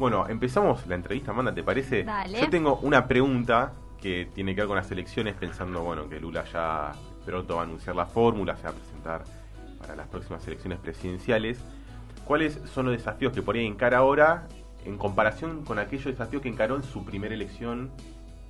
Bueno, 0.00 0.26
empezamos 0.26 0.86
la 0.86 0.94
entrevista, 0.94 1.30
Amanda, 1.32 1.52
¿te 1.52 1.62
parece? 1.62 2.04
Dale. 2.04 2.40
Yo 2.40 2.48
tengo 2.48 2.78
una 2.80 3.06
pregunta 3.06 3.74
que 4.00 4.30
tiene 4.34 4.54
que 4.54 4.62
ver 4.62 4.68
con 4.68 4.78
las 4.78 4.90
elecciones, 4.90 5.34
pensando, 5.34 5.82
bueno, 5.82 6.08
que 6.08 6.18
Lula 6.18 6.42
ya 6.50 6.92
pronto 7.26 7.56
va 7.56 7.60
a 7.60 7.64
anunciar 7.64 7.94
la 7.94 8.06
fórmula, 8.06 8.56
se 8.56 8.62
va 8.62 8.70
a 8.70 8.72
presentar 8.72 9.24
para 9.78 9.94
las 9.94 10.08
próximas 10.08 10.46
elecciones 10.46 10.78
presidenciales. 10.78 11.60
¿Cuáles 12.24 12.62
son 12.72 12.86
los 12.86 12.96
desafíos 12.96 13.34
que 13.34 13.42
por 13.42 13.56
ahí 13.56 13.66
encara 13.66 13.98
ahora 13.98 14.48
en 14.86 14.96
comparación 14.96 15.66
con 15.66 15.78
aquellos 15.78 16.06
desafíos 16.06 16.40
que 16.40 16.48
encaró 16.48 16.76
en 16.76 16.82
su 16.82 17.04
primera 17.04 17.34
elección 17.34 17.90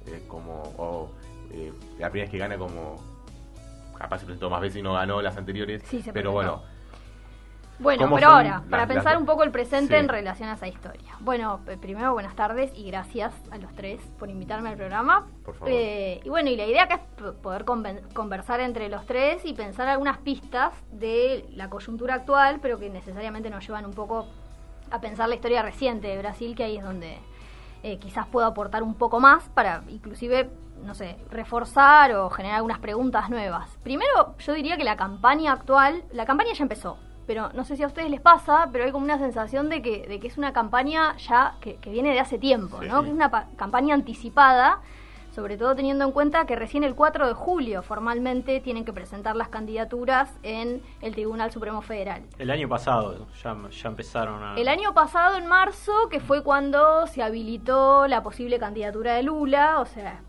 eh, 0.07 0.23
como 0.29 0.63
o, 0.79 1.11
eh, 1.51 1.73
la 1.99 2.11
primera 2.11 2.27
vez 2.27 2.31
que 2.31 2.39
gana 2.39 2.59
como 2.59 3.03
capaz 3.99 4.21
se 4.21 4.27
presentó 4.27 4.51
más 4.51 4.61
veces 4.61 4.79
y 4.79 4.83
no 4.83 4.93
ganó 4.93 5.21
las 5.21 5.37
anteriores 5.37 5.83
Sí, 5.85 6.01
se 6.01 6.13
pero 6.13 6.31
bueno 6.31 6.63
Bueno, 7.81 8.05
¿Cómo 8.05 8.17
pero 8.17 8.29
ahora, 8.29 8.63
para 8.69 8.85
las 8.85 8.95
pensar 8.95 9.17
un 9.17 9.25
poco 9.25 9.43
el 9.43 9.51
presente 9.51 9.95
Sí. 9.95 10.01
en 10.01 10.09
relación 10.09 10.51
a 10.51 10.53
esa 10.53 10.69
historia. 10.69 11.17
Bueno, 11.21 11.61
eh, 11.67 11.79
primero 11.81 12.13
buenas 12.13 12.37
tardes 12.37 12.71
y 12.77 12.85
gracias 12.91 13.33
a 13.51 13.57
los 13.57 13.75
tres 13.75 14.01
por 14.19 14.29
invitarme 14.29 14.69
al 14.69 14.77
programa. 14.77 15.27
Por 15.45 15.55
favor. 15.55 15.73
Eh, 15.73 16.21
y 16.23 16.29
bueno, 16.29 16.51
y 16.51 16.57
la 16.57 16.67
idea 16.67 16.83
acá 16.85 16.97
es 16.97 17.33
poder 17.43 17.65
conversar 17.65 18.61
entre 18.61 18.91
los 18.91 19.07
tres 19.07 19.45
y 19.47 19.55
pensar 19.55 19.89
algunas 19.89 20.19
pistas 20.19 20.75
de 20.93 21.47
la 21.55 21.71
coyuntura 21.71 22.15
actual, 22.17 22.59
pero 22.61 22.79
que 22.79 22.91
necesariamente 22.91 23.49
nos 23.49 23.67
llevan 23.67 23.87
un 23.87 23.93
poco 23.95 24.27
a 24.91 25.01
pensar 25.01 25.29
la 25.31 25.37
historia 25.37 25.63
reciente 25.63 26.09
de 26.09 26.19
Brasil, 26.19 26.55
que 26.55 26.65
ahí 26.65 26.77
es 26.77 26.85
donde 26.85 27.19
eh, 27.83 27.99
quizás 27.99 28.27
puedo 28.27 28.47
aportar 28.47 28.83
un 28.83 28.95
poco 28.95 29.21
más 29.21 29.49
para 29.51 29.85
inclusive, 29.89 30.51
no 30.85 30.95
sé, 30.95 31.17
reforzar 31.31 32.13
o 32.13 32.29
generar 32.29 32.57
algunas 32.57 32.79
preguntas 32.79 33.31
nuevas. 33.31 33.79
Primero, 33.83 34.35
yo 34.39 34.53
diría 34.53 34.77
que 34.77 34.85
la 34.85 34.97
campaña 34.97 35.53
actual, 35.53 36.05
la 36.13 36.27
campaña 36.27 36.53
ya 36.53 36.63
empezó, 36.63 36.99
pero 37.31 37.49
no 37.55 37.63
sé 37.65 37.77
si 37.77 37.85
a 37.85 37.87
ustedes 37.87 38.11
les 38.11 38.21
pasa, 38.21 38.69
pero 38.73 38.85
hay 38.85 38.91
como 38.91 39.05
una 39.05 39.17
sensación 39.19 39.69
de 39.69 39.83
que, 39.83 40.05
de 40.09 40.19
que 40.19 40.27
es 40.27 40.37
una 40.37 40.53
campaña 40.53 41.17
ya 41.19 41.55
que, 41.61 41.77
que 41.77 41.91
viene 41.91 42.13
de 42.13 42.19
hace 42.19 42.39
tiempo, 42.39 42.81
Sí. 42.83 42.89
¿no? 42.89 43.03
Que 43.03 43.09
es 43.11 43.15
una 43.15 43.31
pa- 43.31 43.47
campaña 43.55 43.95
anticipada, 43.95 44.81
sobre 45.33 45.57
todo 45.57 45.77
teniendo 45.77 46.05
en 46.05 46.11
cuenta 46.11 46.45
que 46.45 46.57
recién 46.57 46.83
el 46.83 46.97
4 46.97 47.29
de 47.29 47.35
julio 47.35 47.83
formalmente 47.83 48.59
tienen 48.59 48.85
que 48.85 48.93
presentar 48.93 49.37
las 49.37 49.49
candidaturas 49.49 50.37
en 50.43 50.83
el 51.03 51.13
Tribunal 51.15 51.53
Supremo 51.53 51.83
Federal. 51.83 52.23
El 52.37 52.51
año 52.51 52.69
pasado 52.69 53.29
ya, 53.41 53.57
ya 53.71 53.89
empezaron 53.89 54.43
a... 54.43 54.57
El 54.57 54.67
año 54.67 54.93
pasado, 54.93 55.37
en 55.37 55.47
marzo, 55.47 55.93
que 56.11 56.19
fue 56.19 56.43
cuando 56.43 57.07
se 57.07 57.23
habilitó 57.23 58.09
la 58.09 58.25
posible 58.25 58.59
candidatura 58.59 59.15
de 59.15 59.23
Lula, 59.23 59.79
o 59.79 59.87
sea... 59.87 60.21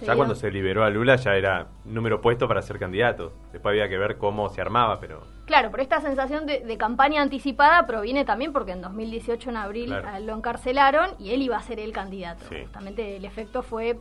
Ya, 0.00 0.16
cuando 0.16 0.34
se 0.34 0.50
liberó 0.50 0.84
a 0.84 0.90
Lula 0.90 1.16
ya 1.16 1.34
era 1.36 1.66
número 1.84 2.20
puesto 2.20 2.48
para 2.48 2.62
ser 2.62 2.78
candidato. 2.78 3.32
Después 3.52 3.72
había 3.72 3.88
que 3.88 3.98
ver 3.98 4.18
cómo 4.18 4.48
se 4.48 4.60
armaba, 4.60 4.98
pero 5.00 5.22
Claro, 5.46 5.70
pero 5.70 5.82
esta 5.82 6.00
sensación 6.00 6.46
de, 6.46 6.60
de 6.60 6.78
campaña 6.78 7.20
anticipada 7.20 7.86
proviene 7.86 8.24
también 8.24 8.52
porque 8.52 8.72
en 8.72 8.80
2018, 8.80 9.50
en 9.50 9.56
abril, 9.58 9.86
Claro. 9.88 10.24
lo 10.24 10.34
encarcelaron 10.34 11.10
y 11.18 11.32
él 11.32 11.42
iba 11.42 11.56
a 11.56 11.62
ser 11.62 11.78
el 11.80 11.92
candidato. 11.92 12.44
Sí. 12.48 12.62
Justamente 12.62 13.16
el 13.16 13.24
efecto 13.26 13.62
fue 13.62 13.98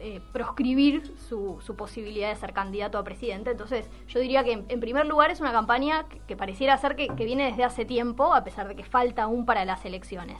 eh, 0.00 0.20
proscribir 0.32 1.16
su, 1.16 1.58
su 1.62 1.76
posibilidad 1.76 2.28
de 2.28 2.36
ser 2.36 2.52
candidato 2.52 2.98
a 2.98 3.04
presidente. 3.04 3.52
Entonces, 3.52 3.88
yo 4.08 4.18
diría 4.20 4.42
que 4.44 4.52
en, 4.52 4.64
en 4.68 4.80
primer 4.80 5.06
lugar 5.06 5.30
es 5.30 5.40
una 5.40 5.52
campaña 5.52 6.06
que, 6.08 6.18
que 6.26 6.36
pareciera 6.36 6.76
ser 6.76 6.96
que, 6.96 7.06
que 7.08 7.24
viene 7.24 7.44
desde 7.46 7.64
hace 7.64 7.84
tiempo, 7.84 8.34
a 8.34 8.42
pesar 8.44 8.66
de 8.68 8.74
que 8.74 8.82
falta 8.84 9.22
aún 9.22 9.46
para 9.46 9.64
las 9.64 9.84
elecciones. 9.84 10.36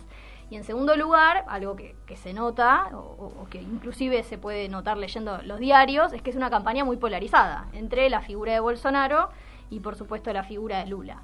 Y 0.53 0.57
en 0.57 0.65
segundo 0.65 0.97
lugar, 0.97 1.47
algo 1.49 1.77
que, 1.77 1.97
se 2.15 2.35
nota, 2.35 2.91
o, 2.93 3.47
que 3.49 3.63
inclusive 3.63 4.23
se 4.23 4.37
puede 4.37 4.69
notar 4.69 4.99
leyendo 4.99 5.41
los 5.45 5.59
diarios, 5.59 6.13
es 6.13 6.21
que 6.21 6.29
es 6.29 6.37
una 6.37 6.51
campaña 6.51 6.85
muy 6.85 6.99
polarizada 6.99 7.69
entre 7.73 8.11
la 8.11 8.21
figura 8.21 8.53
de 8.53 8.61
Bolsonaro 8.61 9.31
y 9.71 9.81
por 9.81 9.97
supuesto 9.97 10.31
la 10.31 10.45
figura 10.45 10.81
de 10.81 10.91
Lula. 10.91 11.23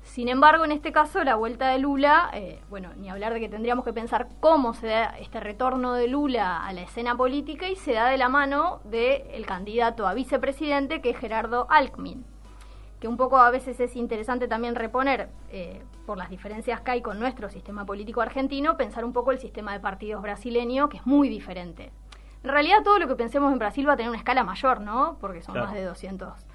Sin 0.00 0.30
embargo, 0.30 0.64
en 0.64 0.72
este 0.72 0.90
caso, 0.90 1.22
la 1.22 1.34
vuelta 1.34 1.68
de 1.68 1.80
Lula, 1.80 2.30
eh, 2.32 2.62
bueno, 2.70 2.94
ni 2.96 3.10
hablar 3.10 3.34
de 3.34 3.40
que 3.40 3.50
tendríamos 3.50 3.84
que 3.84 3.92
pensar 3.92 4.28
cómo 4.40 4.72
se 4.72 4.86
da 4.86 5.18
este 5.18 5.38
retorno 5.38 5.92
de 5.92 6.08
Lula 6.08 6.64
a 6.64 6.72
la 6.72 6.80
escena 6.80 7.14
política 7.14 7.68
y 7.68 7.76
se 7.76 7.92
da 7.92 8.08
de 8.08 8.16
la 8.16 8.30
mano 8.30 8.80
del 8.84 9.44
candidato 9.44 10.06
a 10.06 10.14
vicepresidente 10.14 11.02
que 11.02 11.10
es 11.10 11.18
Gerardo 11.18 11.66
Alckmin 11.68 12.24
que 13.02 13.08
un 13.08 13.16
poco 13.16 13.36
a 13.36 13.50
veces 13.50 13.80
es 13.80 13.96
interesante 13.96 14.46
también 14.46 14.76
reponer, 14.76 15.28
eh, 15.50 15.82
por 16.06 16.18
las 16.18 16.30
diferencias 16.30 16.80
que 16.80 16.90
hay 16.90 17.02
con 17.02 17.18
nuestro 17.18 17.48
sistema 17.48 17.84
político 17.86 18.20
argentino, 18.20 18.76
pensar 18.76 19.04
un 19.04 19.12
poco 19.12 19.30
el 19.32 19.38
sistema 19.38 19.72
de 19.72 19.80
partidos 19.80 20.22
brasileño, 20.22 20.88
que 20.88 20.98
es 20.98 21.06
muy 21.06 21.28
diferente. 21.28 21.92
En 22.42 22.50
realidad 22.50 22.78
todo 22.82 22.98
lo 22.98 23.06
que 23.08 23.14
pensemos 23.14 23.52
en 23.52 23.58
Brasil 23.58 23.88
va 23.88 23.92
a 23.92 23.96
tener 23.96 24.10
una 24.10 24.18
escala 24.18 24.42
mayor, 24.44 24.80
¿no? 24.80 25.16
Porque 25.20 25.42
son 25.42 25.54
Claro. 25.54 25.68
más 25.68 25.74
de 25.76 25.84
200 25.84 26.46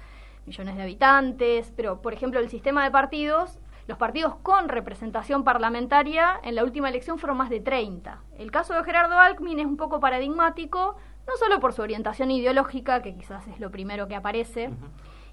millones 0.46 0.76
de 0.76 0.82
habitantes, 0.82 1.72
pero 1.76 2.00
por 2.02 2.12
ejemplo 2.12 2.40
el 2.40 2.48
sistema 2.48 2.84
de 2.84 2.90
partidos, 2.90 3.58
los 3.86 3.96
partidos 3.96 4.34
con 4.42 4.68
representación 4.68 5.44
parlamentaria 5.44 6.38
en 6.42 6.54
la 6.54 6.62
última 6.64 6.90
elección 6.90 7.18
fueron 7.18 7.38
más 7.38 7.48
de 7.48 7.60
30. 7.60 8.20
El 8.38 8.50
caso 8.50 8.74
de 8.74 8.84
Gerardo 8.84 9.18
Alckmin 9.18 9.58
es 9.60 9.66
un 9.66 9.78
poco 9.78 9.98
paradigmático, 9.98 10.96
no 11.26 11.36
solo 11.38 11.58
por 11.60 11.72
su 11.72 11.80
orientación 11.82 12.30
ideológica, 12.30 13.00
que 13.02 13.14
quizás 13.14 13.46
es 13.48 13.60
lo 13.60 13.70
primero 13.70 14.06
que 14.08 14.14
aparece, 14.14 14.70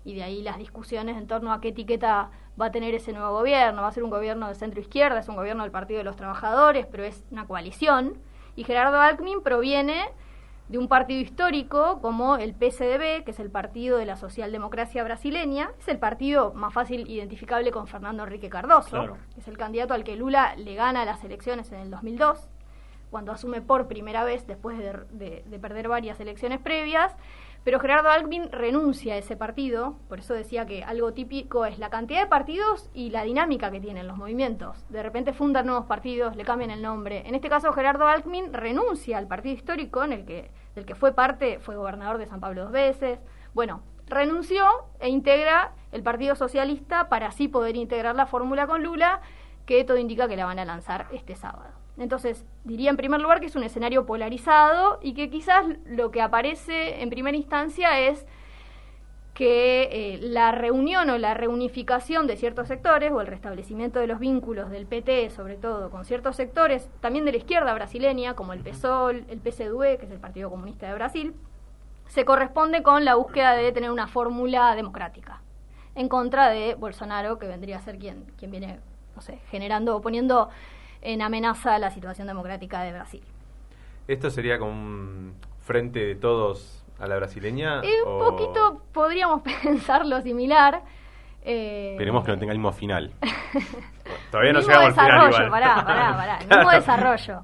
y 0.05 0.13
de 0.15 0.23
ahí 0.23 0.41
las 0.41 0.57
discusiones 0.57 1.17
en 1.17 1.27
torno 1.27 1.51
a 1.51 1.59
qué 1.59 1.69
etiqueta 1.69 2.29
va 2.59 2.67
a 2.67 2.71
tener 2.71 2.93
ese 2.95 3.11
nuevo 3.13 3.31
gobierno. 3.31 3.81
Va 3.81 3.87
a 3.89 3.91
ser 3.91 4.03
un 4.03 4.09
gobierno 4.09 4.47
de 4.47 4.55
centro 4.55 4.79
izquierda, 4.79 5.19
es 5.19 5.27
un 5.27 5.35
gobierno 5.35 5.63
del 5.63 5.71
Partido 5.71 5.97
de 5.99 6.03
los 6.03 6.15
Trabajadores, 6.15 6.85
pero 6.85 7.03
es 7.03 7.23
una 7.31 7.45
coalición. 7.47 8.17
Y 8.55 8.63
Gerardo 8.63 8.99
Alckmin 9.01 9.41
proviene 9.41 10.05
de 10.69 10.77
un 10.79 10.87
partido 10.87 11.21
histórico 11.21 11.99
como 12.01 12.37
el 12.37 12.53
PSDB, 12.55 13.23
que 13.23 13.31
es 13.31 13.39
el 13.39 13.51
Partido 13.51 13.97
de 13.99 14.05
la 14.05 14.15
Socialdemocracia 14.15 15.03
Brasileña. 15.03 15.69
Es 15.79 15.87
el 15.89 15.99
partido 15.99 16.53
más 16.55 16.73
fácil 16.73 17.07
identificable 17.09 17.69
con 17.71 17.85
Fernando 17.87 18.23
Enrique 18.23 18.49
Cardoso, 18.49 18.89
Claro. 18.89 19.17
que 19.33 19.41
es 19.41 19.47
el 19.47 19.57
candidato 19.57 19.93
al 19.93 20.03
que 20.03 20.15
Lula 20.15 20.55
le 20.55 20.73
gana 20.73 21.05
las 21.05 21.23
elecciones 21.23 21.71
en 21.71 21.81
el 21.81 21.91
2002 21.91 22.47
cuando 23.11 23.31
asume 23.31 23.61
por 23.61 23.87
primera 23.87 24.23
vez 24.23 24.47
después 24.47 24.77
de, 24.79 24.93
de- 25.11 25.43
de 25.45 25.59
perder 25.59 25.87
varias 25.87 26.19
elecciones 26.19 26.59
previas. 26.59 27.15
Pero 27.65 27.79
Gerardo 27.79 28.09
Alckmin 28.09 28.51
renuncia 28.51 29.15
a 29.15 29.17
ese 29.17 29.35
partido, 29.35 29.95
por 30.07 30.19
eso 30.19 30.35
decía 30.35 30.67
que 30.67 30.83
algo 30.83 31.13
típico 31.13 31.65
es 31.65 31.79
la 31.79 31.89
cantidad 31.89 32.21
de 32.21 32.27
partidos 32.27 32.91
y 32.93 33.09
la 33.09 33.23
dinámica 33.23 33.71
que 33.71 33.79
tienen 33.79 34.07
los 34.07 34.17
movimientos. 34.17 34.85
De 34.89 35.01
repente 35.01 35.33
fundan 35.33 35.65
nuevos 35.65 35.87
partidos, 35.87 36.35
le 36.35 36.45
cambian 36.45 36.69
el 36.69 36.83
nombre. 36.83 37.23
En 37.25 37.33
este 37.33 37.49
caso 37.49 37.73
Gerardo 37.73 38.05
Alckmin 38.05 38.53
renuncia 38.53 39.17
al 39.17 39.27
partido 39.27 39.55
histórico 39.55 40.03
en 40.03 40.13
el 40.13 40.25
que, 40.25 40.51
del 40.75 40.85
que 40.85 40.93
fue 40.93 41.13
parte, 41.13 41.57
fue 41.57 41.75
gobernador 41.75 42.19
de 42.19 42.27
San 42.27 42.39
Pablo 42.39 42.65
dos 42.65 42.71
veces. 42.71 43.17
Bueno, 43.55 43.81
renunció 44.05 44.67
e 44.99 45.09
integra 45.09 45.73
el 45.91 46.03
Partido 46.03 46.35
Socialista 46.35 47.09
para 47.09 47.29
así 47.29 47.47
poder 47.47 47.75
integrar 47.77 48.15
la 48.15 48.27
fórmula 48.27 48.67
con 48.67 48.83
Lula, 48.83 49.21
que 49.65 49.83
todo 49.83 49.97
indica 49.97 50.27
que 50.27 50.37
la 50.37 50.45
van 50.45 50.59
a 50.59 50.65
lanzar 50.65 51.07
este 51.11 51.35
sábado. 51.35 51.84
Entonces, 51.97 52.45
diría 52.63 52.89
en 52.89 52.97
primer 52.97 53.21
lugar 53.21 53.39
que 53.39 53.45
es 53.45 53.55
un 53.55 53.63
escenario 53.63 54.05
polarizado 54.05 54.99
y 55.01 55.13
que 55.13 55.29
quizás 55.29 55.65
lo 55.85 56.11
que 56.11 56.21
aparece 56.21 57.01
en 57.01 57.09
primera 57.09 57.37
instancia 57.37 57.99
es 57.99 58.25
que 59.33 59.89
eh, 59.91 60.19
la 60.21 60.53
reunión 60.53 61.09
o 61.09 61.17
la 61.17 61.33
reunificación 61.33 62.25
de 62.25 62.37
ciertos 62.37 62.69
sectores 62.69 63.11
o 63.11 63.19
el 63.19 63.27
restablecimiento 63.27 63.99
de 63.99 64.07
los 64.07 64.19
vínculos 64.19 64.69
del 64.71 64.87
PT, 64.87 65.29
sobre 65.29 65.57
todo 65.57 65.89
con 65.89 66.05
ciertos 66.05 66.37
sectores, 66.37 66.89
también 67.01 67.25
de 67.25 67.31
la 67.31 67.37
izquierda 67.37 67.73
brasileña, 67.73 68.33
como 68.33 68.53
el 68.53 68.61
PSOL, 68.61 69.25
el 69.27 69.39
PCdoE, 69.39 69.97
que 69.97 70.05
es 70.05 70.11
el 70.11 70.19
Partido 70.19 70.49
Comunista 70.49 70.87
de 70.87 70.93
Brasil, 70.93 71.33
se 72.07 72.23
corresponde 72.23 72.81
con 72.81 73.03
la 73.03 73.15
búsqueda 73.15 73.53
de 73.53 73.71
tener 73.73 73.91
una 73.91 74.07
fórmula 74.07 74.73
democrática 74.73 75.41
en 75.95 76.07
contra 76.07 76.49
de 76.49 76.75
Bolsonaro, 76.75 77.37
que 77.37 77.47
vendría 77.47 77.77
a 77.77 77.81
ser 77.81 77.97
quien, 77.97 78.25
quien 78.37 78.51
viene, 78.51 78.79
no 79.15 79.21
sé, 79.21 79.39
generando 79.49 79.97
o 79.97 80.01
poniendo 80.01 80.49
en 81.05 81.21
amenaza 81.21 81.77
la 81.79 81.91
situación 81.91 82.27
democrática 82.27 82.81
de 82.83 82.91
Brasil. 82.91 83.21
esto 84.07 84.29
sería 84.29 84.57
como 84.59 84.71
un 84.71 85.35
frente 85.61 85.99
de 85.99 86.15
todos 86.15 86.83
a 86.99 87.07
la 87.07 87.15
brasileña. 87.17 87.81
Un 87.81 87.87
o- 88.05 88.19
poquito 88.19 88.81
podríamos 88.93 89.41
pensarlo 89.63 90.21
similar. 90.21 90.81
eh, 91.43 91.91
esperemos 91.93 92.23
que 92.25 92.31
no 92.31 92.37
tenga 92.39 92.51
el 92.53 92.57
mismo 92.59 92.71
final 92.71 93.11
Todavía 94.31 94.53
no 94.53 94.59
mismo 94.59 94.73
llegamos 94.73 94.97
al 94.97 95.05
final 95.05 95.27
desarrollo, 95.27 95.45
igual. 95.47 95.61
pará, 95.61 95.85
pará, 95.85 96.17
pará. 96.17 96.37
El 96.39 96.47
Claro. 96.47 96.61
mismo 96.63 96.71
desarrollo. 96.71 97.41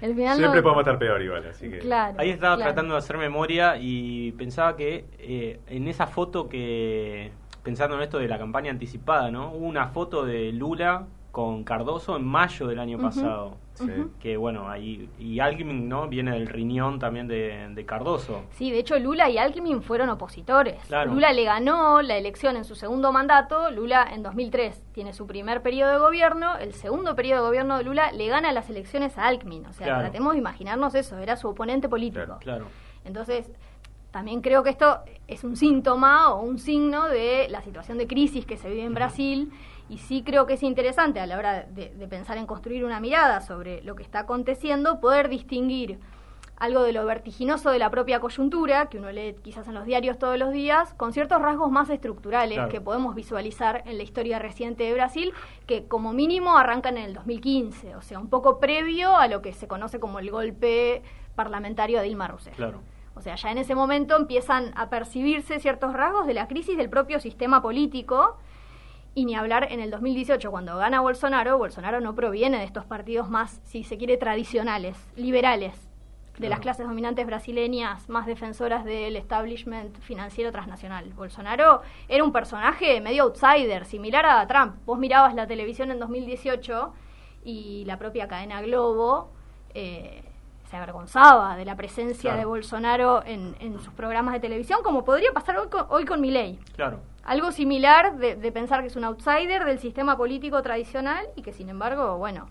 El 0.00 0.14
final 0.14 0.36
Siempre 0.36 0.60
no- 0.60 0.62
podemos 0.64 0.80
estar 0.82 0.98
peor 0.98 1.22
igual, 1.22 1.46
así 1.48 1.70
que. 1.70 1.78
Claro, 1.78 2.16
Ahí 2.18 2.30
estaba 2.30 2.56
claro. 2.56 2.70
tratando 2.72 2.94
de 2.94 2.98
hacer 2.98 3.16
memoria 3.18 3.76
y 3.78 4.32
pensaba 4.32 4.76
que 4.76 5.06
eh, 5.18 5.60
en 5.68 5.88
esa 5.88 6.06
foto 6.06 6.48
que, 6.48 7.32
pensando 7.62 7.96
en 7.96 8.02
esto 8.02 8.18
de 8.18 8.28
la 8.28 8.38
campaña 8.38 8.70
anticipada, 8.70 9.30
¿no? 9.30 9.52
Hubo 9.52 9.66
una 9.66 9.88
foto 9.88 10.24
de 10.26 10.52
Lula 10.52 11.06
con 11.34 11.64
Cardoso 11.64 12.14
en 12.16 12.24
mayo 12.24 12.68
del 12.68 12.78
año 12.78 12.96
pasado. 12.96 13.56
Sí. 13.74 13.90
Que 14.20 14.36
bueno, 14.36 14.70
ahí. 14.70 15.08
Y 15.18 15.40
Alckmin, 15.40 15.88
¿no? 15.88 16.06
Viene 16.06 16.30
del 16.30 16.46
riñón 16.46 17.00
también 17.00 17.26
de, 17.26 17.70
de 17.74 17.84
Cardoso. 17.84 18.42
Sí, 18.50 18.70
de 18.70 18.78
hecho 18.78 18.96
Lula 19.00 19.28
y 19.28 19.36
Alckmin 19.36 19.82
fueron 19.82 20.10
opositores. 20.10 20.80
Claro. 20.86 21.12
Lula 21.12 21.32
le 21.32 21.42
ganó 21.42 22.02
la 22.02 22.16
elección 22.16 22.56
en 22.56 22.64
su 22.64 22.76
segundo 22.76 23.10
mandato, 23.10 23.72
Lula 23.72 24.06
en 24.14 24.22
2003 24.22 24.80
tiene 24.92 25.12
su 25.12 25.26
primer 25.26 25.60
periodo 25.60 25.90
de 25.90 25.98
gobierno, 25.98 26.56
el 26.56 26.72
segundo 26.72 27.16
periodo 27.16 27.40
de 27.42 27.48
gobierno 27.48 27.78
de 27.78 27.82
Lula 27.82 28.12
le 28.12 28.28
gana 28.28 28.52
las 28.52 28.70
elecciones 28.70 29.18
a 29.18 29.26
Alckmin, 29.26 29.66
o 29.66 29.72
sea, 29.72 29.88
Claro. 29.88 30.02
tratemos 30.02 30.34
de 30.34 30.38
imaginarnos 30.38 30.94
eso, 30.94 31.18
era 31.18 31.34
su 31.36 31.48
oponente 31.48 31.88
político. 31.88 32.24
Claro. 32.26 32.38
Claro. 32.40 32.66
Entonces, 33.04 33.50
También 34.12 34.42
creo 34.42 34.62
que 34.62 34.70
esto 34.70 35.00
es 35.26 35.42
un 35.42 35.56
síntoma 35.56 36.32
o 36.32 36.40
un 36.42 36.60
signo 36.60 37.08
de 37.08 37.48
la 37.50 37.62
situación 37.62 37.98
de 37.98 38.06
crisis 38.06 38.46
que 38.46 38.56
se 38.56 38.70
vive 38.70 38.84
en 38.84 38.94
Brasil 38.94 39.50
y 39.88 39.98
sí 39.98 40.22
creo 40.24 40.46
que 40.46 40.54
es 40.54 40.62
interesante 40.62 41.20
a 41.20 41.26
la 41.26 41.38
hora 41.38 41.62
de, 41.64 41.90
de 41.90 42.08
pensar 42.08 42.38
en 42.38 42.46
construir 42.46 42.84
una 42.84 43.00
mirada 43.00 43.40
sobre 43.40 43.82
lo 43.82 43.94
que 43.94 44.02
está 44.02 44.20
aconteciendo, 44.20 45.00
poder 45.00 45.28
distinguir 45.28 45.98
algo 46.56 46.84
de 46.84 46.92
lo 46.92 47.04
vertiginoso 47.04 47.70
de 47.70 47.80
la 47.80 47.90
propia 47.90 48.20
coyuntura, 48.20 48.86
que 48.86 48.98
uno 48.98 49.10
lee 49.10 49.34
quizás 49.42 49.66
en 49.66 49.74
los 49.74 49.84
diarios 49.86 50.18
todos 50.20 50.38
los 50.38 50.52
días, 50.52 50.94
con 50.94 51.12
ciertos 51.12 51.42
rasgos 51.42 51.70
más 51.70 51.90
estructurales 51.90 52.54
Claro. 52.56 52.70
que 52.70 52.80
podemos 52.80 53.14
visualizar 53.16 53.82
en 53.86 53.96
la 53.96 54.04
historia 54.04 54.38
reciente 54.38 54.84
de 54.84 54.94
Brasil, 54.94 55.32
que 55.66 55.86
como 55.88 56.12
mínimo 56.12 56.56
arrancan 56.56 56.96
en 56.96 57.04
el 57.06 57.14
2015, 57.14 57.96
o 57.96 58.02
sea, 58.02 58.20
un 58.20 58.28
poco 58.30 58.60
previo 58.60 59.16
a 59.16 59.26
lo 59.26 59.42
que 59.42 59.52
se 59.52 59.66
conoce 59.66 59.98
como 59.98 60.20
el 60.20 60.30
golpe 60.30 61.02
parlamentario 61.34 61.98
de 61.98 62.04
Dilma 62.04 62.28
Rousseff. 62.28 62.54
Claro. 62.54 62.80
O 63.16 63.20
sea, 63.20 63.34
ya 63.34 63.50
en 63.50 63.58
ese 63.58 63.74
momento 63.74 64.16
empiezan 64.16 64.72
a 64.76 64.88
percibirse 64.90 65.58
ciertos 65.58 65.92
rasgos 65.92 66.26
de 66.26 66.34
la 66.34 66.46
crisis 66.48 66.76
del 66.76 66.88
propio 66.88 67.18
sistema 67.20 67.62
político. 67.62 68.38
Y 69.14 69.24
ni 69.26 69.36
hablar 69.36 69.68
en 69.70 69.78
el 69.80 69.90
2018, 69.90 70.50
cuando 70.50 70.76
gana 70.76 71.00
Bolsonaro, 71.00 71.56
Bolsonaro 71.56 72.00
no 72.00 72.14
proviene 72.14 72.58
de 72.58 72.64
estos 72.64 72.84
partidos 72.84 73.30
más, 73.30 73.60
si 73.64 73.84
se 73.84 73.96
quiere, 73.96 74.16
tradicionales, 74.16 74.96
liberales, 75.16 75.88
de 76.38 76.48
las 76.48 76.58
clases 76.58 76.84
dominantes 76.88 77.24
brasileñas, 77.24 78.08
más 78.08 78.26
defensoras 78.26 78.84
del 78.84 79.14
establishment 79.14 79.96
financiero 80.00 80.50
transnacional. 80.50 81.12
Bolsonaro 81.14 81.82
era 82.08 82.24
un 82.24 82.32
personaje 82.32 83.00
medio 83.00 83.22
outsider, 83.22 83.84
similar 83.84 84.26
a 84.26 84.44
Trump. 84.48 84.74
Vos 84.84 84.98
mirabas 84.98 85.36
la 85.36 85.46
televisión 85.46 85.92
en 85.92 86.00
2018 86.00 86.92
y 87.44 87.84
la 87.86 87.98
propia 88.00 88.26
cadena 88.26 88.62
Globo 88.62 89.30
eh, 89.74 90.24
se 90.68 90.76
avergonzaba 90.76 91.56
de 91.56 91.64
la 91.64 91.76
presencia 91.76 92.30
Claro. 92.30 92.38
de 92.38 92.44
Bolsonaro 92.46 93.22
en, 93.24 93.54
en 93.60 93.78
sus 93.78 93.92
programas 93.94 94.34
de 94.34 94.40
televisión, 94.40 94.80
como 94.82 95.04
podría 95.04 95.30
pasar 95.32 95.56
hoy 95.58 95.68
con, 95.68 95.86
hoy 95.88 96.04
con 96.04 96.20
Milei. 96.20 96.58
Claro. 96.74 96.98
Algo 97.24 97.52
similar 97.52 98.16
de, 98.18 98.36
de 98.36 98.52
pensar 98.52 98.80
que 98.82 98.88
es 98.88 98.96
un 98.96 99.04
outsider 99.04 99.64
del 99.64 99.78
sistema 99.78 100.16
político 100.16 100.62
tradicional 100.62 101.26
y 101.36 101.42
que 101.42 101.52
sin 101.52 101.68
embargo, 101.70 102.18
bueno, 102.18 102.46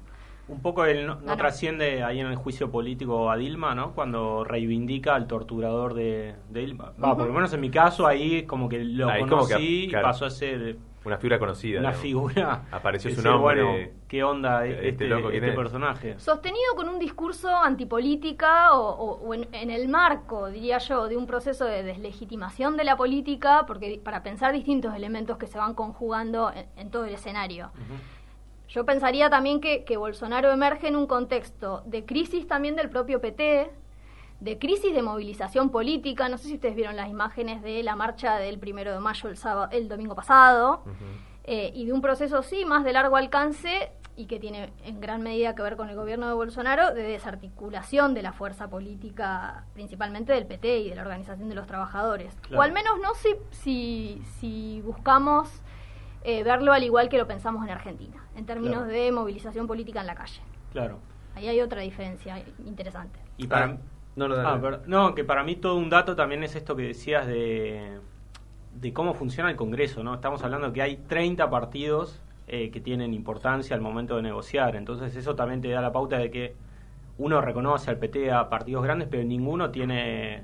Un 0.47 0.61
poco 0.61 0.83
él 0.85 1.05
no, 1.07 1.37
trasciende 1.37 2.03
ahí 2.03 2.19
en 2.19 2.27
el 2.27 2.35
juicio 2.35 2.69
político 2.69 3.31
a 3.31 3.37
Dilma, 3.37 3.75
¿no? 3.75 3.93
Cuando 3.93 4.43
reivindica 4.43 5.15
al 5.15 5.25
torturador 5.27 5.93
de, 5.93 6.35
de 6.49 6.59
Dilma. 6.61 6.93
Va, 7.01 7.15
por 7.15 7.27
lo 7.27 7.33
menos 7.33 7.53
en 7.53 7.61
mi 7.61 7.71
caso, 7.71 8.05
ahí 8.05 8.45
como 8.45 8.67
que 8.67 8.83
lo 8.83 9.09
Ahí 9.09 9.21
como 9.25 9.47
que, 9.47 9.53
conocí 9.53 9.85
y 9.85 9.91
pasó 9.91 10.25
a 10.25 10.29
ser 10.29 10.77
Una 11.05 11.17
figura 11.17 11.37
conocida. 11.39 11.79
una 11.79 11.89
digamos. 11.91 12.01
figura. 12.01 12.63
Apareció 12.71 13.11
su 13.11 13.21
nombre. 13.21 13.61
Bueno, 13.63 13.89
¿qué 14.07 14.23
onda 14.23 14.65
Este 14.65 14.89
este, 14.89 15.07
loco, 15.07 15.29
¿quién 15.29 15.43
este 15.43 15.49
es? 15.49 15.55
personaje? 15.55 16.19
sostenido 16.19 16.75
con 16.75 16.87
un 16.89 16.97
discurso 16.99 17.49
antipolítica 17.55 18.73
o, 18.73 18.89
o- 18.89 19.27
o 19.27 19.33
en, 19.33 19.47
en 19.51 19.69
el 19.69 19.89
marco, 19.89 20.47
diría 20.49 20.77
yo, 20.77 21.07
de 21.07 21.17
un 21.17 21.25
proceso 21.27 21.65
de 21.65 21.83
deslegitimación 21.83 22.77
de 22.77 22.83
la 22.85 22.95
política, 22.97 23.65
porque 23.67 23.99
para 24.03 24.23
pensar 24.23 24.53
distintos 24.53 24.95
elementos 24.95 25.37
que 25.37 25.47
se 25.47 25.57
van 25.57 25.73
conjugando 25.73 26.51
en, 26.51 26.65
en 26.77 26.89
todo 26.89 27.05
el 27.05 27.13
escenario. 27.13 27.71
Yo 28.69 28.85
pensaría 28.85 29.29
también 29.29 29.61
que, 29.61 29.83
que 29.83 29.97
Bolsonaro 29.97 30.51
emerge 30.51 30.87
en 30.87 30.95
un 30.95 31.05
contexto 31.05 31.83
de 31.85 32.05
crisis 32.05 32.47
también 32.47 32.75
del 32.75 32.89
propio 32.89 33.21
PT, 33.21 33.71
de 34.43 34.59
crisis 34.59 34.93
de 34.93 35.01
movilización 35.01 35.69
política. 35.69 36.27
No 36.27 36.37
sé 36.37 36.49
si 36.49 36.55
ustedes 36.55 36.75
vieron 36.75 36.95
las 36.97 37.09
imágenes 37.09 37.61
de 37.61 37.81
la 37.81 37.95
marcha 37.95 38.35
del 38.37 38.59
primero 38.59 38.91
de 38.91 38.99
mayo 38.99 39.29
el, 39.29 39.37
sábado, 39.37 39.69
el 39.71 39.87
domingo 39.87 40.15
pasado, 40.15 40.83
eh, 41.45 41.71
y 41.73 41.85
de 41.85 41.93
un 41.93 42.01
proceso, 42.01 42.43
sí, 42.43 42.65
más 42.65 42.83
de 42.83 42.91
largo 42.93 43.15
alcance 43.15 43.91
y 44.15 44.25
que 44.27 44.39
tiene 44.39 44.71
en 44.83 44.99
gran 44.99 45.21
medida 45.23 45.55
que 45.55 45.61
ver 45.63 45.75
con 45.75 45.89
el 45.89 45.95
gobierno 45.95 46.27
de 46.27 46.33
Bolsonaro, 46.33 46.93
de 46.93 47.03
desarticulación 47.03 48.13
de 48.13 48.21
la 48.21 48.33
fuerza 48.33 48.69
política, 48.69 49.63
principalmente 49.73 50.33
del 50.33 50.45
PT 50.45 50.79
y 50.79 50.89
de 50.89 50.95
la 50.95 51.01
Organización 51.03 51.47
de 51.49 51.55
los 51.55 51.65
Trabajadores. 51.65 52.35
Claro. 52.41 52.59
O 52.59 52.61
al 52.61 52.73
menos 52.73 52.99
no 53.01 53.15
si, 53.15 53.29
si, 53.51 54.21
si 54.39 54.81
buscamos 54.81 55.49
eh, 56.23 56.43
verlo 56.43 56.73
al 56.73 56.83
igual 56.83 57.09
que 57.09 57.17
lo 57.17 57.27
pensamos 57.27 57.63
en 57.65 57.71
Argentina, 57.71 58.23
en 58.35 58.45
términos 58.45 58.83
Claro. 58.83 58.91
de 58.93 59.11
movilización 59.11 59.67
política 59.67 60.01
en 60.01 60.07
la 60.07 60.15
calle. 60.15 60.41
Claro. 60.73 60.99
Ahí 61.35 61.47
hay 61.47 61.61
otra 61.61 61.81
diferencia 61.81 62.43
interesante. 62.65 63.19
Y 63.37 63.47
para 63.47 63.65
Ah, 63.65 63.77
no, 64.15 64.27
no, 64.27 64.35
dale. 64.35 64.49
Ah, 64.49 64.59
pero- 64.61 64.79
no, 64.87 65.15
que 65.15 65.23
para 65.23 65.43
mí 65.43 65.55
todo 65.55 65.75
un 65.75 65.89
dato 65.89 66.15
también 66.15 66.43
es 66.43 66.55
esto 66.55 66.75
que 66.75 66.83
decías 66.83 67.25
de, 67.27 67.99
de 68.79 68.93
cómo 68.93 69.13
funciona 69.13 69.49
el 69.49 69.55
Congreso, 69.55 70.03
¿no? 70.03 70.13
Estamos 70.13 70.43
hablando 70.43 70.71
que 70.73 70.81
hay 70.81 70.97
30 70.97 71.49
partidos 71.49 72.21
eh, 72.47 72.69
que 72.71 72.79
tienen 72.81 73.13
importancia 73.13 73.75
al 73.75 73.81
momento 73.81 74.15
de 74.15 74.21
negociar, 74.21 74.75
entonces 74.75 75.15
eso 75.15 75.35
también 75.35 75.61
te 75.61 75.69
da 75.69 75.81
la 75.81 75.91
pauta 75.91 76.17
de 76.17 76.29
que 76.29 76.55
uno 77.17 77.41
reconoce 77.41 77.89
al 77.89 77.97
PT 77.97 78.31
a 78.31 78.49
partidos 78.49 78.83
grandes, 78.83 79.07
pero 79.09 79.23
ninguno 79.23 79.69
tiene, 79.69 80.41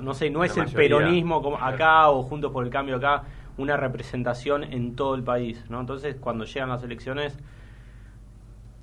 no 0.00 0.14
sé, 0.14 0.30
no 0.30 0.44
es 0.44 0.56
el 0.56 0.64
peronismo 0.76 1.42
como 1.42 1.56
acá 1.58 2.10
o 2.10 2.22
Juntos 2.22 2.52
por 2.52 2.64
el 2.64 2.70
Cambio 2.70 2.96
acá, 2.96 3.24
una 3.56 3.76
representación 3.76 4.64
en 4.64 4.94
todo 4.94 5.14
el 5.14 5.22
país, 5.22 5.64
¿no? 5.70 5.80
Entonces 5.80 6.16
cuando 6.20 6.44
llegan 6.44 6.68
las 6.68 6.82
elecciones 6.82 7.36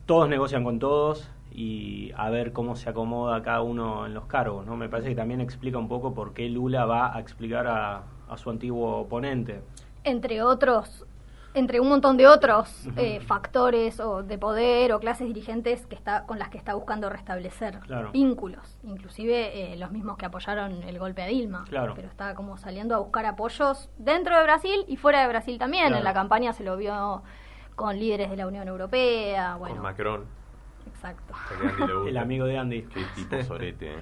todos 0.05 0.27
negocian 0.27 0.63
con 0.63 0.79
todos 0.79 1.29
y 1.51 2.11
a 2.15 2.29
ver 2.29 2.53
cómo 2.53 2.75
se 2.75 2.89
acomoda 2.89 3.41
cada 3.43 3.61
uno 3.61 4.05
en 4.05 4.13
los 4.13 4.25
cargos, 4.25 4.65
¿no? 4.65 4.75
Me 4.77 4.89
parece 4.89 5.09
que 5.09 5.15
también 5.15 5.41
explica 5.41 5.77
un 5.77 5.87
poco 5.87 6.13
por 6.13 6.33
qué 6.33 6.47
Lula 6.49 6.85
va 6.85 7.15
a 7.15 7.19
explicar 7.19 7.67
a, 7.67 8.03
a 8.29 8.37
su 8.37 8.49
antiguo 8.49 8.97
oponente. 8.99 9.61
Entre 10.03 10.41
otros, 10.41 11.05
entre 11.53 11.81
un 11.81 11.89
montón 11.89 12.15
de 12.15 12.27
otros 12.27 12.87
eh, 12.95 13.19
factores 13.19 13.99
o 13.99 14.23
de 14.23 14.37
poder 14.37 14.93
o 14.93 14.99
clases 15.01 15.27
dirigentes 15.27 15.85
que 15.85 15.95
está 15.95 16.25
con 16.25 16.39
las 16.39 16.47
que 16.47 16.57
está 16.57 16.73
buscando 16.75 17.09
restablecer 17.09 17.79
Claro. 17.81 18.11
vínculos, 18.13 18.79
inclusive 18.83 19.73
eh, 19.73 19.75
los 19.75 19.91
mismos 19.91 20.17
que 20.17 20.25
apoyaron 20.25 20.81
el 20.83 20.97
golpe 20.97 21.21
a 21.21 21.27
Dilma, 21.27 21.65
Claro. 21.67 21.91
pero 21.93 22.07
está 22.07 22.33
como 22.35 22.55
saliendo 22.57 22.95
a 22.95 22.99
buscar 22.99 23.25
apoyos 23.25 23.89
dentro 23.97 24.37
de 24.37 24.43
Brasil 24.43 24.85
y 24.87 24.95
fuera 24.95 25.21
de 25.21 25.27
Brasil 25.27 25.57
también. 25.59 25.87
Claro. 25.87 25.97
En 25.97 26.03
la 26.05 26.13
campaña 26.13 26.53
se 26.53 26.63
lo 26.63 26.77
vio 26.77 27.21
con 27.75 27.99
líderes 27.99 28.29
de 28.29 28.37
la 28.37 28.47
Unión 28.47 28.67
Europea, 28.69 29.55
bueno, 29.57 29.75
Con 29.75 29.83
Macron. 29.83 30.25
Exacto. 31.01 31.33
ya 31.49 31.57
que 31.57 31.65
a 31.65 31.69
Andy 31.69 31.85
le 31.87 31.93
gusta. 31.93 32.09
El 32.09 32.17
amigo 32.17 32.45
de 32.45 32.57
Andy. 32.57 32.81
Qué 32.83 33.05
tipo 33.15 33.41
sorete. 33.43 33.87
eh. 33.93 33.99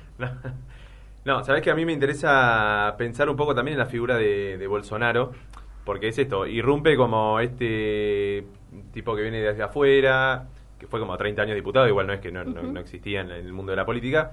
No, 1.25 1.43
sabes 1.43 1.61
que 1.61 1.69
a 1.71 1.75
mí 1.75 1.85
me 1.85 1.93
interesa 1.93 2.95
pensar 2.97 3.29
un 3.29 3.35
poco 3.35 3.53
también 3.55 3.73
en 3.73 3.79
la 3.79 3.85
figura 3.85 4.17
de, 4.17 4.57
de 4.57 4.67
Bolsonaro, 4.67 5.31
porque 5.85 6.07
es 6.09 6.17
esto, 6.17 6.45
irrumpe 6.47 6.95
como 6.95 7.39
este 7.39 8.45
tipo 8.93 9.15
que 9.15 9.21
viene 9.23 9.41
desde 9.41 9.63
afuera, 9.63 10.47
que 10.79 10.87
fue 10.87 10.99
como 10.99 11.15
30 11.17 11.41
años 11.41 11.55
diputado, 11.55 11.87
igual 11.87 12.07
no 12.07 12.13
es 12.13 12.19
que 12.21 12.31
no, 12.31 12.43
no- 12.43 12.61
Ujú. 12.61 12.71
no 12.71 12.79
existía 12.79 13.21
en 13.21 13.31
el 13.31 13.51
mundo 13.51 13.71
de 13.71 13.75
la 13.77 13.85
política, 13.85 14.31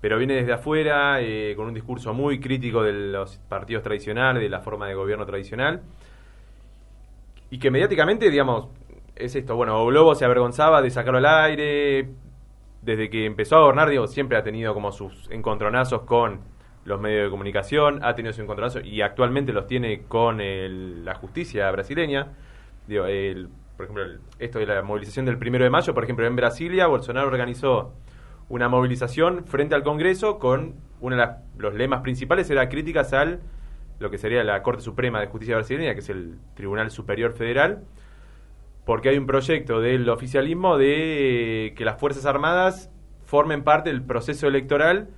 pero 0.00 0.18
viene 0.18 0.34
desde 0.34 0.52
afuera 0.52 1.20
eh, 1.22 1.54
con 1.56 1.66
un 1.66 1.74
discurso 1.74 2.12
muy 2.12 2.38
crítico 2.38 2.82
de 2.82 2.92
los 2.92 3.38
partidos 3.48 3.82
tradicionales, 3.82 4.42
de 4.42 4.48
la 4.50 4.60
forma 4.60 4.86
de 4.88 4.94
gobierno 4.94 5.24
tradicional, 5.24 5.80
y 7.50 7.58
que 7.58 7.70
mediáticamente, 7.70 8.30
digamos, 8.30 8.68
es 9.16 9.34
esto, 9.34 9.56
bueno, 9.56 9.84
Globo 9.86 10.14
se 10.14 10.24
avergonzaba 10.24 10.82
de 10.82 10.90
sacarlo 10.90 11.18
al 11.18 11.26
aire, 11.26 12.08
desde 12.82 13.10
que 13.10 13.26
empezó 13.26 13.56
a 13.56 13.60
gobernar, 13.62 13.88
digo, 13.88 14.06
siempre 14.06 14.36
ha 14.38 14.42
tenido 14.42 14.74
como 14.74 14.92
sus 14.92 15.28
encontronazos 15.30 16.02
con 16.02 16.40
los 16.84 17.00
medios 17.00 17.24
de 17.24 17.30
comunicación, 17.30 18.04
ha 18.04 18.14
tenido 18.14 18.32
sus 18.32 18.42
encontronazos 18.44 18.84
y 18.84 19.02
actualmente 19.02 19.52
los 19.52 19.66
tiene 19.66 20.02
con 20.02 20.40
el- 20.40 21.04
la 21.04 21.14
justicia 21.16 21.68
brasileña. 21.72 22.28
Digo, 22.86 23.06
el- 23.06 23.48
por 23.76 23.84
ejemplo, 23.84 24.04
el- 24.04 24.20
esto 24.38 24.58
de 24.60 24.66
la 24.66 24.82
movilización 24.82 25.26
del 25.26 25.36
primero 25.38 25.64
de 25.64 25.70
mayo, 25.70 25.94
por 25.94 26.04
ejemplo, 26.04 26.26
en 26.26 26.36
Brasilia, 26.36 26.86
Bolsonaro 26.86 27.26
organizó 27.26 27.92
una 28.48 28.68
movilización 28.68 29.44
frente 29.46 29.74
al 29.74 29.82
Congreso 29.82 30.38
con 30.38 30.76
uno 31.00 31.16
de 31.16 31.26
los 31.58 31.74
lemas 31.74 32.02
principales 32.02 32.48
era 32.50 32.68
críticas 32.68 33.12
al 33.12 33.40
lo 33.98 34.10
que 34.10 34.18
sería 34.18 34.44
la 34.44 34.62
Corte 34.62 34.82
Suprema 34.82 35.20
de 35.20 35.26
Justicia 35.26 35.56
brasileña, 35.56 35.94
que 35.94 36.00
es 36.00 36.10
el 36.10 36.38
Tribunal 36.54 36.90
Superior 36.90 37.32
Federal, 37.32 37.82
porque 38.86 39.10
hay 39.10 39.18
un 39.18 39.26
proyecto 39.26 39.80
del 39.82 40.08
oficialismo 40.08 40.78
de 40.78 41.66
eh, 41.66 41.74
que 41.74 41.84
las 41.84 42.00
Fuerzas 42.00 42.24
Armadas 42.24 42.90
formen 43.26 43.62
parte 43.64 43.90
del 43.90 44.02
proceso 44.02 44.46
electoral 44.46 45.08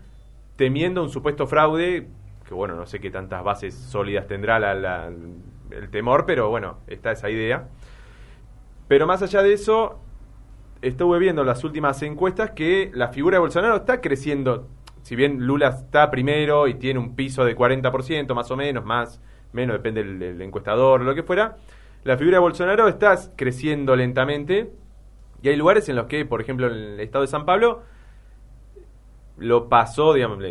temiendo 0.57 1.03
un 1.05 1.11
supuesto 1.11 1.47
fraude, 1.47 2.09
que 2.49 2.55
bueno, 2.55 2.75
no 2.75 2.87
sé 2.87 2.99
qué 2.99 3.11
tantas 3.11 3.45
bases 3.45 3.75
sólidas 3.75 4.27
tendrá 4.27 4.59
la- 4.59 4.75
la- 4.75 5.07
el 5.71 5.91
temor, 5.91 6.25
pero 6.27 6.49
bueno, 6.49 6.79
está 6.89 7.13
esa 7.13 7.31
idea. 7.31 7.69
Pero 8.89 9.07
más 9.07 9.23
allá 9.23 9.43
de 9.43 9.53
eso, 9.53 10.01
estuve 10.81 11.19
viendo 11.19 11.45
las 11.45 11.63
últimas 11.63 12.03
encuestas 12.03 12.53
que 12.53 12.91
la 12.95 13.09
figura 13.09 13.37
de 13.37 13.41
Bolsonaro 13.41 13.77
está 13.77 14.01
creciendo. 14.01 14.67
Si 15.03 15.15
bien 15.15 15.47
Lula 15.47 15.69
está 15.69 16.11
primero 16.11 16.69
y 16.69 16.75
tiene 16.75 16.99
un 16.99 17.15
piso 17.15 17.45
de 17.45 17.55
40%, 17.55 18.35
más 18.35 18.51
o 18.51 18.57
menos, 18.57 18.85
más, 18.85 19.21
menos, 19.53 19.77
depende 19.77 20.03
del, 20.03 20.19
del 20.19 20.41
encuestador, 20.43 21.03
lo 21.03 21.15
que 21.15 21.23
fuera, 21.23 21.57
la 22.09 22.17
figura 22.17 22.37
de 22.37 22.41
Bolsonaro 22.41 22.89
está 22.89 23.17
creciendo 23.37 23.95
lentamente. 23.95 24.73
Y 25.43 25.51
hay 25.51 25.57
lugares 25.57 25.89
en 25.91 25.97
los 25.97 26.07
que, 26.07 26.25
por 26.25 26.41
ejemplo, 26.41 26.67
en 26.67 26.73
el 26.73 27.01
estado 27.01 27.21
de 27.23 27.29
San 27.29 27.45
Pablo, 27.45 27.83
lo 29.37 29.69
pasó, 29.69 30.15
digamos, 30.15 30.43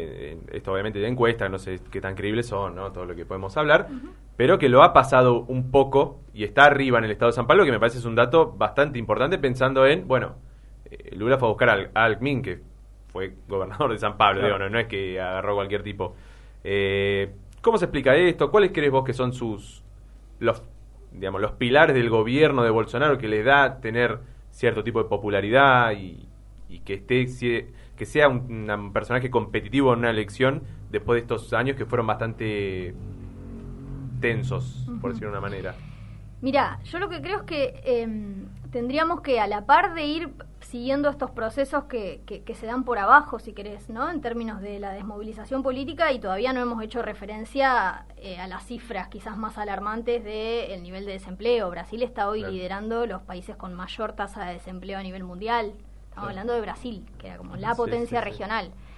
esto 0.51 0.71
obviamente 0.71 0.99
de 0.99 1.07
encuesta, 1.07 1.49
no 1.49 1.57
sé 1.57 1.79
qué 1.91 1.99
tan 1.99 2.13
creíbles 2.13 2.45
son, 2.45 2.75
¿no? 2.75 2.91
Todo 2.91 3.05
lo 3.05 3.15
que 3.15 3.25
podemos 3.25 3.57
hablar, 3.57 3.87
pero 4.37 4.59
que 4.59 4.69
lo 4.69 4.83
ha 4.83 4.93
pasado 4.93 5.41
un 5.47 5.71
poco 5.71 6.19
y 6.33 6.43
está 6.43 6.65
arriba 6.65 6.99
en 6.99 7.05
el 7.05 7.11
estado 7.11 7.31
de 7.31 7.35
San 7.35 7.47
Pablo, 7.47 7.65
que 7.65 7.71
me 7.71 7.79
parece 7.79 7.97
es 7.97 8.05
un 8.05 8.15
dato 8.15 8.53
bastante 8.55 8.99
importante 8.99 9.39
pensando 9.39 9.85
en, 9.87 10.07
bueno, 10.07 10.35
eh, 10.85 11.15
Lula 11.15 11.37
fue 11.39 11.47
a 11.47 11.51
buscar 11.51 11.69
al, 11.69 11.89
a 11.95 12.05
Alckmin, 12.05 12.41
que 12.43 12.61
fue 13.11 13.33
gobernador 13.49 13.91
de 13.91 13.97
San 13.97 14.15
Pablo, 14.15 14.41
Claro. 14.41 14.55
digo, 14.55 14.59
no, 14.65 14.69
no 14.69 14.79
es 14.79 14.87
que 14.87 15.19
agarró 15.19 15.55
cualquier 15.55 15.81
tipo. 15.81 16.15
Eh, 16.63 17.33
¿Cómo 17.61 17.77
se 17.79 17.85
explica 17.85 18.15
esto? 18.15 18.51
¿Cuáles 18.51 18.71
crees 18.71 18.91
vos 18.91 19.03
que 19.03 19.13
son 19.13 19.33
sus 19.33 19.83
los 20.39 20.61
digamos 21.19 21.41
los 21.41 21.51
pilares 21.53 21.95
del 21.95 22.09
gobierno 22.09 22.63
de 22.63 22.69
Bolsonaro 22.69 23.17
que 23.17 23.27
le 23.27 23.43
da 23.43 23.79
tener 23.79 24.19
cierto 24.51 24.83
tipo 24.83 25.01
de 25.01 25.09
popularidad 25.09 25.91
y, 25.91 26.27
y 26.69 26.79
que 26.79 26.95
esté 26.95 27.25
que 27.95 28.05
sea 28.05 28.29
un, 28.29 28.69
un, 28.69 28.93
personaje 28.93 29.29
competitivo 29.29 29.93
en 29.93 29.99
una 29.99 30.11
elección 30.11 30.63
después 30.91 31.17
de 31.17 31.21
estos 31.21 31.53
años 31.53 31.75
que 31.75 31.85
fueron 31.85 32.07
bastante 32.07 32.93
tensos, 34.21 34.87
uh 34.87 34.91
-huh. 34.91 35.01
por 35.01 35.11
decirlo 35.11 35.31
de 35.31 35.37
una 35.37 35.41
manera? 35.41 35.75
Mira, 36.41 36.79
yo 36.85 36.99
lo 36.99 37.09
que 37.09 37.21
creo 37.21 37.39
es 37.39 37.43
que 37.43 37.81
eh, 37.83 38.07
tendríamos 38.71 39.21
que, 39.21 39.39
a 39.39 39.47
la 39.47 39.65
par 39.65 39.95
de 39.95 40.05
ir 40.05 40.29
siguiendo 40.67 41.09
estos 41.09 41.31
procesos 41.31 41.85
que, 41.85 42.21
que, 42.25 42.43
que, 42.43 42.53
se 42.53 42.65
dan 42.65 42.83
por 42.83 42.97
abajo, 42.97 43.39
si 43.39 43.53
querés, 43.53 43.89
¿no? 43.89 44.09
En 44.09 44.19
términos 44.19 44.59
de 44.59 44.79
la 44.79 44.91
desmovilización 44.91 45.63
política, 45.63 46.11
y 46.11 46.19
todavía 46.19 46.51
no 46.51 46.59
hemos 46.59 46.83
hecho 46.83 47.01
referencia 47.01 48.05
eh, 48.17 48.37
a 48.37 48.47
las 48.47 48.65
cifras 48.65 49.07
quizás 49.07 49.37
más 49.37 49.57
alarmantes 49.57 50.25
del 50.25 50.69
de 50.69 50.79
nivel 50.81 51.05
de 51.05 51.13
desempleo. 51.13 51.69
Brasil 51.69 52.03
está 52.03 52.27
hoy 52.27 52.39
claro. 52.39 52.53
liderando 52.53 53.05
los 53.05 53.21
países 53.21 53.55
con 53.55 53.73
mayor 53.75 54.11
tasa 54.11 54.43
de 54.43 54.53
desempleo 54.55 54.99
a 54.99 55.03
nivel 55.03 55.23
mundial. 55.23 55.67
Estamos 55.67 56.11
claro. 56.11 56.29
hablando 56.29 56.53
de 56.53 56.61
Brasil, 56.61 57.05
que 57.17 57.27
era 57.27 57.37
como 57.37 57.55
la 57.55 57.73
potencia 57.73 58.19
sí, 58.19 58.25
regional. 58.25 58.65
Sí. 58.65 58.96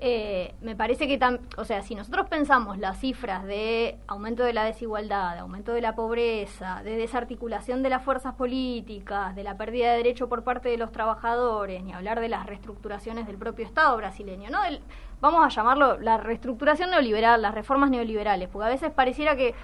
Eh, 0.00 0.54
me 0.60 0.76
parece 0.76 1.08
que, 1.08 1.18
tam 1.18 1.38
o 1.56 1.64
sea, 1.64 1.82
si 1.82 1.96
nosotros 1.96 2.28
pensamos 2.28 2.78
las 2.78 3.00
cifras 3.00 3.44
de 3.44 3.98
aumento 4.06 4.44
de 4.44 4.52
la 4.52 4.62
desigualdad, 4.62 5.34
de 5.34 5.40
aumento 5.40 5.72
de 5.72 5.80
la 5.80 5.96
pobreza, 5.96 6.82
de 6.84 6.96
desarticulación 6.96 7.82
de 7.82 7.90
las 7.90 8.04
fuerzas 8.04 8.34
políticas, 8.34 9.34
de 9.34 9.42
la 9.42 9.56
pérdida 9.56 9.90
de 9.90 9.96
derecho 9.96 10.28
por 10.28 10.44
parte 10.44 10.68
de 10.68 10.76
los 10.76 10.92
trabajadores, 10.92 11.82
ni 11.82 11.92
hablar 11.92 12.20
de 12.20 12.28
las 12.28 12.46
reestructuraciones 12.46 13.26
del 13.26 13.38
propio 13.38 13.66
Estado 13.66 13.96
brasileño, 13.96 14.50
¿no? 14.50 14.64
El, 14.64 14.80
vamos 15.20 15.44
a 15.44 15.48
llamarlo 15.48 15.98
la 15.98 16.16
reestructuración 16.16 16.90
neoliberal, 16.90 17.42
las 17.42 17.54
reformas 17.54 17.90
neoliberales, 17.90 18.48
porque 18.48 18.66
a 18.66 18.70
veces 18.70 18.92
pareciera 18.92 19.36
que 19.36 19.54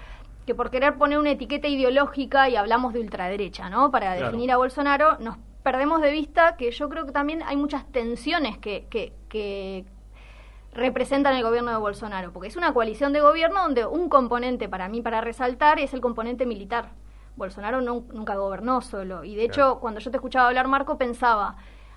que 0.46 0.54
por 0.54 0.70
querer 0.70 0.96
poner 0.96 1.18
una 1.18 1.30
etiqueta 1.30 1.68
ideológica 1.68 2.48
y 2.48 2.56
hablamos 2.56 2.92
de 2.92 3.00
ultraderecha, 3.00 3.70
¿no? 3.70 3.90
Para 3.90 4.12
claro. 4.12 4.26
definir 4.26 4.52
a 4.52 4.58
Bolsonaro, 4.58 5.16
nos 5.18 5.38
perdemos 5.62 6.02
de 6.02 6.10
vista 6.10 6.56
que 6.56 6.70
yo 6.70 6.88
creo 6.90 7.06
que 7.06 7.12
también 7.12 7.42
hay 7.42 7.56
muchas 7.56 7.90
tensiones 7.90 8.58
que, 8.58 8.86
que, 8.90 9.14
que 9.28 9.86
representan 10.74 11.34
el 11.36 11.42
gobierno 11.42 11.70
de 11.70 11.78
Bolsonaro, 11.78 12.32
porque 12.32 12.48
es 12.48 12.56
una 12.56 12.74
coalición 12.74 13.12
de 13.12 13.20
gobierno 13.20 13.62
donde 13.62 13.86
un 13.86 14.08
componente 14.08 14.68
para 14.68 14.88
mí 14.88 15.00
para 15.00 15.20
resaltar 15.20 15.78
es 15.78 15.94
el 15.94 16.00
componente 16.00 16.46
militar. 16.46 16.90
Bolsonaro 17.36 17.80
no, 17.80 18.04
nunca 18.12 18.36
gobernó 18.36 18.80
solo 18.80 19.24
y 19.24 19.34
de 19.34 19.44
hecho 19.44 19.78
cuando 19.80 19.98
yo 20.00 20.10
te 20.10 20.18
escuchaba 20.18 20.46
hablar 20.46 20.68
Marco 20.68 20.98
pensaba 20.98 21.56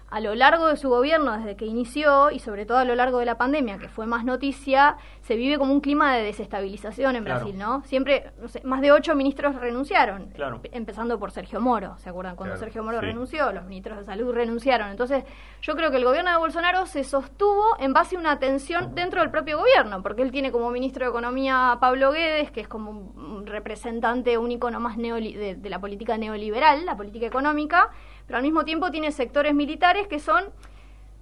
a 0.09 0.21
lo 0.21 0.35
largo 0.35 0.67
de 0.67 0.77
su 0.77 0.89
gobierno, 0.89 1.37
desde 1.37 1.57
que 1.57 1.65
inició, 1.65 2.31
y 2.31 2.39
sobre 2.39 2.65
todo 2.65 2.77
a 2.77 2.85
lo 2.85 2.95
largo 2.95 3.19
de 3.19 3.25
la 3.25 3.37
pandemia, 3.37 3.77
que 3.77 3.89
fue 3.89 4.05
más 4.05 4.23
noticia, 4.23 4.95
se 5.21 5.35
vive 5.35 5.57
como 5.57 5.73
un 5.73 5.81
clima 5.81 6.15
de 6.15 6.23
desestabilización 6.23 7.17
en 7.17 7.25
claro. 7.25 7.41
Brasil, 7.41 7.59
¿no? 7.59 7.83
Siempre, 7.83 8.31
no 8.39 8.47
sé, 8.47 8.61
más 8.63 8.79
de 8.81 8.93
ocho 8.93 9.15
ministros 9.15 9.55
renunciaron, 9.55 10.27
claro. 10.27 10.61
empezando 10.71 11.19
por 11.19 11.31
Sergio 11.31 11.59
Moro, 11.59 11.97
¿se 11.97 12.09
acuerdan? 12.09 12.37
Cuando 12.37 12.55
Sergio 12.55 12.83
Moro 12.83 12.99
sí. 13.01 13.05
renunció, 13.05 13.51
los 13.51 13.65
ministros 13.65 13.99
de 13.99 14.05
salud 14.05 14.33
renunciaron. 14.33 14.89
Entonces, 14.91 15.25
yo 15.61 15.75
creo 15.75 15.91
que 15.91 15.97
el 15.97 16.05
gobierno 16.05 16.31
de 16.31 16.37
Bolsonaro 16.37 16.85
se 16.85 17.03
sostuvo 17.03 17.77
en 17.79 17.91
base 17.91 18.15
a 18.15 18.19
una 18.19 18.39
tensión 18.39 18.95
dentro 18.95 19.19
del 19.19 19.29
propio 19.29 19.57
gobierno, 19.57 20.01
porque 20.01 20.21
él 20.21 20.31
tiene 20.31 20.51
como 20.53 20.71
ministro 20.71 21.05
de 21.05 21.09
Economía 21.09 21.73
a 21.73 21.79
Pablo 21.81 22.11
Guedes, 22.13 22.51
que 22.51 22.61
es 22.61 22.67
como 22.69 22.91
un 22.91 23.45
representante, 23.45 24.37
un 24.37 24.51
icono 24.51 24.79
más 24.79 24.95
de, 24.95 25.57
de 25.59 25.69
la 25.69 25.79
política 25.79 26.17
neoliberal, 26.17 26.85
la 26.85 26.95
política 26.95 27.25
económica, 27.25 27.89
pero 28.27 28.37
al 28.37 28.43
mismo 28.43 28.65
tiempo 28.65 28.91
tiene 28.91 29.11
sectores 29.11 29.55
militares 29.55 30.07
que 30.07 30.19
son 30.19 30.43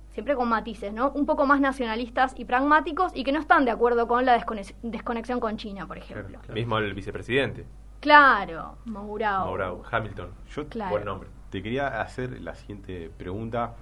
siempre 0.10 0.36
con 0.36 0.50
matices, 0.50 0.94
¿no? 0.94 1.12
Un 1.12 1.26
poco 1.26 1.46
más 1.46 1.60
nacionalistas 1.60 2.34
y 2.38 2.46
pragmáticos 2.46 3.12
y 3.16 3.24
que 3.24 3.32
no 3.32 3.40
están 3.40 3.66
de 3.66 3.72
acuerdo 3.72 4.08
con 4.08 4.26
la 4.26 4.34
desconexión 4.82 5.40
con 5.40 5.58
China, 5.58 5.86
por 5.86 5.98
ejemplo. 5.98 6.28
Claro, 6.28 6.42
claro. 6.42 6.54
Mismo 6.54 6.78
el 6.78 6.94
vicepresidente. 6.94 7.66
Claro, 8.00 8.78
Mourao. 8.86 9.48
Mourao, 9.48 9.84
Hamilton. 9.92 10.32
Yo, 10.50 10.68
claro. 10.68 10.92
buen 10.92 11.06
nombre. 11.06 11.30
Te 11.50 11.62
quería 11.62 12.02
hacer 12.02 12.42
la 12.42 12.56
siguiente 12.56 13.12
pregunta 13.16 13.76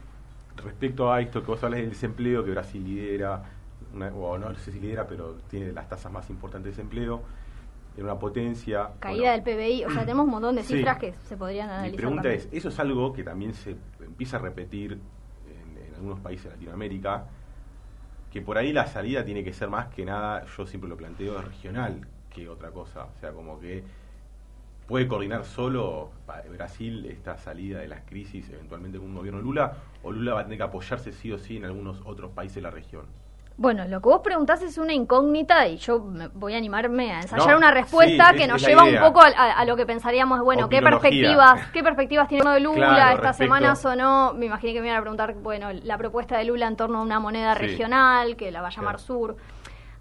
respecto 0.57 1.11
a 1.11 1.21
esto 1.21 1.41
que 1.41 1.47
vos 1.47 1.63
hablas 1.63 1.79
del 1.79 1.89
desempleo, 1.89 2.43
que 2.43 2.51
Brasil 2.51 2.83
lidera, 2.83 3.43
una, 3.93 4.07
o 4.07 4.37
no 4.37 4.53
sé 4.55 4.71
si 4.71 4.79
lidera, 4.79 5.07
pero 5.07 5.35
tiene 5.49 5.71
las 5.71 5.87
tasas 5.87 6.11
más 6.11 6.29
importantes 6.29 6.75
de 6.75 6.83
desempleo 6.83 7.21
en 7.97 8.03
una 8.03 8.17
potencia. 8.17 8.89
Caída 8.99 9.31
bueno, 9.31 9.43
del 9.43 9.55
PBI, 9.55 9.85
o 9.85 9.89
sea, 9.91 10.01
tenemos 10.05 10.25
un 10.25 10.31
montón 10.31 10.55
de 10.55 10.63
cifras 10.63 10.97
sí. 10.99 11.07
que 11.07 11.13
se 11.27 11.37
podrían 11.37 11.69
analizar. 11.69 11.91
Mi 11.91 11.97
pregunta 11.97 12.23
también. 12.23 12.41
es, 12.41 12.49
¿eso 12.51 12.69
es 12.69 12.79
algo 12.79 13.13
que 13.13 13.23
también 13.23 13.53
se 13.53 13.75
empieza 14.03 14.37
a 14.37 14.39
repetir 14.39 14.93
en, 14.93 15.77
en, 15.77 15.95
algunos 15.95 16.19
países 16.19 16.45
de 16.45 16.51
Latinoamérica? 16.51 17.25
Que 18.31 18.41
por 18.41 18.57
ahí 18.57 18.73
la 18.73 18.87
salida 18.87 19.23
tiene 19.23 19.43
que 19.43 19.53
ser 19.53 19.69
más 19.69 19.87
que 19.87 20.05
nada, 20.05 20.45
yo 20.57 20.65
siempre 20.65 20.89
lo 20.89 20.97
planteo, 20.97 21.39
regional 21.41 22.07
que 22.33 22.49
otra 22.49 22.71
cosa. 22.71 23.05
O 23.05 23.19
sea, 23.19 23.31
como 23.31 23.59
que 23.59 23.83
puede 24.87 25.07
coordinar 25.07 25.45
solo 25.45 26.11
Brasil 26.51 27.05
esta 27.05 27.37
salida 27.37 27.79
de 27.79 27.87
las 27.87 28.01
crisis 28.01 28.49
eventualmente 28.49 28.97
con 28.97 29.09
un 29.09 29.15
gobierno 29.15 29.41
Lula, 29.41 29.77
o 30.01 30.11
Lula 30.11 30.33
va 30.33 30.41
a 30.41 30.43
tener 30.43 30.57
que 30.57 30.63
apoyarse 30.63 31.11
sí 31.11 31.31
o 31.31 31.37
sí 31.37 31.57
en 31.57 31.65
algunos 31.65 32.01
otros 32.05 32.31
países 32.31 32.55
de 32.55 32.61
la 32.61 32.71
región. 32.71 33.05
Bueno, 33.55 33.85
lo 33.85 34.01
que 34.01 34.09
vos 34.09 34.21
preguntás 34.23 34.63
es 34.63 34.79
una 34.79 34.93
incógnita 34.93 35.67
y 35.67 35.77
yo 35.77 36.03
voy 36.33 36.55
a 36.55 36.57
animarme 36.57 37.11
a 37.11 37.21
ensayar 37.21 37.51
no, 37.51 37.57
una 37.57 37.71
respuesta 37.71 38.31
sí, 38.31 38.37
que 38.37 38.47
nos 38.47 38.65
lleva 38.65 38.83
un 38.83 38.99
poco 38.99 39.21
a, 39.21 39.27
a, 39.27 39.65
lo 39.65 39.75
que 39.75 39.85
pensaríamos, 39.85 40.41
bueno, 40.41 40.69
qué 40.69 40.81
perspectivas, 40.81 41.67
qué 41.73 41.83
perspectivas 41.83 42.27
tiene 42.27 42.49
de 42.49 42.59
Lula 42.59 42.87
claro, 42.87 43.15
esta 43.15 43.27
respecto... 43.27 43.43
semana 43.43 43.75
sonó, 43.75 44.33
me 44.33 44.47
imaginé 44.47 44.73
que 44.73 44.81
me 44.81 44.87
iban 44.87 44.97
a 44.97 45.01
preguntar, 45.01 45.35
bueno, 45.35 45.71
la 45.71 45.97
propuesta 45.99 46.37
de 46.37 46.45
Lula 46.45 46.67
en 46.67 46.75
torno 46.75 46.97
a 46.97 47.01
una 47.03 47.19
moneda 47.19 47.53
sí. 47.53 47.59
regional 47.61 48.35
que 48.35 48.51
la 48.51 48.61
va 48.61 48.69
a 48.69 48.71
llamar 48.71 48.95
claro. 48.95 49.05
Sur. 49.05 49.37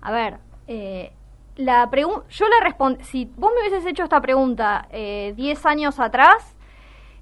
A 0.01 0.11
ver, 0.11 0.39
eh, 0.67 1.13
la 1.57 1.91
yo 2.31 2.49
la 2.49 2.65
respondí, 2.65 3.05
si 3.05 3.31
vos 3.37 3.53
me 3.55 3.61
hubieses 3.61 3.85
hecho 3.85 4.03
esta 4.03 4.21
pregunta 4.23 4.89
10 4.91 4.95
eh, 4.95 5.57
años 5.65 6.01
atrás, 6.01 6.57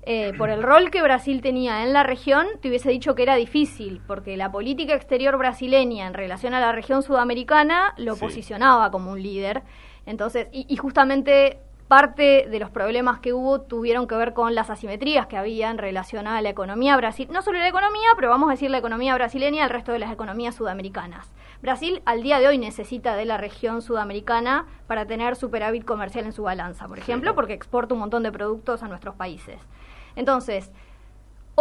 eh, 0.03 0.33
por 0.39 0.49
el 0.49 0.63
rol 0.63 0.91
que 0.91 1.03
Brasil 1.03 1.43
tenía 1.43 1.83
en 1.83 1.93
la 1.93 2.03
región, 2.03 2.47
te 2.61 2.69
hubiese 2.69 2.91
dicho 2.91 3.15
que 3.15 3.23
era 3.23 3.37
difícil, 3.37 4.01
porque 4.07 4.37
la 4.37 4.51
política 4.51 4.95
exterior 4.95 5.37
brasileña 5.37 6.07
en 6.07 6.15
relación 6.15 6.55
a 6.55 6.61
la 6.61 6.73
región 6.73 7.03
sudamericana 7.03 7.95
lo 7.99 8.15
sí. 8.15 8.21
posicionaba 8.21 8.91
como 8.91 9.13
un 9.13 9.23
líder. 9.23 9.63
Entonces, 10.07 10.49
y, 10.53 10.65
y, 10.69 10.77
justamente 10.77 11.59
parte 11.87 12.47
de 12.49 12.59
los 12.61 12.71
problemas 12.71 13.19
que 13.19 13.33
hubo 13.33 13.61
tuvieron 13.61 14.07
que 14.07 14.15
ver 14.15 14.33
con 14.33 14.55
las 14.55 14.71
asimetrías 14.71 15.27
que 15.27 15.37
había 15.37 15.71
en 15.71 15.77
relación 15.77 16.27
a 16.29 16.41
la 16.41 16.49
economía 16.49 16.97
brasil, 16.97 17.29
no 17.31 17.43
solo 17.43 17.59
la 17.59 17.69
economía, 17.69 18.11
pero 18.17 18.31
vamos 18.31 18.49
a 18.49 18.53
decir 18.53 18.71
la 18.71 18.79
economía 18.79 19.15
brasileña 19.15 19.59
y 19.59 19.65
el 19.65 19.71
resto 19.71 19.93
de 19.93 19.99
las 19.99 20.13
economías 20.13 20.55
sudamericanas. 20.55 21.31
Brasil 21.63 22.01
al 22.07 22.23
día 22.23 22.39
de 22.39 22.49
hoy 22.49 22.59
necesita 22.59 23.17
de 23.17 23.27
la 23.27 23.37
región 23.37 23.83
sudamericana 23.83 24.67
para 24.87 25.07
tener 25.07 25.37
superávit 25.37 25.85
comercial 25.85 26.25
en 26.25 26.33
su 26.33 26.45
balanza, 26.45 26.89
por 26.89 26.99
ejemplo, 26.99 27.35
porque 27.35 27.53
exporta 27.53 27.93
un 27.93 28.01
montón 28.01 28.23
de 28.23 28.33
productos 28.33 28.83
a 28.83 28.89
nuestros 28.89 29.17
países. 29.17 29.61
Entonces, 30.17 30.71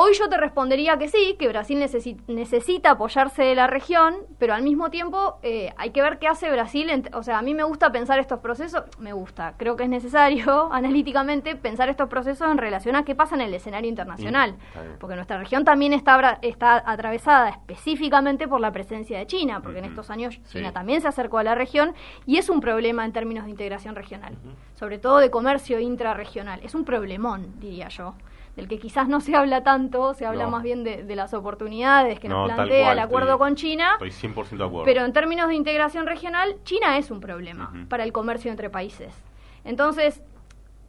hoy 0.02 0.14
yo 0.14 0.30
te 0.30 0.38
respondería 0.38 0.98
que 0.98 1.10
sí, 1.10 1.36
que 1.38 1.50
Brasil 1.50 1.78
necesi 1.78 2.18
necesita 2.28 2.92
apoyarse 2.92 3.44
de 3.44 3.54
la 3.54 3.68
región, 3.68 4.16
pero 4.38 4.54
al 4.54 4.64
mismo 4.64 4.90
tiempo 4.90 5.40
eh, 5.44 5.74
hay 5.76 5.90
que 5.92 6.02
ver 6.02 6.20
qué 6.20 6.28
hace 6.28 6.50
Brasil. 6.50 6.90
O 7.14 7.24
sea, 7.24 7.40
a 7.40 7.42
mí 7.42 7.54
me 7.54 7.64
gusta 7.64 7.92
pensar 7.92 8.18
estos 8.18 8.40
procesos, 8.40 8.84
me 8.98 9.12
gusta, 9.12 9.56
creo 9.58 9.76
que 9.76 9.84
es 9.84 9.90
necesario 9.90 10.70
analíticamente 10.72 11.56
pensar 11.58 11.90
estos 11.90 12.08
procesos 12.08 12.50
en 12.50 12.58
relación 12.58 12.96
a 12.96 13.04
qué 13.04 13.14
pasa 13.14 13.36
en 13.36 13.42
el 13.42 13.54
escenario 13.54 13.90
internacional, 13.90 14.54
mm, 14.54 15.00
porque 15.00 15.16
nuestra 15.16 15.38
región 15.38 15.66
también 15.66 15.92
está, 15.92 16.40
está 16.42 16.82
atravesada 16.90 17.50
específicamente 17.50 18.48
por 18.48 18.62
la 18.62 18.72
presencia 18.72 19.20
de 19.20 19.28
China, 19.28 19.62
porque 19.62 19.80
en 19.80 19.86
estos 19.86 20.10
años 20.10 20.40
China 20.50 20.72
también 20.72 21.02
se 21.02 21.10
acercó 21.10 21.40
a 21.40 21.44
la 21.44 21.56
región 21.56 21.94
y 22.26 22.38
es 22.38 22.50
un 22.50 22.62
problema 22.62 23.04
en 23.04 23.12
términos 23.12 23.44
de 23.44 23.52
integración 23.52 23.96
regional, 23.96 24.38
sobre 24.76 24.98
todo 24.98 25.18
de 25.18 25.30
comercio 25.30 25.80
intrarregional, 25.80 26.62
es 26.64 26.74
un 26.74 26.86
problemón, 26.86 27.60
diría 27.60 27.90
yo 27.90 28.14
del 28.60 28.68
que 28.68 28.78
quizás 28.78 29.08
no 29.08 29.22
se 29.22 29.36
habla 29.36 29.64
tanto, 29.64 30.14
se 30.14 30.26
habla 30.26 30.44
no. 30.44 30.52
más 30.52 30.64
bien 30.64 30.84
de, 30.84 31.04
de, 31.04 31.16
las 31.16 31.34
oportunidades 31.34 32.20
que 32.20 32.28
no, 32.28 32.46
nos 32.46 32.56
plantea 32.56 32.84
cual, 32.84 32.98
el 32.98 33.04
acuerdo 33.04 33.32
estoy, 33.32 33.40
con 33.40 33.56
China. 33.56 33.98
Estoy 34.02 34.32
100% 34.32 34.50
de 34.58 34.64
acuerdo. 34.66 34.84
Pero 34.86 35.06
en 35.06 35.14
términos 35.14 35.48
de 35.48 35.56
integración 35.56 36.06
regional, 36.06 36.58
China 36.64 36.98
es 36.98 37.10
un 37.10 37.22
problema 37.22 37.72
uh 37.74 37.78
-huh. 37.78 37.88
para 37.88 38.04
el 38.04 38.12
comercio 38.12 38.52
entre 38.52 38.70
países. 38.70 39.14
Entonces, 39.64 40.22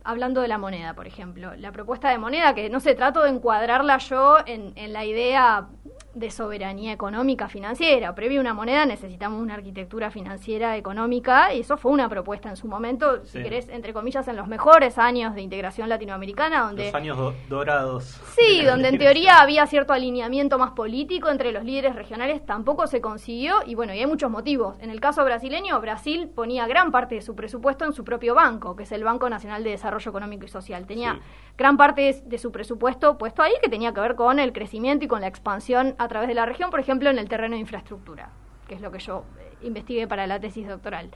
hablando 0.03 0.41
de 0.41 0.49
la 0.49 0.59
moneda, 0.59 0.95
por 0.95 1.07
ejemplo, 1.07 1.55
la 1.57 1.73
propuesta 1.73 2.11
de 2.11 2.19
moneda, 2.19 2.55
que 2.55 2.69
no 2.71 2.81
sé, 2.81 2.95
trato 2.95 3.23
de 3.23 3.31
encuadrarla 3.31 3.99
yo 3.99 4.39
en, 4.47 4.73
en 4.77 4.93
la 4.93 5.05
idea 5.05 5.69
de 6.15 6.31
soberanía 6.31 6.93
económica 6.93 7.49
financiera. 7.49 8.15
Previo 8.15 8.41
a 8.41 8.43
una 8.43 8.55
moneda 8.55 8.85
necesitamos 8.85 9.41
una 9.41 9.55
arquitectura 9.55 10.11
financiera 10.11 10.77
económica 10.77 11.55
y 11.55 11.61
eso 11.61 11.77
fue 11.77 11.93
una 11.93 12.09
propuesta 12.09 12.49
en 12.49 12.57
su 12.57 12.67
momento, 12.67 13.21
sí. 13.23 13.39
si 13.39 13.43
querés, 13.43 13.69
entre 13.69 13.93
comillas, 13.93 14.27
en 14.27 14.37
los 14.37 14.49
mejores 14.49 14.99
años 14.99 15.35
de 15.35 15.43
integración 15.43 15.89
latinoamericana. 15.89 16.63
donde 16.63 16.87
Los 16.87 16.95
años 16.95 17.17
do 17.17 17.35
dorados. 17.49 18.21
Sí, 18.37 18.63
donde 18.67 18.89
en 18.89 18.99
teoría 18.99 19.41
había 19.41 19.67
cierto 19.67 19.93
alineamiento 19.93 20.59
más 20.59 20.73
político 20.73 21.29
entre 21.31 21.53
los 21.53 21.65
líderes 21.65 21.95
regionales, 21.95 22.45
tampoco 22.45 22.87
se 22.87 23.01
consiguió 23.01 23.57
y 23.65 23.75
bueno, 23.75 23.95
y 23.95 24.01
hay 24.01 24.07
muchos 24.07 24.31
motivos. 24.31 24.77
En 24.81 24.91
el 24.91 25.01
caso 25.01 25.25
brasileño, 25.25 25.81
Brasil 25.81 26.29
ponía 26.29 26.67
gran 26.67 26.91
parte 26.91 27.15
de 27.15 27.23
su 27.23 27.37
presupuesto 27.37 27.85
en 27.85 27.93
su 27.93 28.05
propio 28.05 28.35
banco, 28.35 28.75
que 28.75 28.83
es 28.83 28.93
el 28.93 29.05
Banco 29.05 29.31
Nacional 29.31 29.63
de 29.63 29.71
Desarrollo 29.71 30.11
Económico 30.11 30.45
y 30.45 30.49
Social. 30.49 30.87
Tenía 30.87 31.15
sí. 31.15 31.21
gran 31.57 31.77
parte 31.77 32.03
de, 32.03 32.23
de 32.25 32.39
su 32.39 32.51
presupuesto 32.51 33.17
puesto 33.17 33.43
ahí 33.43 33.53
que 33.63 33.69
tenía 33.69 33.95
que 33.95 34.01
ver 34.01 34.17
con 34.17 34.39
el 34.39 34.53
crecimiento 34.53 35.05
y 35.05 35.09
con 35.09 35.21
la 35.21 35.29
expansión 35.29 35.95
a 36.01 36.09
través 36.09 36.29
de 36.29 36.35
la 36.35 36.47
región, 36.47 36.71
por 36.71 36.81
ejemplo, 36.81 37.11
en 37.11 37.19
el 37.19 37.29
terreno 37.29 37.57
de 37.57 37.61
infraestructura, 37.61 38.31
que 38.67 38.75
es 38.75 38.81
lo 38.81 38.91
que 38.91 39.01
yo 39.01 39.27
eh, 39.39 39.53
investigué 39.61 40.09
para 40.09 40.27
la 40.27 40.41
tesis 40.41 40.67
doctoral. 40.67 41.11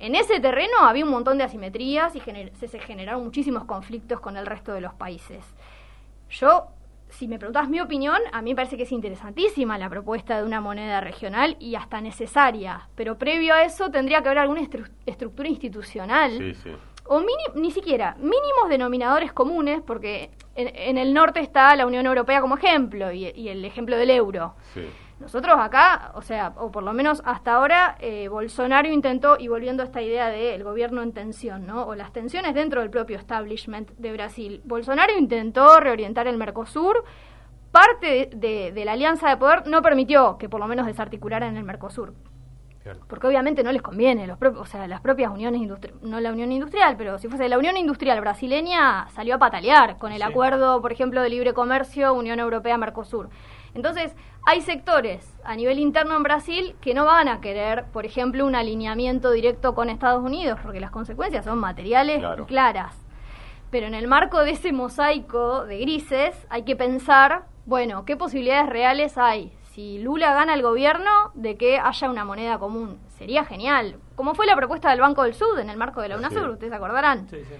En 0.00 0.16
ese 0.16 0.40
terreno 0.40 0.78
había 0.80 1.04
un 1.04 1.12
montón 1.12 1.38
de 1.38 1.44
asimetrías 1.44 2.16
y 2.16 2.20
se, 2.20 2.78
generaron 2.80 3.22
muchísimos 3.22 3.66
conflictos 3.66 4.18
con 4.18 4.36
el 4.36 4.46
resto 4.46 4.72
de 4.72 4.80
los 4.80 4.94
países. 4.94 5.44
Yo 6.28 6.66
si 7.08 7.28
me 7.28 7.38
preguntas 7.38 7.68
mi 7.68 7.80
opinión, 7.80 8.18
a 8.32 8.42
mí 8.42 8.50
me 8.50 8.56
parece 8.56 8.76
que 8.76 8.84
es 8.84 8.92
interesantísima 8.92 9.78
la 9.78 9.88
propuesta 9.88 10.38
de 10.38 10.44
una 10.44 10.60
moneda 10.60 11.00
regional 11.00 11.56
y 11.60 11.74
hasta 11.74 12.00
necesaria, 12.00 12.88
pero 12.94 13.18
previo 13.18 13.54
a 13.54 13.64
eso 13.64 13.90
tendría 13.90 14.22
que 14.22 14.28
haber 14.28 14.38
alguna 14.38 14.62
estructura 15.06 15.48
institucional. 15.48 16.56
O 17.12 17.20
ni 17.56 17.70
siquiera 17.72 18.14
mínimos 18.18 18.68
denominadores 18.68 19.32
comunes, 19.32 19.82
porque 19.84 20.30
en, 20.54 20.96
el 20.96 21.12
norte 21.12 21.40
está 21.40 21.74
la 21.74 21.84
Unión 21.84 22.06
Europea 22.06 22.40
como 22.40 22.56
ejemplo 22.56 23.10
y, 23.10 23.26
y 23.34 23.48
el 23.48 23.64
ejemplo 23.64 23.96
del 23.96 24.10
euro. 24.10 24.54
Sí. 24.74 24.88
Nosotros 25.20 25.58
acá, 25.60 26.12
o 26.14 26.22
sea, 26.22 26.54
o 26.56 26.70
por 26.70 26.82
lo 26.82 26.94
menos 26.94 27.20
hasta 27.26 27.54
ahora, 27.54 27.96
eh, 28.00 28.28
Bolsonaro 28.28 28.88
intentó, 28.88 29.36
y 29.38 29.48
volviendo 29.48 29.82
a 29.82 29.86
esta 29.86 30.00
idea 30.00 30.28
del 30.28 30.64
gobierno 30.64 31.02
en 31.02 31.12
tensión, 31.12 31.66
¿no? 31.66 31.84
O 31.84 31.94
las 31.94 32.10
tensiones 32.12 32.54
dentro 32.54 32.80
del 32.80 32.88
propio 32.88 33.18
establishment 33.18 33.90
de 33.98 34.12
Brasil, 34.12 34.62
Bolsonaro 34.64 35.12
intentó 35.18 35.78
reorientar 35.78 36.26
el 36.26 36.38
Mercosur, 36.38 37.04
parte 37.70 38.30
de, 38.34 38.72
la 38.84 38.92
alianza 38.92 39.28
de 39.28 39.36
poder 39.36 39.66
no 39.66 39.82
permitió 39.82 40.38
que 40.38 40.48
por 40.48 40.58
lo 40.58 40.66
menos 40.66 40.86
desarticularan 40.86 41.56
el 41.58 41.64
Mercosur. 41.64 42.14
Porque 43.08 43.26
obviamente 43.26 43.62
no 43.62 43.72
les 43.72 43.82
conviene, 43.82 44.26
los 44.26 44.38
o 44.56 44.64
sea, 44.64 44.88
las 44.88 45.02
propias 45.02 45.30
uniones 45.30 45.60
industriales, 45.60 46.02
no 46.02 46.18
la 46.18 46.32
unión 46.32 46.50
industrial, 46.50 46.96
pero 46.96 47.18
si 47.18 47.28
fuese 47.28 47.48
la 47.48 47.58
unión 47.58 47.76
industrial 47.76 48.20
brasileña 48.20 49.06
salió 49.10 49.34
a 49.34 49.38
patalear 49.38 49.98
con 49.98 50.12
el 50.12 50.22
acuerdo, 50.22 50.80
por 50.80 50.90
ejemplo, 50.90 51.20
de 51.20 51.28
libre 51.28 51.52
comercio 51.52 52.14
Unión 52.14 52.40
Europea-Mercosur. 52.40 53.28
Entonces, 53.74 54.16
hay 54.46 54.62
sectores 54.62 55.30
a 55.44 55.54
nivel 55.56 55.78
interno 55.78 56.16
en 56.16 56.22
Brasil 56.22 56.74
que 56.80 56.94
no 56.94 57.04
van 57.04 57.28
a 57.28 57.40
querer, 57.40 57.84
por 57.92 58.06
ejemplo, 58.06 58.46
un 58.46 58.54
alineamiento 58.54 59.30
directo 59.30 59.74
con 59.74 59.90
Estados 59.90 60.24
Unidos, 60.24 60.58
porque 60.62 60.80
las 60.80 60.90
consecuencias 60.90 61.44
son 61.44 61.58
materiales 61.58 62.22
y 62.38 62.42
claras. 62.44 62.96
Pero 63.70 63.86
en 63.86 63.94
el 63.94 64.08
marco 64.08 64.42
de 64.42 64.52
ese 64.52 64.72
mosaico 64.72 65.66
de 65.66 65.78
grises 65.78 66.46
hay 66.48 66.62
que 66.62 66.76
pensar, 66.76 67.44
bueno, 67.66 68.04
¿qué 68.06 68.16
posibilidades 68.16 68.70
reales 68.70 69.18
hay? 69.18 69.52
Si 69.80 69.98
Lula 69.98 70.34
gana 70.34 70.52
el 70.52 70.60
gobierno, 70.60 71.10
de 71.32 71.56
que 71.56 71.78
haya 71.78 72.10
una 72.10 72.26
moneda 72.26 72.58
común. 72.58 72.98
Sería 73.16 73.46
genial. 73.46 73.96
Como 74.14 74.34
fue 74.34 74.44
la 74.44 74.54
propuesta 74.54 74.90
del 74.90 75.00
Banco 75.00 75.22
del 75.22 75.32
Sud 75.32 75.58
en 75.58 75.70
el 75.70 75.78
marco 75.78 76.02
de 76.02 76.10
la 76.10 76.18
UNASUR, 76.18 76.50
ustedes 76.50 76.70
se 76.70 76.76
acordarán. 76.76 77.26
Sí, 77.30 77.38
sí. 77.38 77.54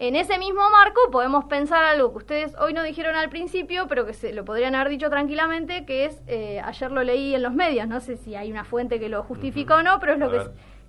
En 0.00 0.16
ese 0.16 0.36
mismo 0.36 0.68
marco 0.70 1.00
podemos 1.12 1.44
pensar 1.44 1.84
algo 1.84 2.10
que 2.10 2.18
ustedes 2.18 2.56
hoy 2.58 2.72
no 2.72 2.82
dijeron 2.82 3.14
al 3.14 3.28
principio, 3.28 3.86
pero 3.86 4.04
que 4.04 4.14
se 4.14 4.32
lo 4.32 4.44
podrían 4.44 4.74
haber 4.74 4.88
dicho 4.88 5.10
tranquilamente, 5.10 5.84
que 5.86 6.06
es, 6.06 6.20
eh, 6.26 6.60
ayer 6.64 6.90
lo 6.90 7.04
leí 7.04 7.36
en 7.36 7.44
los 7.44 7.52
medios, 7.52 7.86
no 7.86 8.00
sé 8.00 8.16
si 8.16 8.34
hay 8.34 8.50
una 8.50 8.64
fuente 8.64 8.98
que 8.98 9.08
lo 9.08 9.22
justifica 9.22 9.76
o 9.76 9.82
no, 9.84 10.00
pero 10.00 10.14
es 10.14 10.18
lo 10.18 10.32
que, 10.32 10.40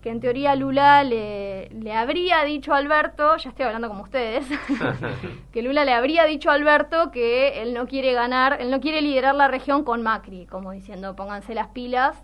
que 0.01 0.09
en 0.09 0.19
teoría 0.21 0.55
Lula 0.55 1.03
le, 1.03 1.69
le 1.69 1.93
habría 1.93 2.43
dicho 2.45 2.73
a 2.73 2.77
Alberto, 2.77 3.35
ya 3.37 3.49
estoy 3.49 3.65
hablando 3.65 3.89
como 3.89 4.03
ustedes, 4.03 4.45
que 5.51 5.61
Lula 5.61 5.83
le 5.85 5.93
habría 5.93 6.23
dicho 6.25 6.49
a 6.49 6.53
Alberto 6.53 7.11
que 7.11 7.61
él 7.61 7.73
no 7.73 7.85
quiere 7.87 8.13
ganar, 8.13 8.57
él 8.61 8.71
no 8.71 8.79
quiere 8.79 9.01
liderar 9.01 9.35
la 9.35 9.47
región 9.47 9.83
con 9.83 10.01
Macri, 10.01 10.45
como 10.45 10.71
diciendo 10.71 11.15
pónganse 11.15 11.53
las 11.53 11.67
pilas. 11.67 12.21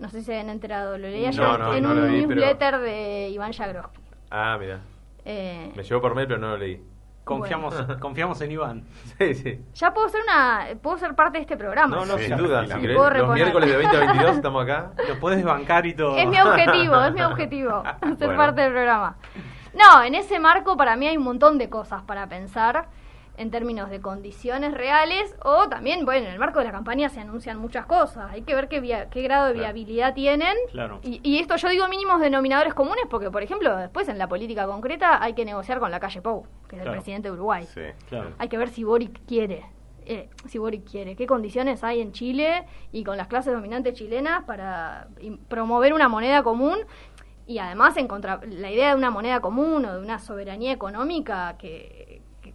No 0.00 0.10
sé 0.10 0.18
si 0.20 0.26
se 0.26 0.38
han 0.38 0.50
enterado, 0.50 0.98
lo 0.98 1.08
leí 1.08 1.24
ayer 1.24 1.42
en 1.76 1.86
un 1.86 2.12
newsletter 2.12 2.78
de 2.80 3.30
Iván 3.30 3.52
Yagroski. 3.52 4.00
Ah, 4.30 4.56
mira. 4.60 4.80
Eh, 5.24 5.72
Me 5.74 5.82
llevó 5.82 6.00
por 6.02 6.14
mail, 6.14 6.26
pero 6.28 6.38
no 6.38 6.48
lo 6.50 6.58
leí. 6.58 6.80
Confiamos, 7.26 7.74
confiamos 8.00 8.40
en 8.40 8.52
Iván. 8.52 8.84
Sí, 9.18 9.34
sí. 9.34 9.60
Ya 9.74 9.92
puedo 9.92 10.08
ser 10.08 10.22
una, 10.22 10.68
puedo 10.80 10.96
ser 10.96 11.16
parte 11.16 11.38
de 11.38 11.42
este 11.42 11.56
programa. 11.56 11.96
No, 11.96 12.06
no, 12.06 12.16
sin 12.18 12.36
duda. 12.36 12.64
Si 12.64 12.86
los 12.86 13.34
miércoles 13.34 13.68
de 13.68 13.82
2022 13.82 14.36
estamos 14.36 14.62
acá. 14.62 14.92
Lo 15.08 15.18
puedes 15.18 15.42
bancar 15.42 15.84
y 15.86 15.94
todo. 15.94 16.16
Es 16.16 16.28
mi 16.28 16.38
objetivo, 16.38 17.02
es 17.02 17.12
mi 17.12 17.22
objetivo, 17.22 17.82
ser 18.16 18.36
parte 18.36 18.60
del 18.60 18.70
programa. 18.70 19.16
No, 19.74 20.04
en 20.04 20.14
ese 20.14 20.38
marco 20.38 20.76
para 20.76 20.94
mí 20.94 21.08
hay 21.08 21.16
un 21.16 21.24
montón 21.24 21.58
de 21.58 21.68
cosas 21.68 22.00
para 22.02 22.28
pensar 22.28 22.86
en 23.36 23.50
términos 23.50 23.90
de 23.90 24.00
condiciones 24.00 24.74
reales 24.74 25.34
o 25.44 25.68
también, 25.68 26.04
bueno, 26.04 26.26
en 26.26 26.32
el 26.32 26.38
marco 26.38 26.58
de 26.58 26.66
la 26.66 26.72
campaña 26.72 27.08
se 27.08 27.20
anuncian 27.20 27.58
muchas 27.58 27.86
cosas. 27.86 28.30
Hay 28.30 28.42
que 28.42 28.54
ver 28.54 28.68
qué, 28.68 29.08
qué 29.10 29.22
grado 29.22 29.46
de 29.46 29.54
viabilidad 29.54 30.14
tienen. 30.14 30.56
Claro. 30.70 31.00
Y, 31.02 31.38
esto 31.38 31.56
yo 31.56 31.68
digo 31.68 31.86
mínimos 31.88 32.20
denominadores 32.20 32.74
comunes 32.74 33.04
porque, 33.10 33.30
por 33.30 33.42
ejemplo, 33.42 33.76
después 33.76 34.08
en 34.08 34.18
la 34.18 34.28
política 34.28 34.66
concreta 34.66 35.22
hay 35.22 35.34
que 35.34 35.44
negociar 35.44 35.78
con 35.78 35.90
la 35.90 36.00
calle 36.00 36.22
Pou, 36.22 36.46
que 36.68 36.76
es 36.76 36.82
el 36.82 36.90
presidente 36.90 37.28
de 37.28 37.34
Uruguay. 37.34 37.64
Sí, 37.66 37.82
claro. 38.08 38.32
Hay 38.38 38.48
que 38.48 38.58
ver 38.58 38.68
si 38.68 38.84
Boric 38.84 39.24
quiere. 39.26 39.64
Eh, 40.08 40.28
si 40.46 40.58
Boric 40.58 40.88
quiere, 40.88 41.16
qué 41.16 41.26
condiciones 41.26 41.82
hay 41.82 42.00
en 42.00 42.12
Chile 42.12 42.64
y 42.92 43.02
con 43.02 43.16
las 43.16 43.26
clases 43.26 43.52
dominantes 43.52 43.94
chilenas 43.94 44.44
para 44.44 45.08
promover 45.48 45.92
una 45.92 46.08
moneda 46.08 46.44
común 46.44 46.78
y 47.46 47.58
además 47.58 47.96
en 47.96 48.08
contra, 48.08 48.40
la 48.44 48.70
idea 48.70 48.90
de 48.90 48.96
una 48.96 49.10
moneda 49.10 49.40
común 49.40 49.84
o 49.84 49.94
de 49.94 50.00
una 50.00 50.18
soberanía 50.18 50.72
económica 50.72 51.56
que, 51.58 52.05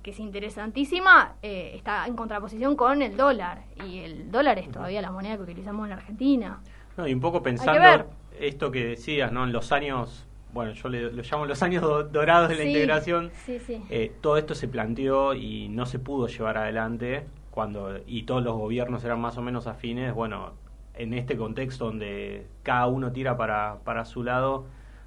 que 0.01 0.11
es 0.11 0.19
interesantísima, 0.19 1.35
eh, 1.41 1.73
está 1.75 2.05
en 2.07 2.15
contraposición 2.15 2.75
con 2.75 3.01
el 3.01 3.15
dólar. 3.15 3.63
Y 3.85 3.99
el 3.99 4.31
dólar 4.31 4.59
es 4.59 4.71
todavía 4.71 5.01
la 5.01 5.11
moneda 5.11 5.37
que 5.37 5.43
utilizamos 5.43 5.87
en 5.87 5.93
Argentina. 5.93 6.59
No, 6.97 7.07
y 7.07 7.13
un 7.13 7.19
poco 7.19 7.41
pensando 7.41 8.05
esto 8.39 8.71
que 8.71 8.85
decías, 8.85 9.31
¿no? 9.31 9.43
En 9.43 9.51
los 9.51 9.71
años, 9.71 10.25
bueno, 10.53 10.71
yo 10.73 10.89
le, 10.89 11.11
lo 11.11 11.21
llamo 11.21 11.45
los 11.45 11.61
años 11.63 11.83
dorados 12.11 12.49
de 12.49 12.55
la 12.55 12.63
integración, 12.63 13.31
eh, 13.47 14.11
todo 14.21 14.37
esto 14.37 14.55
se 14.55 14.67
planteó 14.67 15.33
y 15.33 15.69
no 15.69 15.85
se 15.85 15.99
pudo 15.99 16.27
llevar 16.27 16.57
adelante 16.57 17.25
cuando 17.51 17.99
y 18.07 18.23
todos 18.23 18.43
los 18.43 18.55
gobiernos 18.55 19.03
eran 19.03 19.19
más 19.19 19.37
o 19.37 19.41
menos 19.41 19.67
afines, 19.67 20.13
bueno, 20.13 20.53
en 20.95 21.13
este 21.13 21.37
contexto 21.37 21.85
donde 21.85 22.47
cada 22.63 22.87
uno 22.87 23.11
tira 23.11 23.37
para, 23.37 23.79
para 23.83 24.05
su 24.05 24.23
lado, 24.23 24.65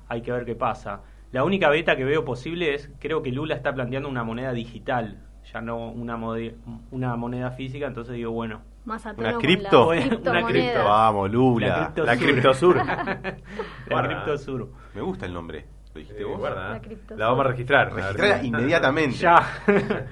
hay 0.08 0.22
que 0.22 0.32
ver 0.32 0.44
qué 0.44 0.54
pasa. 0.54 1.02
La 1.34 1.42
única 1.42 1.68
beta 1.68 1.96
que 1.96 2.04
veo 2.04 2.24
posible 2.24 2.74
es, 2.74 2.88
creo 3.00 3.20
que 3.20 3.32
Lula 3.32 3.56
está 3.56 3.74
planteando 3.74 4.08
una 4.08 4.22
moneda 4.22 4.52
digital, 4.52 5.18
ya 5.52 5.60
no 5.60 5.88
una, 5.88 6.16
una 6.92 7.16
moneda 7.16 7.50
física, 7.50 7.88
entonces 7.88 8.14
digo, 8.14 8.30
bueno. 8.30 8.62
Más 8.84 9.04
una 9.04 9.36
cripto, 9.38 9.88
una 9.88 10.46
cripto, 10.46 10.84
vamos, 10.84 11.32
Lula, 11.32 11.92
la 11.96 12.16
criptosur. 12.16 12.76
la 12.76 14.02
criptosur. 14.06 14.70
Me 14.94 15.00
gusta 15.02 15.26
el 15.26 15.34
nombre. 15.34 15.66
¿Lo 15.92 15.98
dijiste 15.98 16.22
vos? 16.22 16.40
la, 16.40 16.80
la, 17.16 17.26
vamos 17.26 17.44
a 17.46 17.48
registrar. 17.48 17.92
Registrar 17.92 18.44
inmediatamente. 18.44 19.16
Ya. 19.16 19.44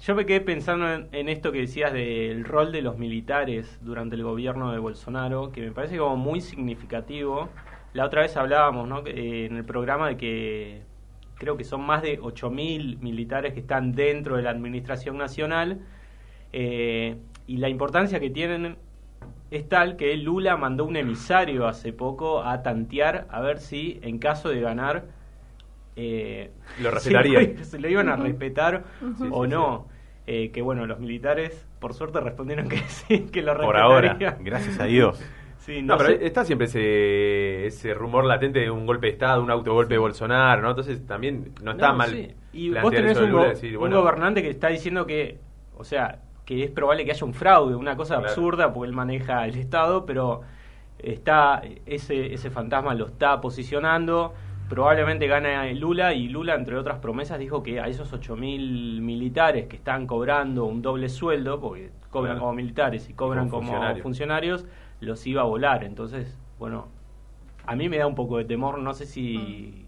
Yo 0.00 0.14
me 0.14 0.24
quedé 0.24 0.40
pensando 0.40 0.90
en, 0.90 1.28
esto 1.28 1.52
que 1.52 1.58
decías 1.58 1.92
del 1.92 2.44
rol 2.44 2.72
de 2.72 2.80
los 2.80 2.96
militares 2.96 3.78
durante 3.82 4.16
el 4.16 4.22
gobierno 4.22 4.72
de 4.72 4.78
Bolsonaro, 4.78 5.52
que 5.52 5.60
me 5.60 5.70
parece 5.70 5.98
como 5.98 6.16
muy 6.16 6.40
significativo 6.40 7.50
la 7.92 8.06
otra 8.06 8.22
vez 8.22 8.36
hablábamos 8.36 8.88
¿no? 8.88 9.02
Eh, 9.06 9.46
en 9.46 9.56
el 9.56 9.64
programa 9.64 10.08
de 10.08 10.16
que 10.16 10.82
creo 11.36 11.56
que 11.56 11.64
son 11.64 11.82
más 11.82 12.02
de 12.02 12.20
8.000 12.20 13.00
militares 13.00 13.52
que 13.52 13.60
están 13.60 13.92
dentro 13.92 14.36
de 14.36 14.42
la 14.42 14.50
Administración 14.50 15.18
Nacional 15.18 15.80
eh, 16.52 17.16
y 17.46 17.56
la 17.58 17.68
importancia 17.68 18.20
que 18.20 18.30
tienen 18.30 18.76
es 19.50 19.68
tal 19.68 19.96
que 19.96 20.16
Lula 20.16 20.56
mandó 20.56 20.84
un 20.84 20.96
emisario 20.96 21.66
hace 21.66 21.92
poco 21.92 22.42
a 22.42 22.62
tantear 22.62 23.26
a 23.30 23.40
ver 23.40 23.58
si 23.58 23.98
en 24.02 24.18
caso 24.18 24.48
de 24.48 24.60
ganar 24.60 25.04
eh, 25.96 26.50
lo 26.80 26.90
respetaría. 26.90 27.40
Se, 27.64 27.78
lo, 27.78 27.88
iban 27.88 28.08
a 28.08 28.16
respetar 28.16 28.84
o 29.30 29.46
no. 29.46 29.88
que 30.24 30.62
bueno, 30.62 30.86
los 30.86 31.00
militares 31.00 31.66
por 31.80 31.92
suerte 31.92 32.20
respondieron 32.20 32.68
que 32.68 32.78
sí, 32.88 33.26
que 33.30 33.42
lo 33.42 33.52
respetarían. 33.52 33.64
Por 33.64 33.76
ahora, 33.76 34.38
gracias 34.40 34.80
a 34.80 34.84
Dios. 34.84 35.22
No, 35.82 35.96
pero 35.96 36.10
está 36.10 36.44
siempre 36.44 36.66
ese, 36.66 37.66
ese 37.66 37.94
rumor 37.94 38.24
latente 38.24 38.60
de 38.60 38.70
un 38.70 38.86
golpe 38.86 39.06
de 39.06 39.12
Estado, 39.12 39.42
un 39.42 39.50
autogolpe 39.50 39.94
de 39.94 39.98
Bolsonaro, 39.98 40.62
¿no? 40.62 40.70
Entonces 40.70 41.06
también 41.06 41.52
no 41.62 41.72
está 41.72 41.92
mal. 41.92 42.34
Y 42.52 42.70
vos 42.70 42.90
tenés 42.90 43.18
un, 43.18 43.30
gobernante 43.90 44.42
que 44.42 44.50
está 44.50 44.68
diciendo 44.68 45.06
que, 45.06 45.38
o 45.76 45.84
sea, 45.84 46.20
que 46.44 46.64
es 46.64 46.70
probable 46.70 47.04
que 47.04 47.12
haya 47.12 47.24
un 47.24 47.34
fraude, 47.34 47.76
una 47.76 47.96
cosa 47.96 48.16
absurda, 48.16 48.72
porque 48.72 48.88
él 48.88 48.94
maneja 48.94 49.46
el 49.46 49.56
Estado, 49.56 50.04
pero 50.04 50.42
está 50.98 51.62
ese, 51.86 52.34
ese 52.34 52.50
fantasma 52.50 52.94
lo 52.94 53.06
está 53.06 53.40
posicionando. 53.40 54.34
Probablemente 54.68 55.26
gana 55.26 55.70
Lula 55.72 56.14
y 56.14 56.28
Lula, 56.28 56.54
entre 56.54 56.76
otras 56.76 56.98
promesas, 56.98 57.38
dijo 57.38 57.62
que 57.62 57.78
a 57.78 57.88
esos 57.88 58.12
8.000 58.12 59.00
militares 59.00 59.66
que 59.66 59.76
están 59.76 60.06
cobrando 60.06 60.64
un 60.64 60.80
doble 60.80 61.08
sueldo, 61.08 61.60
porque 61.60 61.90
cobran 62.10 62.38
como 62.38 62.52
militares 62.54 63.08
y 63.08 63.14
cobran 63.14 63.48
como 63.48 63.72
funcionarios 64.02 64.66
los 65.02 65.26
iba 65.26 65.42
a 65.42 65.44
volar. 65.44 65.84
Entonces, 65.84 66.38
bueno, 66.58 66.86
a 67.66 67.76
mí 67.76 67.88
me 67.88 67.98
da 67.98 68.06
un 68.06 68.14
poco 68.14 68.38
de 68.38 68.44
temor, 68.44 68.78
no 68.78 68.94
sé 68.94 69.06
si, 69.06 69.86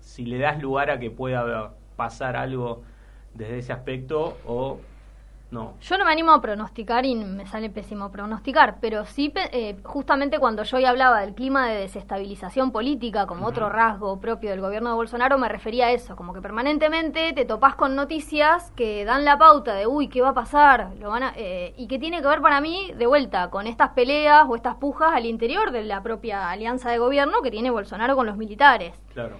si 0.00 0.24
le 0.24 0.38
das 0.38 0.60
lugar 0.62 0.90
a 0.90 0.98
que 0.98 1.10
pueda 1.10 1.74
pasar 1.96 2.36
algo 2.36 2.82
desde 3.34 3.58
ese 3.58 3.72
aspecto 3.72 4.38
o 4.46 4.80
No. 5.52 5.74
Yo 5.82 5.98
no 5.98 6.06
me 6.06 6.12
animo 6.12 6.32
a 6.32 6.40
pronosticar 6.40 7.04
y 7.04 7.14
me 7.14 7.46
sale 7.46 7.68
pésimo 7.68 8.10
pronosticar, 8.10 8.78
pero 8.80 9.04
sí, 9.04 9.30
eh, 9.52 9.76
justamente 9.84 10.38
cuando 10.38 10.62
yo 10.62 10.78
hoy 10.78 10.86
hablaba 10.86 11.20
del 11.20 11.34
clima 11.34 11.68
de 11.68 11.80
desestabilización 11.80 12.72
política 12.72 13.26
como 13.26 13.46
otro 13.46 13.68
rasgo 13.68 14.18
propio 14.18 14.48
del 14.48 14.62
gobierno 14.62 14.88
de 14.88 14.96
Bolsonaro, 14.96 15.36
me 15.36 15.50
refería 15.50 15.86
a 15.86 15.90
eso, 15.92 16.16
como 16.16 16.32
que 16.32 16.40
permanentemente 16.40 17.34
te 17.34 17.44
topás 17.44 17.74
con 17.74 17.94
noticias 17.94 18.70
que 18.72 19.04
dan 19.04 19.26
la 19.26 19.36
pauta 19.36 19.74
de, 19.74 19.86
uy, 19.86 20.08
¿qué 20.08 20.22
va 20.22 20.30
a 20.30 20.34
pasar? 20.34 20.92
Lo 20.98 21.10
van 21.10 21.22
a- 21.22 21.32
eh, 21.36 21.74
y 21.76 21.86
que 21.86 21.98
tiene 21.98 22.22
que 22.22 22.28
ver 22.28 22.40
para 22.40 22.62
mí, 22.62 22.90
de 22.96 23.06
vuelta, 23.06 23.50
con 23.50 23.66
estas 23.66 23.90
peleas 23.90 24.46
o 24.48 24.56
estas 24.56 24.76
pujas 24.76 25.12
al 25.12 25.26
interior 25.26 25.70
de 25.70 25.84
la 25.84 26.02
propia 26.02 26.48
alianza 26.50 26.90
de 26.90 26.96
gobierno 26.98 27.42
que 27.42 27.50
tiene 27.50 27.70
Bolsonaro 27.70 28.16
con 28.16 28.24
los 28.24 28.38
militares. 28.38 28.94
Claro. 29.12 29.36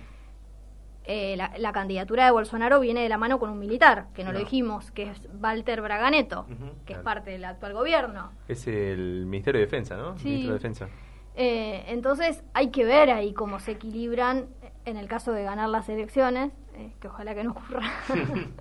Eh, 1.04 1.34
la, 1.36 1.52
la 1.58 1.72
candidatura 1.72 2.24
de 2.24 2.30
Bolsonaro 2.30 2.78
viene 2.78 3.02
de 3.02 3.08
la 3.08 3.18
mano 3.18 3.40
con 3.40 3.50
un 3.50 3.58
militar, 3.58 4.06
que 4.14 4.22
no 4.22 4.30
lo 4.30 4.34
Claro. 4.38 4.44
dijimos, 4.44 4.90
que 4.92 5.10
es 5.10 5.28
Walter 5.40 5.82
Braganeto, 5.82 6.46
que 6.86 6.92
es 6.92 6.98
parte 7.00 7.30
del 7.32 7.44
actual 7.44 7.72
gobierno. 7.74 8.30
Es 8.46 8.66
el 8.68 9.26
Ministerio 9.26 9.58
de 9.60 9.66
Defensa, 9.66 9.96
¿no? 9.96 10.16
Sí. 10.18 10.26
Ministro 10.28 10.52
de 10.52 10.58
Defensa. 10.58 10.88
Eh, 11.34 11.84
entonces 11.88 12.44
hay 12.54 12.70
que 12.70 12.84
ver 12.84 13.10
ahí 13.10 13.32
cómo 13.32 13.58
se 13.58 13.72
equilibran 13.72 14.46
en 14.84 14.96
el 14.96 15.08
caso 15.08 15.32
de 15.32 15.42
ganar 15.42 15.68
las 15.70 15.88
elecciones, 15.88 16.52
eh, 16.76 16.92
que 17.00 17.08
ojalá 17.08 17.34
que 17.34 17.42
no 17.44 17.50
ocurra. 17.52 17.82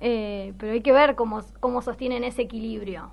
Eh, 0.00 0.54
pero 0.58 0.72
hay 0.74 0.80
que 0.80 0.92
ver 0.92 1.16
cómo, 1.16 1.40
cómo 1.58 1.82
sostienen 1.82 2.22
ese 2.22 2.42
equilibrio. 2.42 3.10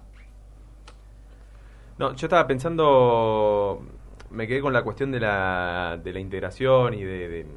No, 1.97 2.13
yo 2.15 2.27
estaba 2.27 2.45
pensando, 2.45 3.81
me 4.29 4.47
quedé 4.47 4.61
con 4.61 4.73
la 4.73 4.83
cuestión 4.83 5.11
de 5.11 5.19
la, 5.19 5.99
de 6.03 6.13
la 6.13 6.19
integración 6.19 6.93
y 6.93 7.03
de, 7.03 7.27
de- 7.29 7.47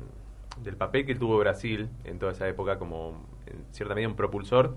del 0.62 0.76
papel 0.76 1.04
que 1.06 1.14
tuvo 1.14 1.38
Brasil 1.38 1.88
en 2.04 2.18
toda 2.18 2.32
esa 2.32 2.48
época 2.48 2.78
como, 2.78 3.24
en 3.46 3.64
cierta 3.72 3.94
medida, 3.94 4.08
un 4.08 4.16
propulsor. 4.16 4.76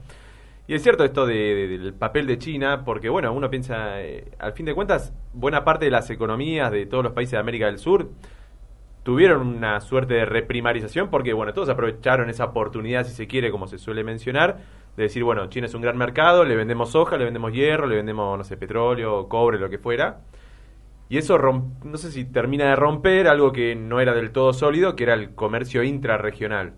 Y 0.67 0.75
es 0.75 0.83
cierto 0.83 1.03
esto 1.03 1.25
de- 1.25 1.35
de- 1.35 1.77
del 1.79 1.93
papel 1.93 2.27
de 2.27 2.37
China, 2.37 2.83
porque 2.85 3.09
bueno, 3.09 3.33
uno 3.33 3.49
piensa, 3.49 4.01
eh, 4.01 4.25
al 4.39 4.53
fin 4.53 4.65
de 4.65 4.73
cuentas, 4.75 5.13
buena 5.33 5.63
parte 5.65 5.85
de 5.85 5.91
las 5.91 6.09
economías 6.09 6.71
de 6.71 6.85
todos 6.85 7.03
los 7.03 7.13
países 7.13 7.31
de 7.33 7.37
América 7.39 7.65
del 7.65 7.77
Sur 7.79 8.09
tuvieron 9.03 9.41
una 9.47 9.81
suerte 9.81 10.13
de 10.13 10.25
reprimarización 10.25 11.09
porque, 11.09 11.33
bueno, 11.33 11.53
todos 11.53 11.69
aprovecharon 11.69 12.29
esa 12.29 12.45
oportunidad, 12.45 13.05
si 13.05 13.13
se 13.13 13.27
quiere, 13.27 13.49
como 13.51 13.67
se 13.67 13.79
suele 13.79 14.03
mencionar, 14.03 14.59
de 14.95 15.03
decir, 15.03 15.23
bueno, 15.23 15.47
China 15.47 15.65
es 15.65 15.73
un 15.73 15.81
gran 15.81 15.97
mercado, 15.97 16.43
le 16.43 16.55
vendemos 16.55 16.91
soja, 16.91 17.17
le 17.17 17.23
vendemos 17.25 17.51
hierro, 17.51 17.87
le 17.87 17.95
vendemos, 17.95 18.37
no 18.37 18.43
sé, 18.43 18.57
petróleo, 18.57 19.27
cobre, 19.27 19.57
lo 19.57 19.69
que 19.69 19.79
fuera. 19.79 20.19
Y 21.11 21.17
eso, 21.17 21.37
rom- 21.37 21.73
no 21.83 21.97
sé 21.97 22.09
si 22.09 22.23
termina 22.25 22.65
de 22.69 22.75
romper 22.77 23.27
algo 23.27 23.51
que 23.51 23.75
no 23.75 23.99
era 23.99 24.13
del 24.13 24.31
todo 24.31 24.53
sólido, 24.53 24.95
que 24.95 25.03
era 25.03 25.13
el 25.13 25.35
comercio 25.35 25.83
intrarregional, 25.83 26.73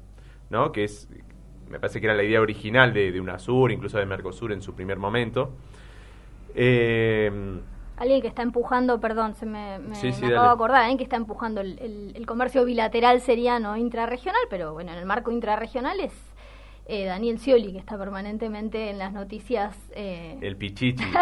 ¿no? 0.50 0.72
Que 0.72 0.86
es, 0.86 1.08
me 1.70 1.80
parece 1.80 2.02
que 2.02 2.08
era 2.08 2.16
la 2.16 2.24
idea 2.24 2.42
original 2.42 2.94
de, 2.94 3.12
de 3.12 3.22
UNASUR, 3.22 3.72
incluso 3.72 4.00
de 4.00 4.08
Mercosur 4.08 4.52
en 4.52 4.64
su 4.64 4.74
primer 4.74 4.98
momento. 4.98 5.52
Eh, 6.56 7.32
Alguien 7.98 8.22
que 8.22 8.28
está 8.28 8.42
empujando, 8.42 9.00
perdón, 9.00 9.36
se 9.36 9.46
me, 9.46 9.78
me- 9.80 9.96
Sí, 9.96 10.08
me 10.08 10.14
sí, 10.14 10.26
acabo 10.26 10.34
dale. 10.36 10.48
de 10.48 10.54
acordar, 10.54 10.78
alguien 10.82 10.98
que 10.98 11.04
está 11.04 11.16
empujando 11.16 11.62
el, 11.62 11.78
el- 11.80 12.14
el 12.16 12.26
comercio 12.26 12.66
bilateral 12.66 13.22
sería 13.22 13.60
no 13.60 13.78
intrarregional, 13.78 14.42
pero 14.50 14.74
bueno, 14.74 14.92
en 14.94 14.98
el 14.98 15.06
marco 15.06 15.32
intrarregional 15.32 16.00
es 16.00 16.12
eh, 16.88 17.06
Daniel 17.06 17.38
Scioli, 17.40 17.72
que 17.72 17.78
está 17.80 17.98
permanentemente 17.98 18.90
en 18.90 18.98
las 18.98 19.14
noticias. 19.14 19.78
eh, 19.96 20.38
El 20.42 20.58
pichichi. 20.58 21.04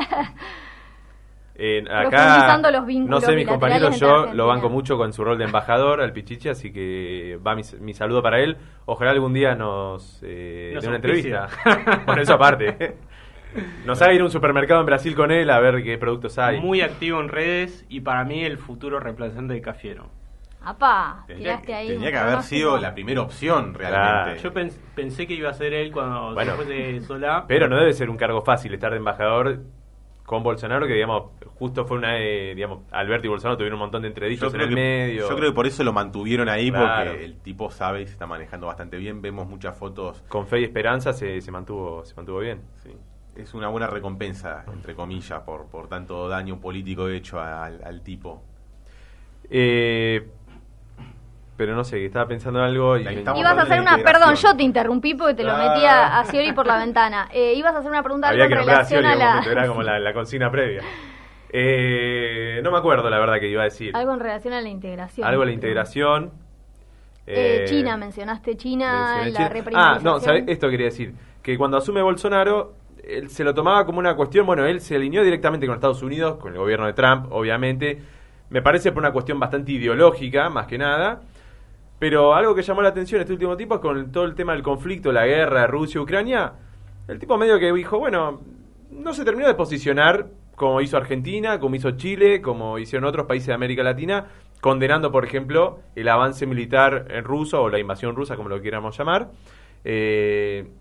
Eh, 1.55 1.83
Profundizando 1.85 2.67
acá, 2.69 2.71
los 2.71 2.85
vínculos 2.87 3.21
no 3.21 3.27
sé, 3.27 3.35
mis 3.35 3.47
compañeros, 3.47 3.99
yo 3.99 4.09
Argentina. 4.09 4.33
lo 4.35 4.47
banco 4.47 4.69
mucho 4.69 4.97
con 4.97 5.13
su 5.13 5.23
rol 5.23 5.37
de 5.37 5.43
embajador 5.45 6.01
al 6.01 6.11
Pichichi, 6.13 6.49
así 6.49 6.71
que 6.71 7.37
va 7.45 7.55
mi, 7.55 7.61
mi 7.79 7.93
saludo 7.93 8.21
para 8.23 8.39
él. 8.39 8.57
Ojalá 8.85 9.11
algún 9.11 9.33
día 9.33 9.53
nos 9.55 10.21
eh, 10.23 10.71
Nos 10.73 10.83
dé 10.83 10.89
una 10.89 10.97
auspicia. 10.97 11.43
entrevista. 11.45 12.01
bueno, 12.05 12.21
eso 12.21 12.33
aparte. 12.33 12.95
Nos 13.85 14.01
haga 14.01 14.13
ir 14.13 14.21
a 14.21 14.23
un 14.23 14.31
supermercado 14.31 14.79
en 14.79 14.85
Brasil 14.85 15.13
con 15.13 15.29
él 15.29 15.49
a 15.49 15.59
ver 15.59 15.83
qué 15.83 15.97
productos 15.97 16.39
hay. 16.39 16.59
Muy 16.61 16.81
activo 16.81 17.19
en 17.19 17.27
redes 17.27 17.85
y 17.89 17.99
para 17.99 18.23
mí 18.23 18.43
el 18.45 18.57
futuro 18.57 18.99
reemplazante 18.99 19.53
de 19.53 19.61
Cafiero. 19.61 20.09
Ahí. 21.73 21.85
tendría 21.89 21.97
un 21.97 22.01
que 22.11 22.17
haber 22.17 22.43
sido 22.43 22.77
la 22.77 22.93
primera 22.93 23.21
opción 23.21 23.73
realmente. 23.73 24.41
Yo 24.41 24.53
pens- 24.53 24.79
pensé 24.95 25.25
que 25.27 25.33
iba 25.33 25.49
a 25.49 25.53
ser 25.53 25.73
él 25.73 25.91
cuando 25.91 26.33
Bueno. 26.33 26.55
después 26.55 26.67
de 26.69 27.01
Solá. 27.01 27.45
Pero 27.47 27.67
no 27.67 27.77
debe 27.77 27.93
ser 27.93 28.09
un 28.09 28.15
cargo 28.17 28.41
fácil 28.41 28.73
estar 28.73 28.91
de 28.91 28.97
embajador 28.97 29.59
con 30.31 30.43
Bolsonaro, 30.43 30.87
que 30.87 30.93
digamos, 30.93 31.31
justo 31.59 31.83
fue 31.85 31.97
una, 31.97 32.17
eh, 32.17 32.55
digamos, 32.55 32.79
Alberto 32.91 33.27
y 33.27 33.29
Bolsonaro 33.29 33.57
tuvieron 33.57 33.75
un 33.75 33.81
montón 33.81 34.01
de 34.03 34.07
entredichos 34.07 34.53
en 34.53 34.61
el 34.61 34.69
que, 34.69 34.75
medio. 34.75 35.29
yo 35.29 35.35
creo 35.35 35.49
que 35.51 35.55
por 35.55 35.67
eso 35.67 35.83
lo 35.83 35.91
mantuvieron 35.91 36.47
ahí, 36.47 36.71
Claro. 36.71 37.11
porque 37.11 37.25
el 37.25 37.35
tipo 37.41 37.69
sabe 37.69 38.03
y 38.03 38.05
se 38.07 38.13
está 38.13 38.27
manejando 38.27 38.67
bastante 38.67 38.95
bien. 38.95 39.21
Vemos 39.21 39.45
muchas 39.45 39.77
fotos. 39.77 40.23
Con 40.29 40.47
fe 40.47 40.61
y 40.61 40.63
esperanza 40.63 41.11
se, 41.11 41.41
se 41.41 41.51
mantuvo, 41.51 42.05
se 42.05 42.15
mantuvo 42.15 42.39
bien. 42.39 42.61
sí. 42.81 42.91
Es 43.35 43.53
una 43.53 43.67
buena 43.69 43.87
recompensa, 43.87 44.65
entre 44.73 44.93
comillas, 44.95 45.41
por, 45.43 45.67
por 45.67 45.87
tanto 45.87 46.27
daño 46.27 46.59
político 46.59 47.07
hecho 47.09 47.39
al, 47.39 47.81
al 47.83 48.01
tipo. 48.01 48.41
Eh, 49.49 50.27
pero 51.62 51.76
no 51.76 51.84
sé, 51.84 51.97
que 52.00 52.08
estaba 52.08 52.26
pensando 52.28 52.58
en 52.58 52.65
algo 52.65 52.97
y... 52.97 53.02
Ibas 53.04 53.56
a 53.56 53.62
hacer 53.62 53.80
una, 53.80 54.00
perdón, 54.00 54.34
yo 54.34 54.58
te 54.58 54.63
interrumpí 54.63 55.13
porque 55.13 55.36
te 55.36 55.43
lo 55.43 55.52
Ah. 55.52 55.74
metí 55.76 55.86
a, 55.86 56.17
a 56.19 56.26
Scioli 56.26 56.54
por 56.54 56.65
la 56.65 56.80
ventana. 56.80 57.28
Eh, 57.32 57.54
ibas 57.56 57.76
a 57.76 57.78
hacer 57.78 57.91
una 57.91 58.02
pregunta 58.02 58.30
Había 58.30 58.45
algo 58.45 58.56
que 58.56 58.62
a 58.62 58.65
relación 58.65 59.02
Scioli 59.04 59.13
a 59.13 59.15
la... 59.15 59.30
momento, 59.30 59.52
era 59.52 59.67
como 59.67 59.84
la, 59.84 60.00
la 60.00 60.12
consigna 60.12 60.50
previa. 60.50 60.82
Eh, 61.54 62.62
no 62.63 62.71
me 62.71 62.80
acuerdo 62.80 63.08
la 63.12 63.19
verdad 63.19 63.39
que 63.39 63.47
iba 63.47 63.62
a 63.62 63.65
decir. 63.65 63.95
Algo 63.95 64.12
en 64.13 64.19
relación 64.21 64.56
a 64.56 64.62
la 64.62 64.69
integración. 64.69 65.28
Algo 65.28 65.41
de 65.41 65.45
la 65.45 65.52
integración. 65.54 66.32
Eh, 67.28 67.60
Eh, 67.62 67.65
China, 67.67 67.95
mencionaste 67.95 68.58
China, 68.58 69.21
la 69.28 69.50
China. 69.52 69.71
Ah, 69.76 70.00
no, 70.02 70.17
esto 70.17 70.67
quería 70.67 70.88
decir. 70.88 71.13
Que 71.43 71.60
cuando 71.60 71.78
asume 71.78 72.02
Bolsonaro, 72.02 72.74
él 73.08 73.30
se 73.30 73.43
lo 73.43 73.54
tomaba 73.54 73.86
como 73.86 74.00
una 74.00 74.15
cuestión, 74.15 74.47
bueno, 74.47 74.65
él 74.65 74.82
se 74.82 74.95
alineó 74.95 75.24
directamente 75.24 75.67
con 75.67 75.76
Estados 75.76 76.02
Unidos, 76.02 76.38
con 76.38 76.54
el 76.54 76.58
gobierno 76.60 76.88
de 76.88 76.93
Trump, 76.93 77.28
obviamente. 77.32 78.02
Me 78.50 78.62
parece 78.62 78.91
por 78.91 79.00
una 79.04 79.12
cuestión 79.13 79.39
bastante 79.39 79.71
ideológica, 79.71 80.50
más 80.50 80.65
que 80.67 80.78
nada. 80.78 81.21
Pero 82.01 82.33
algo 82.33 82.55
que 82.55 82.63
llamó 82.63 82.81
la 82.81 82.89
atención 82.89 83.21
este 83.21 83.31
último 83.31 83.55
tiempo 83.55 83.75
es 83.75 83.81
con 83.81 84.11
todo 84.11 84.23
el 84.23 84.33
tema 84.33 84.53
del 84.53 84.63
conflicto, 84.63 85.11
la 85.11 85.27
guerra, 85.27 85.67
Rusia-Ucrania. 85.67 86.53
El 87.07 87.19
tipo 87.19 87.37
medio 87.37 87.59
que 87.59 87.71
dijo, 87.71 87.99
bueno, 87.99 88.41
no 88.89 89.13
se 89.13 89.23
terminó 89.23 89.47
de 89.47 89.53
posicionar 89.53 90.25
como 90.55 90.81
hizo 90.81 90.97
Argentina, 90.97 91.59
como 91.59 91.75
hizo 91.75 91.91
Chile, 91.91 92.41
como 92.41 92.79
hicieron 92.79 93.07
otros 93.07 93.27
países 93.27 93.49
de 93.49 93.53
América 93.53 93.83
Latina, 93.83 94.25
condenando, 94.61 95.11
por 95.11 95.25
ejemplo, 95.25 95.81
el 95.95 96.07
avance 96.07 96.47
militar 96.47 97.05
en 97.11 97.23
ruso 97.23 97.61
o 97.61 97.69
la 97.69 97.77
invasión 97.77 98.15
rusa, 98.15 98.35
como 98.35 98.49
lo 98.49 98.59
quieramos 98.63 98.97
llamar. 98.97 99.29
Eh, 99.83 100.71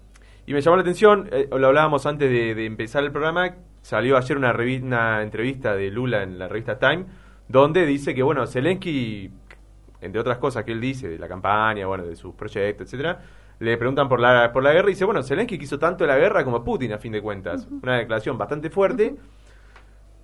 y 0.46 0.54
me 0.54 0.62
llamó 0.62 0.76
la 0.78 0.82
atención, 0.82 1.28
eh, 1.32 1.50
lo 1.54 1.66
hablábamos 1.66 2.06
antes 2.06 2.30
de, 2.30 2.64
empezar 2.64 3.04
el 3.04 3.12
programa, 3.12 3.56
salió 3.82 4.16
ayer 4.16 4.38
una, 4.38 4.52
una 4.52 5.20
entrevista 5.20 5.76
de 5.76 5.90
Lula 5.90 6.22
en 6.22 6.38
la 6.38 6.48
revista 6.48 6.78
Time, 6.78 7.04
donde 7.46 7.84
dice 7.84 8.14
que, 8.14 8.22
bueno, 8.22 8.46
Zelensky, 8.46 9.30
entre 10.00 10.20
otras 10.20 10.38
cosas 10.38 10.64
que 10.64 10.72
él 10.72 10.80
dice 10.80 11.08
de 11.08 11.18
la 11.18 11.28
campaña, 11.28 11.86
bueno, 11.86 12.04
de 12.04 12.16
sus 12.16 12.34
proyectos, 12.34 12.86
etcétera, 12.86 13.20
le 13.58 13.76
preguntan 13.76 14.08
por 14.08 14.20
la, 14.20 14.52
por 14.52 14.62
la 14.62 14.72
guerra 14.72 14.88
y 14.88 14.92
dice, 14.92 15.04
bueno, 15.04 15.22
Zelensky 15.22 15.58
quiso 15.58 15.78
tanto 15.78 16.06
la 16.06 16.16
guerra 16.16 16.44
como 16.44 16.64
Putin, 16.64 16.92
a 16.94 16.98
fin 16.98 17.12
de 17.12 17.20
cuentas. 17.20 17.68
Una 17.82 17.98
declaración 17.98 18.38
bastante 18.38 18.70
fuerte. 18.70 19.16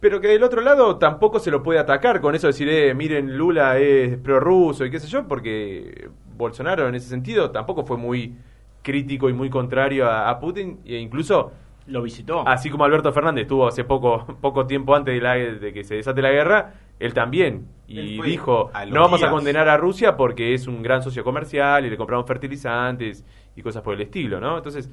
Pero 0.00 0.20
que 0.20 0.28
del 0.28 0.42
otro 0.42 0.60
lado 0.60 0.96
tampoco 0.98 1.38
se 1.38 1.50
lo 1.50 1.62
puede 1.62 1.78
atacar 1.78 2.20
con 2.20 2.34
eso 2.34 2.46
de 2.46 2.52
decir, 2.52 2.68
eh, 2.68 2.94
miren, 2.94 3.36
Lula 3.36 3.78
es 3.78 4.16
prorruso 4.18 4.84
y 4.84 4.90
qué 4.90 5.00
sé 5.00 5.08
yo, 5.08 5.26
porque 5.26 6.08
Bolsonaro 6.36 6.86
en 6.88 6.94
ese 6.94 7.08
sentido 7.08 7.50
tampoco 7.50 7.84
fue 7.84 7.96
muy 7.96 8.36
crítico 8.82 9.28
y 9.30 9.32
muy 9.32 9.48
contrario 9.50 10.06
a, 10.08 10.28
a 10.28 10.38
Putin, 10.38 10.80
e 10.84 10.96
incluso 10.98 11.50
Lo 11.86 12.02
visitó. 12.02 12.46
así 12.46 12.68
como 12.70 12.84
Alberto 12.84 13.10
Fernández 13.12 13.42
estuvo 13.42 13.66
hace 13.66 13.84
poco, 13.84 14.24
poco 14.40 14.66
tiempo 14.66 14.94
antes 14.94 15.14
de, 15.14 15.20
la- 15.20 15.34
de 15.34 15.72
que 15.72 15.82
se 15.82 15.96
desate 15.96 16.20
la 16.22 16.30
guerra, 16.30 16.74
él 16.98 17.14
también. 17.14 17.68
Y 17.88 18.20
dijo, 18.22 18.70
no 18.90 19.00
vamos 19.02 19.22
a 19.22 19.26
días". 19.26 19.30
condenar 19.30 19.68
a 19.68 19.76
Rusia 19.76 20.16
porque 20.16 20.54
es 20.54 20.66
un 20.66 20.82
gran 20.82 21.02
socio 21.02 21.22
comercial 21.22 21.86
y 21.86 21.90
le 21.90 21.96
compramos 21.96 22.26
fertilizantes 22.26 23.24
y 23.54 23.62
cosas 23.62 23.82
por 23.82 23.94
el 23.94 24.00
estilo, 24.02 24.40
¿no? 24.40 24.56
Entonces, 24.56 24.90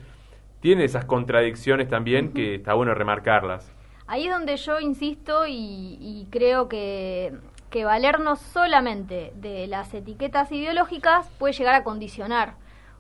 tiene 0.60 0.86
esas 0.86 1.06
contradicciones 1.06 1.90
también 1.90 2.34
que 2.34 2.56
está 2.56 2.74
bueno 2.76 2.94
remarcarlas. 2.94 3.74
Ahí 4.08 4.28
es 4.28 4.32
donde 4.32 4.58
yo 4.58 4.80
insisto 4.80 5.48
y, 5.48 5.98
y 6.00 6.28
creo 6.30 6.68
que, 6.70 7.34
que 7.70 7.86
valernos 7.86 8.40
solamente 8.40 9.32
de 9.36 9.68
las 9.68 9.94
etiquetas 9.94 10.52
ideológicas 10.52 11.30
puede 11.40 11.54
llegar 11.54 11.74
a 11.74 11.84
condicionar 11.84 12.56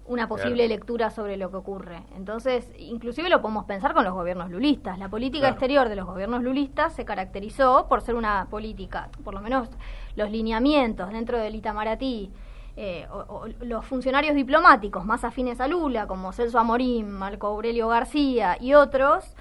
una 0.05 0.27
posible 0.27 0.65
Claro. 0.65 0.69
lectura 0.69 1.09
sobre 1.09 1.37
lo 1.37 1.49
que 1.49 1.57
ocurre. 1.57 2.03
Entonces, 2.15 2.69
inclusive 2.77 3.29
lo 3.29 3.41
podemos 3.41 3.65
pensar 3.65 3.93
con 3.93 4.03
los 4.03 4.13
gobiernos 4.13 4.49
lulistas. 4.51 4.99
La 4.99 5.07
política 5.09 5.43
Claro. 5.43 5.53
exterior 5.53 5.89
de 5.89 5.95
los 5.95 6.05
gobiernos 6.05 6.43
lulistas 6.43 6.93
se 6.93 7.05
caracterizó 7.05 7.87
por 7.87 8.01
ser 8.01 8.15
una 8.15 8.47
política, 8.49 9.09
por 9.23 9.33
lo 9.33 9.41
menos 9.41 9.69
los 10.15 10.29
lineamientos 10.29 11.09
dentro 11.11 11.37
del 11.37 11.55
Itamaraty, 11.55 12.31
eh, 12.75 13.07
o, 13.11 13.17
o 13.17 13.47
los 13.61 13.85
funcionarios 13.85 14.35
diplomáticos 14.35 15.05
más 15.05 15.23
afines 15.23 15.61
a 15.61 15.67
Lula, 15.67 16.07
como 16.07 16.33
Celso 16.33 16.59
Amorín, 16.59 17.09
Marco 17.11 17.47
Aurelio 17.47 17.87
García 17.87 18.57
y 18.59 18.73
otros, 18.73 19.35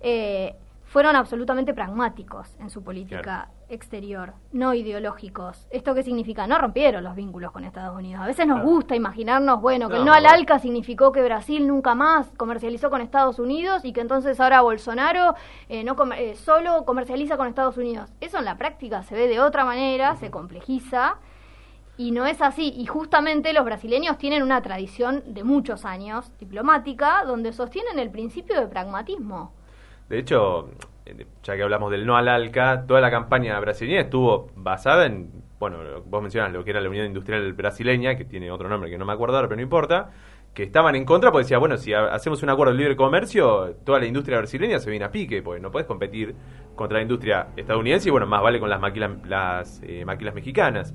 eh, 0.00 0.54
fueron 0.84 1.16
absolutamente 1.16 1.74
pragmáticos 1.74 2.54
en 2.60 2.70
su 2.70 2.82
política 2.84 3.48
exterior, 3.68 4.34
no 4.52 4.74
ideológicos. 4.74 5.66
¿Esto 5.70 5.94
qué 5.94 6.02
significa? 6.02 6.46
No 6.46 6.58
rompieron 6.58 7.02
los 7.02 7.14
vínculos 7.16 7.50
con 7.52 7.64
Estados 7.64 7.96
Unidos. 7.96 8.22
A 8.22 8.26
veces 8.26 8.46
nos 8.46 8.62
gusta 8.62 8.94
imaginarnos, 8.94 9.60
bueno, 9.60 9.88
que 9.88 9.96
el 9.96 10.04
no 10.04 10.12
al 10.12 10.26
ALCA 10.26 10.58
significó 10.58 11.12
que 11.12 11.22
Brasil 11.22 11.66
nunca 11.66 11.94
más 11.94 12.30
comercializó 12.36 12.90
con 12.90 13.00
Estados 13.00 13.38
Unidos 13.38 13.84
y 13.84 13.92
que 13.92 14.00
entonces 14.00 14.38
ahora 14.40 14.60
Bolsonaro 14.60 15.34
eh, 15.68 15.84
no 15.84 15.96
eh, 16.16 16.36
solo 16.36 16.84
comercializa 16.84 17.36
con 17.36 17.48
Estados 17.48 17.76
Unidos. 17.76 18.10
Eso 18.20 18.38
en 18.38 18.44
la 18.44 18.56
práctica 18.56 19.02
se 19.02 19.14
ve 19.14 19.26
de 19.26 19.40
otra 19.40 19.64
manera, 19.64 20.14
se 20.16 20.30
complejiza 20.30 21.16
y 21.96 22.12
no 22.12 22.26
es 22.26 22.42
así. 22.42 22.72
Y 22.76 22.86
justamente 22.86 23.52
los 23.52 23.64
brasileños 23.64 24.18
tienen 24.18 24.42
una 24.42 24.62
tradición 24.62 25.22
de 25.26 25.44
muchos 25.44 25.84
años 25.84 26.30
diplomática 26.38 27.24
donde 27.24 27.52
sostienen 27.52 27.98
el 27.98 28.10
principio 28.10 28.60
de 28.60 28.66
pragmatismo. 28.68 29.52
De 30.08 30.20
hecho, 30.20 30.68
ya 31.42 31.56
que 31.56 31.62
hablamos 31.62 31.90
del 31.90 32.06
no 32.06 32.16
al 32.16 32.28
ALCA, 32.28 32.86
toda 32.86 33.00
la 33.00 33.10
campaña 33.10 33.58
brasileña 33.60 34.02
estuvo 34.02 34.50
basada 34.56 35.06
en, 35.06 35.30
bueno, 35.58 35.78
vos 36.04 36.22
mencionas 36.22 36.52
lo 36.52 36.64
que 36.64 36.70
era 36.70 36.80
la 36.80 36.88
Unión 36.88 37.06
Industrial 37.06 37.52
Brasileña, 37.52 38.16
que 38.16 38.24
tiene 38.24 38.50
otro 38.50 38.68
nombre 38.68 38.90
que 38.90 38.98
no 38.98 39.04
me 39.04 39.12
acuerdo 39.12 39.36
ahora, 39.36 39.48
pero 39.48 39.56
no 39.56 39.62
importa, 39.62 40.10
que 40.52 40.62
estaban 40.62 40.96
en 40.96 41.04
contra 41.04 41.30
porque 41.30 41.44
decía, 41.44 41.58
bueno, 41.58 41.76
si 41.76 41.92
hacemos 41.92 42.42
un 42.42 42.50
acuerdo 42.50 42.72
de 42.72 42.78
libre 42.78 42.96
comercio, 42.96 43.76
toda 43.84 43.98
la 43.98 44.06
industria 44.06 44.38
brasileña 44.38 44.78
se 44.78 44.90
viene 44.90 45.04
a 45.04 45.10
pique, 45.10 45.42
porque 45.42 45.60
no 45.60 45.70
puedes 45.70 45.86
competir 45.86 46.34
contra 46.74 46.98
la 46.98 47.02
industria 47.02 47.48
estadounidense 47.56 48.08
y 48.08 48.10
bueno, 48.10 48.26
más 48.26 48.42
vale 48.42 48.58
con 48.58 48.70
las 48.70 48.80
maquilas, 48.80 49.10
las, 49.26 49.82
eh, 49.82 50.04
maquilas 50.04 50.34
mexicanas. 50.34 50.94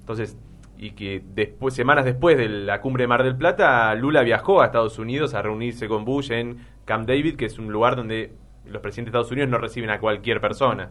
Entonces, 0.00 0.38
y 0.76 0.92
que 0.92 1.22
después, 1.34 1.74
semanas 1.74 2.04
después 2.04 2.36
de 2.36 2.48
la 2.48 2.80
cumbre 2.80 3.04
de 3.04 3.08
Mar 3.08 3.24
del 3.24 3.36
Plata, 3.36 3.94
Lula 3.94 4.22
viajó 4.22 4.62
a 4.62 4.66
Estados 4.66 4.98
Unidos 4.98 5.34
a 5.34 5.42
reunirse 5.42 5.88
con 5.88 6.04
Bush 6.04 6.30
en 6.30 6.58
Camp 6.84 7.08
David, 7.08 7.36
que 7.36 7.46
es 7.46 7.58
un 7.58 7.72
lugar 7.72 7.96
donde 7.96 8.32
los 8.68 8.82
presidentes 8.82 9.12
de 9.12 9.18
Estados 9.18 9.32
Unidos 9.32 9.50
no 9.50 9.58
reciben 9.58 9.90
a 9.90 9.98
cualquier 10.00 10.40
persona. 10.40 10.90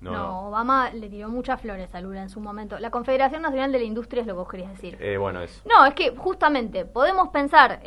No, 0.00 0.48
Obama 0.48 0.90
le 0.90 1.08
tiró 1.08 1.28
muchas 1.28 1.60
flores 1.60 1.92
a 1.92 2.00
Lula 2.00 2.22
en 2.22 2.30
su 2.30 2.40
momento. 2.40 2.78
La 2.78 2.90
Confederación 2.90 3.42
Nacional 3.42 3.72
de 3.72 3.78
la 3.78 3.84
Industria 3.84 4.20
es 4.20 4.26
lo 4.28 4.34
que 4.34 4.38
vos 4.38 4.48
querías 4.48 4.70
decir. 4.70 4.96
Eh, 5.00 5.16
bueno, 5.16 5.40
eso. 5.40 5.60
No, 5.68 5.84
es 5.86 5.94
que 5.94 6.14
justamente 6.16 6.84
podemos 6.84 7.28
pensar 7.28 7.80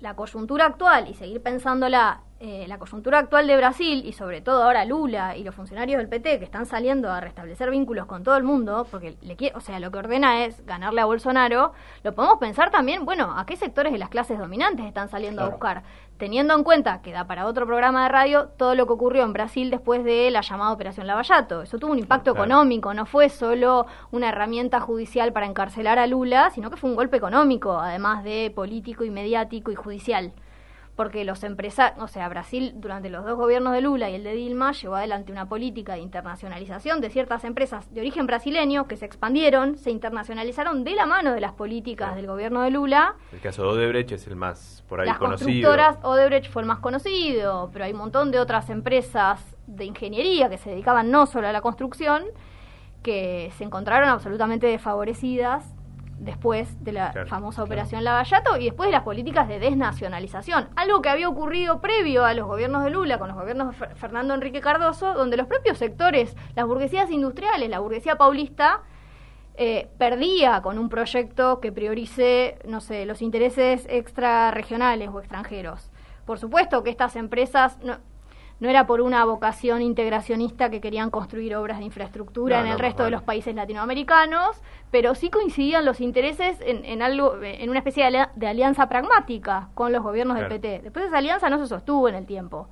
la 0.00 0.14
coyuntura 0.14 0.64
actual 0.64 1.08
y 1.08 1.14
seguir 1.14 1.42
pensándola 1.42 2.22
eh, 2.40 2.66
la 2.68 2.78
coyuntura 2.78 3.18
actual 3.18 3.48
de 3.48 3.56
Brasil 3.56 4.02
y 4.06 4.12
sobre 4.12 4.40
todo 4.40 4.62
ahora 4.62 4.84
Lula 4.84 5.36
y 5.36 5.42
los 5.42 5.56
funcionarios 5.56 5.98
del 5.98 6.08
PT 6.08 6.38
que 6.38 6.44
están 6.44 6.66
saliendo 6.66 7.10
a 7.10 7.20
restablecer 7.20 7.68
vínculos 7.68 8.06
con 8.06 8.22
todo 8.22 8.36
el 8.36 8.44
mundo, 8.44 8.86
porque 8.92 9.16
le 9.22 9.36
o 9.56 9.60
sea, 9.60 9.80
lo 9.80 9.90
que 9.90 9.98
ordena 9.98 10.44
es 10.44 10.64
ganarle 10.64 11.00
a 11.00 11.04
Bolsonaro, 11.04 11.72
lo 12.04 12.14
podemos 12.14 12.38
pensar 12.38 12.70
también, 12.70 13.04
bueno, 13.04 13.36
a 13.36 13.44
qué 13.44 13.56
sectores 13.56 13.92
de 13.92 13.98
las 13.98 14.08
clases 14.08 14.38
dominantes 14.38 14.86
están 14.86 15.08
saliendo 15.08 15.42
a 15.42 15.48
buscar, 15.48 15.82
teniendo 16.18 16.54
en 16.54 16.64
cuenta 16.64 17.00
que 17.00 17.12
da 17.12 17.26
para 17.26 17.46
otro 17.46 17.64
programa 17.64 18.02
de 18.02 18.08
radio 18.10 18.48
todo 18.56 18.74
lo 18.74 18.86
que 18.86 18.92
ocurrió 18.92 19.22
en 19.24 19.32
Brasil 19.32 19.70
después 19.70 20.04
de 20.04 20.30
la 20.30 20.42
llamada 20.42 20.72
Operación 20.72 21.06
Lavallato. 21.06 21.62
Eso 21.62 21.78
tuvo 21.78 21.92
un 21.92 21.98
impacto 21.98 22.32
económico, 22.32 22.92
no 22.92 23.06
fue 23.06 23.28
solo 23.28 23.86
una 24.10 24.28
herramienta 24.28 24.80
judicial 24.80 25.32
para 25.32 25.46
encarcelar 25.46 25.98
a 25.98 26.06
Lula, 26.06 26.50
sino 26.50 26.70
que 26.70 26.76
fue 26.76 26.90
un 26.90 26.96
golpe 26.96 27.16
económico, 27.16 27.78
además 27.78 28.24
de 28.24 28.52
político 28.54 29.04
y 29.04 29.10
mediático 29.10 29.70
y 29.70 29.76
judicial 29.76 30.32
porque 30.98 31.22
los 31.22 31.44
empresarios, 31.44 32.02
o 32.02 32.08
sea, 32.08 32.28
Brasil 32.28 32.72
durante 32.74 33.08
los 33.08 33.24
dos 33.24 33.36
gobiernos 33.36 33.72
de 33.72 33.80
Lula 33.80 34.10
y 34.10 34.16
el 34.16 34.24
de 34.24 34.32
Dilma 34.32 34.72
llevó 34.72 34.96
adelante 34.96 35.30
una 35.30 35.48
política 35.48 35.92
de 35.92 36.00
internacionalización 36.00 37.00
de 37.00 37.08
ciertas 37.08 37.44
empresas 37.44 37.94
de 37.94 38.00
origen 38.00 38.26
brasileño 38.26 38.88
que 38.88 38.96
se 38.96 39.04
expandieron, 39.04 39.78
se 39.78 39.92
internacionalizaron 39.92 40.82
de 40.82 40.96
la 40.96 41.06
mano 41.06 41.32
de 41.32 41.40
las 41.40 41.52
políticas 41.52 42.16
del 42.16 42.26
gobierno 42.26 42.62
de 42.62 42.72
Lula. 42.72 43.14
El 43.30 43.38
caso 43.38 43.62
de 43.62 43.68
Odebrecht 43.68 44.10
es 44.10 44.26
el 44.26 44.34
más 44.34 44.82
por 44.88 45.00
ahí 45.00 45.06
las 45.06 45.18
conocido. 45.18 45.70
Las 45.70 45.92
constructoras, 45.92 45.98
Odebrecht 46.02 46.50
fue 46.50 46.62
el 46.62 46.66
más 46.66 46.80
conocido, 46.80 47.70
pero 47.72 47.84
hay 47.84 47.92
un 47.92 47.98
montón 47.98 48.32
de 48.32 48.40
otras 48.40 48.68
empresas 48.68 49.54
de 49.68 49.84
ingeniería 49.84 50.50
que 50.50 50.58
se 50.58 50.70
dedicaban 50.70 51.12
no 51.12 51.26
solo 51.26 51.46
a 51.46 51.52
la 51.52 51.60
construcción, 51.60 52.24
que 53.04 53.52
se 53.56 53.62
encontraron 53.62 54.08
absolutamente 54.08 54.66
desfavorecidas 54.66 55.77
después 56.18 56.82
de 56.84 56.92
la 56.92 57.12
famosa 57.28 57.62
operación 57.62 58.04
Lavallato 58.04 58.56
y 58.56 58.64
después 58.64 58.88
de 58.88 58.92
las 58.92 59.02
políticas 59.02 59.48
de 59.48 59.58
desnacionalización, 59.58 60.68
algo 60.76 61.00
que 61.00 61.08
había 61.08 61.28
ocurrido 61.28 61.80
previo 61.80 62.24
a 62.24 62.34
los 62.34 62.46
gobiernos 62.46 62.84
de 62.84 62.90
Lula 62.90 63.18
con 63.18 63.28
los 63.28 63.36
gobiernos 63.36 63.78
de 63.78 63.86
Fernando 63.94 64.34
Enrique 64.34 64.60
Cardoso, 64.60 65.14
donde 65.14 65.36
los 65.36 65.46
propios 65.46 65.78
sectores, 65.78 66.36
las 66.54 66.66
burguesías 66.66 67.10
industriales, 67.10 67.70
la 67.70 67.78
burguesía 67.78 68.16
paulista, 68.16 68.82
eh, 69.60 69.88
perdía 69.98 70.62
con 70.62 70.78
un 70.78 70.88
proyecto 70.88 71.60
que 71.60 71.72
priorice, 71.72 72.58
no 72.64 72.80
sé, 72.80 73.06
los 73.06 73.22
intereses 73.22 73.86
extrarregionales 73.90 75.08
o 75.08 75.18
extranjeros. 75.18 75.90
Por 76.24 76.38
supuesto 76.38 76.84
que 76.84 76.90
estas 76.90 77.16
empresas, 77.16 77.78
no, 77.82 77.98
no 78.60 78.68
era 78.68 78.86
por 78.86 79.00
una 79.00 79.24
vocación 79.24 79.82
integracionista 79.82 80.68
que 80.70 80.80
querían 80.80 81.10
construir 81.10 81.54
obras 81.54 81.78
de 81.78 81.84
infraestructura 81.84 82.60
en 82.60 82.66
el 82.66 82.78
resto 82.78 83.04
de 83.04 83.10
los 83.10 83.22
países 83.22 83.54
latinoamericanos, 83.54 84.60
pero 84.90 85.14
sí 85.14 85.30
coincidían 85.30 85.84
los 85.84 86.00
intereses 86.00 86.58
en, 86.60 87.02
algo, 87.02 87.36
en 87.42 87.70
una 87.70 87.78
especie 87.78 88.10
de, 88.10 88.46
alianza 88.46 88.88
pragmática 88.88 89.68
con 89.74 89.92
los 89.92 90.02
gobiernos 90.02 90.36
del 90.36 90.48
PT. 90.48 90.80
Después 90.82 91.06
esa 91.06 91.18
alianza 91.18 91.48
no 91.50 91.58
se 91.58 91.66
sostuvo 91.66 92.08
en 92.08 92.16
el 92.16 92.26
tiempo. 92.26 92.68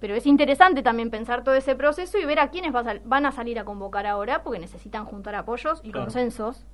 Pero 0.00 0.14
es 0.14 0.26
interesante 0.26 0.82
también 0.82 1.10
pensar 1.10 1.44
todo 1.44 1.54
ese 1.54 1.76
proceso 1.76 2.18
y 2.18 2.24
ver 2.24 2.40
a 2.40 2.48
quiénes 2.48 2.72
van 2.72 3.26
a 3.26 3.32
salir 3.32 3.58
a 3.58 3.64
convocar 3.64 4.06
ahora, 4.06 4.42
porque 4.42 4.58
necesitan 4.58 5.04
juntar 5.04 5.34
apoyos 5.34 5.80
y 5.84 5.92
consensos. 5.92 6.66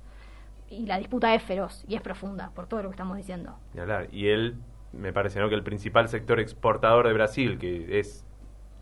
Y 0.69 0.85
la 0.85 0.97
disputa 0.97 1.33
es 1.35 1.43
feroz 1.43 1.83
y 1.87 1.95
es 1.95 2.01
profunda, 2.01 2.51
por 2.55 2.67
todo 2.67 2.83
lo 2.83 2.89
que 2.89 2.93
estamos 2.93 3.17
diciendo. 3.17 3.57
Y, 3.75 3.79
hablar. 3.79 4.07
y 4.11 4.29
él, 4.29 4.55
me 4.93 5.11
parece 5.13 5.39
¿no? 5.39 5.49
que 5.49 5.55
el 5.55 5.63
principal 5.63 6.07
sector 6.07 6.39
exportador 6.39 7.07
de 7.07 7.13
Brasil, 7.13 7.57
que 7.57 7.99
es 7.99 8.26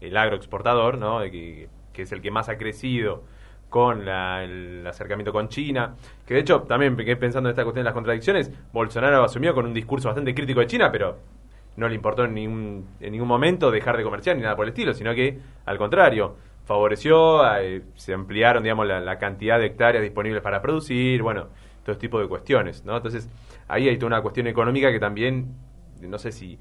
el 0.01 0.15
agroexportador, 0.17 0.97
¿no? 0.97 1.19
que, 1.21 1.69
que 1.93 2.01
es 2.03 2.11
el 2.11 2.21
que 2.21 2.31
más 2.31 2.49
ha 2.49 2.57
crecido 2.57 3.23
con 3.69 4.07
el 4.07 4.85
acercamiento 4.87 5.33
con 5.33 5.49
China, 5.49 5.95
que 6.25 6.33
de 6.33 6.39
hecho 6.41 6.61
también 6.61 6.95
pensando 6.95 7.49
en 7.49 7.51
esta 7.51 7.63
cuestión 7.63 7.83
de 7.83 7.85
las 7.85 7.93
contradicciones, 7.93 8.51
Bolsonaro 8.71 9.23
asumió 9.23 9.53
con 9.53 9.65
un 9.65 9.73
discurso 9.73 10.07
bastante 10.07 10.33
crítico 10.33 10.61
de 10.61 10.67
China, 10.67 10.91
pero 10.91 11.17
no 11.75 11.89
le 11.89 11.95
importó 11.95 12.23
en 12.23 12.33
ningún, 12.33 12.87
en 12.99 13.11
ningún 13.11 13.27
momento 13.27 13.71
dejar 13.71 13.97
de 13.97 14.03
comerciar 14.03 14.35
ni 14.37 14.43
nada 14.43 14.55
por 14.55 14.65
el 14.65 14.69
estilo, 14.69 14.93
sino 14.93 15.13
que 15.13 15.39
al 15.65 15.77
contrario, 15.77 16.37
favoreció, 16.65 17.41
eh, 17.57 17.83
se 17.95 18.13
ampliaron 18.13 18.63
digamos 18.63 18.87
la, 18.87 19.17
cantidad 19.17 19.59
de 19.59 19.65
hectáreas 19.67 20.03
disponibles 20.03 20.41
para 20.41 20.61
producir, 20.61 21.21
bueno, 21.21 21.47
todo 21.83 21.91
este 21.93 22.07
tipo 22.07 22.19
de 22.19 22.27
cuestiones, 22.27 22.85
¿no? 22.85 22.95
Entonces, 22.95 23.29
ahí 23.67 23.87
hay 23.89 23.97
toda 23.97 24.07
una 24.07 24.21
cuestión 24.21 24.47
económica 24.47 24.91
que 24.91 24.99
también, 24.99 25.53
no 26.01 26.17
sé 26.17 26.31
si 26.31 26.57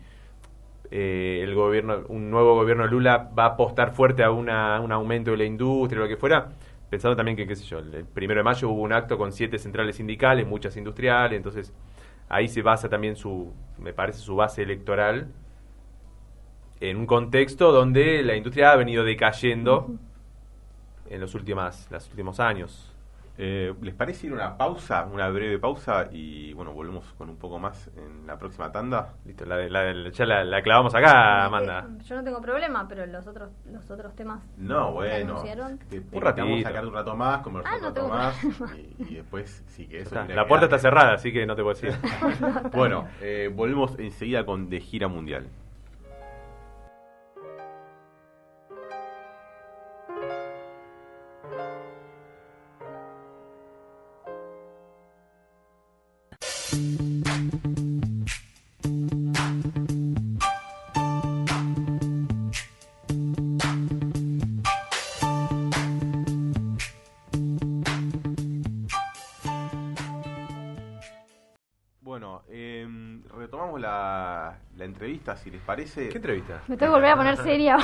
eh, 0.90 1.40
el 1.42 1.54
gobierno, 1.54 2.04
un 2.08 2.30
nuevo 2.30 2.54
gobierno 2.54 2.86
Lula 2.86 3.30
va 3.36 3.44
a 3.44 3.48
apostar 3.48 3.92
fuerte 3.94 4.22
a 4.22 4.30
una, 4.30 4.80
un 4.80 4.92
aumento 4.92 5.30
de 5.30 5.38
la 5.38 5.44
industria, 5.44 6.02
lo 6.02 6.08
que 6.08 6.16
fuera, 6.16 6.50
pensando 6.90 7.16
también 7.16 7.36
que, 7.36 7.46
qué 7.46 7.56
sé 7.56 7.64
yo, 7.64 7.78
el 7.78 8.04
primero 8.04 8.40
de 8.40 8.44
mayo 8.44 8.68
hubo 8.68 8.82
un 8.82 8.92
acto 8.92 9.18
con 9.18 9.32
siete 9.32 9.58
centrales 9.58 9.96
sindicales, 9.96 10.46
muchas 10.46 10.76
industriales, 10.76 11.36
entonces 11.36 11.74
ahí 12.28 12.48
se 12.48 12.62
basa 12.62 12.88
también 12.88 13.16
su, 13.16 13.52
me 13.78 13.92
parece, 13.92 14.20
su 14.20 14.36
base 14.36 14.62
electoral 14.62 15.28
en 16.80 16.96
un 16.96 17.06
contexto 17.06 17.72
donde 17.72 18.22
la 18.22 18.36
industria 18.36 18.72
ha 18.72 18.76
venido 18.76 19.04
decayendo 19.04 19.90
en 21.08 21.20
los, 21.20 21.34
últimas, 21.34 21.88
los 21.90 22.08
últimos 22.10 22.40
años. 22.40 22.93
Eh, 23.36 23.74
¿Les 23.80 23.94
parece 23.94 24.28
ir 24.28 24.32
una 24.32 24.56
pausa, 24.56 25.04
una 25.12 25.28
breve 25.28 25.58
pausa 25.58 26.08
y 26.12 26.52
bueno, 26.52 26.72
volvemos 26.72 27.04
con 27.18 27.28
un 27.28 27.36
poco 27.36 27.58
más 27.58 27.90
en 27.96 28.26
la 28.26 28.38
próxima 28.38 28.70
tanda? 28.70 29.14
Listo, 29.24 29.44
la, 29.44 29.56
la, 29.68 30.10
ya 30.10 30.24
la, 30.24 30.62
clavamos 30.62 30.94
acá, 30.94 31.44
Amanda. 31.46 31.88
Yo 32.04 32.14
no 32.14 32.22
tengo 32.22 32.40
problema, 32.40 32.86
pero 32.86 33.04
los 33.06 33.26
otros 33.26 33.50
los 33.70 33.90
otros 33.90 34.14
temas. 34.14 34.40
No, 34.56 34.92
bueno. 34.92 35.42
un 35.42 36.22
ratito. 36.22 36.46
Vamos 36.46 36.64
a 36.64 36.68
sacar 36.68 36.86
un 36.86 36.94
rato 36.94 37.16
más, 37.16 37.42
conversar 37.42 37.72
ah, 37.72 37.78
un 37.78 37.84
rato 37.84 38.08
más 38.08 38.44
y, 38.98 39.14
después 39.14 39.64
sí 39.66 39.88
que 39.88 40.00
eso. 40.00 40.14
la 40.28 40.46
puerta 40.46 40.66
está 40.66 40.78
cerrada, 40.78 41.14
así 41.14 41.32
que 41.32 41.44
no 41.44 41.56
te 41.56 41.62
puedo 41.62 41.74
decir. 41.74 41.98
bueno, 42.72 43.08
eh, 43.20 43.50
volvemos 43.52 43.98
enseguida 43.98 44.46
con 44.46 44.70
De 44.70 44.80
Gira 44.80 45.08
Mundial. 45.08 45.48
Si 75.44 75.50
les 75.50 75.60
parece. 75.60 76.08
¿Qué 76.08 76.16
entrevista? 76.16 76.62
Me 76.66 76.76
tengo 76.76 76.92
que 76.92 77.00
volver 77.00 77.10
a 77.10 77.16
poner 77.16 77.36
seria. 77.44 77.76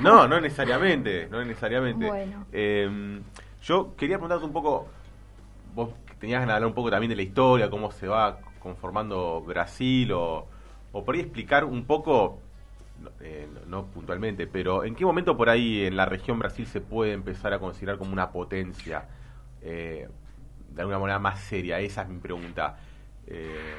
no, 0.00 0.26
no 0.26 0.40
necesariamente, 0.40 1.28
no 1.30 1.44
necesariamente. 1.44 2.06
Bueno. 2.06 2.46
Em, 2.50 3.22
yo 3.62 3.94
quería 3.96 4.16
preguntarte 4.16 4.44
un 4.44 4.52
poco, 4.52 4.88
vos 5.74 5.90
tenías 6.18 6.40
ganas 6.40 6.54
de 6.54 6.56
hablar 6.56 6.68
un 6.68 6.74
poco 6.74 6.90
también 6.90 7.10
de 7.10 7.16
la 7.16 7.22
historia, 7.22 7.70
cómo 7.70 7.92
se 7.92 8.08
va 8.08 8.38
conformando 8.58 9.42
Brasil, 9.42 10.10
o, 10.12 10.46
o 10.92 11.04
por 11.04 11.14
ahí 11.14 11.20
explicar 11.20 11.64
un 11.64 11.84
poco 11.84 12.40
no, 13.00 13.10
eh, 13.20 13.48
no 13.66 13.86
puntualmente, 13.86 14.46
pero 14.46 14.84
¿en 14.84 14.94
qué 14.94 15.04
momento 15.04 15.36
por 15.36 15.50
ahí 15.50 15.84
en 15.84 15.96
la 15.96 16.06
región 16.06 16.38
Brasil 16.38 16.66
se 16.66 16.80
puede 16.80 17.12
empezar 17.12 17.52
a 17.52 17.58
considerar 17.58 17.98
como 17.98 18.12
una 18.12 18.30
potencia? 18.30 19.08
Eh, 19.60 20.08
de 20.70 20.80
alguna 20.80 20.98
manera 20.98 21.18
más 21.18 21.40
seria, 21.40 21.78
esa 21.80 22.02
es 22.02 22.08
mi 22.08 22.18
pregunta. 22.18 22.78
Eh, 23.26 23.74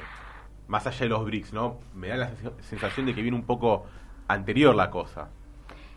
más 0.68 0.86
allá 0.86 1.00
de 1.00 1.08
los 1.08 1.24
BRICS, 1.24 1.52
¿no? 1.52 1.78
Me 1.94 2.08
da 2.08 2.16
la 2.16 2.30
sens- 2.30 2.60
sensación 2.60 3.06
de 3.06 3.14
que 3.14 3.22
viene 3.22 3.36
un 3.36 3.44
poco 3.44 3.84
anterior 4.28 4.74
la 4.74 4.90
cosa. 4.90 5.28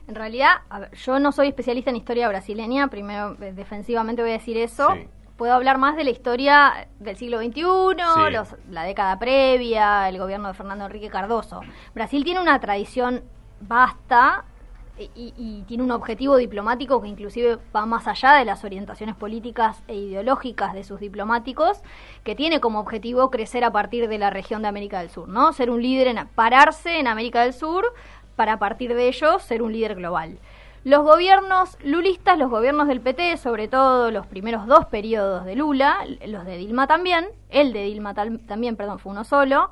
En 0.07 0.15
realidad, 0.15 0.51
a 0.69 0.79
ver, 0.79 0.91
yo 0.95 1.19
no 1.19 1.31
soy 1.31 1.49
especialista 1.49 1.89
en 1.89 1.97
historia 1.97 2.27
brasileña, 2.29 2.87
primero 2.87 3.35
eh, 3.41 3.51
defensivamente 3.53 4.21
voy 4.21 4.31
a 4.31 4.33
decir 4.35 4.57
eso. 4.57 4.93
Sí. 4.93 5.07
Puedo 5.37 5.53
hablar 5.53 5.77
más 5.77 5.95
de 5.95 6.03
la 6.03 6.09
historia 6.09 6.87
del 6.99 7.15
siglo 7.15 7.39
XXI, 7.39 7.61
Sí. 8.15 8.31
los- 8.31 8.55
la 8.69 8.83
década 8.83 9.19
previa, 9.19 10.09
el 10.09 10.17
gobierno 10.17 10.47
de 10.47 10.53
Fernando 10.53 10.85
Enrique 10.85 11.09
Cardoso. 11.09 11.61
Brasil 11.93 12.23
tiene 12.23 12.39
una 12.41 12.59
tradición 12.59 13.23
vasta 13.61 14.45
y, 14.97 15.33
y- 15.37 15.63
tiene 15.67 15.83
un 15.83 15.91
objetivo 15.91 16.37
diplomático 16.37 17.01
que 17.01 17.07
inclusive 17.07 17.57
va 17.75 17.85
más 17.85 18.07
allá 18.07 18.33
de 18.33 18.45
las 18.45 18.63
orientaciones 18.63 19.15
políticas 19.15 19.81
e 19.87 19.95
ideológicas 19.95 20.73
de 20.73 20.83
sus 20.83 20.99
diplomáticos, 20.99 21.81
que 22.23 22.35
tiene 22.35 22.59
como 22.59 22.79
objetivo 22.79 23.29
crecer 23.29 23.63
a 23.63 23.71
partir 23.71 24.07
de 24.07 24.17
la 24.17 24.29
región 24.29 24.61
de 24.61 24.67
América 24.67 24.99
del 24.99 25.09
Sur, 25.09 25.27
¿no? 25.27 25.53
Ser 25.53 25.69
un 25.69 25.81
líder, 25.81 26.07
en, 26.07 26.27
pararse 26.29 26.99
en 26.99 27.07
América 27.07 27.43
del 27.43 27.53
Sur 27.53 27.93
para 28.35 28.53
a 28.53 28.59
partir 28.59 28.93
de 28.95 29.07
ello 29.07 29.39
ser 29.39 29.61
un 29.61 29.73
líder 29.73 29.95
global. 29.95 30.37
Los 30.83 31.03
gobiernos 31.03 31.77
lulistas, 31.83 32.37
los 32.37 32.49
gobiernos 32.49 32.87
del 32.87 33.01
PT, 33.01 33.35
sobre 33.37 33.67
todo 33.67 34.09
los 34.09 34.25
primeros 34.25 34.67
dos 34.67 34.85
periodos 34.85 35.43
de 35.43 35.55
Lula, 35.55 35.97
los 36.25 36.45
de 36.45 36.55
Dilma 36.57 36.87
también, 36.87 37.27
el 37.49 37.73
de 37.73 37.83
Dilma 37.83 38.13
también, 38.13 38.77
perdón, 38.77 38.99
fue 38.99 39.11
uno 39.11 39.25
solo, 39.25 39.69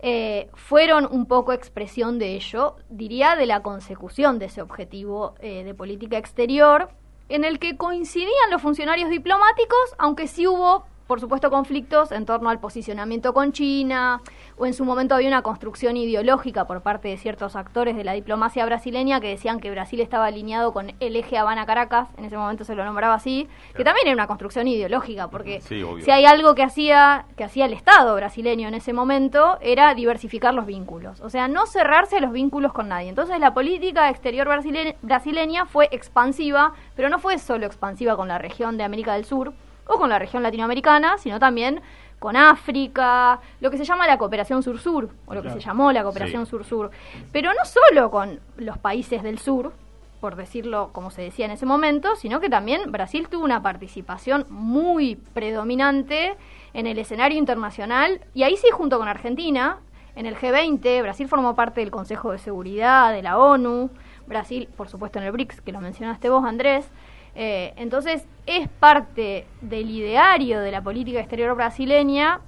eh, 0.00 0.50
fueron 0.54 1.08
un 1.10 1.26
poco 1.26 1.52
expresión 1.52 2.18
de 2.18 2.34
ello, 2.34 2.76
diría, 2.90 3.36
de 3.36 3.46
la 3.46 3.62
consecución 3.62 4.38
de 4.38 4.46
ese 4.46 4.62
objetivo 4.62 5.34
eh, 5.40 5.64
de 5.64 5.74
política 5.74 6.18
exterior, 6.18 6.90
en 7.28 7.44
el 7.44 7.58
que 7.58 7.76
coincidían 7.76 8.50
los 8.50 8.62
funcionarios 8.62 9.10
diplomáticos, 9.10 9.94
aunque 9.98 10.28
sí 10.28 10.46
hubo, 10.46 10.86
por 11.06 11.20
supuesto, 11.20 11.50
conflictos 11.50 12.10
en 12.12 12.26
torno 12.26 12.50
al 12.50 12.58
posicionamiento 12.58 13.32
con 13.32 13.52
China, 13.52 14.20
o 14.58 14.66
en 14.66 14.74
su 14.74 14.84
momento 14.84 15.14
había 15.14 15.28
una 15.28 15.42
construcción 15.42 15.96
ideológica 15.96 16.66
por 16.66 16.82
parte 16.82 17.08
de 17.08 17.16
ciertos 17.16 17.54
actores 17.56 17.94
de 17.96 18.04
la 18.04 18.12
diplomacia 18.12 18.64
brasileña 18.66 19.20
que 19.20 19.28
decían 19.28 19.60
que 19.60 19.70
Brasil 19.70 20.00
estaba 20.00 20.26
alineado 20.26 20.72
con 20.72 20.92
el 20.98 21.16
eje 21.16 21.38
Habana-Caracas, 21.38 22.08
en 22.16 22.24
ese 22.24 22.36
momento 22.36 22.64
se 22.64 22.74
lo 22.74 22.84
nombraba 22.84 23.14
así, 23.14 23.48
que 23.76 23.84
también 23.84 24.06
era 24.08 24.14
una 24.14 24.26
construcción 24.26 24.66
ideológica, 24.66 25.28
porque 25.28 25.60
Sí, 25.60 25.84
si 26.02 26.10
hay 26.10 26.24
algo 26.24 26.54
que 26.54 26.62
hacía, 26.62 27.26
que 27.36 27.44
hacía 27.44 27.66
el 27.66 27.72
Estado 27.72 28.14
brasileño 28.16 28.68
en 28.68 28.74
ese 28.74 28.92
momento, 28.92 29.58
era 29.60 29.94
diversificar 29.94 30.54
los 30.54 30.66
vínculos, 30.66 31.20
o 31.20 31.30
sea, 31.30 31.46
no 31.48 31.66
cerrarse 31.66 32.20
los 32.20 32.32
vínculos 32.32 32.72
con 32.72 32.88
nadie. 32.88 33.08
Entonces 33.08 33.38
la 33.38 33.54
política 33.54 34.08
exterior 34.10 34.48
brasile- 34.48 34.96
brasileña 35.02 35.66
fue 35.66 35.88
expansiva, 35.92 36.72
pero 36.94 37.08
no 37.08 37.18
fue 37.18 37.38
solo 37.38 37.66
expansiva 37.66 38.16
con 38.16 38.28
la 38.28 38.38
región 38.38 38.76
de 38.76 38.84
América 38.84 39.14
del 39.14 39.24
Sur, 39.24 39.52
o 39.86 39.96
con 39.98 40.08
la 40.10 40.18
región 40.18 40.42
latinoamericana, 40.42 41.18
sino 41.18 41.38
también 41.38 41.80
con 42.18 42.36
África, 42.36 43.40
lo 43.60 43.70
que 43.70 43.76
se 43.76 43.84
llama 43.84 44.06
la 44.06 44.16
cooperación 44.18 44.62
sur-sur, 44.62 45.10
o 45.26 45.34
lo 45.34 45.42
que 45.42 45.48
Claro. 45.48 45.60
se 45.60 45.66
llamó 45.66 45.92
la 45.92 46.02
cooperación 46.02 46.46
Sí. 46.46 46.50
sur-sur. 46.50 46.90
Pero 47.30 47.50
no 47.52 47.64
solo 47.64 48.10
con 48.10 48.40
los 48.56 48.78
países 48.78 49.22
del 49.22 49.38
sur, 49.38 49.72
por 50.20 50.34
decirlo 50.34 50.88
como 50.92 51.10
se 51.10 51.20
decía 51.22 51.44
en 51.44 51.52
ese 51.52 51.66
momento, 51.66 52.16
sino 52.16 52.40
que 52.40 52.48
también 52.48 52.90
Brasil 52.90 53.28
tuvo 53.28 53.44
una 53.44 53.62
participación 53.62 54.46
muy 54.48 55.16
predominante 55.34 56.36
en 56.72 56.86
el 56.86 56.98
escenario 56.98 57.38
internacional, 57.38 58.20
y 58.34 58.42
ahí 58.42 58.56
sí 58.56 58.68
junto 58.72 58.98
con 58.98 59.08
Argentina, 59.08 59.78
en 60.16 60.24
el 60.24 60.36
G20, 60.36 61.02
Brasil 61.02 61.28
formó 61.28 61.54
parte 61.54 61.80
del 61.82 61.90
Consejo 61.90 62.32
de 62.32 62.38
Seguridad 62.38 63.12
de 63.12 63.22
la 63.22 63.38
ONU, 63.38 63.90
Brasil, 64.26 64.68
por 64.76 64.88
supuesto, 64.88 65.18
en 65.18 65.26
el 65.26 65.32
BRICS, 65.32 65.60
que 65.60 65.70
lo 65.72 65.80
mencionaste 65.80 66.30
vos, 66.30 66.44
Andrés, 66.44 66.88
eh, 67.36 67.74
entonces, 67.76 68.26
es 68.46 68.68
parte 68.68 69.46
del 69.60 69.90
ideario 69.90 70.60
de 70.60 70.70
la 70.70 70.82
política 70.82 71.20
exterior 71.20 71.54
brasileña 71.54 72.40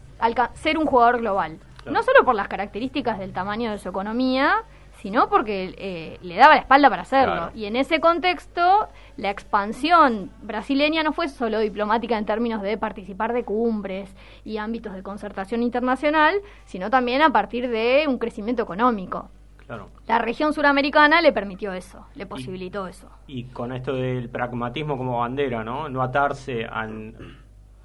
ser 0.54 0.78
un 0.78 0.86
jugador 0.86 1.18
global. 1.18 1.58
Claro. 1.82 1.92
No 1.92 2.02
solo 2.02 2.24
por 2.24 2.34
las 2.34 2.48
características 2.48 3.18
del 3.18 3.32
tamaño 3.32 3.70
de 3.70 3.78
su 3.78 3.88
economía, 3.88 4.64
sino 5.00 5.28
porque 5.28 5.74
eh, 5.78 6.18
le 6.22 6.36
daba 6.36 6.54
la 6.54 6.60
espalda 6.60 6.90
para 6.90 7.02
hacerlo. 7.02 7.34
Claro. 7.34 7.52
Y 7.54 7.66
en 7.66 7.76
ese 7.76 8.00
contexto, 8.00 8.88
la 9.16 9.30
expansión 9.30 10.30
brasileña 10.42 11.02
no 11.02 11.12
fue 11.12 11.28
solo 11.28 11.60
diplomática 11.60 12.18
en 12.18 12.24
términos 12.24 12.62
de 12.62 12.76
participar 12.78 13.32
de 13.32 13.44
cumbres 13.44 14.14
y 14.44 14.56
ámbitos 14.56 14.94
de 14.94 15.02
concertación 15.02 15.62
internacional, 15.62 16.40
sino 16.64 16.90
también 16.90 17.22
a 17.22 17.30
partir 17.30 17.68
de 17.68 18.06
un 18.08 18.18
crecimiento 18.18 18.62
económico. 18.62 19.30
Claro. 19.68 19.90
La 20.08 20.18
región 20.18 20.52
suramericana 20.54 21.20
le 21.20 21.32
permitió 21.32 21.72
eso, 21.72 22.06
le 22.16 22.26
posibilitó 22.26 22.88
eso. 22.88 23.08
Y 23.26 23.44
con 23.44 23.70
esto 23.72 23.92
del 23.92 24.28
pragmatismo 24.30 24.96
como 24.96 25.18
bandera, 25.20 25.62
¿no? 25.62 25.88
No 25.90 26.02
atarse 26.02 26.64
a, 26.64 26.88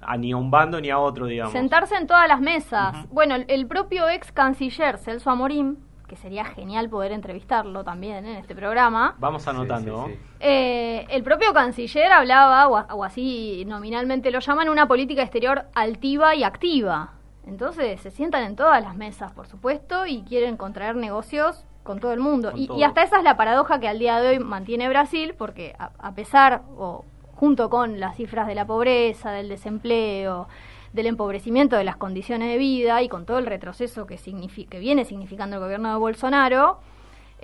a 0.00 0.16
ni 0.16 0.32
a 0.32 0.36
un 0.36 0.50
bando 0.50 0.80
ni 0.80 0.88
a 0.90 0.98
otro, 0.98 1.26
digamos. 1.26 1.52
Sentarse 1.52 1.94
en 1.96 2.06
todas 2.06 2.26
las 2.26 2.40
mesas. 2.40 3.06
Bueno, 3.10 3.34
el, 3.34 3.44
el 3.48 3.66
propio 3.66 4.08
ex 4.08 4.32
canciller 4.32 4.96
Celso 4.98 5.30
Amorim, 5.30 5.76
que 6.08 6.16
sería 6.16 6.44
genial 6.46 6.88
poder 6.88 7.12
entrevistarlo 7.12 7.84
también 7.84 8.24
en 8.26 8.36
este 8.36 8.54
programa, 8.54 9.14
Vamos 9.18 9.46
anotando, 9.46 10.06
Sí, 10.06 10.12
sí, 10.12 10.18
¿no? 10.18 10.26
sí. 10.26 10.36
eh, 10.40 11.06
el 11.10 11.22
propio 11.22 11.52
canciller 11.52 12.10
hablaba, 12.12 12.66
o 12.66 13.04
así 13.04 13.64
nominalmente 13.66 14.30
lo 14.30 14.40
llaman, 14.40 14.70
una 14.70 14.88
política 14.88 15.20
exterior 15.22 15.66
altiva 15.74 16.34
y 16.34 16.44
activa. 16.44 17.12
Entonces 17.46 18.00
se 18.00 18.10
sientan 18.10 18.42
en 18.44 18.56
todas 18.56 18.82
las 18.82 18.96
mesas, 18.96 19.32
por 19.32 19.46
supuesto, 19.46 20.06
y 20.06 20.22
quieren 20.22 20.56
contraer 20.56 20.96
negocios 20.96 21.66
con 21.84 22.00
todo 22.00 22.12
el 22.12 22.18
mundo. 22.18 22.50
Y, 22.56 22.66
todo. 22.66 22.78
y 22.78 22.82
hasta 22.82 23.04
esa 23.04 23.18
es 23.18 23.22
la 23.22 23.36
paradoja 23.36 23.78
que 23.78 23.86
al 23.86 24.00
día 24.00 24.20
de 24.20 24.30
hoy 24.30 24.38
mantiene 24.40 24.88
Brasil, 24.88 25.34
porque 25.38 25.76
a, 25.78 25.90
a 25.98 26.14
pesar, 26.16 26.62
o 26.76 27.04
junto 27.34 27.70
con 27.70 28.00
las 28.00 28.16
cifras 28.16 28.48
de 28.48 28.56
la 28.56 28.66
pobreza, 28.66 29.30
del 29.30 29.48
desempleo, 29.48 30.48
del 30.92 31.06
empobrecimiento 31.06 31.76
de 31.76 31.84
las 31.84 31.96
condiciones 31.96 32.48
de 32.48 32.56
vida 32.56 33.02
y 33.02 33.08
con 33.08 33.26
todo 33.26 33.38
el 33.38 33.46
retroceso 33.46 34.06
que, 34.06 34.16
que 34.16 34.78
viene 34.78 35.04
significando 35.04 35.56
el 35.56 35.62
gobierno 35.62 35.90
de 35.90 35.98
Bolsonaro, 35.98 36.78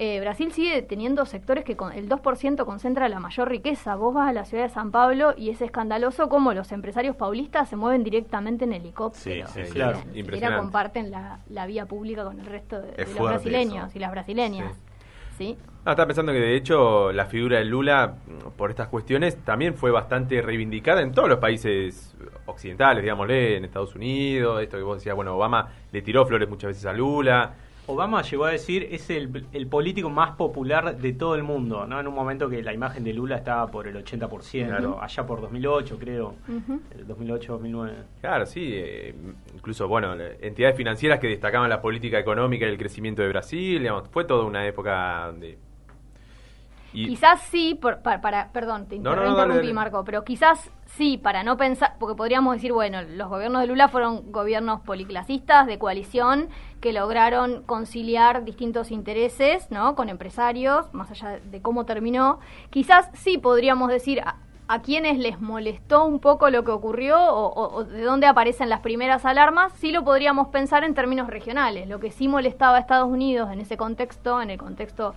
eh, 0.02 0.18
Brasil 0.18 0.50
sigue 0.50 0.80
teniendo 0.80 1.26
sectores 1.26 1.62
que 1.62 1.76
con 1.76 1.92
el 1.92 2.08
2% 2.08 2.64
concentra 2.64 3.06
la 3.10 3.20
mayor 3.20 3.50
riqueza. 3.50 3.96
Vos 3.96 4.14
vas 4.14 4.30
a 4.30 4.32
la 4.32 4.46
ciudad 4.46 4.64
de 4.64 4.70
San 4.70 4.90
Pablo 4.90 5.34
y 5.36 5.50
es 5.50 5.60
escandaloso 5.60 6.30
cómo 6.30 6.54
los 6.54 6.72
empresarios 6.72 7.16
paulistas 7.16 7.68
se 7.68 7.76
mueven 7.76 8.02
directamente 8.02 8.64
en 8.64 8.72
helicóptero. 8.72 9.46
Sí, 9.48 9.60
sí, 9.66 9.70
claro. 9.72 9.98
Ni 9.98 10.02
siquiera 10.02 10.18
Impresionante. 10.20 10.58
comparten 10.62 11.10
la, 11.10 11.40
la 11.50 11.66
vía 11.66 11.84
pública 11.84 12.24
con 12.24 12.40
el 12.40 12.46
resto 12.46 12.80
de, 12.80 12.92
de 12.92 13.04
los 13.04 13.18
brasileños 13.18 13.88
eso. 13.88 13.98
y 13.98 14.00
las 14.00 14.10
brasileñas. 14.10 14.74
Sí. 14.74 14.80
¿Sí? 15.36 15.58
No, 15.84 15.92
estaba 15.92 16.06
pensando 16.06 16.32
que 16.32 16.38
de 16.38 16.56
hecho 16.56 17.12
la 17.12 17.26
figura 17.26 17.58
de 17.58 17.64
Lula, 17.66 18.14
por 18.56 18.70
estas 18.70 18.88
cuestiones, 18.88 19.36
también 19.44 19.74
fue 19.74 19.90
bastante 19.90 20.40
reivindicada 20.40 21.02
en 21.02 21.12
todos 21.12 21.28
los 21.28 21.38
países 21.38 22.14
occidentales, 22.46 23.02
digámosle, 23.02 23.56
en 23.58 23.64
Estados 23.66 23.94
Unidos, 23.94 24.62
esto 24.62 24.76
que 24.78 24.82
vos 24.82 24.96
decías, 24.96 25.14
bueno, 25.14 25.34
Obama 25.36 25.68
le 25.92 26.00
tiró 26.02 26.24
flores 26.26 26.48
muchas 26.48 26.68
veces 26.68 26.86
a 26.86 26.92
Lula. 26.94 27.54
Obama 27.90 28.22
llegó 28.22 28.44
a 28.44 28.50
decir 28.50 28.88
es 28.90 29.11
el, 29.11 29.44
el 29.53 29.66
político 29.66 30.09
más 30.11 30.37
popular 30.37 30.96
de 30.96 31.12
todo 31.12 31.35
el 31.35 31.42
mundo, 31.42 31.87
¿no? 31.87 31.98
En 32.00 32.07
un 32.07 32.14
momento 32.14 32.48
que 32.48 32.62
la 32.62 32.72
imagen 32.72 33.05
de 33.05 33.12
Lula 33.12 33.37
estaba 33.37 33.66
por 33.70 33.87
el 33.88 33.96
80%, 33.96 34.66
Claro. 34.68 34.98
allá 35.03 35.26
por 35.26 35.40
2008 35.40 35.98
creo, 35.98 36.35
Ujú. 36.48 36.81
el 36.96 37.07
2008-2009. 37.07 37.90
Claro, 38.20 38.46
sí, 38.46 38.70
eh, 38.72 39.14
incluso, 39.55 39.88
bueno, 39.88 40.14
entidades 40.40 40.76
financieras 40.76 41.18
que 41.18 41.26
destacaban 41.29 41.68
la 41.68 41.81
política 41.83 42.18
económica 42.18 42.66
y 42.66 42.70
el 42.70 42.79
crecimiento 42.79 43.22
de 43.22 43.29
Brasil, 43.29 43.79
digamos, 43.81 44.09
fue 44.11 44.24
toda 44.24 44.44
una 44.44 44.66
época 44.66 45.33
de... 45.38 45.59
y- 46.92 47.07
Quizás 47.09 47.40
sí, 47.42 47.74
por- 47.81 48.00
para, 48.03 48.20
para- 48.20 48.53
perdón, 48.53 48.87
te 48.87 48.98
No, 48.98 49.11
inter- 49.11 49.16
no, 49.16 49.22
no, 49.22 49.31
interrumpí, 49.31 49.59
dale. 49.66 49.74
Marco, 49.74 50.05
pero 50.05 50.24
quizás 50.24 50.70
sí, 50.87 51.18
para 51.18 51.42
no 51.44 51.57
pensar, 51.57 51.94
porque 52.00 52.16
podríamos 52.16 52.55
decir, 52.55 52.72
bueno, 52.72 53.03
los 53.03 53.29
gobiernos 53.29 53.61
de 53.62 53.68
Lula 53.68 53.88
fueron 53.88 54.33
gobiernos 54.33 54.81
policlasistas 54.81 55.66
de 55.66 55.79
coalición 55.79 56.48
que 56.81 56.92
lograron 56.92 57.62
conciliar 57.64 58.44
distintos 58.44 58.90
intereses, 58.90 59.70
¿no? 59.70 59.94
Con 59.94 60.09
empresarios, 60.09 60.92
más 60.92 61.11
allá 61.11 61.38
de 61.44 61.62
cómo 61.62 61.85
terminó. 61.87 62.40
Quizás 62.70 63.09
sí 63.14 63.38
podríamos 63.38 63.88
decir 63.90 64.21
a, 64.21 64.37
a 64.67 64.83
quienes 64.83 65.19
les 65.19 65.40
molestó 65.40 66.04
un 66.04 66.21
poco 66.21 66.48
lo 66.48 66.62
que 66.64 66.71
ocurrió 66.71 67.19
o, 67.21 67.46
o- 67.52 67.75
o 67.77 67.85
de 67.85 68.02
dónde 68.02 68.27
aparecen 68.27 68.69
las 68.69 68.81
primeras 68.81 69.25
alarmas, 69.25 69.73
sí 69.75 69.90
lo 69.92 70.04
podríamos 70.04 70.48
pensar 70.48 70.85
en 70.85 70.94
términos 70.94 71.29
regionales. 71.29 71.88
Lo 71.88 71.98
que 72.00 72.10
sí 72.12 72.29
molestaba 72.29 72.77
a 72.77 72.81
Estados 72.81 73.08
Unidos 73.08 73.50
en 73.52 73.60
ese 73.60 73.77
contexto, 73.77 74.40
en 74.40 74.50
el 74.50 74.58
contexto 74.58 75.14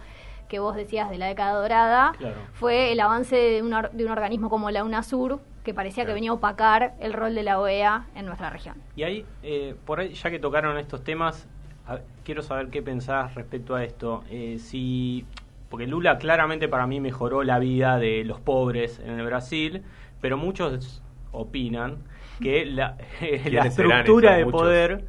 que 0.47 0.59
vos 0.59 0.75
decías 0.75 1.09
de 1.09 1.17
la 1.17 1.27
década 1.27 1.53
dorada, 1.61 2.13
Claro. 2.17 2.35
fue 2.53 2.91
el 2.91 2.99
avance 2.99 3.35
de 3.35 3.61
un, 3.61 3.73
or- 3.73 3.91
de 3.91 4.05
un 4.05 4.11
organismo 4.11 4.49
como 4.49 4.69
la 4.71 4.83
UNASUR, 4.83 5.39
que 5.63 5.73
parecía 5.73 6.05
que 6.05 6.13
venía 6.13 6.31
a 6.31 6.33
opacar 6.33 6.93
el 6.99 7.13
rol 7.13 7.33
de 7.35 7.43
la 7.43 7.59
OEA 7.59 8.07
en 8.15 8.25
nuestra 8.25 8.49
región. 8.49 8.75
Y 8.95 9.03
ahí, 9.03 9.25
eh, 9.43 9.75
por 9.85 9.99
ahí, 9.99 10.13
ya 10.13 10.29
que 10.29 10.39
tocaron 10.39 10.77
estos 10.77 11.03
temas, 11.03 11.47
a- 11.87 11.99
quiero 12.23 12.41
saber 12.41 12.67
qué 12.69 12.81
pensás 12.81 13.33
respecto 13.35 13.75
a 13.75 13.83
esto. 13.83 14.23
Eh, 14.29 14.57
si, 14.59 15.25
porque 15.69 15.87
Lula 15.87 16.17
claramente 16.17 16.67
para 16.67 16.85
mí 16.85 16.99
mejoró 16.99 17.43
la 17.43 17.59
vida 17.59 17.97
de 17.97 18.23
los 18.25 18.39
pobres 18.41 18.99
en 18.99 19.19
el 19.19 19.25
Brasil, 19.25 19.83
pero 20.21 20.37
muchos 20.37 21.01
opinan 21.31 21.97
que 22.41 22.65
la, 22.65 22.97
la 23.21 23.39
¿Quiénes 23.43 23.73
serán 23.73 23.99
estructura 23.99 24.35
de 24.35 24.45
muchos? 24.45 24.61
poder... 24.61 25.05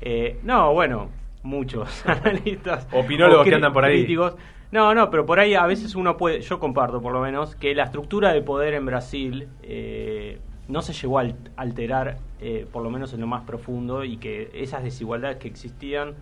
eh, 0.00 0.38
no, 0.42 0.72
bueno, 0.72 1.10
muchos 1.42 2.04
analistas. 2.06 2.86
Opinólogos 2.92 3.46
que 3.46 3.54
andan 3.54 3.72
por 3.72 3.84
ahí. 3.84 3.98
críticos. 3.98 4.34
No, 4.72 4.94
no, 4.94 5.10
pero 5.10 5.26
por 5.26 5.40
ahí 5.40 5.54
a 5.54 5.66
veces 5.66 5.94
uno 5.96 6.16
puede, 6.16 6.42
yo 6.42 6.60
comparto 6.60 7.00
por 7.02 7.12
lo 7.12 7.20
menos, 7.20 7.56
que 7.56 7.74
la 7.74 7.84
estructura 7.84 8.32
de 8.32 8.40
poder 8.40 8.74
en 8.74 8.86
Brasil 8.86 9.48
eh, 9.62 10.38
no 10.68 10.80
se 10.82 10.92
llegó 10.92 11.18
a 11.18 11.22
al- 11.22 11.34
alterar, 11.56 12.18
eh, 12.40 12.66
por 12.72 12.82
lo 12.84 12.90
menos 12.90 13.12
en 13.12 13.20
lo 13.20 13.26
más 13.26 13.42
profundo, 13.42 14.04
y 14.04 14.16
que 14.18 14.50
esas 14.54 14.84
desigualdades 14.84 15.38
que 15.38 15.48
existían 15.48 16.14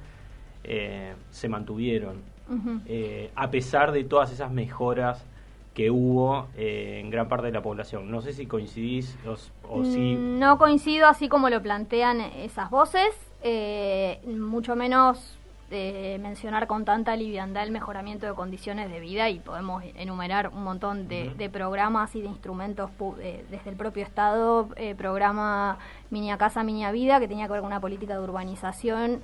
eh, 0.64 1.14
se 1.30 1.48
mantuvieron, 1.48 2.22
eh, 2.86 3.30
a 3.36 3.50
pesar 3.50 3.92
de 3.92 4.04
todas 4.04 4.32
esas 4.32 4.50
mejoras 4.50 5.24
que 5.74 5.90
hubo 5.90 6.48
eh, 6.56 7.00
en 7.00 7.10
gran 7.10 7.28
parte 7.28 7.46
de 7.46 7.52
la 7.52 7.62
población. 7.62 8.10
No 8.10 8.22
sé 8.22 8.32
si 8.32 8.46
coincidís 8.46 9.16
o, 9.68 9.84
si... 9.84 10.16
Mm, 10.16 10.38
No 10.38 10.58
coincido 10.58 11.06
así 11.06 11.28
como 11.28 11.50
lo 11.50 11.62
plantean 11.62 12.20
esas 12.20 12.70
voces, 12.70 13.10
eh, 13.42 14.20
mucho 14.26 14.74
menos 14.74 15.37
eh, 15.70 16.18
mencionar 16.20 16.66
con 16.66 16.84
tanta 16.84 17.14
liviandad 17.16 17.62
el 17.64 17.70
mejoramiento 17.70 18.26
de 18.26 18.32
condiciones 18.34 18.90
de 18.90 19.00
vida 19.00 19.28
y 19.28 19.38
podemos 19.38 19.82
enumerar 19.96 20.48
un 20.48 20.64
montón 20.64 21.08
de, 21.08 21.32
programas 21.50 22.14
y 22.16 22.22
de 22.22 22.28
instrumentos 22.28 22.90
pu- 22.98 23.16
eh, 23.20 23.44
desde 23.50 23.70
el 23.70 23.76
propio 23.76 24.02
Estado, 24.04 24.68
eh, 24.76 24.94
programa 24.94 25.78
Minia 26.10 26.38
Casa, 26.38 26.62
Minia 26.64 26.90
Vida, 26.92 27.20
que 27.20 27.28
tenía 27.28 27.46
que 27.46 27.52
ver 27.52 27.60
con 27.60 27.66
una 27.68 27.80
política 27.80 28.14
de 28.14 28.20
urbanización. 28.20 29.20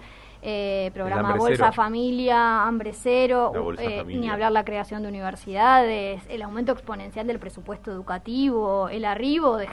eh, 0.47 0.91
programa 0.93 1.31
Bolsa 1.39 1.57
cero. 1.57 1.73
Familia, 1.73 2.65
Hambre 2.67 2.93
Cero, 2.93 3.51
eh, 3.83 4.05
ni 4.21 4.29
hablar 4.29 4.53
la 4.53 4.63
creación 4.67 5.01
de 5.01 5.09
universidades, 5.09 6.23
el 6.29 6.43
aumento 6.43 6.73
exponencial 6.73 7.27
del 7.27 7.39
presupuesto 7.39 7.91
educativo, 7.91 8.91
el 8.91 9.07
arribo 9.07 9.57
de, 9.57 9.67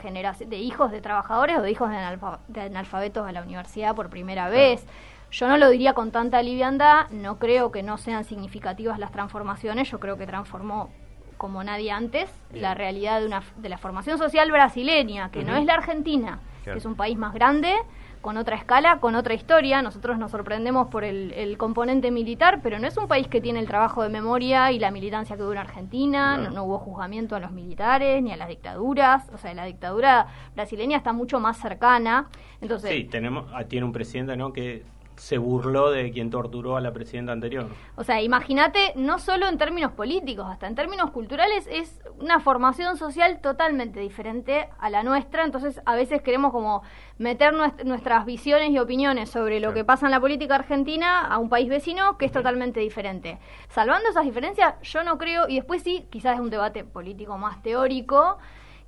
de 0.46 0.56
hijos 0.56 0.90
de 0.90 1.02
trabajadores 1.02 1.58
o 1.58 1.62
de 1.62 1.70
hijos 1.70 1.90
de, 1.90 1.96
analfa- 1.96 2.38
de 2.48 2.62
analfabetos 2.62 3.26
a 3.28 3.32
la 3.32 3.42
universidad 3.42 3.94
por 3.94 4.08
primera 4.08 4.48
vez. 4.48 4.86
Yo 5.32 5.48
no 5.48 5.56
lo 5.56 5.68
diría 5.70 5.94
con 5.94 6.10
tanta 6.12 6.42
liviandad, 6.42 7.08
no 7.10 7.38
creo 7.38 7.72
que 7.72 7.82
no 7.82 7.98
sean 7.98 8.24
significativas 8.24 8.98
las 8.98 9.10
transformaciones, 9.12 9.90
yo 9.90 9.98
creo 9.98 10.16
que 10.16 10.26
transformó 10.26 10.90
como 11.38 11.64
nadie 11.64 11.90
antes 11.90 12.30
Bien. 12.50 12.62
la 12.62 12.74
realidad 12.74 13.18
de, 13.20 13.26
una, 13.26 13.42
de 13.56 13.68
la 13.68 13.78
formación 13.78 14.16
social 14.18 14.50
brasileña, 14.52 15.30
que 15.32 15.42
no 15.42 15.56
es 15.56 15.64
la 15.64 15.74
Argentina, 15.74 16.38
Claro. 16.62 16.76
que 16.76 16.78
es 16.78 16.84
un 16.84 16.94
país 16.94 17.18
más 17.18 17.34
grande, 17.34 17.74
con 18.20 18.36
otra 18.36 18.54
escala, 18.54 19.00
con 19.00 19.16
otra 19.16 19.34
historia. 19.34 19.82
Nosotros 19.82 20.16
nos 20.16 20.30
sorprendemos 20.30 20.86
por 20.86 21.02
el, 21.02 21.32
el 21.32 21.58
componente 21.58 22.12
militar, 22.12 22.60
pero 22.62 22.78
no 22.78 22.86
es 22.86 22.96
un 22.96 23.08
país 23.08 23.26
que 23.26 23.40
tiene 23.40 23.58
el 23.58 23.66
trabajo 23.66 24.04
de 24.04 24.08
memoria 24.10 24.70
y 24.70 24.78
la 24.78 24.92
militancia 24.92 25.36
que 25.36 25.42
hubo 25.42 25.50
en 25.50 25.58
Argentina. 25.58 26.36
No 26.36 26.62
hubo 26.62 26.78
juzgamiento 26.78 27.34
a 27.34 27.40
los 27.40 27.50
militares 27.50 28.22
ni 28.22 28.30
a 28.30 28.36
las 28.36 28.46
dictaduras. 28.48 29.28
O 29.34 29.38
sea, 29.38 29.52
la 29.54 29.64
dictadura 29.64 30.28
brasileña 30.54 30.98
está 30.98 31.12
mucho 31.12 31.40
más 31.40 31.56
cercana. 31.58 32.28
Entonces, 32.60 32.92
Sí, 32.92 33.04
tenemos, 33.10 33.50
ah, 33.52 33.64
tiene 33.64 33.86
un 33.86 33.92
presidente 33.92 34.36
¿no? 34.36 34.52
que 34.52 34.84
se 35.16 35.38
burló 35.38 35.90
de 35.90 36.10
quien 36.12 36.30
torturó 36.30 36.76
a 36.76 36.80
la 36.80 36.92
presidenta 36.92 37.32
anterior. 37.32 37.66
O 37.96 38.04
sea, 38.04 38.20
imagínate, 38.22 38.92
no 38.96 39.18
solo 39.18 39.46
en 39.48 39.58
términos 39.58 39.92
políticos, 39.92 40.46
hasta 40.48 40.66
en 40.66 40.74
términos 40.74 41.10
culturales, 41.10 41.66
es 41.70 42.00
una 42.18 42.40
formación 42.40 42.96
social 42.96 43.40
totalmente 43.40 44.00
diferente 44.00 44.68
a 44.78 44.90
la 44.90 45.02
nuestra. 45.02 45.44
Entonces, 45.44 45.80
a 45.84 45.94
veces 45.94 46.22
queremos 46.22 46.52
como 46.52 46.82
meter 47.18 47.54
nuest- 47.54 47.84
nuestras 47.84 48.24
visiones 48.24 48.70
y 48.70 48.78
opiniones 48.78 49.30
sobre 49.30 49.60
lo 49.60 49.72
que 49.72 49.84
pasa 49.84 50.06
en 50.06 50.12
la 50.12 50.20
política 50.20 50.54
argentina 50.56 51.20
a 51.26 51.38
un 51.38 51.48
país 51.48 51.68
vecino 51.68 52.16
que 52.18 52.26
es 52.26 52.32
totalmente 52.32 52.80
diferente. 52.80 53.38
Salvando 53.68 54.08
esas 54.08 54.24
diferencias, 54.24 54.74
yo 54.82 55.04
no 55.04 55.18
creo, 55.18 55.48
y 55.48 55.56
después 55.56 55.82
sí, 55.82 56.06
quizás 56.10 56.34
es 56.34 56.40
un 56.40 56.50
debate 56.50 56.84
político 56.84 57.38
más 57.38 57.62
teórico, 57.62 58.38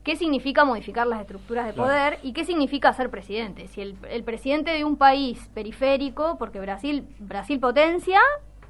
qué 0.04 0.16
significa 0.16 0.64
modificar 0.64 1.06
las 1.06 1.20
estructuras 1.20 1.66
de 1.66 1.72
Claro. 1.72 1.88
poder 1.88 2.18
y 2.22 2.32
qué 2.32 2.44
significa 2.44 2.92
ser 2.92 3.10
presidente. 3.10 3.66
Si 3.68 3.80
el, 3.80 3.96
el 4.10 4.22
presidente 4.22 4.70
de 4.70 4.84
un 4.84 4.96
país 4.96 5.50
periférico, 5.54 6.36
porque 6.38 6.60
Brasil, 6.60 7.06
Brasil 7.18 7.58
potencia, 7.58 8.20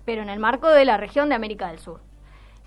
pero 0.05 0.23
en 0.23 0.29
el 0.31 0.39
marco 0.39 0.69
de 0.69 0.85
la 0.85 0.97
región 0.97 1.29
de 1.29 1.35
América 1.35 1.69
del 1.69 1.79
Sur. 1.79 2.01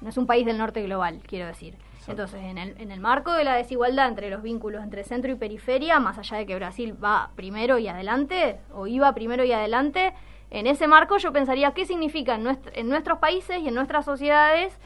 No 0.01 0.09
es 0.09 0.17
un 0.17 0.27
país 0.27 0.45
del 0.45 0.57
norte 0.57 0.83
global, 0.83 1.21
quiero 1.25 1.47
decir. 1.47 1.73
Exacto. 1.93 2.11
Entonces, 2.11 2.43
en 2.43 2.57
el, 2.57 2.79
en 2.79 2.91
el 2.91 2.99
marco 2.99 3.33
de 3.33 3.43
la 3.43 3.55
desigualdad 3.55 4.07
entre 4.09 4.29
los 4.29 4.41
vínculos 4.43 4.83
entre 4.83 5.03
centro 5.03 5.31
y 5.31 5.35
periferia, 5.35 5.99
más 5.99 6.17
allá 6.17 6.37
de 6.37 6.45
que 6.45 6.55
Brasil 6.55 6.93
va 7.03 7.31
primero 7.35 7.77
y 7.79 7.87
adelante, 7.87 8.59
o 8.73 8.85
iba 8.87 9.13
primero 9.13 9.43
y 9.43 9.51
adelante, 9.51 10.13
en 10.51 10.67
ese 10.67 10.87
marco 10.87 11.17
yo 11.17 11.31
pensaría 11.33 11.71
qué 11.73 11.85
significa 11.85 12.35
en, 12.35 12.45
nuestr- 12.45 12.71
en 12.73 12.89
nuestros 12.89 13.19
países 13.19 13.59
y 13.59 13.67
en 13.67 13.73
nuestras 13.75 14.05
sociedades 14.05 14.77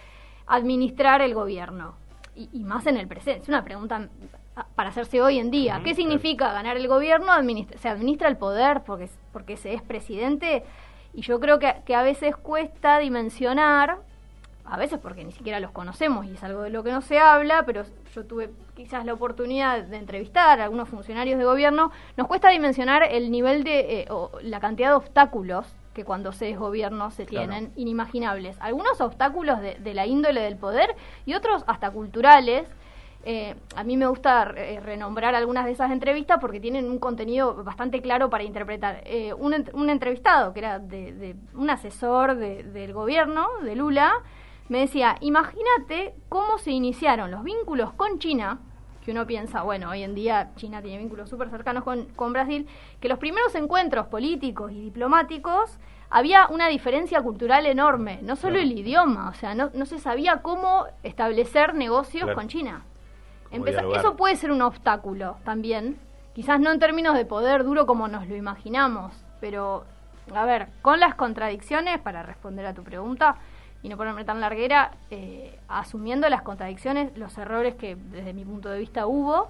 administrar 0.47 1.21
el 1.21 1.34
gobierno. 1.34 1.95
Y, 2.42 2.50
y 2.60 2.64
más 2.64 2.88
en 2.88 2.98
el 2.98 3.08
presente. 3.08 3.44
Es 3.44 3.50
una 3.50 3.64
pregunta 3.64 4.10
ah, 4.56 4.66
para 4.76 4.89
hacerse 4.89 5.22
hoy 5.22 5.38
en 5.38 5.52
día. 5.52 5.76
Ujú, 5.76 5.84
¿Qué 5.84 5.94
claro. 5.94 5.96
significa 5.98 6.54
ganar 6.54 6.76
el 6.78 6.88
gobierno? 6.88 7.32
Administra- 7.32 7.78
se 7.78 7.88
administra 7.89 8.28
el 8.30 8.38
poder 8.38 8.82
porque, 8.86 9.10
porque 9.32 9.58
se 9.58 9.74
es 9.74 9.82
presidente. 9.82 10.64
Y 11.14 11.22
yo 11.22 11.39
creo 11.39 11.60
que, 11.60 11.76
que 11.86 11.94
a 11.94 12.02
veces 12.04 12.36
cuesta 12.36 12.98
dimensionar, 12.98 13.98
a 14.66 14.78
veces 14.78 14.98
porque 15.00 15.24
ni 15.24 15.32
siquiera 15.34 15.60
los 15.60 15.72
conocemos 15.72 16.26
y 16.26 16.32
es 16.34 16.44
algo 16.44 16.62
de 16.64 16.70
lo 16.70 16.84
que 16.84 16.92
no 16.92 17.02
se 17.02 17.20
habla, 17.20 17.64
pero 17.66 17.84
yo 18.16 18.26
tuve 18.26 18.50
quizás 18.76 19.06
la 19.06 19.14
oportunidad 19.14 19.84
de 19.84 19.98
entrevistar 19.98 20.60
a 20.62 20.64
algunos 20.64 20.88
funcionarios 20.89 21.38
de 21.38 21.46
gobierno, 21.46 21.92
nos 22.18 22.28
cuesta 22.28 22.50
dimensionar 22.50 23.04
el 23.04 23.30
nivel 23.30 23.64
de, 23.64 24.02
eh, 24.02 24.06
o 24.10 24.32
la 24.42 24.60
cantidad 24.60 24.89
de 24.89 24.96
obstáculos 24.96 25.68
que 25.94 26.06
cuando 26.06 26.32
se 26.32 26.50
es 26.52 26.58
gobierno 26.60 27.12
se 27.12 27.26
Claro. 27.26 27.50
tienen, 27.50 27.72
inimaginables. 27.76 28.58
Algunos 28.62 29.02
obstáculos 29.02 29.60
de, 29.62 29.76
de 29.76 29.94
la 29.94 30.06
índole 30.06 30.42
del 30.42 30.58
poder 30.58 30.96
y 31.26 31.34
otros 31.34 31.64
hasta 31.68 31.92
culturales. 31.92 32.68
Eh, 33.24 33.54
a 33.76 33.84
mí 33.84 33.98
me 33.98 34.08
gusta 34.08 34.52
eh, 34.58 34.80
renombrar 34.80 35.36
algunas 35.36 35.66
de 35.66 35.72
esas 35.74 35.92
entrevistas 35.92 36.39
porque 36.42 36.60
tienen 36.60 36.89
un 36.89 36.98
contenido 36.98 37.64
bastante 37.64 38.02
claro 38.02 38.30
para 38.32 38.44
interpretar. 38.44 39.02
Eh, 39.06 39.34
un, 39.34 39.54
ent- 39.54 39.72
un 39.74 39.89
entrevistado, 39.92 40.54
que 40.54 40.60
era 40.60 40.80
de, 40.80 41.14
de 41.14 41.36
un 41.54 41.70
asesor 41.70 42.36
de- 42.36 42.64
del 42.64 42.94
gobierno, 42.94 43.48
de 43.64 43.76
Lula, 43.76 44.12
me 44.70 44.80
decía, 44.80 45.18
imagínate 45.20 46.16
cómo 46.30 46.58
se 46.58 46.72
iniciaron 46.72 47.30
los 47.30 47.44
vínculos 47.44 47.94
con 47.94 48.18
China, 48.18 48.60
que 49.04 49.12
uno 49.12 49.26
piensa, 49.26 49.64
bueno, 49.64 49.89
hoy 49.89 50.04
en 50.04 50.14
día 50.16 50.52
China 50.56 50.82
tiene 50.82 50.99
vínculos 50.99 51.30
súper 51.30 51.49
cercanos 51.49 51.84
con, 51.84 52.06
con 52.16 52.34
Brasil, 52.34 52.68
que 52.99 53.10
los 53.10 53.18
primeros 53.18 53.54
encuentros 53.56 54.08
políticos 54.08 54.72
y 54.72 54.80
diplomáticos 54.82 55.80
había 56.10 56.47
una 56.47 56.68
diferencia 56.68 57.22
cultural 57.22 57.66
enorme, 57.66 58.20
no 58.22 58.36
solo 58.36 58.56
Claro. 58.56 58.70
el 58.70 58.78
idioma, 58.78 59.30
o 59.30 59.34
sea, 59.34 59.56
no, 59.56 59.72
no 59.74 59.86
se 59.86 59.97
sabía 59.97 60.41
cómo 60.41 60.86
establecer 61.04 61.74
negocios 61.74 62.24
Claro. 62.24 62.36
con 62.38 62.47
China. 62.47 62.84
Empeza- 63.52 63.84
eso 63.95 64.16
puede 64.16 64.36
ser 64.36 64.52
un 64.52 64.62
obstáculo 64.62 65.38
también, 65.43 65.97
quizás 66.34 66.60
no 66.60 66.72
en 66.72 66.80
términos 66.80 67.16
de 67.16 67.26
poder 67.26 67.64
duro 67.64 67.86
como 67.86 68.08
nos 68.08 68.28
lo 68.28 68.36
imaginamos, 68.36 69.14
pero 69.41 69.84
a 70.34 70.45
ver, 70.45 70.68
con 70.82 70.99
las 70.99 71.16
contradicciones, 71.16 71.99
para 71.99 72.24
responder 72.24 72.66
a 72.66 72.74
tu 72.74 72.84
pregunta 72.84 73.36
y 73.84 73.89
no 73.89 73.97
ponerme 73.97 74.23
tan 74.25 74.39
larguera, 74.41 74.91
eh, 75.09 75.57
asumiendo 75.67 76.29
las 76.29 76.41
contradicciones, 76.43 77.17
los 77.17 77.38
errores 77.38 77.75
que 77.75 77.95
desde 77.95 78.34
mi 78.34 78.45
punto 78.45 78.69
de 78.69 78.79
vista 78.79 79.07
hubo 79.07 79.49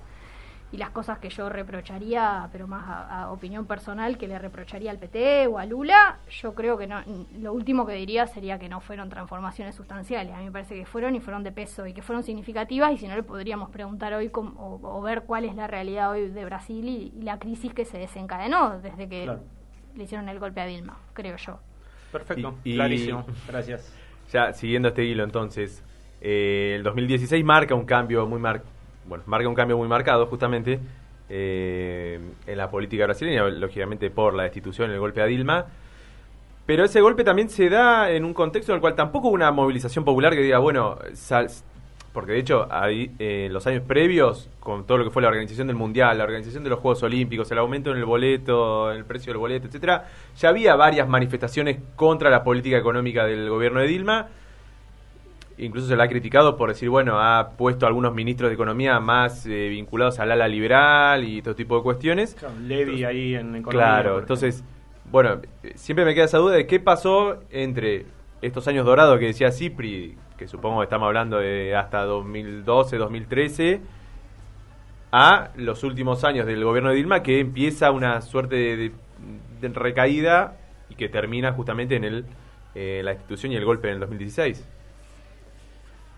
y 0.72 0.78
las 0.78 0.90
cosas 0.92 1.20
que 1.20 1.30
yo 1.30 1.50
reprocharía, 1.50 2.48
pero 2.54 2.66
más 2.66 2.88
a, 2.88 3.24
a 3.24 3.32
opinión 3.34 3.66
personal, 3.66 4.18
que 4.18 4.30
le 4.30 4.40
reprocharía 4.40 4.90
al 4.90 5.00
PT 5.00 5.48
o 5.48 5.58
a 5.58 5.66
Lula, 5.66 6.20
yo 6.30 6.56
creo 6.56 6.78
que 6.78 6.88
no, 6.88 7.02
lo 7.40 7.52
último 7.52 7.86
que 7.86 7.92
diría 7.92 8.26
sería 8.26 8.58
que 8.58 8.70
no 8.70 8.80
fueron 8.80 9.10
transformaciones 9.10 9.76
sustanciales. 9.76 10.34
A 10.34 10.38
mí 10.38 10.46
me 10.46 10.52
parece 10.54 10.76
que 10.76 10.86
fueron 10.86 11.14
y 11.14 11.20
fueron 11.20 11.44
de 11.44 11.52
peso 11.52 11.86
y 11.88 11.94
que 11.94 12.02
fueron 12.02 12.24
significativas 12.24 12.94
y 12.94 12.98
si 13.00 13.08
no 13.10 13.16
le 13.18 13.24
podríamos 13.24 13.70
preguntar 13.70 14.14
hoy 14.14 14.30
cómo- 14.30 14.52
o, 14.82 14.98
o 14.98 15.02
ver 15.02 15.24
cuál 15.24 15.44
es 15.44 15.56
la 15.56 15.68
realidad 15.68 16.10
hoy 16.12 16.30
de 16.30 16.46
Brasil 16.46 16.88
y, 16.88 17.12
y 17.20 17.22
la 17.24 17.38
crisis 17.38 17.74
que 17.74 17.84
se 17.84 17.98
desencadenó 17.98 18.80
desde 18.80 19.10
que 19.10 19.24
Claro. 19.26 19.42
le 19.98 20.04
hicieron 20.06 20.30
el 20.30 20.40
golpe 20.40 20.62
a 20.62 20.66
Dilma, 20.68 20.98
creo 21.12 21.36
yo. 21.36 21.60
Perfecto, 22.14 22.56
Y- 22.64 22.72
y- 22.72 22.76
clarísimo. 22.76 23.26
Gracias. 23.46 23.94
Ya 24.32 24.54
siguiendo 24.54 24.90
este 24.90 25.04
hilo 25.04 25.24
entonces, 25.24 25.84
eh, 26.22 26.74
el 26.78 26.84
2016 26.84 27.44
marca 27.44 27.76
un 27.76 27.86
cambio 27.86 28.26
muy 28.28 28.40
mar 28.40 28.64
bueno, 29.06 29.24
marca 29.28 29.48
un 29.50 29.56
cambio 29.56 29.78
muy 29.78 29.88
marcado 29.88 30.28
justamente 30.28 30.80
eh, 31.28 32.20
en 32.46 32.58
la 32.58 32.70
política 32.70 33.06
brasileña, 33.06 33.44
lógicamente 33.50 34.10
por 34.12 34.34
la 34.36 34.44
destitución, 34.44 34.92
el 34.92 35.00
golpe 35.00 35.22
a 35.22 35.26
Dilma. 35.26 35.66
Pero 36.66 36.86
ese 36.86 37.02
golpe 37.02 37.24
también 37.24 37.50
se 37.50 37.70
da 37.70 38.12
en 38.12 38.24
un 38.24 38.34
contexto 38.34 38.72
en 38.72 38.76
el 38.76 38.82
cual 38.82 38.96
tampoco 38.96 39.28
hubo 39.28 39.36
una 39.36 39.52
movilización 39.52 40.06
popular 40.06 40.34
que 40.34 40.42
diga, 40.42 40.60
bueno, 40.60 40.98
sal- 41.14 41.50
porque 42.14 42.34
de 42.34 42.40
hecho 42.40 42.68
ahí, 42.70 43.12
eh, 43.20 43.46
en 43.46 43.54
los 43.54 43.66
años 43.68 43.84
previos, 43.88 44.50
con 44.60 44.86
todo 44.86 44.98
lo 44.98 45.04
que 45.06 45.12
fue 45.12 45.22
la 45.22 45.30
organización 45.30 45.68
del 45.68 45.78
Mundial, 45.78 46.18
la 46.18 46.26
organización 46.26 46.64
de 46.64 46.70
los 46.70 46.80
Juegos 46.80 47.02
Olímpicos, 47.04 47.50
el 47.52 47.58
aumento 47.58 47.92
en 47.92 47.98
el 47.98 48.06
boleto, 48.06 48.92
el 48.92 49.06
precio 49.06 49.32
del 49.32 49.40
boleto, 49.40 49.68
etcétera, 49.68 50.06
ya 50.38 50.50
había 50.50 50.76
varias 50.76 51.08
manifestaciones 51.08 51.80
contra 51.96 52.30
la 52.30 52.44
política 52.44 52.78
económica 52.78 53.26
del 53.26 53.50
gobierno 53.50 53.80
de 53.80 53.88
Dilma. 53.88 54.28
Incluso 55.58 55.88
se 55.88 55.96
la 55.96 56.06
ha 56.06 56.08
criticado 56.08 56.58
por 56.58 56.70
decir, 56.70 56.90
bueno, 56.90 57.20
ha 57.20 57.52
puesto 57.52 57.86
a 57.86 57.90
algunos 57.90 58.14
ministros 58.14 58.50
de 58.50 58.56
economía 58.56 59.00
más 59.00 59.46
eh, 59.46 59.70
vinculados 59.70 60.20
al 60.20 60.32
ala 60.32 60.48
liberal 60.48 61.24
y 61.24 61.42
todo 61.42 61.56
tipo 61.56 61.78
de 61.78 61.84
cuestiones. 61.84 62.36
Levi 62.64 63.04
ahí 63.04 63.36
en 63.36 63.56
economía. 63.56 63.72
Claro, 63.72 64.20
entonces, 64.20 64.64
bueno, 65.12 65.40
eh, 65.64 65.74
siempre 65.76 66.04
me 66.04 66.14
queda 66.16 66.26
esa 66.26 66.40
duda 66.40 66.56
de 66.56 66.66
qué 66.66 66.80
pasó 66.80 67.44
entre 67.52 68.06
estos 68.42 68.68
años 68.68 68.86
dorados 68.86 69.20
que 69.20 69.28
decía 69.28 69.52
Cipri, 69.52 70.18
que 70.42 70.48
supongo 70.48 70.80
que 70.80 70.86
estamos 70.86 71.06
hablando 71.06 71.38
de 71.38 71.76
hasta 71.76 72.04
2012, 72.04 72.98
2013, 72.98 73.80
a 75.12 75.50
los 75.56 75.84
últimos 75.84 76.24
años 76.24 76.48
del 76.48 76.64
gobierno 76.64 76.90
de 76.90 76.96
Dilma, 76.96 77.22
que 77.22 77.40
empieza 77.42 77.92
una 77.92 78.20
suerte 78.22 78.56
de, 78.56 78.76
de- 78.78 78.92
de 79.62 79.70
recaída 79.70 80.58
y 80.90 80.96
que 80.96 81.10
termina 81.10 81.52
justamente 81.54 81.96
en 81.96 82.06
el, 82.06 82.26
eh, 82.74 83.02
la 83.04 83.12
institución 83.12 83.52
y 83.52 83.56
el 83.56 83.66
golpe 83.66 83.90
en 83.90 83.94
el 83.96 84.00
2016. 84.00 84.66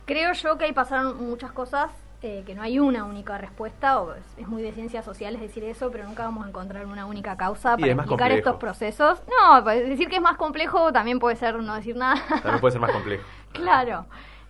Creo 0.06 0.32
yo 0.32 0.58
que 0.58 0.66
ahí 0.66 0.72
pasaron 0.74 1.22
muchas 1.30 1.52
cosas, 1.52 1.92
eh, 2.22 2.44
que 2.46 2.56
no 2.56 2.62
hay 2.62 2.80
una 2.80 3.04
única 3.04 3.38
respuesta, 3.38 4.00
o 4.00 4.14
es, 4.14 4.24
es 4.38 4.48
muy 4.48 4.62
de 4.62 4.72
ciencias 4.72 5.04
sociales 5.04 5.42
decir 5.42 5.66
eso, 5.66 5.92
pero 5.92 6.06
nunca 6.06 6.24
vamos 6.24 6.46
a 6.46 6.50
encontrar 6.50 6.86
una 6.86 7.06
única 7.06 7.36
causa 7.36 7.76
para 7.76 7.92
explicar 7.92 8.32
estos 8.32 8.56
procesos. 8.56 9.22
No, 9.28 9.62
pues, 9.66 9.90
decir 9.90 10.08
que 10.08 10.16
es 10.16 10.22
más 10.22 10.38
complejo 10.38 10.94
también 10.94 11.20
puede 11.20 11.36
ser 11.36 11.56
no 11.56 11.76
decir 11.76 11.98
nada. 11.98 12.22
También 12.30 12.62
puede 12.62 12.72
ser 12.72 12.80
más 12.82 12.92
complejo. 12.92 13.24
Claro. 13.54 14.06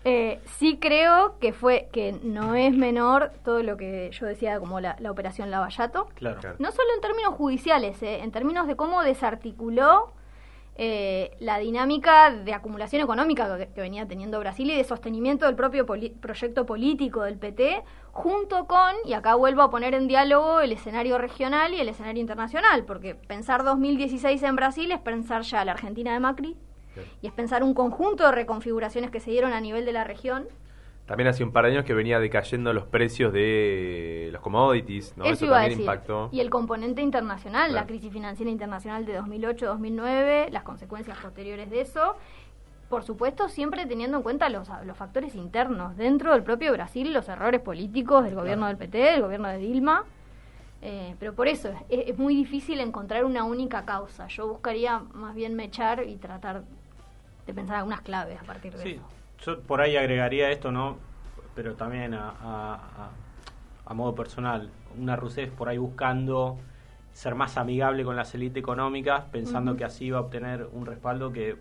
Eh, 0.06 0.42
sí 0.46 0.80
creo 0.82 1.40
que 1.40 1.54
fue 1.54 1.88
que 1.94 2.12
no 2.24 2.56
es 2.56 2.74
menor 2.76 3.32
todo 3.46 3.64
lo 3.64 3.78
que 3.78 4.12
yo 4.12 4.26
decía 4.26 4.60
como 4.60 4.82
la, 4.82 4.98
la 5.00 5.12
operación 5.12 5.50
Lavallato. 5.50 6.10
Claro. 6.16 6.40
Claro. 6.42 6.56
No 6.60 6.72
solo 6.72 6.90
en 6.96 7.02
términos 7.02 7.36
judiciales, 7.36 8.02
eh, 8.04 8.20
en 8.22 8.32
términos 8.32 8.68
de 8.68 8.76
cómo 8.76 9.02
desarticuló 9.02 10.12
eh, 10.76 11.38
la 11.40 11.60
dinámica 11.60 12.32
de 12.32 12.54
acumulación 12.54 13.02
económica 13.02 13.58
que, 13.58 13.68
que 13.68 13.80
venía 13.82 14.08
teniendo 14.08 14.40
Brasil 14.40 14.70
y 14.72 14.76
de 14.76 14.84
sostenimiento 14.84 15.46
del 15.46 15.56
propio 15.56 15.86
poli- 15.86 16.10
proyecto 16.10 16.66
político 16.66 17.22
del 17.22 17.38
PT, 17.38 17.84
junto 18.12 18.66
con, 18.66 18.94
y 19.06 19.14
acá 19.14 19.36
vuelvo 19.36 19.62
a 19.62 19.70
poner 19.70 19.94
en 19.94 20.08
diálogo 20.08 20.60
el 20.62 20.72
escenario 20.74 21.18
regional 21.20 21.74
y 21.76 21.80
el 21.80 21.90
escenario 21.90 22.20
internacional, 22.20 22.84
porque 22.86 23.14
pensar 23.16 23.64
2016 23.64 24.42
en 24.44 24.56
Brasil 24.56 24.92
es 24.92 25.00
pensar 25.00 25.44
ya 25.44 25.64
la 25.64 25.74
Argentina 25.74 26.12
de 26.12 26.20
Macri, 26.20 26.58
Y 27.22 27.28
es 27.28 27.34
pensar 27.34 27.64
un 27.64 27.74
conjunto 27.74 28.26
de 28.26 28.32
reconfiguraciones 28.32 29.12
que 29.12 29.20
se 29.20 29.32
dieron 29.32 29.54
a 29.54 29.62
nivel 29.62 29.86
de 29.86 29.94
la 29.94 30.04
región. 30.04 30.46
También 31.06 31.28
hace 31.28 31.44
un 31.44 31.52
par 31.52 31.66
de 31.66 31.72
años 31.72 31.84
que 31.84 31.94
venía 31.94 32.18
decayendo 32.20 32.72
los 32.72 32.86
precios 32.86 33.34
de 33.34 34.30
los 34.32 34.42
commodities, 34.42 35.18
¿no? 35.18 35.26
Eso, 35.26 35.34
Eso, 35.34 35.46
iba 35.46 35.58
a 35.58 35.60
también 35.60 35.80
decir. 35.80 35.84
impactó. 35.84 36.30
Y 36.32 36.40
el 36.40 36.50
componente 36.50 37.02
internacional, 37.02 37.74
la 37.74 37.86
crisis 37.86 38.12
financiera 38.12 38.50
internacional 38.50 39.06
de 39.06 39.20
2008-2009, 39.20 40.50
las 40.50 40.64
consecuencias 40.64 41.18
posteriores 41.18 41.70
de 41.70 41.82
eso. 41.82 42.16
Por 42.90 43.04
supuesto, 43.04 43.50
siempre 43.50 43.86
teniendo 43.86 44.18
en 44.18 44.24
cuenta 44.24 44.48
los, 44.48 44.70
los 44.86 44.96
factores 44.96 45.36
internos. 45.36 45.98
Dentro 45.98 46.32
del 46.32 46.44
propio 46.44 46.72
Brasil, 46.72 47.12
los 47.12 47.28
errores 47.28 47.60
políticos 47.60 48.24
del 48.24 48.36
gobierno 48.36 48.68
del 48.68 48.78
PT, 48.78 48.98
del 48.98 49.22
gobierno 49.24 49.50
de 49.50 49.58
Dilma. 49.58 50.06
Eh, 50.82 51.16
pero 51.20 51.34
por 51.34 51.48
eso 51.48 51.70
es, 51.90 52.08
es 52.08 52.18
muy 52.18 52.36
difícil 52.36 52.80
encontrar 52.80 53.26
una 53.26 53.44
única 53.44 53.84
causa. 53.84 54.28
Yo 54.28 54.48
buscaría 54.48 55.00
más 55.14 55.34
bien 55.36 55.56
mechar 55.56 56.08
y 56.08 56.16
tratar 56.16 56.64
de 57.46 57.54
pensar 57.54 57.78
algunas 57.78 58.02
claves 58.02 58.40
a 58.40 58.44
partir 58.44 58.74
de 58.74 58.84
Sí, 58.84 58.90
eso. 58.92 59.56
yo 59.58 59.62
por 59.62 59.82
ahí 59.82 59.98
agregaría 59.98 60.50
esto, 60.52 60.72
¿no? 60.72 60.98
Pero 61.56 61.76
también 61.76 62.14
a, 62.14 62.30
a- 62.30 62.76
a- 62.76 63.10
a 63.86 63.94
modo 63.94 64.16
personal, 64.16 64.70
una 64.98 65.16
Rousseff 65.16 65.52
por 65.52 65.68
ahí 65.70 65.78
buscando 65.78 66.58
ser 67.12 67.36
más 67.36 67.58
amigable 67.58 68.04
con 68.04 68.16
las 68.16 68.34
élites 68.34 68.58
económicas, 68.62 69.26
pensando 69.26 69.76
que 69.76 69.84
así 69.84 70.06
iba 70.06 70.18
a 70.18 70.22
obtener 70.22 70.68
un 70.72 70.86
respaldo 70.86 71.32
que, 71.32 71.58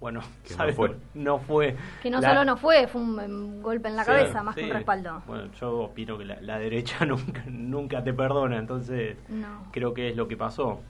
bueno, 0.00 0.20
Que 0.42 0.50
no 0.50 0.56
¿sabes? 0.56 0.76
fue. 0.76 0.96
No 1.14 1.38
fue. 1.38 1.76
Que 2.02 2.10
no 2.10 2.20
La- 2.20 2.30
solo 2.30 2.44
no 2.44 2.56
fue, 2.58 2.86
fue 2.88 3.00
un, 3.00 3.18
un 3.18 3.62
golpe 3.62 3.88
en 3.88 3.96
la 3.96 4.04
Sí, 4.04 4.10
cabeza, 4.10 4.42
más 4.42 4.54
que 4.56 4.64
un 4.64 4.70
respaldo. 4.70 5.22
Bueno, 5.26 5.50
yo 5.58 5.78
opino 5.78 6.18
que 6.18 6.24
la, 6.26 6.38
la 6.42 6.58
derecha 6.58 7.04
nunca, 7.06 7.44
nunca 7.46 8.02
te 8.04 8.12
perdona, 8.12 8.58
entonces 8.58 9.16
No. 9.28 9.68
creo 9.72 9.94
que 9.94 10.10
es 10.10 10.16
lo 10.16 10.28
que 10.28 10.36
pasó. 10.36 10.80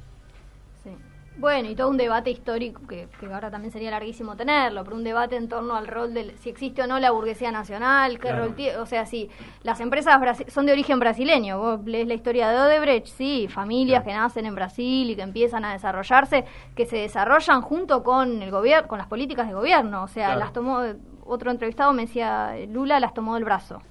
Sí. 0.82 0.90
Bueno, 1.36 1.68
y 1.68 1.74
todo 1.74 1.88
un 1.88 1.96
debate 1.96 2.30
histórico 2.30 2.86
que, 2.86 3.08
que 3.18 3.26
ahora 3.26 3.50
también 3.50 3.72
sería 3.72 3.90
larguísimo 3.90 4.36
tenerlo, 4.36 4.84
pero 4.84 4.94
un 4.94 5.02
debate 5.02 5.34
en 5.34 5.48
torno 5.48 5.74
al 5.74 5.88
rol 5.88 6.14
del 6.14 6.38
si 6.38 6.48
existe 6.48 6.80
o 6.82 6.86
no 6.86 7.00
la 7.00 7.10
burguesía 7.10 7.50
nacional, 7.50 8.12
qué 8.20 8.28
Claro. 8.28 8.44
rol 8.44 8.54
tiene, 8.54 8.76
o 8.78 8.86
sea, 8.86 9.04
si 9.04 9.28
las 9.64 9.80
empresas 9.80 10.20
son 10.46 10.64
de 10.66 10.72
origen 10.72 11.00
brasileño, 11.00 11.58
vos 11.58 11.80
lees 11.86 12.06
la 12.06 12.14
historia 12.14 12.50
de 12.50 12.58
Odebrecht, 12.60 13.08
sí, 13.08 13.48
familias 13.48 14.04
Claro. 14.04 14.16
que 14.18 14.22
nacen 14.22 14.46
en 14.46 14.54
Brasil 14.54 15.10
y 15.10 15.16
que 15.16 15.22
empiezan 15.22 15.64
a 15.64 15.72
desarrollarse, 15.72 16.44
que 16.76 16.86
se 16.86 16.98
desarrollan 16.98 17.62
junto 17.62 18.04
con 18.04 18.40
el 18.40 18.52
gobierno, 18.52 18.86
con 18.86 18.98
las 18.98 19.08
políticas 19.08 19.48
de 19.48 19.54
gobierno, 19.54 20.04
o 20.04 20.08
sea, 20.08 20.26
Claro. 20.26 20.40
las 20.40 20.52
tomó 20.52 20.82
otro 21.26 21.50
entrevistado 21.50 21.92
me 21.92 22.02
decía, 22.02 22.54
Lula 22.68 23.00
las 23.00 23.12
tomó 23.12 23.34
del 23.34 23.44
brazo 23.44 23.82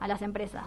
a 0.00 0.08
las 0.08 0.20
empresas. 0.22 0.64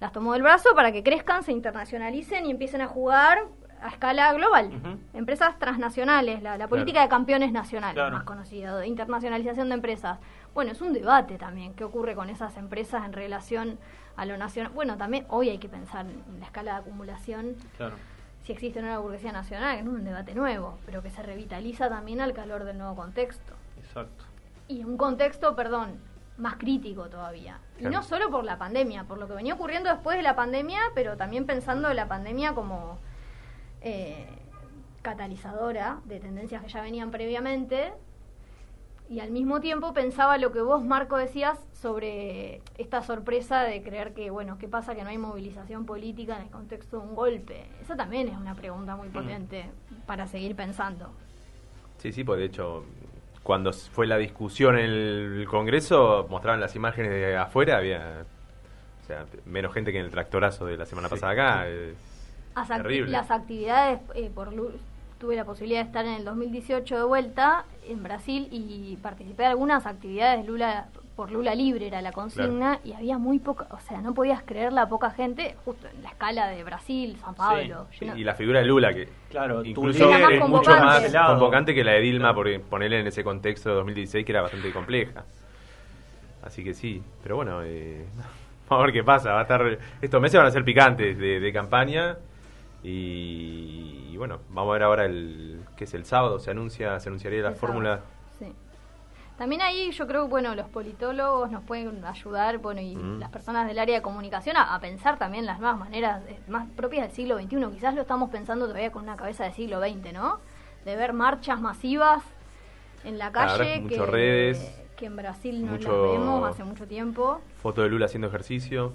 Las 0.00 0.12
tomó 0.12 0.34
del 0.34 0.42
brazo 0.42 0.74
para 0.74 0.92
que 0.92 1.02
crezcan, 1.02 1.42
se 1.42 1.52
internacionalicen 1.52 2.44
y 2.44 2.50
empiecen 2.50 2.82
a 2.82 2.86
jugar 2.88 3.38
a 3.82 3.88
escala 3.88 4.32
global. 4.32 4.70
Empresas 5.12 5.58
transnacionales, 5.58 6.42
la, 6.42 6.50
la 6.52 6.56
Claro. 6.56 6.70
política 6.70 7.02
de 7.02 7.08
campeones 7.08 7.52
nacionales, 7.52 7.94
Claro. 7.94 8.14
más 8.16 8.24
conocida, 8.24 8.76
de 8.78 8.86
internacionalización 8.86 9.68
de 9.68 9.74
empresas. 9.74 10.18
Bueno, 10.54 10.72
es 10.72 10.80
un 10.80 10.92
debate 10.92 11.36
también, 11.38 11.74
qué 11.74 11.84
ocurre 11.84 12.14
con 12.14 12.30
esas 12.30 12.56
empresas 12.56 13.04
en 13.04 13.12
relación 13.12 13.78
a 14.16 14.24
lo 14.24 14.36
nacional. 14.38 14.72
Bueno, 14.74 14.96
también 14.96 15.26
hoy 15.28 15.50
hay 15.50 15.58
que 15.58 15.68
pensar 15.68 16.06
en 16.06 16.40
la 16.40 16.46
escala 16.46 16.72
de 16.74 16.78
acumulación, 16.78 17.56
Claro. 17.76 17.96
si 18.42 18.52
existe 18.52 18.80
la 18.80 18.98
burguesía 18.98 19.32
nacional, 19.32 19.76
que 19.76 19.82
no 19.82 19.92
es 19.92 19.98
un 19.98 20.04
debate 20.04 20.34
nuevo, 20.34 20.78
pero 20.86 21.02
que 21.02 21.10
se 21.10 21.22
revitaliza 21.22 21.88
también 21.88 22.20
al 22.20 22.32
calor 22.32 22.64
del 22.64 22.78
nuevo 22.78 22.94
contexto. 22.96 23.52
Exacto. 23.78 24.24
Y 24.68 24.84
un 24.84 24.96
contexto, 24.96 25.54
perdón, 25.54 26.00
más 26.38 26.56
crítico 26.56 27.08
todavía. 27.08 27.58
Y 27.78 27.84
no 27.84 28.02
solo 28.02 28.30
por 28.30 28.44
la 28.44 28.58
pandemia, 28.58 29.04
por 29.04 29.16
lo 29.18 29.26
que 29.26 29.34
venía 29.34 29.54
ocurriendo 29.54 29.88
después 29.90 30.16
de 30.16 30.22
la 30.22 30.34
pandemia, 30.36 30.80
pero 30.94 31.16
también 31.16 31.46
pensando 31.46 31.88
en 31.90 31.96
la 31.96 32.08
pandemia 32.08 32.52
como 32.54 32.98
eh, 33.86 34.26
catalizadora 35.02 36.00
de 36.06 36.18
tendencias 36.18 36.62
que 36.62 36.68
ya 36.68 36.82
venían 36.82 37.10
previamente. 37.10 37.92
Y 39.08 39.20
al 39.20 39.30
mismo 39.30 39.60
tiempo 39.60 39.92
pensaba 39.94 40.36
lo 40.36 40.50
que 40.50 40.60
vos, 40.60 40.84
Marco, 40.84 41.16
decías 41.16 41.56
sobre 41.80 42.60
esta 42.76 43.04
sorpresa 43.04 43.62
de 43.62 43.80
creer 43.84 44.12
que, 44.14 44.30
bueno, 44.30 44.58
¿qué 44.58 44.66
pasa 44.66 44.96
que 44.96 45.04
no 45.04 45.10
hay 45.10 45.18
movilización 45.18 45.86
política 45.86 46.34
en 46.36 46.42
el 46.42 46.50
contexto 46.50 46.98
de 46.98 47.06
un 47.06 47.14
golpe? 47.14 47.66
Esa 47.80 47.94
también 47.94 48.26
es 48.28 48.36
una 48.36 48.56
pregunta 48.56 48.96
muy 48.96 49.08
potente 49.08 49.66
para 50.06 50.26
seguir 50.26 50.56
pensando. 50.56 51.12
Sí, 51.98 52.10
sí, 52.12 52.24
pues 52.24 52.40
de 52.40 52.46
hecho, 52.46 52.84
cuando 53.44 53.72
fue 53.72 54.08
la 54.08 54.16
discusión 54.18 54.76
en 54.76 54.90
el 54.90 55.46
Congreso, 55.48 56.26
mostraban 56.28 56.58
las 56.60 56.74
imágenes 56.74 57.12
de 57.12 57.36
afuera, 57.36 57.76
había 57.78 58.24
o 59.04 59.06
sea, 59.06 59.24
menos 59.44 59.72
gente 59.72 59.92
que 59.92 60.00
en 60.00 60.06
el 60.06 60.10
tractorazo 60.10 60.66
de 60.66 60.76
la 60.76 60.84
semana 60.84 61.06
Sí, 61.08 61.14
pasada 61.14 61.32
acá. 61.32 61.68
es 61.68 61.94
acti-. 62.56 63.06
Las 63.06 63.30
actividades, 63.30 64.00
eh, 64.14 64.30
por 64.34 64.52
Lu- 64.52 64.72
tuve 65.18 65.34
la 65.34 65.44
posibilidad 65.44 65.80
de 65.80 65.86
estar 65.86 66.04
en 66.04 66.12
el 66.12 66.24
2018 66.24 66.96
de 66.98 67.04
vuelta 67.04 67.64
en 67.88 68.02
Brasil 68.02 68.48
y 68.50 68.96
participé 69.02 69.44
de 69.44 69.48
algunas 69.48 69.86
actividades 69.86 70.42
de 70.42 70.46
Lula 70.46 70.88
por 71.16 71.30
Lula 71.30 71.54
Libre 71.54 71.86
era 71.86 72.02
la 72.02 72.12
consigna 72.12 72.78
y 72.84 72.92
había 72.92 73.16
muy 73.16 73.38
poca, 73.38 73.66
o 73.70 73.80
sea, 73.80 74.02
no 74.02 74.12
podías 74.12 74.42
creer 74.42 74.74
la 74.74 74.86
poca 74.86 75.10
gente 75.10 75.56
justo 75.64 75.86
en 75.88 76.02
la 76.02 76.10
escala 76.10 76.48
de 76.48 76.62
Brasil, 76.62 77.16
San 77.24 77.34
Pablo. 77.34 77.86
Sí, 77.98 78.06
y 78.14 78.22
la 78.22 78.34
figura 78.34 78.58
de 78.60 78.66
Lula, 78.66 78.92
que 78.92 79.08
Claro, 79.30 79.64
incluso 79.64 80.10
es 80.10 80.46
mucho 80.46 80.70
más 80.72 81.02
convocante 81.26 81.74
que 81.74 81.82
la 81.82 81.92
de 81.92 82.00
Dilma, 82.00 82.34
por 82.34 82.60
ponerle 82.60 83.00
en 83.00 83.06
ese 83.06 83.24
contexto 83.24 83.70
de 83.70 83.76
2016 83.76 84.26
que 84.26 84.32
era 84.32 84.42
bastante 84.42 84.70
compleja. 84.70 85.24
Así 86.42 86.62
que 86.62 86.74
sí, 86.74 87.02
pero 87.22 87.36
bueno, 87.36 87.62
eh, 87.64 88.04
vamos 88.68 88.82
a 88.82 88.86
ver 88.86 88.92
qué 88.92 89.02
pasa. 89.02 89.32
Va 89.32 89.38
a 89.40 89.42
estar, 89.42 89.78
estos 90.02 90.20
meses 90.20 90.36
van 90.38 90.46
a 90.46 90.50
ser 90.50 90.64
picantes 90.64 91.16
de, 91.16 91.40
de 91.40 91.52
campaña 91.52 92.18
y, 92.82 94.08
y 94.12 94.16
bueno, 94.16 94.40
vamos 94.50 94.70
a 94.70 94.72
ver 94.74 94.82
ahora 94.82 95.04
el 95.06 95.60
que 95.76 95.84
es 95.84 95.94
el 95.94 96.04
sábado 96.04 96.38
se 96.38 96.50
anuncia, 96.50 96.98
se 97.00 97.08
anunciaría 97.08 97.42
la 97.42 97.52
fórmula. 97.52 98.00
sí. 98.38 98.52
También 99.38 99.60
ahí 99.60 99.90
yo 99.90 100.06
creo 100.06 100.22
que 100.24 100.30
bueno, 100.30 100.54
los 100.54 100.66
politólogos 100.68 101.50
nos 101.50 101.62
pueden 101.64 102.02
ayudar, 102.06 102.56
bueno, 102.56 102.80
y 102.80 102.96
Mm. 102.96 103.18
las 103.20 103.28
personas 103.30 103.66
del 103.66 103.78
área 103.78 103.96
de 103.96 104.02
comunicación 104.02 104.56
a, 104.56 104.74
a 104.74 104.80
pensar 104.80 105.18
también 105.18 105.44
las 105.44 105.60
nuevas 105.60 105.78
maneras 105.78 106.22
eh, 106.26 106.38
más 106.48 106.66
propias 106.74 107.02
del 107.06 107.12
siglo 107.14 107.36
XXI. 107.38 107.66
Quizás 107.74 107.94
lo 107.94 108.00
estamos 108.00 108.30
pensando 108.30 108.66
todavía 108.66 108.90
con 108.90 109.02
una 109.02 109.16
cabeza 109.16 109.44
del 109.44 109.52
siglo 109.52 109.78
XX, 109.78 110.14
¿no? 110.14 110.40
De 110.86 110.96
ver 110.96 111.12
marchas 111.12 111.60
masivas 111.60 112.22
en 113.04 113.18
la 113.18 113.30
calle 113.30 113.80
mucho 113.82 114.06
que, 114.06 114.10
redes, 114.10 114.74
que 114.96 115.04
en 115.04 115.16
Brasil 115.16 115.66
no 115.66 115.72
mucho- 115.72 115.92
las 115.92 116.12
vemos 116.18 116.48
hace 116.48 116.64
mucho 116.64 116.86
tiempo. 116.86 117.42
Foto 117.60 117.82
de 117.82 117.90
Lula 117.90 118.06
haciendo 118.06 118.28
ejercicio. 118.28 118.94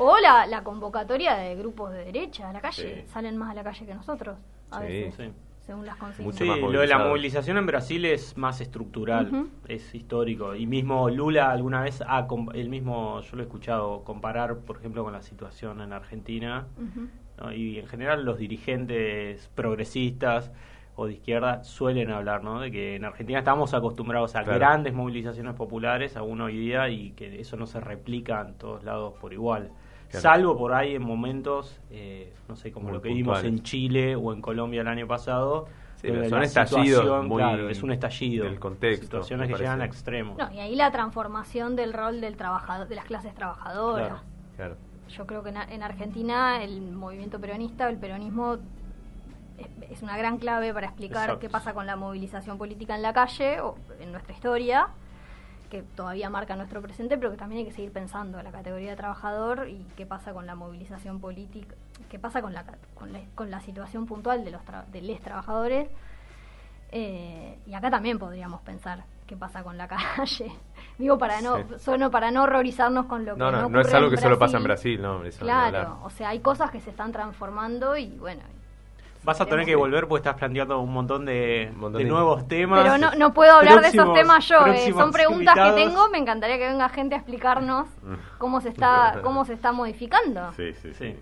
O 0.00 0.16
la, 0.20 0.46
la 0.46 0.62
convocatoria 0.62 1.34
de 1.36 1.54
grupos 1.56 1.92
de 1.92 2.04
derecha 2.04 2.48
a 2.50 2.52
la 2.52 2.60
calle. 2.60 3.02
Sí. 3.06 3.10
Salen 3.12 3.36
más 3.36 3.50
a 3.50 3.54
la 3.54 3.64
calle 3.64 3.84
que 3.84 3.94
nosotros, 3.94 4.38
a 4.70 4.80
Sí. 4.80 4.86
veces, 4.86 5.14
Sí. 5.16 5.32
según 5.66 5.86
las 5.86 5.96
consignas. 5.96 6.24
Mucho 6.34 6.44
Sí, 6.44 6.50
más 6.50 6.72
lo 6.72 6.80
de 6.80 6.86
la 6.86 6.98
movilización 6.98 7.56
en 7.58 7.66
Brasil 7.66 8.04
es 8.04 8.36
más 8.36 8.60
estructural, 8.60 9.48
es 9.66 9.94
histórico. 9.94 10.54
Y 10.54 10.66
mismo 10.66 11.10
Lula 11.10 11.50
alguna 11.50 11.82
vez, 11.82 12.02
ha 12.06 12.26
com- 12.26 12.48
él 12.54 12.68
mismo, 12.68 13.20
yo 13.22 13.36
lo 13.36 13.42
he 13.42 13.46
escuchado 13.46 14.04
comparar, 14.04 14.58
por 14.58 14.76
ejemplo, 14.78 15.02
con 15.04 15.12
la 15.12 15.22
situación 15.22 15.80
en 15.80 15.92
Argentina. 15.92 16.66
Y 17.54 17.78
en 17.78 17.86
general 17.86 18.24
los 18.24 18.38
dirigentes 18.38 19.48
progresistas 19.54 20.50
o 20.96 21.06
de 21.06 21.12
izquierda 21.12 21.62
suelen 21.62 22.10
hablar, 22.10 22.42
¿no? 22.42 22.58
De 22.60 22.72
que 22.72 22.96
en 22.96 23.04
Argentina 23.04 23.38
estamos 23.38 23.72
acostumbrados 23.74 24.34
a 24.34 24.42
Claro. 24.42 24.58
grandes 24.58 24.92
movilizaciones 24.94 25.54
populares 25.54 26.16
aún 26.16 26.40
hoy 26.40 26.56
día 26.56 26.88
y 26.88 27.10
que 27.12 27.40
eso 27.40 27.56
no 27.56 27.66
se 27.66 27.78
replica 27.78 28.40
en 28.40 28.54
todos 28.54 28.82
lados 28.82 29.14
por 29.20 29.32
igual. 29.32 29.70
Claro. 30.08 30.22
Salvo 30.22 30.56
por 30.56 30.72
ahí 30.72 30.94
en 30.94 31.02
momentos, 31.02 31.78
eh, 31.90 32.32
no 32.48 32.56
sé, 32.56 32.72
como 32.72 32.86
Muy 32.86 32.94
lo 32.94 33.02
que 33.02 33.10
vimos 33.10 33.44
en 33.44 33.62
Chile 33.62 34.16
o 34.16 34.32
en 34.32 34.40
Colombia 34.40 34.80
el 34.80 34.88
año 34.88 35.06
pasado. 35.06 35.66
Sí, 35.96 36.06
pero 36.08 36.28
son 36.28 36.38
la 36.38 36.44
estallidos 36.44 37.02
situación, 37.02 37.28
muy 37.28 37.42
claro, 37.42 37.68
es 37.68 37.82
un 37.82 37.90
estallido. 37.90 38.44
del 38.44 38.60
contexto, 38.60 39.04
Situaciones 39.04 39.48
que 39.48 39.56
llegan 39.56 39.82
a 39.82 39.84
extremos. 39.84 40.38
No, 40.38 40.50
y 40.52 40.60
ahí 40.60 40.76
la 40.76 40.90
transformación 40.92 41.74
del 41.74 41.92
rol 41.92 42.20
del 42.20 42.36
trabajador, 42.36 42.86
de 42.86 42.94
las 42.94 43.04
clases 43.04 43.34
trabajadoras. 43.34 44.08
Claro. 44.08 44.22
Claro. 44.56 44.76
Yo 45.08 45.26
creo 45.26 45.42
que 45.42 45.50
en, 45.50 45.56
en 45.56 45.82
Argentina 45.82 46.62
el 46.62 46.80
movimiento 46.82 47.40
peronista, 47.40 47.88
el 47.88 47.98
peronismo, 47.98 48.58
es, 49.58 49.90
es 49.90 50.02
una 50.02 50.16
gran 50.16 50.38
clave 50.38 50.72
para 50.72 50.86
explicar 50.86 51.24
Exacto. 51.24 51.40
qué 51.40 51.48
pasa 51.48 51.74
con 51.74 51.86
la 51.86 51.96
movilización 51.96 52.58
política 52.58 52.94
en 52.94 53.02
la 53.02 53.12
calle 53.12 53.60
o 53.60 53.74
en 54.00 54.12
nuestra 54.12 54.32
historia, 54.32 54.88
que 55.70 55.82
todavía 55.82 56.30
marca 56.30 56.56
nuestro 56.56 56.80
presente, 56.82 57.18
pero 57.18 57.30
que 57.30 57.36
también 57.36 57.60
hay 57.60 57.64
que 57.66 57.72
seguir 57.72 57.92
pensando 57.92 58.42
la 58.42 58.50
categoría 58.50 58.90
de 58.90 58.96
trabajador 58.96 59.68
y 59.68 59.84
qué 59.96 60.06
pasa 60.06 60.32
con 60.32 60.46
la 60.46 60.54
movilización 60.54 61.20
política, 61.20 61.74
qué 62.10 62.18
pasa 62.18 62.40
con 62.40 62.54
la, 62.54 62.64
con 62.94 63.12
la, 63.12 63.20
con 63.34 63.50
la 63.50 63.60
situación 63.60 64.06
puntual 64.06 64.44
de 64.44 64.50
los, 64.50 64.62
tra- 64.62 64.86
de 64.86 65.02
les 65.02 65.20
trabajadores. 65.20 65.88
Eh, 66.90 67.58
y 67.66 67.74
acá 67.74 67.90
también 67.90 68.18
podríamos 68.18 68.62
pensar 68.62 69.04
qué 69.26 69.36
pasa 69.36 69.62
con 69.62 69.76
la 69.76 69.88
calle. 69.88 70.50
Digo, 70.98 71.18
para 71.18 71.40
no, 71.42 71.56
Sí. 71.58 71.64
solo 71.78 72.10
para 72.10 72.30
no 72.30 72.44
horrorizarnos 72.44 73.06
con 73.06 73.24
lo 73.26 73.34
que 73.34 73.38
No, 73.40 73.50
no, 73.50 73.62
no, 73.62 73.68
no 73.68 73.80
es 73.82 73.92
algo 73.92 74.10
que 74.10 74.16
solo 74.16 74.38
pasa 74.38 74.56
en 74.56 74.64
Brasil, 74.64 75.00
no, 75.02 75.22
eso. 75.24 75.40
Claro, 75.40 75.98
o 76.02 76.10
sea, 76.10 76.30
hay 76.30 76.40
cosas 76.40 76.70
que 76.70 76.80
se 76.80 76.90
están 76.90 77.12
transformando 77.12 77.96
y 77.96 78.08
bueno. 78.18 78.40
Vas 79.24 79.40
a 79.40 79.46
tener 79.46 79.66
que 79.66 79.76
volver 79.76 80.06
porque 80.08 80.20
estás 80.20 80.36
planteando 80.38 80.80
un 80.80 80.92
montón 80.92 81.24
de, 81.26 81.68
Un 81.72 81.80
montón 81.80 81.98
de 81.98 82.04
de- 82.04 82.10
nuevos 82.10 82.48
temas. 82.48 82.82
Pero 82.82 82.98
no, 82.98 83.14
no 83.16 83.34
puedo 83.34 83.52
hablar 83.52 83.80
de 83.82 83.88
esos 83.88 84.14
temas 84.14 84.46
yo, 84.48 84.64
eh, 84.66 84.92
son 84.92 85.12
preguntas 85.12 85.54
invitados. 85.56 85.74
que 85.74 85.84
tengo, 85.84 86.08
me 86.08 86.18
encantaría 86.18 86.56
que 86.58 86.66
venga 86.66 86.88
gente 86.88 87.14
a 87.14 87.18
explicarnos 87.18 87.88
cómo 88.38 88.60
se 88.60 88.70
está, 88.70 89.20
cómo 89.22 89.44
se 89.44 89.52
está 89.54 89.72
modificando. 89.72 90.52
Sí, 90.54 90.72
sí, 90.74 90.94
sí. 90.94 91.12
Sí. 91.12 91.16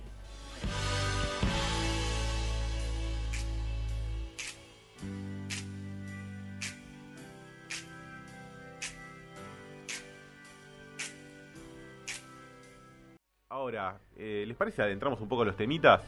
Ahora, 13.48 13.98
eh, 14.16 14.44
¿les 14.46 14.56
parece 14.56 14.82
adentramos 14.82 15.20
un 15.20 15.28
poco 15.28 15.42
a 15.42 15.44
los 15.46 15.56
temitas? 15.56 16.02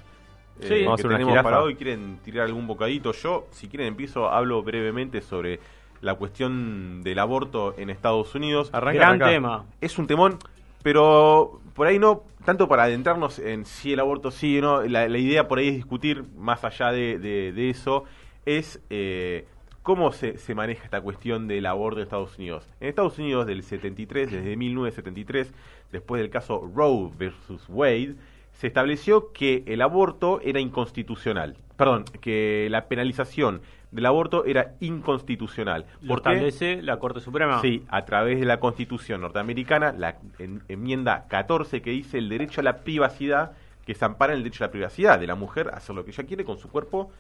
Eh, 0.61 0.67
Sí. 0.69 0.75
que 0.85 0.87
a 0.89 0.95
hacer 0.95 1.07
una 1.07 1.15
tenemos 1.17 1.33
jirafa. 1.33 1.49
para 1.51 1.63
hoy. 1.63 1.75
¿Quieren 1.77 2.19
tirar 2.25 2.47
algún 2.47 2.67
bocadito? 2.67 3.13
Yo, 3.13 3.47
si 3.51 3.69
quieren, 3.69 3.89
empiezo, 3.89 4.29
hablo 4.31 4.63
brevemente 4.63 5.21
sobre 5.21 5.61
la 6.01 6.15
cuestión 6.15 7.03
del 7.03 7.19
aborto 7.19 7.75
en 7.79 7.91
Estados 7.91 8.35
Unidos. 8.35 8.71
Arranca, 8.73 8.99
Gran 8.99 9.09
arranca. 9.11 9.27
tema. 9.29 9.65
Es 9.81 9.99
un 9.99 10.07
temón, 10.07 10.39
pero 10.83 11.61
por 11.75 11.87
ahí 11.87 11.99
no 11.99 12.23
tanto 12.45 12.69
para 12.69 12.85
adentrarnos 12.85 13.39
en 13.39 13.65
si 13.67 13.93
el 13.93 14.01
aborto 14.01 14.31
sí 14.31 14.59
o 14.59 14.63
no. 14.63 14.83
La, 14.83 15.09
la 15.09 15.19
idea 15.19 15.49
por 15.49 15.59
ahí 15.59 15.69
es 15.69 15.75
discutir, 15.77 16.25
más 16.37 16.65
allá 16.65 16.93
de, 16.93 17.19
de- 17.19 17.53
de 17.53 17.71
eso, 17.71 18.05
es 18.47 18.81
eh, 18.91 19.47
cómo 19.83 20.13
se, 20.13 20.39
se 20.39 20.55
maneja 20.55 20.85
esta 20.85 21.01
cuestión 21.01 21.47
del 21.49 21.67
aborto 21.67 21.99
en 22.01 22.05
Estados 22.05 22.39
Unidos. 22.39 22.67
En 22.81 22.89
Estados 22.89 23.19
Unidos, 23.19 23.47
del 23.47 23.63
73, 23.63 24.31
desde 24.31 24.57
1973, 24.57 25.53
después 25.93 26.21
del 26.23 26.31
caso 26.31 26.71
Roe 26.75 27.11
versus 27.19 27.65
Wade, 27.69 28.15
se 28.59 28.67
estableció 28.67 29.33
que 29.33 29.63
el 29.67 29.81
aborto 29.83 30.41
era 30.43 30.59
inconstitucional. 30.61 31.57
Perdón, 31.77 32.05
que 32.21 32.67
la 32.71 32.87
penalización 32.87 33.61
del 33.93 34.05
aborto 34.07 34.45
era 34.45 34.75
inconstitucional. 34.81 35.87
Lo 36.03 36.09
¿Por 36.09 36.23
qué? 36.23 36.31
establece 36.33 36.83
la 36.83 36.99
Corte 36.99 37.21
Suprema. 37.21 37.61
Sí, 37.61 37.85
a 37.89 38.05
través 38.05 38.39
de 38.41 38.47
la 38.47 38.59
Constitución 38.61 39.21
norteamericana, 39.21 39.93
la 39.97 40.17
en- 40.39 40.63
enmienda 40.69 41.25
14 41.29 41.81
que 41.83 41.91
dice 41.91 42.19
el 42.19 42.29
derecho 42.29 42.61
a 42.61 42.65
la 42.65 42.79
privacidad, 42.79 43.53
que 43.87 43.95
se 43.95 44.05
ampara 44.05 44.33
en 44.33 44.39
el 44.39 44.45
derecho 44.45 44.65
a 44.65 44.67
la 44.67 44.71
privacidad 44.73 45.19
de 45.19 45.27
la 45.27 45.35
mujer 45.37 45.71
a 45.73 45.77
hacer 45.77 45.95
lo 45.95 46.05
que 46.05 46.11
ella 46.11 46.25
quiere 46.25 46.45
con 46.45 46.59
su 46.59 46.69
cuerpo, 46.69 47.11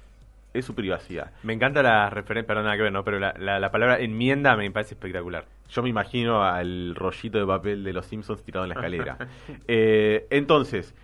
es 0.52 0.64
su 0.64 0.74
privacidad. 0.74 1.30
Me 1.44 1.52
encanta 1.52 1.82
la 1.82 2.10
referencia, 2.10 2.46
perdón, 2.48 2.64
nada 2.64 2.76
que 2.76 2.82
ver, 2.82 2.92
¿no? 2.92 3.04
Pero 3.04 3.18
la, 3.20 3.32
la- 3.38 3.60
la 3.60 3.70
palabra 3.70 3.98
enmienda 4.00 4.56
me 4.56 4.68
parece 4.70 4.94
espectacular. 4.94 5.44
Yo 5.70 5.82
me 5.82 5.88
imagino 5.90 6.42
al 6.42 6.94
rollito 6.94 7.38
de 7.38 7.46
papel 7.46 7.84
de 7.84 7.92
los 7.92 8.06
Simpsons 8.06 8.42
tirado 8.42 8.64
en 8.64 8.70
la 8.70 8.74
escalera. 8.74 9.16
Eh, 9.68 10.26
entonces, 10.30 10.94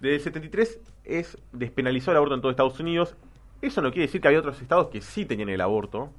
desde 0.00 0.14
el 0.16 0.20
73 0.20 0.80
es 1.04 1.38
despenalizó 1.52 2.10
el 2.10 2.16
aborto 2.18 2.34
en 2.34 2.40
todo 2.40 2.50
Estados 2.50 2.78
Unidos. 2.80 3.16
Eso 3.62 3.82
no 3.82 3.90
quiere 3.90 4.06
decir 4.06 4.20
que 4.20 4.28
había 4.28 4.40
otros 4.40 4.60
estados 4.62 4.88
que 4.88 5.00
sí 5.00 5.24
tenían 5.24 5.48
el 5.48 5.60
aborto, 5.60 6.10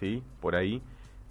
¿sí? 0.00 0.22
Por 0.40 0.56
ahí. 0.56 0.82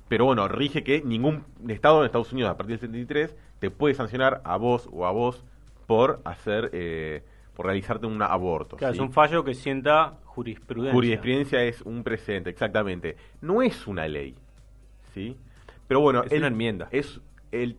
Pero 0.07 0.25
bueno, 0.25 0.47
rige 0.47 0.83
que 0.83 1.01
ningún 1.01 1.43
estado 1.67 1.99
en 1.99 2.05
Estados 2.05 2.31
Unidos 2.33 2.51
a 2.51 2.57
partir 2.57 2.79
del 2.79 2.89
73 2.89 3.35
te 3.59 3.69
puede 3.69 3.93
sancionar 3.95 4.41
a 4.43 4.57
vos 4.57 4.89
o 4.91 5.05
a 5.05 5.11
vos 5.11 5.43
por 5.87 6.21
hacer, 6.25 6.69
eh, 6.73 7.23
por 7.55 7.65
realizarte 7.65 8.05
un 8.07 8.21
aborto. 8.21 8.77
Claro, 8.77 8.93
¿sí? 8.93 8.99
es 8.99 9.01
un 9.03 9.11
fallo 9.11 9.43
que 9.43 9.53
sienta 9.53 10.17
jurisprudencia. 10.25 10.93
Jurisprudencia 10.93 11.63
es 11.63 11.81
un 11.81 12.03
precedente, 12.03 12.49
exactamente. 12.49 13.17
No 13.41 13.61
es 13.61 13.87
una 13.87 14.07
ley, 14.07 14.35
¿sí? 15.13 15.35
Pero 15.87 15.99
bueno, 15.99 16.23
Es 16.23 16.31
el- 16.31 16.39
una 16.39 16.47
enmienda. 16.47 16.87
Es 16.91 17.19
el 17.51 17.75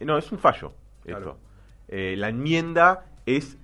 no, 0.00 0.16
es 0.18 0.30
un 0.30 0.38
fallo. 0.38 0.72
Claro. 1.04 1.18
esto. 1.32 1.38
Eh, 1.88 2.14
la 2.16 2.28
enmienda 2.28 3.06
es 3.36 3.58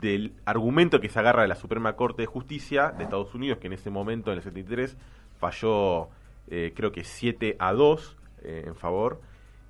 del 0.00 0.34
argumento 0.44 1.00
que 1.00 1.08
se 1.08 1.18
agarra 1.18 1.42
de 1.42 1.48
la 1.48 1.54
Suprema 1.54 1.94
Corte 1.96 2.22
de 2.22 2.26
Justicia 2.26 2.90
de 2.90 3.04
Estados 3.04 3.34
Unidos, 3.34 3.58
que 3.58 3.68
en 3.68 3.74
ese 3.74 3.90
momento, 3.90 4.30
en 4.30 4.38
el 4.38 4.42
73, 4.42 4.96
falló, 5.38 6.08
eh, 6.48 6.72
creo 6.74 6.92
que 6.92 7.04
7 7.04 7.56
a 7.58 7.72
2 7.72 8.16
eh, 8.42 8.64
en 8.66 8.74
favor. 8.74 9.20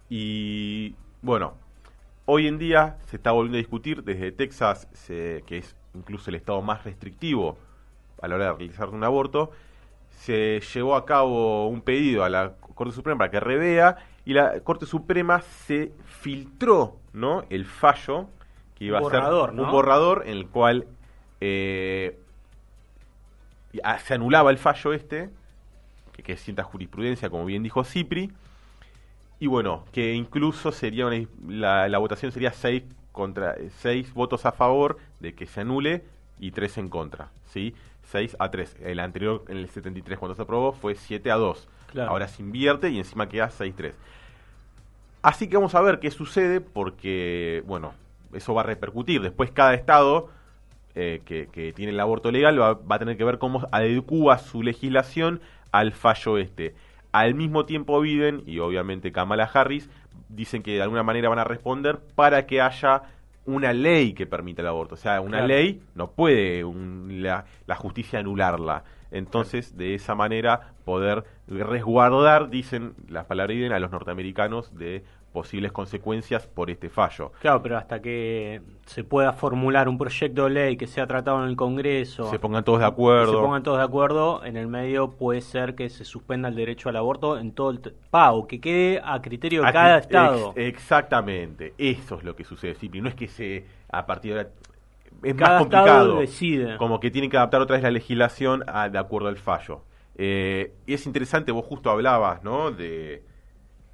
Y 0.09 0.95
bueno, 1.23 1.55
hoy 2.25 2.47
en 2.47 2.59
día 2.59 2.97
se 3.07 3.17
está 3.17 3.33
volviendo 3.33 3.57
a 3.57 3.61
discutir 3.61 4.03
desde 4.03 4.33
Texas, 4.33 4.89
que 5.07 5.59
es 5.59 5.77
incluso 5.95 6.31
el 6.31 6.37
estado 6.37 6.63
más 6.63 6.85
restrictivo 6.85 7.59
a 8.21 8.29
la 8.29 8.37
hora 8.37 8.45
de 8.47 8.53
realizar 8.53 8.89
un 8.89 9.05
aborto, 9.05 9.51
se 10.11 10.61
llevó 10.75 10.97
a 10.97 11.05
cabo 11.05 11.69
un 11.69 11.81
pedido 11.83 12.25
a 12.25 12.29
la 12.29 12.55
Corte 12.75 12.95
Suprema 12.95 13.19
para 13.19 13.31
que 13.31 13.41
revea 13.41 13.97
y 14.25 14.35
la 14.35 14.61
Corte 14.61 14.87
Suprema 14.87 15.41
se 15.41 15.93
filtró 16.05 16.97
¿no? 17.13 17.45
el 17.51 17.65
fallo 17.65 18.29
que 18.79 18.85
iba 18.87 19.01
Un 19.01 19.07
a 19.07 19.11
ser 19.11 19.21
borrador, 19.21 19.51
un 19.51 19.57
¿no? 19.57 19.71
borrador 19.71 20.23
en 20.27 20.37
el 20.37 20.47
cual 20.47 20.87
eh, 21.41 22.19
a- 23.83 23.99
se 23.99 24.15
anulaba 24.15 24.51
el 24.51 24.59
fallo 24.59 24.93
este, 24.93 25.31
que, 26.13 26.23
que 26.23 26.37
sienta 26.37 26.63
jurisprudencia, 26.63 27.31
como 27.31 27.45
bien 27.45 27.63
dijo 27.63 27.85
Cipri, 27.85 28.33
y 29.41 29.47
bueno, 29.47 29.85
que 29.93 30.15
incluso 30.15 30.73
sería 30.73 31.07
una- 31.07 31.27
la, 31.49 31.89
la 31.89 31.99
votación 31.99 32.33
sería 32.33 32.53
6 32.53 32.83
contra 33.13 33.57
seis 33.79 34.13
votos 34.15 34.47
a 34.47 34.53
favor 34.53 34.99
de 35.21 35.35
que 35.35 35.47
se 35.47 35.61
anule 35.63 36.05
y 36.39 36.53
3 36.53 36.79
en 36.79 36.89
contra, 36.89 37.31
¿sí? 37.47 37.75
6 38.05 38.37
a 38.39 38.51
3. 38.51 38.77
El 38.81 39.01
anterior, 39.01 39.45
en 39.49 39.57
el 39.59 39.69
73, 39.69 40.19
cuando 40.19 40.35
se 40.35 40.43
aprobó, 40.43 40.73
fue 40.73 40.95
7 40.95 41.31
a 41.31 41.35
2. 41.37 41.69
Claro. 41.93 42.11
Ahora 42.11 42.29
se 42.29 42.43
invierte 42.43 42.91
y 42.91 42.99
encima 42.99 43.29
queda 43.29 43.51
6-3. 43.51 43.95
Así 45.23 45.49
que 45.49 45.57
vamos 45.57 45.75
a 45.75 45.81
ver 45.81 45.99
qué 45.99 46.11
sucede 46.11 46.61
porque, 46.61 47.63
bueno, 47.67 47.93
eso 48.33 48.55
va 48.55 48.63
a 48.63 48.65
repercutir. 48.65 49.21
Después 49.23 49.51
cada 49.51 49.75
estado 49.75 50.29
eh, 50.95 51.23
que, 51.25 51.47
que 51.49 51.73
tiene 51.73 51.93
el 51.93 52.01
aborto 52.01 52.31
legal 52.31 52.61
va, 52.61 52.75
va 52.75 52.97
a 52.97 52.99
tener 52.99 53.17
que 53.17 53.25
ver 53.25 53.39
cómo 53.39 53.67
adecúa 53.73 54.39
su 54.39 54.63
legislación 54.63 55.41
al 55.73 55.93
fallo 55.93 56.39
este. 56.39 56.75
Al 57.13 57.35
mismo 57.35 57.65
tiempo 57.65 58.01
Biden 58.01 58.43
y 58.47 58.59
obviamente 58.59 59.13
Kamala 59.13 59.45
Harris 59.53 59.89
dicen 60.29 60.63
que 60.63 60.73
de 60.73 60.83
alguna 60.83 61.03
manera 61.03 61.29
van 61.29 61.39
a 61.39 61.45
responder 61.45 61.99
para 62.15 62.47
que 62.47 62.61
haya 62.61 63.03
una 63.47 63.73
ley 63.73 64.13
que 64.13 64.27
permita 64.27 64.61
el 64.61 64.69
aborto. 64.69 64.95
O 64.95 64.99
sea, 64.99 65.21
una 65.23 65.39
Claro. 65.39 65.47
ley 65.49 65.81
no 65.95 66.11
puede 66.11 66.65
un- 66.65 67.23
la, 67.23 67.47
la 67.67 67.77
justicia 67.77 68.19
anularla. 68.19 68.85
Entonces, 69.11 69.75
de 69.79 69.95
esa 69.95 70.15
manera, 70.15 70.73
poder 70.85 71.25
resguardar, 71.47 72.51
dicen 72.51 72.93
las 73.09 73.25
palabras 73.25 73.49
de 73.55 73.55
Biden, 73.57 73.73
a 73.73 73.79
los 73.79 73.91
norteamericanos 73.91 74.77
de 74.77 75.03
posibles 75.33 75.73
consecuencias 75.73 76.47
por 76.47 76.71
este 76.71 76.89
fallo. 76.89 77.33
Claro, 77.41 77.63
pero 77.63 77.77
hasta 77.77 78.01
que 78.01 78.61
se 78.87 79.05
pueda 79.05 79.33
formular 79.33 79.89
un 79.89 79.99
proyecto 79.99 80.45
de 80.45 80.51
ley 80.51 80.77
que 80.77 80.87
sea 80.87 81.07
tratado 81.07 81.43
en 81.43 81.49
el 81.51 81.57
Congreso, 81.57 82.31
Se 82.31 82.39
pongan 82.39 82.65
todos 82.65 82.81
de 82.81 82.87
acuerdo. 82.87 83.33
se 83.33 83.39
pongan 83.39 83.63
todos 83.63 83.79
de 83.79 83.85
acuerdo, 83.85 84.45
en 84.45 84.57
el 84.57 84.67
medio 84.67 85.11
puede 85.13 85.41
ser 85.43 85.75
que 85.75 85.89
se 85.91 86.05
suspenda 86.05 86.49
el 86.49 86.55
derecho 86.57 86.89
al 86.89 86.97
aborto 86.97 87.39
en 87.39 87.53
todo 87.53 87.71
el 87.71 87.81
pago, 88.11 88.47
que 88.47 88.61
quede 88.61 89.01
a 89.05 89.21
criterio 89.23 89.63
de 89.63 89.73
cada 89.73 89.99
ex- 89.99 90.07
estado. 90.07 90.53
exactamente, 90.57 91.75
eso 91.79 92.17
es 92.17 92.25
lo 92.25 92.35
que 92.35 92.45
sucede, 92.45 92.75
Cipri. 92.75 93.01
No 93.01 93.09
es 93.09 93.15
que 93.15 93.29
se 93.29 93.65
a 93.91 94.07
partir 94.07 94.33
de 94.35 94.41
ahora- 94.41 94.51
es 95.23 95.35
Cada 95.35 95.51
más 95.55 95.61
complicado. 95.63 96.19
decide. 96.21 96.77
Como 96.79 97.01
que 97.01 97.11
tienen 97.11 97.31
que 97.31 97.37
adaptar 97.37 97.61
otra 97.61 97.77
vez 97.77 97.83
la 97.83 97.91
legislación 97.91 98.65
a- 98.67 98.89
de 98.89 98.99
acuerdo 98.99 99.29
al 99.29 99.37
fallo. 99.37 99.83
Eh, 100.17 100.73
y 100.87 100.95
es 100.95 101.07
interesante, 101.07 101.53
vos 101.53 101.65
justo 101.65 101.91
hablabas, 101.91 102.43
¿no? 102.43 102.71
De 102.71 103.23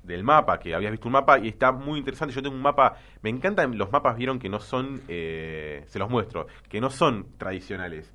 del 0.04 0.22
mapa, 0.22 0.58
que 0.58 0.74
habías 0.74 0.92
visto 0.92 1.08
un 1.08 1.12
mapa 1.12 1.38
y 1.38 1.48
está 1.48 1.72
muy 1.72 1.98
interesante. 1.98 2.34
Yo 2.34 2.42
tengo 2.42 2.54
un 2.54 2.62
mapa, 2.62 2.94
me 3.22 3.30
encantan 3.30 3.76
los 3.76 3.90
mapas, 3.90 4.16
vieron 4.16 4.38
que 4.38 4.48
no 4.48 4.60
son, 4.60 5.00
eh, 5.08 5.84
se 5.86 5.98
los 5.98 6.10
muestro, 6.10 6.46
que 6.68 6.80
no 6.80 6.90
son 6.90 7.26
tradicionales, 7.38 8.12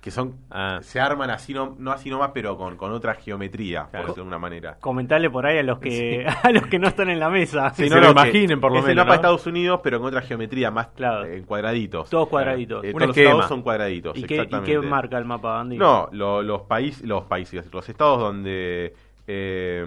que 0.00 0.12
son, 0.12 0.36
Ah. 0.48 0.78
se 0.80 1.00
arman 1.00 1.28
así, 1.30 1.52
no, 1.52 1.74
no 1.76 1.90
así 1.90 2.08
nomás, 2.08 2.30
pero 2.32 2.56
con, 2.56 2.76
con 2.76 2.92
otra 2.92 3.14
geometría, 3.14 3.82
por 3.86 3.90
decirlo 3.92 4.14
de 4.14 4.20
alguna 4.20 4.38
manera. 4.38 4.76
Comentarle 4.78 5.28
por 5.28 5.44
ahí 5.44 5.58
a 5.58 5.64
los 5.64 5.80
que 5.80 6.24
a 6.44 6.52
los 6.52 6.68
que 6.68 6.78
no 6.78 6.86
están 6.86 7.10
en 7.10 7.18
la 7.18 7.28
mesa. 7.28 7.70
Sí, 7.74 7.88
se 7.88 8.00
lo 8.00 8.12
imaginen, 8.12 8.60
por 8.60 8.70
lo 8.70 8.78
es 8.78 8.84
menos, 8.84 8.90
el 8.92 8.96
mapa 8.98 9.06
¿no? 9.08 9.12
de 9.12 9.16
Estados 9.16 9.46
Unidos, 9.48 9.80
pero 9.82 9.98
con 9.98 10.06
otra 10.06 10.22
geometría, 10.22 10.70
más 10.70 10.86
Claro. 10.94 11.24
eh, 11.24 11.36
en 11.38 11.42
cuadraditos. 11.42 12.08
Todos 12.10 12.28
cuadraditos. 12.28 12.84
Eh, 12.84 12.92
Un 12.92 12.92
todos 12.94 13.08
los 13.08 13.16
estados 13.16 13.48
son 13.48 13.62
cuadraditos, 13.62 14.16
¿Y 14.16 14.22
qué, 14.22 14.48
¿Y 14.48 14.60
qué 14.62 14.78
marca 14.78 15.18
el 15.18 15.24
mapa, 15.24 15.58
Andy? 15.60 15.76
No, 15.76 16.08
lo- 16.12 16.42
los, 16.42 16.62
países, 16.62 17.02
los 17.04 17.24
países, 17.24 17.68
los 17.72 17.88
estados 17.88 18.20
donde 18.20 18.94
eh, 19.26 19.84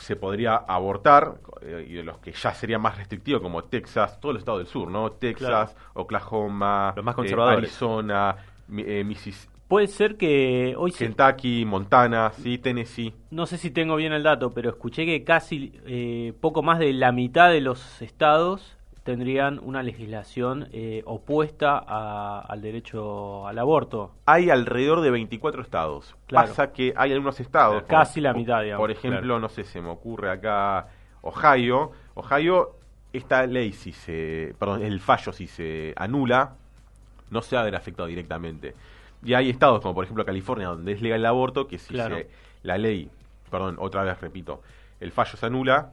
se 0.00 0.16
podría 0.16 0.56
abortar, 0.56 1.34
eh, 1.62 1.86
y 1.88 1.92
de 1.94 2.02
los 2.02 2.18
que 2.18 2.32
ya 2.32 2.52
serían 2.54 2.80
más 2.82 2.96
restrictivos, 2.96 3.42
como 3.42 3.64
Texas, 3.64 4.18
todos 4.20 4.34
los 4.34 4.40
estados 4.40 4.60
del 4.60 4.66
sur, 4.68 4.90
¿no? 4.90 5.12
Texas, 5.12 5.76
Oklahoma, 5.94 6.92
Los 6.96 7.04
más 7.04 7.14
eh, 7.14 7.16
conservadores. 7.16 7.58
Arizona, 7.58 8.36
eh, 8.76 9.04
Missis- 9.06 9.48
Puede 9.68 9.86
ser 9.86 10.16
que 10.16 10.74
hoy 10.76 10.90
se, 10.90 11.04
Kentucky, 11.04 11.64
Montana, 11.64 12.32
sí, 12.32 12.58
Tennessee. 12.58 13.14
no 13.30 13.46
sé 13.46 13.56
si 13.56 13.70
tengo 13.70 13.94
bien 13.94 14.12
el 14.12 14.24
dato, 14.24 14.52
pero 14.52 14.68
escuché 14.70 15.06
que 15.06 15.22
casi 15.22 15.72
eh, 15.86 16.32
poco 16.40 16.62
más 16.64 16.80
de 16.80 16.92
la 16.92 17.12
mitad 17.12 17.50
de 17.50 17.60
los 17.60 18.02
estados 18.02 18.76
tendrían 19.04 19.58
una 19.62 19.82
legislación 19.82 20.68
eh, 20.72 21.02
opuesta 21.06 21.82
a- 21.86 22.40
al 22.40 22.60
derecho 22.60 23.46
al 23.46 23.58
aborto. 23.58 24.12
Hay 24.26 24.50
alrededor 24.50 25.00
de 25.00 25.10
24 25.10 25.62
estados. 25.62 26.14
Claro. 26.26 26.48
Pasa 26.48 26.72
que 26.72 26.92
hay 26.96 27.12
algunos 27.12 27.40
estados. 27.40 27.82
Casi 27.84 28.20
por- 28.20 28.22
la 28.24 28.34
mitad, 28.34 28.62
digamos. 28.62 28.82
Por 28.82 28.90
ejemplo, 28.90 29.20
Claro. 29.20 29.40
no 29.40 29.48
sé, 29.48 29.64
se 29.64 29.80
me 29.80 29.88
ocurre 29.88 30.30
acá 30.30 30.88
Ohio. 31.22 31.92
Ohio, 32.14 32.76
esta 33.12 33.46
ley, 33.46 33.72
si 33.72 33.92
se. 33.92 34.54
Perdón, 34.58 34.82
el 34.82 35.00
fallo, 35.00 35.32
si 35.32 35.46
se 35.46 35.94
anula, 35.96 36.54
no 37.30 37.42
se 37.42 37.56
va 37.56 37.62
a 37.62 37.64
ver 37.64 37.76
afectado 37.76 38.06
directamente. 38.08 38.74
Y 39.24 39.34
hay 39.34 39.50
estados, 39.50 39.80
como 39.82 39.94
por 39.94 40.04
ejemplo 40.04 40.24
California, 40.24 40.68
donde 40.68 40.92
es 40.92 41.02
legal 41.02 41.20
el 41.20 41.26
aborto, 41.26 41.66
que 41.66 41.78
si 41.78 41.94
Claro. 41.94 42.16
se- 42.16 42.28
la 42.62 42.76
ley, 42.78 43.10
perdón, 43.50 43.76
otra 43.78 44.02
vez 44.02 44.20
repito, 44.20 44.62
el 45.00 45.10
fallo 45.12 45.36
se 45.36 45.46
anula, 45.46 45.90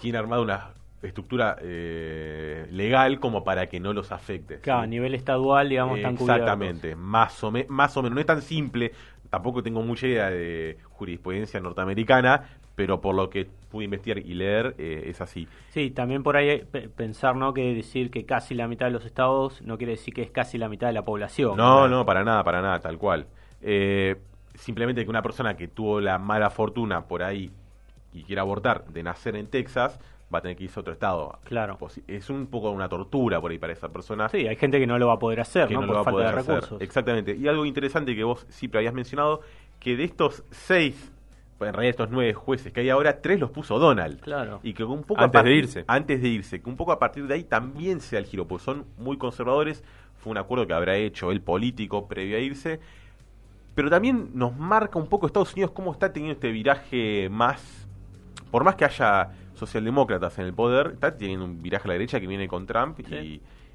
tiene 0.00 0.18
armada 0.18 0.42
una 0.42 0.70
estructura 1.02 1.56
eh, 1.62 2.66
legal 2.70 3.20
como 3.20 3.42
para 3.44 3.68
que 3.68 3.80
no 3.80 3.92
los 3.92 4.12
afecte. 4.12 4.58
Claro, 4.60 4.80
¿sí? 4.80 4.84
a 4.84 4.86
nivel 4.86 5.14
estadual, 5.14 5.68
digamos, 5.68 5.96
están 5.98 6.16
cubiertos. 6.16 6.42
Exactamente, 6.46 6.96
más 6.96 7.42
o, 7.44 7.50
me- 7.50 7.66
más 7.68 7.96
o 7.96 8.02
menos. 8.02 8.14
No 8.14 8.20
es 8.20 8.26
tan 8.26 8.42
simple, 8.42 8.92
tampoco 9.30 9.62
tengo 9.62 9.82
mucha 9.82 10.06
idea 10.06 10.30
de 10.30 10.78
jurisprudencia 10.90 11.60
norteamericana, 11.60 12.48
pero 12.76 13.00
por 13.00 13.14
lo 13.14 13.30
que 13.30 13.46
pude 13.70 13.84
investigar 13.84 14.18
y 14.18 14.34
leer, 14.34 14.74
eh, 14.78 15.04
es 15.06 15.20
así. 15.20 15.46
Sí, 15.70 15.90
también 15.90 16.22
por 16.22 16.36
ahí 16.36 16.64
pe- 16.70 16.88
pensar, 16.88 17.36
¿no? 17.36 17.54
Que 17.54 17.74
decir 17.74 18.10
que 18.10 18.24
casi 18.26 18.54
la 18.54 18.66
mitad 18.68 18.86
de 18.86 18.92
los 18.92 19.04
estados 19.04 19.62
no 19.62 19.78
quiere 19.78 19.92
decir 19.92 20.12
que 20.14 20.22
es 20.22 20.30
casi 20.30 20.58
la 20.58 20.68
mitad 20.68 20.86
de 20.88 20.92
la 20.94 21.04
población. 21.04 21.56
No, 21.56 21.82
¿verdad? 21.82 21.90
no, 21.90 22.06
para 22.06 22.24
nada, 22.24 22.42
para 22.44 22.60
nada, 22.62 22.80
tal 22.80 22.98
cual. 22.98 23.26
Eh, 23.62 24.16
simplemente 24.54 25.04
que 25.04 25.10
una 25.10 25.22
persona 25.22 25.56
que 25.56 25.68
tuvo 25.68 26.00
la 26.00 26.18
mala 26.18 26.50
fortuna 26.50 27.02
por 27.06 27.22
ahí 27.22 27.50
y 28.12 28.24
quiera 28.24 28.42
abortar 28.42 28.84
de 28.86 29.02
nacer 29.02 29.36
en 29.36 29.46
Texas, 29.46 30.00
va 30.32 30.38
a 30.38 30.42
tener 30.42 30.56
que 30.56 30.64
irse 30.64 30.78
a 30.78 30.82
otro 30.82 30.92
estado. 30.92 31.38
Claro. 31.44 31.76
Posi- 31.78 32.02
Es 32.06 32.30
un 32.30 32.46
poco 32.46 32.70
una 32.70 32.88
tortura 32.88 33.40
por 33.40 33.50
ahí 33.50 33.58
para 33.58 33.72
esa 33.72 33.88
persona. 33.88 34.28
Sí, 34.28 34.46
hay 34.46 34.56
gente 34.56 34.78
que 34.78 34.86
no 34.86 34.98
lo 34.98 35.08
va 35.08 35.14
a 35.14 35.18
poder 35.18 35.40
hacer, 35.40 35.66
que 35.68 35.74
¿no? 35.74 35.80
no 35.82 35.86
por 35.88 35.96
lo 35.96 35.96
va 35.96 36.00
a 36.02 36.04
falta 36.04 36.16
poder 36.18 36.34
de 36.34 36.40
hacer. 36.40 36.54
recursos. 36.54 36.80
Exactamente. 36.82 37.36
Y 37.36 37.48
algo 37.48 37.64
interesante 37.66 38.14
que 38.14 38.22
vos 38.24 38.46
siempre 38.48 38.78
habías 38.78 38.94
mencionado, 38.94 39.40
que 39.80 39.96
de 39.96 40.04
estos 40.04 40.44
seis, 40.50 41.10
pues 41.58 41.68
en 41.68 41.74
realidad 41.74 41.90
estos 41.90 42.10
nueve 42.10 42.32
jueces 42.32 42.72
que 42.72 42.80
hay 42.80 42.90
ahora, 42.90 43.20
tres 43.20 43.40
los 43.40 43.50
puso 43.50 43.78
Donald. 43.78 44.20
Claro. 44.20 44.60
Y 44.62 44.72
que 44.72 44.84
un 44.84 45.02
poco 45.02 45.20
Antes 45.20 45.40
a 45.40 45.44
de 45.44 45.52
irse. 45.54 45.84
Antes 45.88 46.22
de 46.22 46.28
irse, 46.28 46.60
que 46.62 46.70
un 46.70 46.76
poco 46.76 46.92
a 46.92 46.98
partir 46.98 47.26
de 47.26 47.34
ahí 47.34 47.44
también 47.44 48.00
sea 48.00 48.18
el 48.18 48.24
giro, 48.26 48.46
porque 48.46 48.64
son 48.64 48.86
muy 48.98 49.16
conservadores. 49.18 49.82
Fue 50.18 50.30
un 50.30 50.38
acuerdo 50.38 50.66
que 50.66 50.74
habrá 50.74 50.96
hecho 50.96 51.32
el 51.32 51.40
político 51.42 52.06
previo 52.06 52.36
a 52.36 52.40
irse. 52.40 52.78
Pero 53.74 53.88
también 53.88 54.30
nos 54.34 54.56
marca 54.56 54.98
un 54.98 55.06
poco 55.06 55.26
Estados 55.26 55.52
Unidos 55.54 55.70
cómo 55.70 55.92
está 55.92 56.12
teniendo 56.12 56.34
este 56.34 56.50
viraje 56.50 57.28
más. 57.30 57.88
Por 58.50 58.64
más 58.64 58.74
que 58.74 58.84
haya 58.84 59.30
socialdemócratas 59.60 60.38
en 60.38 60.46
el 60.46 60.52
poder, 60.54 60.90
está 60.94 61.16
teniendo 61.16 61.44
un 61.44 61.62
viraje 61.62 61.84
a 61.86 61.88
la 61.88 61.92
derecha 61.94 62.18
que 62.20 62.26
viene 62.26 62.48
con 62.48 62.66
Trump 62.66 62.98
Sí. 63.06 63.14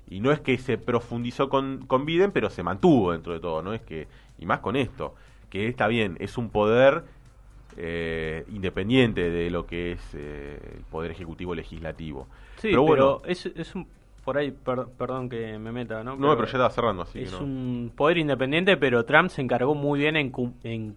y, 0.09 0.15
y 0.17 0.19
no 0.19 0.31
es 0.31 0.39
que 0.41 0.57
se 0.57 0.77
profundizó 0.77 1.47
con, 1.49 1.85
con 1.87 2.05
Biden, 2.05 2.31
pero 2.31 2.49
se 2.49 2.61
mantuvo 2.63 3.11
dentro 3.13 3.33
de 3.33 3.39
todo, 3.39 3.61
no 3.61 3.73
es 3.73 3.81
que 3.81 4.07
y 4.37 4.45
más 4.45 4.59
con 4.59 4.75
esto, 4.75 5.15
que 5.49 5.67
está 5.67 5.87
bien, 5.87 6.17
es 6.19 6.37
un 6.37 6.49
poder 6.49 7.03
eh, 7.77 8.45
independiente 8.53 9.29
de 9.29 9.49
lo 9.49 9.65
que 9.65 9.93
es 9.93 10.01
eh, 10.13 10.59
el 10.77 10.81
poder 10.83 11.11
ejecutivo 11.11 11.55
legislativo. 11.55 12.27
Sí, 12.57 12.69
pero 12.71 12.85
pero, 12.85 13.05
bueno, 13.17 13.21
es, 13.25 13.45
es 13.47 13.75
un... 13.75 13.87
Por 14.23 14.37
ahí, 14.37 14.49
per- 14.51 14.87
perdón 14.97 15.29
que 15.29 15.59
me 15.59 15.71
meta, 15.71 16.03
¿no? 16.03 16.15
no, 16.15 16.29
pero 16.35 16.45
ya 16.47 16.53
estaba 16.53 16.69
cerrando, 16.71 17.03
así 17.03 17.19
es 17.21 17.31
que 17.31 17.37
no. 17.37 17.43
un 17.43 17.91
poder 17.95 18.17
independiente, 18.17 18.75
pero 18.75 19.05
Trump 19.05 19.29
se 19.29 19.41
encargó 19.41 19.75
muy 19.75 19.99
bien 19.99 20.15
en, 20.15 20.31
en, 20.63 20.95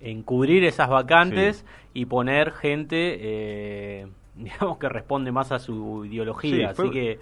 en 0.00 0.22
cubrir 0.22 0.64
esas 0.64 0.88
vacantes 0.90 1.64
y 1.94 2.04
poner 2.04 2.52
gente, 2.52 3.16
eh, 3.20 4.06
digamos, 4.38 4.78
que 4.78 4.88
responde 4.88 5.32
más 5.32 5.52
a 5.52 5.58
su 5.58 6.04
ideología. 6.04 6.68
Sí, 6.70 6.74
fue- 6.74 6.86
Así 6.86 6.90
que, 6.92 7.20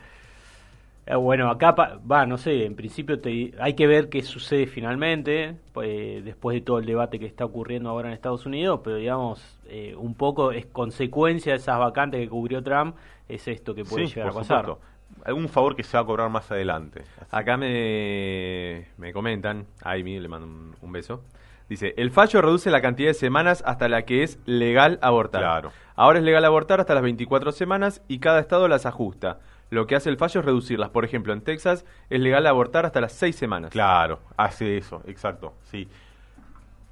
eh, 1.07 1.15
bueno, 1.15 1.49
acá 1.51 1.75
pa- 1.75 1.99
va, 2.11 2.27
no 2.27 2.37
sé, 2.37 2.65
en 2.65 2.75
principio 2.75 3.21
te- 3.21 3.55
hay 3.61 3.75
que 3.75 3.87
ver 3.87 4.09
qué 4.09 4.23
sucede 4.23 4.67
finalmente, 4.67 5.57
pues, 5.73 6.25
después 6.25 6.55
de 6.55 6.61
todo 6.63 6.79
el 6.79 6.87
debate 6.87 7.19
que 7.21 7.27
está 7.27 7.45
ocurriendo 7.45 7.91
ahora 7.91 8.09
en 8.09 8.15
Estados 8.15 8.45
Unidos, 8.47 8.81
pero 8.83 8.97
digamos, 8.97 9.59
eh, 9.69 9.95
un 9.97 10.15
poco 10.15 10.51
es 10.53 10.67
consecuencia 10.67 11.53
de 11.53 11.59
esas 11.59 11.79
vacantes 11.79 12.21
que 12.21 12.29
cubrió 12.29 12.63
Trump, 12.63 12.97
es 13.29 13.47
esto 13.49 13.75
que 13.75 13.85
puede 13.85 14.07
Sí, 14.07 14.15
llegar 14.15 14.31
a 14.31 14.35
pasar. 14.35 14.61
supuesto. 14.67 14.81
Algún 15.25 15.49
favor 15.49 15.77
que 15.77 15.85
se 15.85 15.97
va 15.97 16.03
a 16.03 16.07
cobrar 16.07 16.29
más 16.31 16.51
adelante. 16.51 17.03
Así 17.21 17.31
Acá 17.31 17.57
me, 17.57 18.87
me 18.99 19.13
comentan, 19.13 19.67
a 19.83 19.93
Amy 19.93 20.19
le 20.19 20.29
mando 20.29 20.47
un, 20.49 20.75
un 20.83 20.93
beso. 20.93 21.23
Dice, 21.69 21.95
el 21.97 22.11
fallo 22.11 22.43
reduce 22.43 22.71
la 22.71 22.81
cantidad 22.81 23.09
de 23.09 23.15
semanas 23.15 23.63
hasta 23.67 23.89
la 23.89 24.03
que 24.03 24.23
es 24.23 24.39
legal 24.47 24.99
abortar. 25.03 25.41
Claro. 25.41 25.73
Ahora 25.97 26.19
es 26.19 26.25
legal 26.25 26.45
abortar 26.45 26.81
hasta 26.81 26.95
las 26.95 27.03
24 27.03 27.51
semanas 27.53 28.03
y 28.07 28.19
cada 28.19 28.39
estado 28.39 28.69
las 28.69 28.87
ajusta. 28.87 29.41
Lo 29.71 29.87
que 29.87 29.97
hace 29.97 30.09
el 30.09 30.17
fallo 30.17 30.41
es 30.41 30.47
reducirlas. 30.47 30.91
Por 30.91 31.05
ejemplo, 31.05 31.33
en 31.33 31.41
Texas 31.41 31.85
es 32.09 32.21
legal 32.21 32.47
abortar 32.47 32.87
hasta 32.87 33.01
las 33.01 33.13
6 33.13 33.35
semanas. 33.35 33.71
Claro, 33.73 34.21
hace 34.37 34.77
eso, 34.77 35.03
exacto, 35.07 35.55
sí. 35.65 35.89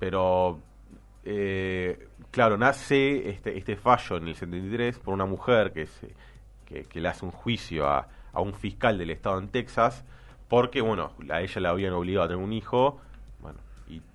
Pero, 0.01 0.59
eh, 1.25 2.09
claro, 2.33 2.59
nace 2.59 3.29
este, 3.31 3.57
este 3.57 3.77
fallo 3.77 4.17
en 4.17 4.27
el 4.27 4.35
73 4.35 4.99
por 4.99 5.15
una 5.15 5.25
mujer 5.25 5.73
que, 5.73 5.87
se, 5.87 6.15
que, 6.65 6.83
que 6.83 7.01
le 7.01 7.09
hace 7.09 7.25
un 7.25 7.31
juicio 7.31 7.87
a, 7.87 8.09
a 8.33 8.41
un 8.41 8.55
fiscal 8.55 8.99
del 8.99 9.11
estado 9.11 9.39
en 9.39 9.49
Texas 9.49 10.05
porque, 10.49 10.81
bueno, 10.81 11.13
a 11.31 11.41
ella 11.41 11.61
la 11.61 11.71
habían 11.71 11.95
obligado 11.95 12.27
a 12.27 12.29
tener 12.29 12.43
un 12.43 12.53
hijo, 12.53 13.01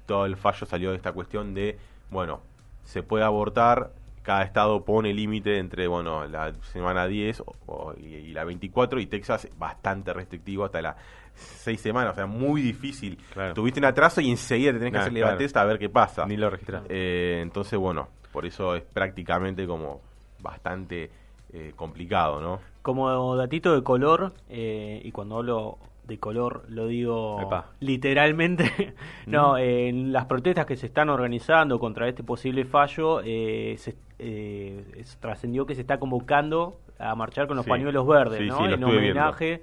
todo 0.10 0.26
el 0.26 0.36
fallo 0.36 0.66
salió 0.66 0.89
de 0.89 0.97
esta 0.97 1.14
cuestión 1.14 1.53
de, 1.53 1.78
bueno, 2.10 2.41
se 2.84 3.03
puede 3.03 3.24
abortar, 3.24 3.91
cada 4.24 4.43
estado 4.43 4.84
pone 4.84 5.14
límite 5.14 5.60
entre, 5.60 5.88
bueno, 5.88 6.26
la 6.28 6.51
semana 6.74 7.07
10 7.07 7.39
o- 7.41 7.55
o- 7.68 7.93
y, 7.97 8.16
y 8.16 8.34
la 8.34 8.43
24 8.43 8.99
y 8.99 9.05
Texas 9.05 9.47
bastante 9.57 10.12
restrictivo 10.14 10.66
hasta 10.66 10.82
las 10.82 10.95
6 11.36 11.80
semanas, 11.80 12.14
o 12.14 12.16
sea, 12.16 12.26
muy 12.26 12.62
difícil. 12.62 13.18
Claro. 13.34 13.53
Tuviste 13.53 13.80
un 13.80 13.86
atraso 13.86 14.20
y 14.20 14.30
enseguida 14.30 14.74
te 14.74 14.80
tenés 14.80 14.93
que 14.93 14.99
hacer 14.99 15.14
claro. 15.14 15.32
la 15.34 15.38
testa 15.38 15.62
a 15.62 15.66
ver 15.66 15.80
qué 15.80 15.89
pasa. 15.89 16.26
Ni 16.26 16.36
lo 16.38 16.49
registras. 16.49 16.84
Eh, 16.89 17.39
entonces, 17.41 17.80
bueno, 17.80 18.10
por 18.34 18.45
eso 18.45 18.76
es 18.76 18.84
prácticamente 18.84 19.66
como 19.68 20.01
bastante 20.41 21.10
eh, 21.53 21.74
complicado, 21.76 22.41
¿no? 22.41 22.60
Como 22.82 23.36
datito 23.36 23.74
de 23.76 23.84
color, 23.84 24.34
eh, 24.49 25.01
y 25.03 25.12
cuando 25.12 25.38
hablo 25.38 25.78
de 26.10 26.18
color 26.20 26.66
lo 26.68 26.88
digo 26.88 27.39
Epa. 27.41 27.68
literalmente, 27.80 28.93
no, 29.28 29.57
eh, 29.57 29.88
en 29.88 30.12
las 30.12 30.26
protestas 30.26 30.66
que 30.66 30.76
se 30.76 30.88
están 30.88 31.10
organizando 31.10 31.80
contra 31.80 32.07
este 32.10 32.24
posible 32.24 32.66
fallo, 32.66 33.22
eh, 33.24 33.76
se, 33.78 33.95
eh, 34.18 34.84
es- 34.97 35.18
trascendió 35.22 35.66
que 35.66 35.76
se 35.76 35.82
está 35.82 35.99
convocando 35.99 36.80
a 36.97 37.16
marchar 37.16 37.47
con 37.47 37.55
los 37.55 37.64
Sí. 37.66 37.70
pañuelos 37.70 38.05
verdes, 38.05 38.39
Sí, 38.39 38.47
¿no? 38.47 38.57
sí, 38.57 38.74
en 38.74 38.84
homenaje 38.84 39.62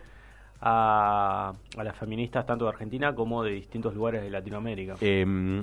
a, 0.60 1.52
a 1.76 1.84
las 1.84 1.96
feministas 1.98 2.46
tanto 2.46 2.64
de 2.64 2.70
Argentina 2.70 3.14
como 3.14 3.42
de 3.42 3.50
distintos 3.50 3.94
lugares 3.94 4.22
de 4.22 4.30
Latinoamérica. 4.30 4.94
Eh, 5.02 5.60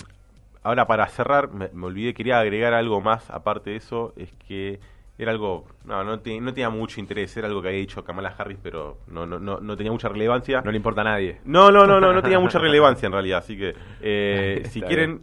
ahora, 0.62 0.86
para 0.86 1.08
cerrar, 1.08 1.52
me, 1.52 1.70
me 1.74 1.88
olvidé, 1.88 2.14
quería 2.14 2.40
agregar 2.40 2.74
algo 2.74 3.02
más, 3.02 3.30
aparte 3.32 3.72
de 3.72 3.78
eso, 3.78 4.14
es 4.18 4.32
que 4.48 4.80
era 5.24 5.32
algo, 5.32 5.66
no, 5.86 6.04
no, 6.04 6.20
te- 6.20 6.40
no 6.40 6.54
tenía 6.54 6.70
mucho 6.70 7.00
interés, 7.00 7.36
era 7.38 7.48
algo 7.48 7.62
que 7.62 7.70
había 7.70 7.80
dicho 7.80 8.04
Kamala 8.04 8.34
Harris, 8.38 8.58
pero 8.62 9.00
no, 9.08 9.26
no, 9.26 9.40
no, 9.40 9.60
no 9.60 9.76
tenía 9.78 9.92
mucha 9.92 10.10
relevancia. 10.10 10.62
No 10.64 10.72
le 10.72 10.78
importa 10.78 11.02
a 11.02 11.06
nadie. 11.06 11.40
No, 11.46 11.72
no, 11.72 11.86
no, 11.88 12.00
no, 12.00 12.14
no 12.14 12.22
tenía 12.22 12.40
mucha 12.40 12.60
relevancia 12.60 13.08
en 13.08 13.14
realidad, 13.14 13.40
así 13.40 13.58
que 13.58 13.74
eh, 14.02 14.64
si 14.70 14.80
bien. 14.80 14.88
quieren, 14.88 15.22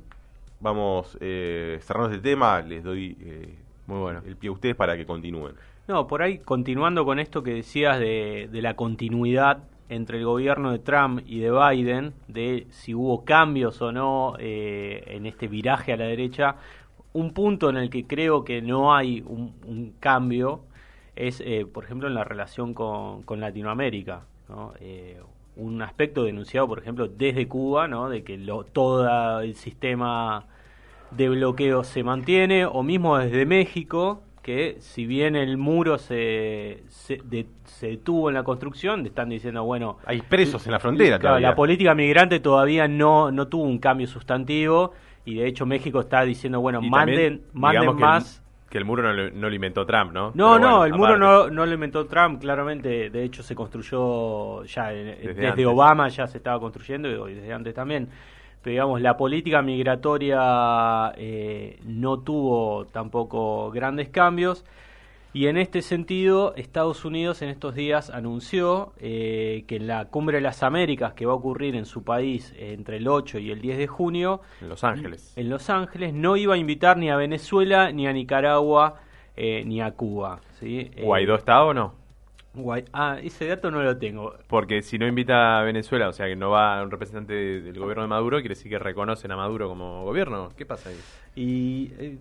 vamos 0.60 1.16
eh, 1.20 1.78
cerrando 1.82 2.10
este 2.10 2.22
tema, 2.22 2.60
les 2.62 2.82
doy 2.84 3.16
eh, 3.20 3.54
Muy 3.86 3.98
bueno. 3.98 4.22
el 4.26 4.36
pie 4.36 4.48
a 4.48 4.52
ustedes 4.52 4.76
para 4.76 4.96
que 4.96 5.06
continúen. 5.06 5.54
No, 5.88 6.06
por 6.06 6.22
ahí, 6.22 6.38
continuando 6.38 7.04
con 7.04 7.18
esto 7.18 7.42
que 7.42 7.52
decías 7.54 7.98
de, 7.98 8.48
de 8.50 8.62
la 8.62 8.74
continuidad 8.74 9.64
entre 9.88 10.18
el 10.18 10.24
gobierno 10.24 10.70
de 10.70 10.78
Trump 10.78 11.20
y 11.26 11.40
de 11.40 11.50
Biden, 11.50 12.12
de 12.28 12.68
si 12.70 12.94
hubo 12.94 13.24
cambios 13.24 13.82
o 13.82 13.90
no 13.90 14.34
eh, 14.38 15.02
en 15.08 15.26
este 15.26 15.48
viraje 15.48 15.92
a 15.92 15.96
la 15.96 16.04
derecha, 16.04 16.54
un 17.12 17.32
punto 17.32 17.70
en 17.70 17.76
el 17.76 17.90
que 17.90 18.06
creo 18.06 18.44
que 18.44 18.62
no 18.62 18.94
hay 18.94 19.22
un, 19.26 19.54
un 19.66 19.92
cambio 20.00 20.60
es, 21.16 21.40
eh, 21.44 21.66
por 21.70 21.84
ejemplo, 21.84 22.08
en 22.08 22.14
la 22.14 22.24
relación 22.24 22.72
con, 22.74 23.22
con 23.22 23.40
Latinoamérica. 23.40 24.22
¿no? 24.48 24.72
Eh, 24.80 25.20
un 25.56 25.82
aspecto 25.82 26.24
denunciado, 26.24 26.66
por 26.68 26.78
ejemplo, 26.78 27.08
desde 27.08 27.46
Cuba, 27.48 27.88
¿no? 27.88 28.08
de 28.08 28.22
que 28.22 28.38
lo, 28.38 28.64
todo 28.64 29.40
el 29.40 29.54
sistema 29.56 30.44
de 31.10 31.28
bloqueo 31.28 31.82
se 31.84 32.04
mantiene, 32.04 32.64
o 32.64 32.82
mismo 32.82 33.18
desde 33.18 33.44
México, 33.44 34.22
que 34.42 34.76
si 34.80 35.04
bien 35.06 35.36
el 35.36 35.58
muro 35.58 35.98
se, 35.98 36.82
se, 36.88 37.18
de- 37.24 37.46
se 37.64 37.88
detuvo 37.88 38.28
en 38.30 38.34
la 38.36 38.44
construcción, 38.44 39.04
están 39.04 39.28
diciendo, 39.28 39.64
bueno, 39.64 39.98
Hay 40.06 40.22
presos 40.22 40.64
en 40.66 40.72
la 40.72 40.78
frontera 40.78 41.18
Claro, 41.18 41.34
todavía. 41.34 41.48
la 41.50 41.54
política 41.56 41.94
migrante 41.94 42.40
todavía 42.40 42.88
no, 42.88 43.30
no 43.32 43.48
tuvo 43.48 43.64
un 43.64 43.78
cambio 43.78 44.06
sustantivo 44.06 44.92
y 45.24 45.36
de 45.36 45.46
hecho 45.46 45.66
México 45.66 46.00
está 46.00 46.22
diciendo, 46.22 46.60
bueno, 46.60 46.80
Y 46.82 46.90
manden, 46.90 47.14
también, 47.14 47.42
manden 47.52 47.96
que 47.96 48.02
más. 48.02 48.42
Que 48.68 48.78
el 48.78 48.84
muro 48.84 49.02
no 49.02 49.12
lo, 49.12 49.30
no 49.30 49.48
lo 49.48 49.54
inventó 49.54 49.84
Trump, 49.84 50.12
¿no? 50.12 50.30
No, 50.34 50.54
Pero 50.54 50.58
no, 50.58 50.78
bueno, 50.78 50.84
el 50.84 50.94
muro 50.94 51.18
no, 51.18 51.50
no 51.50 51.66
lo 51.66 51.74
inventó 51.74 52.06
Trump, 52.06 52.40
claramente, 52.40 53.10
de 53.10 53.24
hecho 53.24 53.42
se 53.42 53.54
construyó 53.54 54.64
ya 54.64 54.90
desde. 54.90 55.66
Obama 55.66 56.08
ya 56.08 56.26
se 56.26 56.38
estaba 56.38 56.60
construyendo 56.60 57.28
y 57.28 57.34
desde 57.34 57.52
antes 57.52 57.74
también. 57.74 58.08
Pero 58.62 58.72
digamos, 58.72 59.00
la 59.00 59.16
política 59.16 59.62
migratoria 59.62 61.12
eh, 61.16 61.78
no 61.84 62.20
tuvo 62.20 62.86
tampoco 62.86 63.70
grandes 63.70 64.10
cambios. 64.10 64.64
Y 65.32 65.46
en 65.46 65.56
este 65.56 65.80
sentido, 65.82 66.54
Estados 66.56 67.04
Unidos 67.04 67.40
en 67.42 67.50
estos 67.50 67.74
días 67.76 68.10
anunció 68.10 68.92
eh, 68.98 69.64
que 69.68 69.76
en 69.76 69.86
la 69.86 70.06
Cumbre 70.06 70.38
de 70.38 70.40
las 70.40 70.64
Américas, 70.64 71.12
que 71.12 71.24
va 71.24 71.32
a 71.32 71.36
ocurrir 71.36 71.76
en 71.76 71.86
su 71.86 72.02
país 72.02 72.52
eh, 72.56 72.72
entre 72.72 72.96
el 72.96 73.06
8 73.06 73.38
y 73.38 73.52
el 73.52 73.60
10 73.60 73.78
de 73.78 73.86
junio, 73.86 74.40
En 74.60 74.68
Los 74.68 74.82
Ángeles. 74.82 75.32
en 75.36 75.48
Los 75.48 75.70
Ángeles, 75.70 76.14
no 76.14 76.36
iba 76.36 76.54
a 76.54 76.58
invitar 76.58 76.96
ni 76.96 77.10
a 77.10 77.16
Venezuela, 77.16 77.92
ni 77.92 78.08
a 78.08 78.12
Nicaragua, 78.12 78.96
eh, 79.36 79.62
ni 79.64 79.80
a 79.80 79.92
Cuba. 79.92 80.40
¿sí? 80.58 80.90
Eh, 80.96 81.02
¿Guaidó 81.04 81.36
está 81.36 81.62
o 81.64 81.72
no? 81.74 81.94
Guai- 82.52 82.86
ah, 82.92 83.16
ese 83.22 83.46
dato 83.46 83.70
no 83.70 83.80
lo 83.84 83.96
tengo. 83.96 84.34
Porque 84.48 84.82
si 84.82 84.98
no 84.98 85.06
invita 85.06 85.60
a 85.60 85.62
Venezuela, 85.62 86.08
o 86.08 86.12
sea 86.12 86.26
que 86.26 86.34
no 86.34 86.50
va 86.50 86.82
un 86.82 86.90
representante 86.90 87.32
de- 87.34 87.60
del 87.60 87.78
gobierno 87.78 88.02
de 88.02 88.08
Maduro, 88.08 88.38
quiere 88.40 88.56
decir 88.56 88.68
que 88.68 88.80
reconocen 88.80 89.30
a 89.30 89.36
Maduro 89.36 89.68
como 89.68 90.02
gobierno. 90.04 90.48
¿Qué 90.56 90.66
pasa 90.66 90.88
ahí? 90.90 90.96
Y 91.36 91.92
eh, 92.00 92.18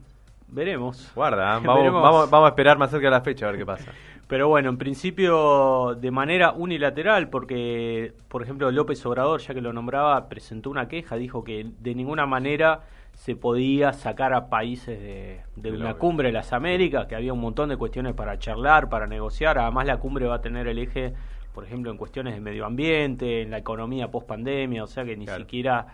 veremos. 0.51 1.11
Guarda, 1.15 1.45
vamos, 1.59 1.75
Veremos. 1.75 2.01
vamos, 2.03 2.29
vamos 2.29 2.45
a 2.47 2.49
esperar 2.49 2.77
más 2.77 2.89
cerca 2.91 3.07
de 3.07 3.11
la 3.11 3.21
fecha 3.21 3.47
a 3.47 3.51
ver 3.51 3.59
qué 3.59 3.65
pasa. 3.65 3.91
Pero 4.27 4.47
bueno, 4.47 4.69
en 4.69 4.77
principio 4.77 5.95
de 5.95 6.11
manera 6.11 6.51
unilateral, 6.51 7.29
porque, 7.29 8.13
por 8.27 8.43
ejemplo, 8.43 8.69
López 8.71 9.03
Obrador, 9.05 9.39
ya 9.41 9.55
que 9.55 9.61
lo 9.61 9.73
nombraba, 9.73 10.29
presentó 10.29 10.69
una 10.69 10.87
queja, 10.87 11.15
dijo 11.15 11.43
que 11.43 11.65
de 11.79 11.95
ninguna 11.95 12.27
manera 12.27 12.81
se 13.13 13.35
podía 13.35 13.91
sacar 13.91 14.33
a 14.33 14.47
países 14.49 14.99
de, 15.01 15.71
una 15.71 15.95
cumbre 15.95 16.27
de 16.27 16.33
las 16.33 16.53
Américas, 16.53 17.07
que 17.07 17.15
había 17.15 17.33
un 17.33 17.41
montón 17.41 17.69
de 17.69 17.77
cuestiones 17.77 18.13
para 18.13 18.37
charlar, 18.37 18.87
para 18.87 19.07
negociar. 19.07 19.57
Además, 19.57 19.87
la 19.87 19.97
cumbre 19.97 20.27
va 20.27 20.35
a 20.35 20.41
tener 20.41 20.67
el 20.67 20.77
eje, 20.77 21.13
por 21.53 21.65
ejemplo, 21.65 21.89
en 21.89 21.97
cuestiones 21.97 22.35
de 22.35 22.39
medio 22.39 22.65
ambiente, 22.67 23.41
en 23.41 23.49
la 23.49 23.57
economía 23.57 24.09
post 24.11 24.27
pandemia, 24.27 24.83
o 24.83 24.87
sea 24.87 25.03
que 25.05 25.17
ni 25.17 25.25
Claro. 25.25 25.41
siquiera 25.41 25.87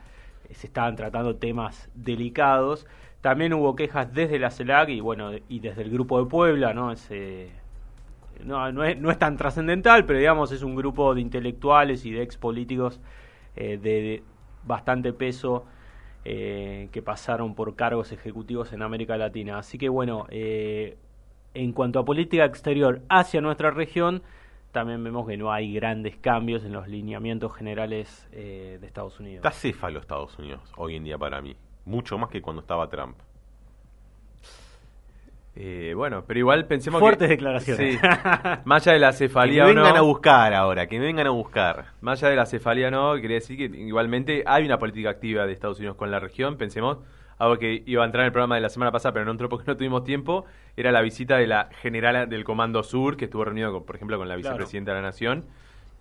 se 0.51 0.67
estaban 0.67 0.95
tratando 0.97 1.37
temas 1.37 1.89
delicados. 1.95 2.85
También 3.25 3.53
hubo 3.55 3.75
quejas 3.75 4.13
desde 4.13 4.37
la 4.37 4.51
CELAC 4.51 4.89
y 4.89 4.99
bueno, 4.99 5.31
y 5.49 5.57
desde 5.57 5.81
el 5.81 5.89
grupo 5.89 6.23
de 6.23 6.29
Puebla, 6.29 6.75
¿no? 6.75 6.91
Ese, 6.91 7.49
no, 8.43 8.71
no, 8.71 8.83
es, 8.83 8.99
no 8.99 9.09
es 9.09 9.17
tan 9.17 9.35
trascendental, 9.35 10.05
pero 10.05 10.19
digamos 10.19 10.51
es 10.51 10.61
un 10.61 10.75
grupo 10.75 11.15
de 11.15 11.21
intelectuales 11.21 12.05
y 12.05 12.11
de 12.11 12.21
ex 12.21 12.37
políticos 12.37 13.01
eh, 13.55 13.79
de, 13.81 14.21
bastante 14.63 15.11
peso 15.11 15.65
eh, 16.23 16.87
que 16.91 17.01
pasaron 17.01 17.55
por 17.55 17.75
cargos 17.75 18.11
ejecutivos 18.11 18.73
en 18.73 18.83
América 18.83 19.17
Latina. 19.17 19.57
Así 19.57 19.79
que 19.79 19.89
bueno, 19.89 20.27
eh, 20.29 20.95
en 21.55 21.73
cuanto 21.73 21.97
a 21.97 22.05
política 22.05 22.45
exterior 22.45 23.01
hacia 23.09 23.41
nuestra 23.41 23.71
región, 23.71 24.21
también 24.71 25.03
vemos 25.03 25.25
que 25.25 25.35
no 25.35 25.51
hay 25.51 25.73
grandes 25.73 26.15
cambios 26.17 26.63
en 26.63 26.73
los 26.73 26.87
lineamientos 26.87 27.55
generales 27.55 28.27
eh, 28.33 28.77
de 28.79 28.85
Estados 28.85 29.19
Unidos. 29.19 29.37
Está 29.37 29.49
céfalo 29.49 29.99
Estados 29.99 30.37
Unidos 30.37 30.71
hoy 30.77 30.97
en 30.97 31.05
día 31.05 31.17
para 31.17 31.41
mí. 31.41 31.55
Mucho 31.85 32.17
más 32.17 32.29
que 32.29 32.41
cuando 32.41 32.61
estaba 32.61 32.89
Trump. 32.89 33.15
Eh, 35.57 35.93
bueno, 35.95 36.25
pero 36.27 36.37
igual 36.39 36.65
pensemos 36.65 36.99
Fuertes 36.99 37.27
que... 37.29 37.35
declaraciones. 37.35 37.93
Sí. 37.93 38.07
Más 38.65 38.85
allá 38.85 38.93
de 38.93 38.99
la 38.99 39.11
Que 39.11 39.17
cefalía 39.17 39.63
me 39.63 39.71
o 39.71 39.73
no, 39.73 39.83
vengan 39.83 39.97
a 39.97 40.01
buscar 40.01 40.53
ahora, 40.53 40.87
que 40.87 40.99
me 40.99 41.05
vengan 41.05 41.27
a 41.27 41.29
buscar. 41.29 41.85
más 42.01 42.21
allá 42.21 42.31
de 42.31 42.35
la 42.35 42.45
cefalía 42.45 42.91
no, 42.91 43.15
quería 43.15 43.35
decir 43.35 43.57
que 43.57 43.77
igualmente 43.77 44.43
hay 44.45 44.65
una 44.65 44.77
política 44.79 45.09
activa 45.11 45.45
de 45.45 45.53
Estados 45.53 45.77
Unidos 45.79 45.95
con 45.95 46.11
la 46.11 46.19
región. 46.19 46.57
Pensemos, 46.57 46.97
algo 47.37 47.57
que 47.57 47.83
iba 47.85 48.03
a 48.03 48.05
entrar 48.05 48.23
en 48.23 48.27
el 48.27 48.31
programa 48.33 48.55
de 48.55 48.61
la 48.61 48.69
semana 48.69 48.91
pasada, 48.91 49.13
pero 49.13 49.23
no 49.23 49.31
entró 49.31 49.47
porque 49.47 49.63
no 49.67 49.77
tuvimos 49.77 50.03
tiempo, 50.03 50.43
era 50.75 50.91
la 50.91 51.01
visita 51.01 51.37
de 51.37 51.47
la 51.47 51.69
general 51.81 52.27
del 52.27 52.43
Comando 52.43 52.83
Sur, 52.83 53.15
que 53.15 53.25
estuvo 53.25 53.45
reunido, 53.45 53.71
con, 53.71 53.85
por 53.85 53.95
ejemplo, 53.95 54.17
con 54.17 54.27
la 54.27 54.35
Claro. 54.35 54.55
vicepresidenta 54.57 54.91
de 54.91 54.97
la 54.97 55.03
Nación, 55.07 55.45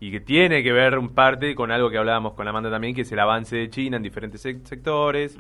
y 0.00 0.10
que 0.10 0.20
tiene 0.20 0.62
que 0.62 0.72
ver 0.72 0.98
un 0.98 1.10
parte 1.14 1.54
con 1.54 1.70
algo 1.70 1.90
que 1.90 1.98
hablábamos 1.98 2.34
con 2.34 2.46
Amanda 2.48 2.70
también, 2.70 2.94
que 2.94 3.02
es 3.02 3.12
el 3.12 3.18
avance 3.20 3.56
de 3.56 3.70
China 3.70 3.96
en 3.96 4.02
diferentes 4.02 4.44
sec- 4.44 4.64
sectores, 4.64 5.38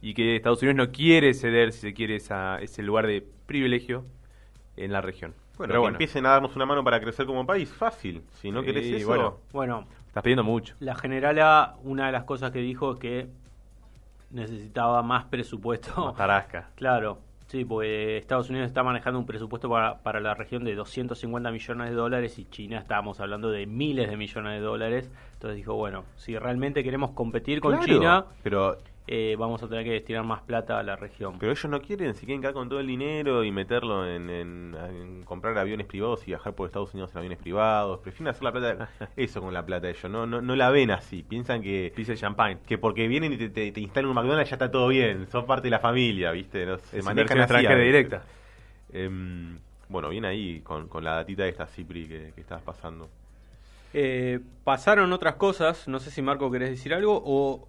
y 0.00 0.14
que 0.14 0.36
Estados 0.36 0.60
Unidos 0.62 0.76
no 0.76 0.92
quiere 0.92 1.32
ceder, 1.34 1.72
si 1.72 1.80
se 1.80 1.94
quiere, 1.94 2.16
esa, 2.16 2.58
ese 2.60 2.82
lugar 2.82 3.06
de 3.06 3.24
privilegio 3.46 4.04
en 4.76 4.92
la 4.92 5.00
región. 5.00 5.34
Bueno, 5.56 5.72
Pero 5.72 5.82
que 5.82 5.88
empiecen 5.90 6.26
a 6.26 6.30
darnos 6.30 6.56
una 6.56 6.66
mano 6.66 6.82
para 6.82 7.00
crecer 7.00 7.26
como 7.26 7.46
país, 7.46 7.72
fácil. 7.72 8.22
Si 8.40 8.50
no 8.50 8.60
Sí, 8.60 8.66
querés 8.66 8.86
eso, 8.86 9.06
bueno. 9.06 9.38
Bueno, 9.52 9.86
estás 10.08 10.22
pidiendo 10.22 10.42
mucho. 10.42 10.74
La 10.80 10.94
generala, 10.94 11.76
una 11.84 12.06
de 12.06 12.12
las 12.12 12.24
cosas 12.24 12.50
que 12.50 12.58
dijo 12.58 12.92
es 12.94 12.98
que 12.98 13.28
necesitaba 14.30 15.02
más 15.02 15.24
presupuesto. 15.26 16.06
Más 16.06 16.16
tarasca. 16.16 16.70
Claro, 16.74 17.18
sí, 17.52 17.66
porque 17.66 18.16
Estados 18.16 18.48
Unidos 18.48 18.66
está 18.66 18.82
manejando 18.82 19.18
un 19.18 19.26
presupuesto 19.26 19.68
para, 19.68 19.98
para 19.98 20.20
la 20.20 20.34
región 20.34 20.64
de 20.64 20.74
250 20.74 21.50
millones 21.50 21.90
de 21.90 21.94
dólares 21.94 22.38
y 22.38 22.46
China 22.46 22.78
estábamos 22.78 23.20
hablando 23.20 23.50
de 23.50 23.66
miles 23.66 24.08
de 24.08 24.16
millones 24.16 24.54
de 24.54 24.60
dólares. 24.60 25.10
Entonces 25.34 25.58
dijo, 25.58 25.74
bueno, 25.74 26.04
si 26.16 26.38
realmente 26.38 26.82
queremos 26.82 27.10
competir 27.10 27.60
con 27.60 27.72
Claro, 27.72 27.86
China, 27.86 28.24
Pero, 28.42 28.78
eh, 29.08 29.34
vamos 29.38 29.60
a 29.62 29.68
tener 29.68 29.84
que 29.84 29.90
destinar 29.90 30.24
más 30.24 30.42
plata 30.42 30.78
a 30.78 30.82
la 30.84 30.94
región. 30.96 31.36
pero 31.38 31.50
ellos 31.52 31.64
no 31.68 31.80
quieren, 31.82 32.14
si 32.14 32.24
quieren 32.24 32.40
quedar 32.40 32.54
con 32.54 32.68
todo 32.68 32.78
el 32.80 32.86
dinero 32.86 33.42
y 33.42 33.50
meterlo 33.50 34.06
en, 34.08 34.30
en- 34.30 34.76
en 34.76 35.22
comprar 35.24 35.58
aviones 35.58 35.86
privados 35.88 36.22
y 36.22 36.26
viajar 36.26 36.54
por 36.54 36.66
Estados 36.68 36.94
Unidos 36.94 37.10
en 37.12 37.18
aviones 37.18 37.38
privados. 37.38 37.98
Prefieren 38.00 38.28
hacer 38.28 38.44
la 38.44 38.52
plata, 38.52 38.88
eso 39.16 39.40
con 39.40 39.52
la 39.52 39.66
plata 39.66 39.88
ellos. 39.90 40.08
No, 40.10 40.24
no, 40.26 40.40
no 40.40 40.54
la 40.54 40.70
ven 40.70 40.92
así. 40.92 41.22
Piensan 41.24 41.62
que, 41.62 41.92
Dice 41.96 42.16
champagne. 42.16 42.58
que 42.66 42.78
porque 42.78 43.08
vienen 43.08 43.32
y 43.32 43.36
te, 43.38 43.48
te- 43.50 43.72
te 43.72 43.80
instalan 43.80 44.08
un 44.08 44.14
McDonald's 44.14 44.50
ya 44.50 44.54
está 44.56 44.70
todo 44.70 44.88
bien. 44.88 45.26
Son 45.32 45.46
parte 45.46 45.64
de 45.66 45.70
la 45.70 45.80
familia, 45.80 46.30
¿viste? 46.30 46.64
No, 46.64 46.78
se 46.78 46.98
Es 46.98 47.04
manejan 47.04 47.40
así 47.40 47.66
directa. 47.66 48.22
Em, 48.92 49.58
bueno, 49.88 50.08
bien 50.10 50.24
ahí 50.24 50.60
con, 50.60 50.86
con 50.88 51.02
la 51.02 51.16
datita 51.16 51.42
de 51.42 51.48
esta 51.50 51.66
Cipri 51.66 52.06
que, 52.06 52.32
que 52.34 52.40
estabas 52.40 52.62
pasando. 52.62 53.08
Eh, 53.94 54.40
pasaron 54.64 55.12
otras 55.12 55.34
cosas, 55.34 55.86
no 55.88 55.98
sé 55.98 56.10
si 56.10 56.22
Marco 56.22 56.50
querés 56.50 56.70
decir 56.70 56.94
algo 56.94 57.20
o... 57.24 57.66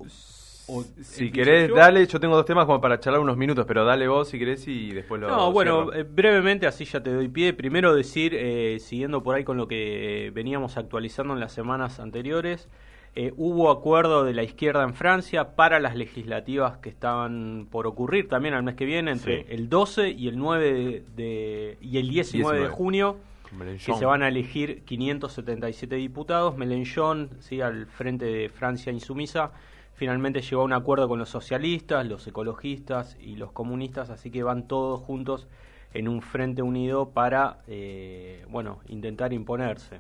o 0.67 0.83
Si 1.01 1.31
querés, 1.31 1.69
yo. 1.69 1.75
dale, 1.75 2.05
yo 2.07 2.19
tengo 2.19 2.35
dos 2.35 2.45
temas 2.45 2.65
como 2.65 2.79
para 2.79 2.99
charlar 2.99 3.21
unos 3.21 3.35
minutos, 3.37 3.65
pero 3.67 3.83
dale 3.85 4.07
vos 4.07 4.29
si 4.29 4.39
querés 4.39 4.67
y 4.67 4.91
después 4.91 5.19
lo 5.19 5.27
No, 5.27 5.51
bueno, 5.51 5.83
cierro. 5.91 5.99
eh, 5.99 6.03
brevemente, 6.03 6.65
así 6.67 6.85
ya 6.85 7.01
te 7.03 7.11
doy 7.13 7.27
pie. 7.27 7.53
Primero 7.53 7.93
decir, 7.93 8.33
eh, 8.33 8.77
siguiendo 8.79 9.21
por 9.23 9.35
ahí 9.35 9.43
con 9.43 9.57
lo 9.57 9.67
que 9.67 10.31
veníamos 10.33 10.77
actualizando 10.77 11.33
en 11.33 11.39
las 11.41 11.51
semanas 11.51 11.99
anteriores, 11.99 12.69
eh, 13.15 13.31
hubo 13.37 13.69
acuerdo 13.69 14.23
de 14.23 14.33
la 14.33 14.41
izquierda 14.43 14.83
en 14.83 14.93
Francia 14.95 15.55
para 15.55 15.79
las 15.79 15.95
legislativas 15.95 16.77
que 16.77 16.89
estaban 16.89 17.67
por 17.69 17.85
ocurrir 17.85 18.27
también 18.27 18.55
al 18.55 18.63
mes 18.63 18.75
que 18.75 18.85
viene, 18.85 19.11
entre 19.11 19.41
Sí. 19.41 19.45
el 19.49 19.69
12 19.69 20.09
y 20.09 20.27
el 20.29 20.37
9 20.37 20.73
de, 20.73 21.03
de- 21.15 21.77
y 21.81 21.97
el 21.99 22.09
19, 22.09 22.53
de 22.55 22.59
19. 22.61 22.69
junio, 22.69 23.17
que 23.85 23.93
se 23.93 24.05
van 24.05 24.23
a 24.23 24.29
elegir 24.29 24.81
577 24.85 25.95
diputados. 25.95 26.57
Mélenchon, 26.57 27.29
sí, 27.39 27.61
al 27.61 27.85
frente 27.85 28.25
de 28.25 28.49
Francia 28.49 28.91
insumisa, 28.91 29.51
finalmente 29.95 30.41
llegó 30.41 30.61
a 30.61 30.65
un 30.65 30.73
acuerdo 30.73 31.07
con 31.07 31.19
los 31.19 31.29
socialistas, 31.29 32.05
los 32.05 32.25
ecologistas 32.27 33.17
y 33.21 33.35
los 33.35 33.51
comunistas, 33.51 34.09
así 34.09 34.31
que 34.31 34.43
van 34.43 34.67
todos 34.67 34.99
juntos 34.99 35.47
en 35.93 36.07
un 36.07 36.21
frente 36.21 36.61
unido 36.61 37.09
para, 37.09 37.59
eh, 37.67 38.45
bueno, 38.49 38.79
intentar 38.87 39.31
imponerse. 39.33 39.99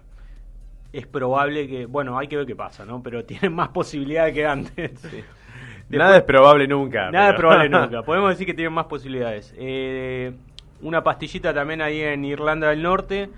Es 0.91 1.07
probable 1.07 1.67
que, 1.67 1.85
bueno, 1.85 2.17
hay 2.17 2.27
que 2.27 2.37
ver 2.37 2.45
qué 2.45 2.55
pasa, 2.55 2.85
¿no? 2.85 3.01
Pero 3.03 3.25
tienen 3.25 3.53
más 3.53 3.69
posibilidades 3.69 4.33
que 4.33 4.45
antes. 4.45 4.91
Nada 5.89 6.17
es 6.17 6.23
probable 6.23 6.67
nunca. 6.67 7.11
Nada 7.11 7.31
es 7.31 7.35
probable 7.35 7.69
nunca. 7.69 8.03
Podemos 8.03 8.31
decir 8.31 8.47
que 8.47 8.53
tienen 8.53 8.73
más 8.73 8.85
posibilidades. 8.85 9.53
Eh, 9.57 10.33
una 10.81 11.03
pastillita 11.03 11.53
también 11.53 11.81
ahí 11.81 12.01
en 12.01 12.25
Irlanda 12.25 12.69
del 12.69 12.81
Norte. 12.81 13.29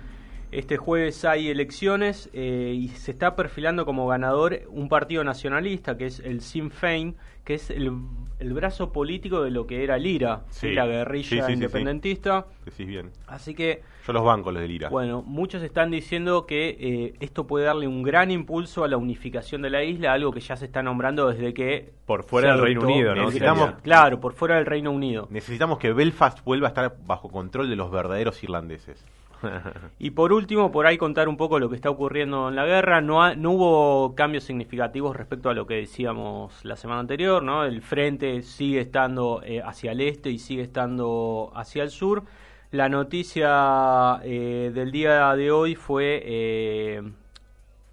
Este 0.52 0.76
jueves 0.76 1.24
hay 1.24 1.48
elecciones 1.48 2.30
eh, 2.32 2.72
y 2.76 2.88
se 2.88 3.10
está 3.10 3.34
perfilando 3.36 3.84
como 3.84 4.06
ganador 4.06 4.60
un 4.68 4.88
partido 4.88 5.24
nacionalista 5.24 5.96
que 5.98 6.06
es 6.06 6.20
el 6.20 6.40
Sinn 6.40 6.70
Féin, 6.70 7.16
que 7.44 7.54
es 7.54 7.68
el, 7.70 7.92
el 8.38 8.52
brazo 8.54 8.92
político 8.92 9.42
de 9.42 9.50
lo 9.50 9.66
que 9.66 9.82
era 9.84 9.96
el 9.96 10.06
IRA, 10.06 10.44
Sí. 10.50 10.72
la 10.72 10.86
guerrilla 10.86 11.28
sí, 11.28 11.36
sí, 11.40 11.46
sí. 11.46 11.52
independentista. 11.52 12.46
Decís 12.64 12.86
bien. 12.86 13.10
Así 13.26 13.54
que 13.54 13.82
Yo 14.06 14.12
los 14.12 14.24
banco, 14.24 14.50
los 14.52 14.62
del 14.62 14.70
IRA. 14.70 14.88
bueno, 14.88 15.22
muchos 15.22 15.62
están 15.62 15.90
diciendo 15.90 16.46
que 16.46 16.76
eh, 16.80 17.14
esto 17.20 17.46
puede 17.46 17.64
darle 17.66 17.86
un 17.88 18.02
gran 18.02 18.30
impulso 18.30 18.84
a 18.84 18.88
la 18.88 18.96
unificación 18.96 19.62
de 19.62 19.70
la 19.70 19.82
isla, 19.84 20.12
algo 20.12 20.32
que 20.32 20.40
ya 20.40 20.56
se 20.56 20.64
está 20.66 20.82
nombrando 20.82 21.28
desde 21.28 21.52
que 21.54 21.92
Por 22.06 22.22
fuera 22.22 22.52
del 22.52 22.62
Reino 22.62 22.82
Unido, 22.82 23.14
¿no? 23.14 23.24
Necesitamos- 23.26 23.74
Claro, 23.82 24.20
por 24.20 24.32
fuera 24.32 24.56
del 24.56 24.66
Reino 24.66 24.90
Unido. 24.92 25.26
Necesitamos 25.30 25.78
que 25.78 25.92
Belfast 25.92 26.42
vuelva 26.44 26.68
a 26.68 26.70
estar 26.70 26.96
bajo 27.04 27.28
control 27.28 27.68
de 27.68 27.76
los 27.76 27.90
verdaderos 27.90 28.42
irlandeses. 28.42 29.04
Y 29.98 30.10
por 30.10 30.32
último, 30.32 30.70
por 30.72 30.86
ahí 30.86 30.98
contar 30.98 31.28
un 31.28 31.36
poco 31.36 31.58
lo 31.58 31.68
que 31.68 31.76
está 31.76 31.90
ocurriendo 31.90 32.48
en 32.48 32.56
la 32.56 32.64
guerra. 32.66 33.00
No, 33.00 33.22
ha- 33.22 33.34
no 33.34 33.52
hubo 33.52 34.14
cambios 34.14 34.44
significativos 34.44 35.16
respecto 35.16 35.50
a 35.50 35.54
lo 35.54 35.66
que 35.66 35.74
decíamos 35.74 36.64
la 36.64 36.76
semana 36.76 37.00
anterior, 37.00 37.42
¿no? 37.42 37.64
El 37.64 37.82
frente 37.82 38.42
sigue 38.42 38.80
estando 38.80 39.42
eh, 39.44 39.62
hacia 39.64 39.92
el 39.92 40.00
este 40.00 40.30
y 40.30 40.38
sigue 40.38 40.62
estando 40.62 41.52
hacia 41.54 41.82
el 41.82 41.90
sur. 41.90 42.24
La 42.70 42.88
noticia 42.88 44.20
eh, 44.24 44.70
del 44.74 44.90
día 44.92 45.34
de 45.36 45.50
hoy 45.50 45.74
fue 45.76 46.20
eh, 46.24 47.02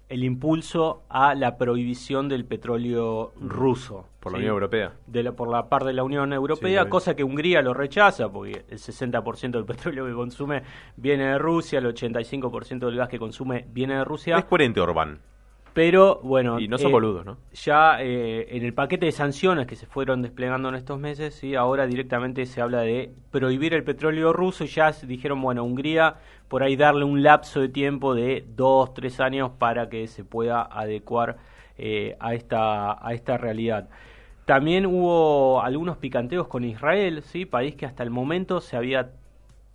el 0.08 0.24
impulso 0.24 1.02
a 1.08 1.34
la 1.34 1.56
prohibición 1.56 2.28
del 2.28 2.44
petróleo 2.44 3.32
ruso. 3.40 4.06
Por 4.24 4.32
la 4.32 4.38
¿sí? 4.38 4.42
Unión 4.42 4.54
Europea. 4.54 4.92
De 5.06 5.22
la- 5.22 5.32
por 5.32 5.48
la 5.50 5.68
parte 5.68 5.88
de 5.88 5.92
la 5.92 6.02
Unión 6.02 6.32
Europea, 6.32 6.88
cosa 6.88 7.14
que 7.14 7.22
Hungría 7.22 7.62
lo 7.62 7.74
rechaza, 7.74 8.28
porque 8.28 8.64
el 8.68 8.78
60% 8.78 9.58
del 9.58 9.64
petróleo 9.66 10.06
que 10.06 10.14
consume 10.14 10.62
viene 10.96 11.26
de 11.26 11.38
Rusia, 11.38 11.78
el 11.78 11.86
85% 11.86 12.86
del 12.86 12.96
gas 12.96 13.08
que 13.08 13.18
consume 13.18 13.66
viene 13.68 13.94
de 13.96 14.04
Rusia. 14.04 14.36
Es 14.38 14.44
coherente 14.46 14.80
Orbán. 14.80 15.20
Pero 15.74 16.20
bueno, 16.22 16.60
Y 16.60 16.68
no 16.68 16.78
son 16.78 16.90
eh, 16.90 16.92
boludos, 16.92 17.26
¿no? 17.26 17.36
ya 17.52 18.00
eh, 18.00 18.46
en 18.56 18.64
el 18.64 18.72
paquete 18.74 19.06
de 19.06 19.12
sanciones 19.12 19.66
que 19.66 19.74
se 19.74 19.86
fueron 19.86 20.22
desplegando 20.22 20.68
en 20.68 20.76
estos 20.76 21.00
meses, 21.00 21.34
sí, 21.34 21.56
ahora 21.56 21.86
directamente 21.88 22.46
se 22.46 22.60
habla 22.62 22.82
de 22.82 23.12
prohibir 23.32 23.74
el 23.74 23.82
petróleo 23.82 24.32
ruso 24.32 24.62
y 24.62 24.68
ya 24.68 24.92
se 24.92 25.08
dijeron, 25.08 25.42
bueno, 25.42 25.64
Hungría 25.64 26.14
por 26.46 26.62
ahí 26.62 26.76
darle 26.76 27.04
un 27.04 27.24
lapso 27.24 27.60
de 27.60 27.68
tiempo 27.70 28.14
de 28.14 28.44
dos, 28.54 28.94
tres 28.94 29.18
años 29.18 29.50
para 29.58 29.88
que 29.88 30.06
se 30.06 30.22
pueda 30.24 30.62
adecuar 30.62 31.38
eh, 31.76 32.16
a 32.20 32.34
esta 32.34 33.04
a 33.04 33.12
esta 33.12 33.36
realidad. 33.36 33.88
También 34.44 34.86
hubo 34.86 35.62
algunos 35.62 35.96
picanteos 35.96 36.48
con 36.48 36.64
Israel, 36.64 37.22
sí, 37.22 37.46
país 37.46 37.76
que 37.76 37.86
hasta 37.86 38.02
el 38.02 38.10
momento 38.10 38.60
se 38.60 38.76
había 38.76 39.10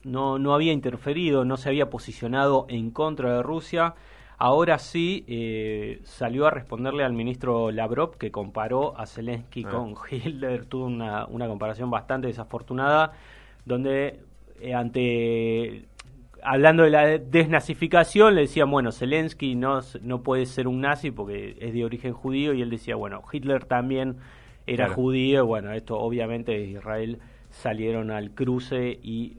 no, 0.03 0.39
no 0.39 0.53
había 0.53 0.72
interferido, 0.72 1.43
no 1.45 1.57
se 1.57 1.70
había 1.70 1.89
posicionado 1.89 2.65
en 2.70 2.91
contra 2.91 3.36
de 3.36 3.43
Rusia. 3.43 3.95
Ahora 4.38 4.80
sí 4.80 5.26
eh, 5.28 5.99
salió 6.03 6.47
a 6.47 6.51
responderle 6.51 7.03
al 7.03 7.11
ministro 7.11 7.72
Lavrov 7.72 8.17
que 8.17 8.32
comparó 8.32 8.97
a 8.97 9.05
Zelensky 9.05 9.65
Ah. 9.65 9.70
con 9.70 9.95
Hitler, 10.09 10.65
tuvo 10.65 10.86
una, 10.86 11.26
una 11.26 11.47
comparación 11.47 11.89
bastante 11.89 12.28
desafortunada, 12.28 13.13
donde 13.65 14.20
eh, 14.61 14.74
ante 14.74 15.86
hablando 16.41 16.84
de 16.84 16.89
la 16.89 17.05
desnazificación 17.17 18.36
le 18.36 18.41
decían, 18.41 18.72
bueno, 18.72 18.93
Zelensky 18.93 19.55
no, 19.55 19.82
no 20.01 20.22
puede 20.22 20.45
ser 20.45 20.70
un 20.70 20.80
nazi 20.80 21.11
porque 21.11 21.57
es 21.59 21.74
de 21.74 21.84
origen 21.84 22.13
judío 22.13 22.53
y 22.53 22.61
él 22.61 22.70
decía, 22.70 22.95
bueno, 22.95 23.22
Hitler 23.30 23.65
también 23.65 24.15
era 24.74 24.86
Claro. 24.86 24.93
judío, 25.01 25.45
bueno, 25.45 25.72
esto 25.74 25.97
obviamente 25.99 26.59
Israel 26.59 27.20
salieron 27.49 28.11
al 28.11 28.32
cruce 28.32 28.99
y 29.01 29.38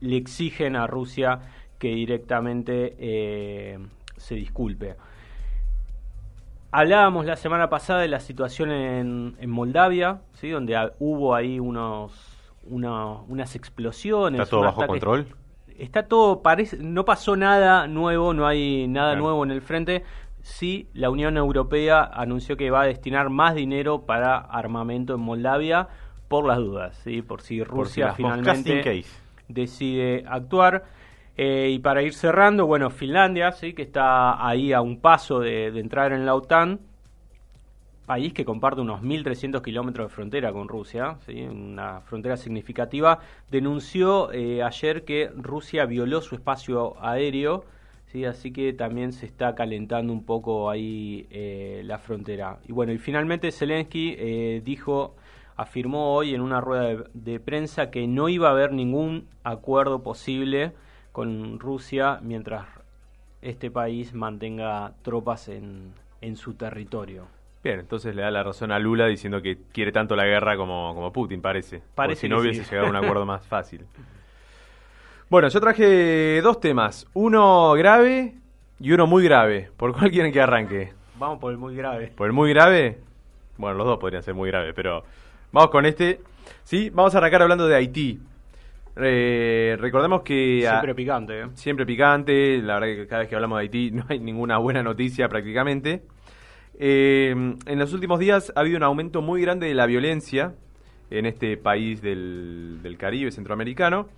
le 0.00 0.16
exigen 0.16 0.74
a 0.76 0.86
Rusia 0.86 1.40
que 1.78 1.88
directamente 1.94 2.94
eh, 2.98 3.78
se 4.16 4.34
disculpe. 4.34 4.94
Hablábamos 6.70 7.26
la 7.26 7.36
semana 7.36 7.68
pasada 7.68 8.00
de 8.00 8.08
la 8.08 8.20
situación 8.20 8.70
en, 8.70 9.36
en 9.38 9.50
Moldavia, 9.50 10.22
¿sí? 10.32 10.48
donde 10.48 10.74
hubo 11.00 11.34
ahí 11.34 11.60
unos, 11.60 12.12
una- 12.64 13.20
unas 13.28 13.54
explosiones. 13.56 14.40
¿Está 14.40 14.50
todo 14.50 14.60
bajo 14.62 14.80
ataque- 14.82 14.88
control? 15.00 15.26
Está 15.78 16.04
todo, 16.06 16.42
parece, 16.42 16.76
no 16.78 17.04
pasó 17.04 17.34
nada 17.36 17.86
nuevo, 17.88 18.32
no 18.34 18.46
hay 18.46 18.86
nada 18.88 19.10
Claro. 19.12 19.22
nuevo 19.24 19.44
en 19.44 19.50
el 19.50 19.60
frente. 19.62 20.04
Sí, 20.42 20.88
la 20.92 21.10
Unión 21.10 21.36
Europea 21.36 22.02
anunció 22.02 22.56
que 22.56 22.70
va 22.70 22.82
a 22.82 22.86
destinar 22.86 23.30
más 23.30 23.54
dinero 23.54 24.02
para 24.02 24.36
armamento 24.36 25.14
en 25.14 25.20
Moldavia 25.20 25.88
por 26.28 26.46
las 26.46 26.58
dudas, 26.58 26.96
¿sí? 27.04 27.22
por 27.22 27.42
si 27.42 27.58
Por 27.58 27.86
si 27.88 28.02
Rusia 28.02 28.12
finalmente 28.14 29.04
decide 29.48 30.24
actuar. 30.26 30.84
Eh, 31.36 31.70
y 31.72 31.78
para 31.78 32.02
ir 32.02 32.12
cerrando, 32.12 32.66
bueno, 32.66 32.90
Finlandia, 32.90 33.52
sí, 33.52 33.72
que 33.72 33.82
está 33.82 34.46
ahí 34.46 34.72
a 34.72 34.80
un 34.80 35.00
paso 35.00 35.40
de, 35.40 35.70
de 35.70 35.80
entrar 35.80 36.12
en 36.12 36.26
la 36.26 36.34
OTAN, 36.34 36.80
país 38.06 38.32
que 38.32 38.44
comparte 38.44 38.80
unos 38.80 39.02
1.300 39.02 39.62
kilómetros 39.62 40.08
de 40.08 40.14
frontera 40.14 40.52
con 40.52 40.68
Rusia, 40.68 41.16
¿sí? 41.24 41.42
una 41.42 42.00
frontera 42.02 42.36
significativa, 42.36 43.20
denunció 43.50 44.32
eh, 44.32 44.62
ayer 44.62 45.04
que 45.04 45.30
Rusia 45.36 45.86
violó 45.86 46.20
su 46.20 46.34
espacio 46.34 46.96
aéreo, 47.02 47.64
¿sí? 48.12 48.24
así 48.24 48.52
que 48.52 48.72
también 48.72 49.12
se 49.12 49.26
está 49.26 49.54
calentando 49.54 50.12
un 50.12 50.24
poco 50.24 50.70
ahí 50.70 51.26
eh, 51.30 51.82
la 51.84 51.98
frontera. 51.98 52.58
Y 52.68 52.72
bueno, 52.72 52.92
y 52.92 52.98
finalmente 52.98 53.50
Zelensky 53.50 54.14
eh, 54.18 54.62
dijo, 54.64 55.16
afirmó 55.56 56.14
hoy 56.14 56.34
en 56.34 56.42
una 56.42 56.60
rueda 56.60 56.82
de, 56.84 57.04
de 57.14 57.40
prensa 57.40 57.90
que 57.90 58.06
no 58.06 58.28
iba 58.28 58.48
a 58.48 58.52
haber 58.52 58.72
ningún 58.72 59.26
acuerdo 59.42 60.02
posible 60.02 60.72
con 61.12 61.58
Rusia 61.58 62.20
mientras 62.22 62.66
este 63.40 63.70
país 63.70 64.14
mantenga 64.14 64.92
tropas 65.02 65.48
en, 65.48 65.92
en 66.20 66.36
su 66.36 66.54
territorio. 66.54 67.26
Bien, 67.62 67.78
entonces 67.80 68.14
le 68.16 68.22
da 68.22 68.30
la 68.30 68.42
razón 68.42 68.72
a 68.72 68.78
Lula 68.78 69.06
diciendo 69.06 69.40
que 69.40 69.56
quiere 69.72 69.92
tanto 69.92 70.16
la 70.16 70.24
guerra 70.24 70.56
como, 70.56 70.94
como 70.94 71.12
Putin, 71.12 71.40
parece. 71.40 71.78
Porque 71.78 71.94
Parece 71.94 72.20
si 72.22 72.28
no 72.28 72.38
hubiese 72.40 72.64
sí. 72.64 72.70
llegado 72.70 72.88
a 72.88 72.90
un 72.90 72.96
acuerdo 72.96 73.24
más 73.26 73.46
fácil. 73.46 73.86
Bueno, 75.32 75.48
yo 75.48 75.60
traje 75.62 76.42
dos 76.42 76.60
temas. 76.60 77.06
Uno 77.14 77.72
grave 77.72 78.34
y 78.78 78.92
uno 78.92 79.06
muy 79.06 79.24
grave. 79.24 79.70
¿Por 79.78 79.94
cuál 79.96 80.10
quieren 80.10 80.30
que 80.30 80.42
arranque? 80.42 80.92
Vamos 81.18 81.38
por 81.38 81.52
el 81.52 81.56
muy 81.56 81.74
grave. 81.74 82.08
¿Por 82.14 82.26
el 82.26 82.34
muy 82.34 82.50
grave? 82.50 82.98
Bueno, 83.56 83.78
los 83.78 83.86
dos 83.86 83.98
podrían 83.98 84.22
ser 84.22 84.34
muy 84.34 84.50
graves, 84.50 84.74
pero 84.76 85.02
vamos 85.50 85.70
con 85.70 85.86
este. 85.86 86.20
Sí, 86.64 86.90
vamos 86.90 87.14
a 87.14 87.18
arrancar 87.18 87.40
hablando 87.40 87.66
de 87.66 87.76
Haití. 87.76 88.20
Eh, 88.96 89.74
recordemos 89.80 90.20
que... 90.20 90.68
a- 90.68 90.72
Siempre 90.72 90.94
picante, 90.94 91.40
¿eh? 91.40 91.46
siempre 91.54 91.86
picante. 91.86 92.58
La 92.60 92.74
verdad 92.78 92.88
que 92.94 93.06
cada 93.06 93.20
vez 93.20 93.30
que 93.30 93.34
hablamos 93.34 93.56
de 93.56 93.62
Haití 93.62 93.90
no 93.94 94.04
hay 94.10 94.18
ninguna 94.18 94.58
buena 94.58 94.82
noticia 94.82 95.30
prácticamente. 95.30 96.02
Eh, 96.78 97.30
en 97.30 97.78
los 97.78 97.94
últimos 97.94 98.18
días 98.18 98.52
ha 98.54 98.60
habido 98.60 98.76
un 98.76 98.82
aumento 98.82 99.22
muy 99.22 99.40
grande 99.40 99.66
de 99.68 99.72
la 99.72 99.86
violencia 99.86 100.52
en 101.08 101.24
este 101.24 101.56
país 101.56 102.02
del, 102.02 102.80
del 102.82 102.98
Caribe 102.98 103.30
centroamericano. 103.30 104.10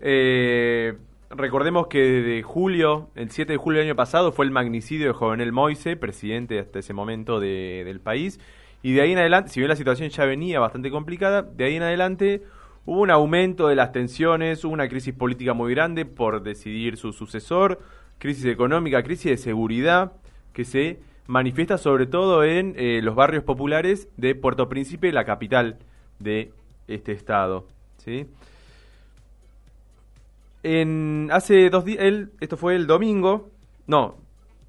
Eh, 0.00 0.94
recordemos 1.30 1.88
que 1.88 1.98
desde 2.02 2.42
julio, 2.42 3.08
el 3.14 3.30
7 3.30 3.52
de 3.52 3.56
julio 3.58 3.80
del 3.80 3.88
año 3.88 3.96
pasado, 3.96 4.32
fue 4.32 4.44
el 4.44 4.50
magnicidio 4.50 5.08
de 5.08 5.12
Jovenel 5.12 5.52
Moise, 5.52 5.96
presidente 5.96 6.58
hasta 6.58 6.78
ese 6.78 6.92
momento 6.92 7.40
de- 7.40 7.82
del 7.84 8.00
país. 8.00 8.40
Y 8.82 8.92
de 8.92 9.00
ahí 9.02 9.12
en 9.12 9.18
adelante, 9.18 9.50
si 9.50 9.60
bien 9.60 9.68
la 9.68 9.76
situación 9.76 10.08
ya 10.10 10.24
venía 10.24 10.60
bastante 10.60 10.90
complicada, 10.90 11.42
de 11.42 11.64
ahí 11.64 11.76
en 11.76 11.82
adelante 11.82 12.42
hubo 12.86 13.00
un 13.00 13.10
aumento 13.10 13.68
de 13.68 13.74
las 13.74 13.92
tensiones, 13.92 14.64
hubo 14.64 14.72
una 14.72 14.88
crisis 14.88 15.12
política 15.14 15.52
muy 15.52 15.74
grande 15.74 16.04
por 16.06 16.42
decidir 16.42 16.96
su 16.96 17.12
sucesor, 17.12 17.80
crisis 18.18 18.46
económica, 18.46 19.02
crisis 19.02 19.32
de 19.32 19.36
seguridad, 19.36 20.12
que 20.52 20.64
se 20.64 21.00
manifiesta 21.26 21.76
sobre 21.76 22.06
todo 22.06 22.44
en 22.44 22.74
eh, 22.78 23.00
los 23.02 23.14
barrios 23.14 23.44
populares 23.44 24.08
de 24.16 24.34
Puerto 24.34 24.68
Príncipe, 24.68 25.12
la 25.12 25.24
capital 25.24 25.76
de 26.18 26.52
este 26.86 27.12
estado. 27.12 27.66
¿sí? 27.98 28.26
En, 30.70 31.30
hace 31.32 31.70
dos 31.70 31.86
días, 31.86 32.04
esto 32.40 32.58
fue 32.58 32.76
el 32.76 32.86
domingo, 32.86 33.48
no, 33.86 34.16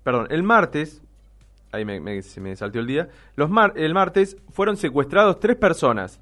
perdón, 0.01 0.27
el 0.29 0.43
martes, 0.43 1.01
ahí 1.73 1.83
me, 1.83 1.99
me- 1.99 2.21
se 2.21 2.39
me 2.39 2.55
salteó 2.55 2.79
el 2.79 2.87
día, 2.87 3.09
los 3.35 3.49
mar- 3.49 3.73
el 3.75 3.93
martes 3.93 4.37
fueron 4.49 4.77
secuestrados 4.77 5.41
tres 5.41 5.57
personas. 5.57 6.21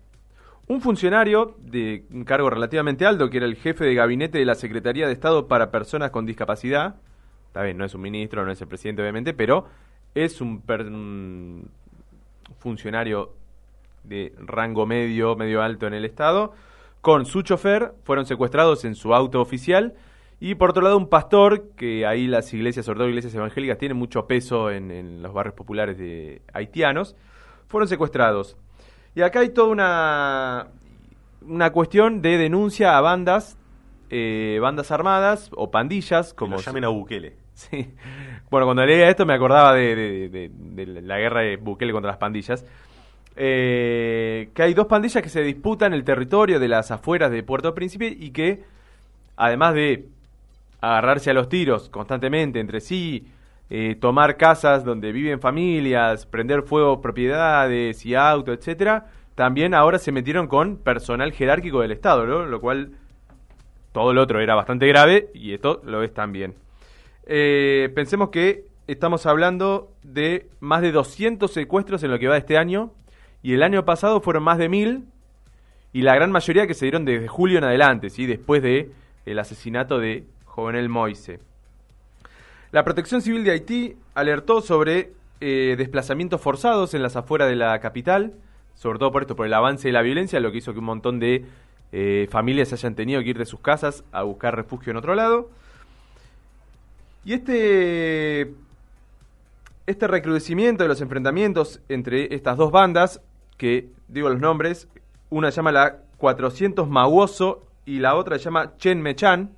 Un 0.65 0.81
funcionario 0.81 1.55
de 1.59 2.05
un 2.11 2.23
cargo 2.23 2.49
relativamente 2.49 3.05
alto, 3.05 3.29
que 3.29 3.37
era 3.37 3.45
el 3.45 3.55
jefe 3.55 3.85
de 3.85 3.93
gabinete 3.93 4.39
de 4.39 4.45
la 4.45 4.55
Secretaría 4.55 5.05
de 5.05 5.13
Estado 5.13 5.47
para 5.47 5.69
Personas 5.69 6.09
con 6.09 6.25
Discapacidad, 6.25 6.95
está 7.45 7.61
bien, 7.61 7.77
no 7.77 7.85
es 7.85 7.93
un 7.93 8.01
ministro, 8.01 8.43
no 8.47 8.51
es 8.51 8.59
el 8.59 8.67
presidente 8.67 9.03
obviamente, 9.03 9.35
pero 9.35 9.67
es 10.15 10.41
un, 10.41 10.59
per- 10.61 10.87
un 10.87 11.69
funcionario 12.57 13.31
de 14.03 14.33
rango 14.39 14.87
medio, 14.87 15.35
medio 15.35 15.61
alto 15.61 15.85
en 15.85 15.93
el 15.93 16.03
Estado, 16.03 16.55
con 17.07 17.25
su 17.25 17.41
chofer, 17.41 17.93
fueron 18.03 18.25
secuestrados 18.25 18.83
en 18.83 18.93
su 18.93 19.13
auto 19.13 19.39
oficial, 19.39 19.93
y 20.41 20.55
por 20.55 20.71
otro 20.71 20.83
lado 20.83 20.97
un 20.97 21.07
pastor, 21.07 21.69
que 21.77 22.05
ahí 22.05 22.27
las 22.27 22.53
iglesias, 22.53 22.85
sobre 22.85 22.97
todo 22.97 23.07
iglesias 23.07 23.33
evangélicas, 23.33 23.77
tienen 23.77 23.97
mucho 23.97 24.27
peso 24.27 24.69
en, 24.69 24.91
en 24.91 25.21
los 25.23 25.31
barrios 25.33 25.55
populares 25.55 25.97
de 25.97 26.41
haitianos, 26.51 27.15
fueron 27.69 27.87
secuestrados. 27.87 28.57
Y 29.15 29.21
acá 29.21 29.39
hay 29.39 29.49
toda 29.53 29.69
una, 29.69 30.67
una 31.43 31.71
cuestión 31.71 32.21
de 32.21 32.37
denuncia 32.37 32.97
a 32.97 32.99
bandas, 32.99 33.57
eh, 34.09 34.59
bandas 34.61 34.91
armadas 34.91 35.49
o 35.55 35.71
pandillas, 35.71 36.33
Como 36.33 36.57
lo 36.57 36.61
llamen 36.61 36.83
a 36.83 36.89
Bukele. 36.89 37.37
Sí. 37.53 37.89
Bueno, 38.51 38.65
cuando 38.67 38.85
leía 38.85 39.09
esto 39.09 39.25
me 39.25 39.33
acordaba 39.33 39.73
de, 39.73 39.95
de- 39.95 40.29
de- 40.29 40.51
de 40.85 41.01
la 41.01 41.17
guerra 41.19 41.39
de 41.41 41.55
Bukele 41.55 41.93
contra 41.93 42.11
las 42.11 42.19
pandillas. 42.19 42.65
Eh, 43.39 44.49
que 44.55 44.63
hay 44.63 44.73
dos 44.73 44.87
pandillas 44.87 45.21
que 45.21 45.29
se 45.29 45.43
disputan 45.43 45.93
el 45.93 46.03
territorio 46.03 46.59
de 46.59 46.67
las 46.67 46.89
afueras 46.89 47.29
de 47.29 47.43
Puerto 47.43 47.75
Príncipe 47.75 48.07
y 48.07 48.31
que, 48.31 48.63
además 49.35 49.75
de 49.75 50.07
agarrarse 50.81 51.29
a 51.29 51.33
los 51.33 51.47
tiros 51.47 51.89
constantemente 51.89 52.59
entre 52.59 52.81
sí, 52.81 53.27
eh, 53.69 53.95
tomar 53.99 54.37
casas 54.37 54.83
donde 54.83 55.11
viven 55.11 55.39
familias, 55.39 56.25
prender 56.25 56.63
fuego 56.63 56.99
propiedades 56.99 58.05
y 58.07 58.15
autos, 58.15 58.57
etcétera, 58.57 59.05
también 59.35 59.75
ahora 59.75 59.99
se 59.99 60.11
metieron 60.11 60.47
con 60.47 60.77
personal 60.77 61.31
jerárquico 61.31 61.81
del 61.81 61.91
Estado, 61.91 62.25
lo 62.25 62.59
cual 62.59 62.93
todo 63.91 64.13
lo 64.13 64.23
otro 64.23 64.39
era 64.39 64.55
bastante 64.55 64.87
grave 64.87 65.29
y 65.35 65.53
esto 65.53 65.81
lo 65.85 66.01
es 66.01 66.11
también. 66.11 66.55
Eh, 67.27 67.91
pensemos 67.93 68.29
que 68.29 68.65
estamos 68.87 69.27
hablando 69.27 69.91
de 70.01 70.47
más 70.59 70.81
de 70.81 70.91
200 70.91 71.51
secuestros 71.51 72.01
en 72.01 72.09
lo 72.09 72.17
que 72.17 72.27
va 72.27 72.33
de 72.33 72.39
este 72.39 72.57
año 72.57 72.93
y 73.41 73.53
el 73.53 73.63
año 73.63 73.85
pasado 73.85 74.21
fueron 74.21 74.43
más 74.43 74.57
de 74.57 74.69
1000 74.69 75.05
y 75.93 76.01
la 76.01 76.15
gran 76.15 76.31
mayoría 76.31 76.67
que 76.67 76.73
se 76.73 76.85
dieron 76.85 77.05
desde 77.05 77.27
julio 77.27 77.57
en 77.57 77.63
adelante, 77.63 78.09
¿sí? 78.09 78.25
después 78.25 78.61
de 78.61 78.91
el 79.25 79.39
asesinato 79.39 79.99
de 79.99 80.25
Jovenel 80.45 80.89
Moise. 80.89 81.39
La 82.71 82.83
Protección 82.83 83.21
Civil 83.21 83.43
de 83.43 83.51
Haití 83.51 83.95
alertó 84.13 84.61
sobre 84.61 85.13
eh, 85.39 85.75
desplazamientos 85.77 86.41
forzados 86.41 86.93
en 86.93 87.01
las 87.01 87.15
afueras 87.15 87.49
de 87.49 87.55
la 87.55 87.79
capital, 87.79 88.33
sobre 88.75 88.99
todo 88.99 89.11
por 89.11 89.21
esto, 89.21 89.35
por 89.35 89.45
el 89.45 89.53
avance 89.53 89.87
de 89.87 89.91
la 89.93 90.01
violencia, 90.01 90.39
lo 90.39 90.51
que 90.51 90.57
hizo 90.57 90.73
que 90.73 90.79
un 90.79 90.85
montón 90.85 91.19
de 91.19 91.45
eh, 91.91 92.27
familias 92.29 92.73
hayan 92.73 92.95
tenido 92.95 93.21
que 93.21 93.29
ir 93.29 93.37
de 93.37 93.45
sus 93.45 93.59
casas 93.59 94.03
a 94.11 94.23
buscar 94.23 94.55
refugio 94.55 94.91
en 94.91 94.97
otro 94.97 95.15
lado. 95.15 95.49
Y 97.23 97.33
este, 97.33 98.53
este 99.87 100.05
recrudecimiento 100.05 100.83
de 100.83 100.89
los 100.89 101.01
enfrentamientos 101.01 101.81
entre 101.89 102.35
estas 102.35 102.57
dos 102.57 102.71
bandas, 102.71 103.21
que 103.57 103.89
digo 104.07 104.29
los 104.29 104.39
nombres, 104.39 104.89
una 105.29 105.49
llama 105.49 105.71
la 105.71 106.01
400 106.17 106.87
Mawoso 106.87 107.65
y 107.85 107.99
la 107.99 108.15
otra 108.15 108.37
llama 108.37 108.75
Chen 108.77 109.01
Mechan. 109.01 109.55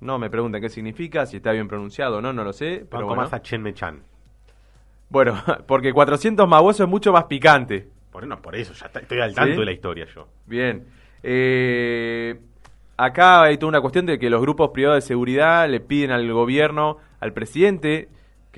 No 0.00 0.18
me 0.18 0.30
pregunten 0.30 0.62
qué 0.62 0.68
significa, 0.68 1.26
si 1.26 1.38
está 1.38 1.50
bien 1.50 1.66
pronunciado 1.66 2.18
o 2.18 2.20
no, 2.22 2.32
no 2.32 2.44
lo 2.44 2.52
sé. 2.52 2.86
Pero 2.88 3.06
bueno. 3.06 3.22
más 3.22 3.32
a 3.32 3.42
Chen 3.42 3.62
Mechan. 3.62 4.02
Bueno, 5.10 5.34
porque 5.66 5.92
400 5.92 6.48
Mawoso 6.48 6.84
es 6.84 6.88
mucho 6.88 7.12
más 7.12 7.24
picante. 7.24 7.88
Por, 8.12 8.26
no, 8.28 8.40
por 8.40 8.54
eso, 8.54 8.72
ya 8.74 8.86
estoy 8.86 9.20
al 9.20 9.34
tanto 9.34 9.54
¿Sí? 9.54 9.58
de 9.58 9.64
la 9.64 9.72
historia 9.72 10.06
yo. 10.14 10.28
Bien. 10.46 10.86
Eh, 11.24 12.38
acá 12.96 13.42
hay 13.42 13.58
toda 13.58 13.70
una 13.70 13.80
cuestión 13.80 14.06
de 14.06 14.20
que 14.20 14.30
los 14.30 14.40
grupos 14.40 14.70
privados 14.70 15.02
de 15.02 15.08
seguridad 15.08 15.68
le 15.68 15.80
piden 15.80 16.12
al 16.12 16.32
gobierno, 16.32 16.98
al 17.18 17.32
presidente, 17.32 18.08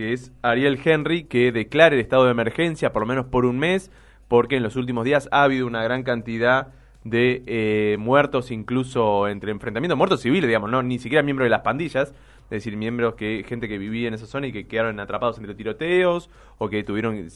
que 0.01 0.14
es 0.14 0.32
Ariel 0.40 0.80
Henry, 0.82 1.24
que 1.24 1.53
declare 1.53 1.96
el 1.96 2.01
estado 2.01 2.24
de 2.24 2.30
emergencia 2.30 2.90
por 2.90 3.03
lo 3.03 3.07
menos 3.07 3.26
por 3.26 3.44
un 3.44 3.59
mes, 3.59 3.90
porque 4.28 4.57
en 4.57 4.62
los 4.62 4.76
últimos 4.76 5.05
días 5.05 5.28
ha 5.30 5.42
habido 5.42 5.66
una 5.66 5.82
gran 5.82 6.05
cantidad 6.05 6.68
de 7.05 7.42
eh, 7.44 7.96
muertos, 7.98 8.51
incluso 8.51 9.28
entre 9.28 9.51
enfrentamientos, 9.51 9.98
muertos 9.98 10.22
civiles, 10.22 10.48
digamos, 10.48 10.70
no 10.70 10.82
ni 10.82 10.98
siquiera 10.98 11.22
miembros 11.22 11.44
de 11.44 11.51
las 11.51 11.61
pandillas, 11.61 12.14
es 12.44 12.48
decir, 12.48 12.78
miembros 12.78 13.14
que 13.14 13.44
gente 13.46 13.68
que 13.68 13.76
vivía 13.76 14.09
en 14.09 14.14
esa 14.14 14.24
zona 14.24 14.46
y 14.46 14.53
que 14.53 14.66
quedaron 14.66 14.98
atrapados 15.01 15.36
entre 15.36 15.55
tiroteos 15.55 16.30
o 16.57 16.70
que 16.70 16.82
tuvieron 16.82 17.28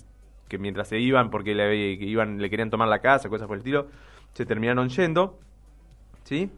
que 0.49 0.57
mientras 0.57 0.89
se 0.89 0.99
iban 0.99 1.29
porque 1.29 1.55
le, 1.55 1.93
iban 1.93 2.41
le 2.41 2.49
querían 2.49 2.71
tomar 2.71 2.89
la 2.89 3.01
casa, 3.01 3.29
cosas 3.29 3.47
por 3.47 3.57
el 3.57 3.61
estilo, 3.61 3.89
se 4.33 4.47
terminaron 4.47 4.89
yendo, 4.89 5.39
¿sí? 6.23 6.49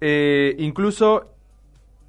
Eh, 0.00 0.54
incluso 0.60 1.34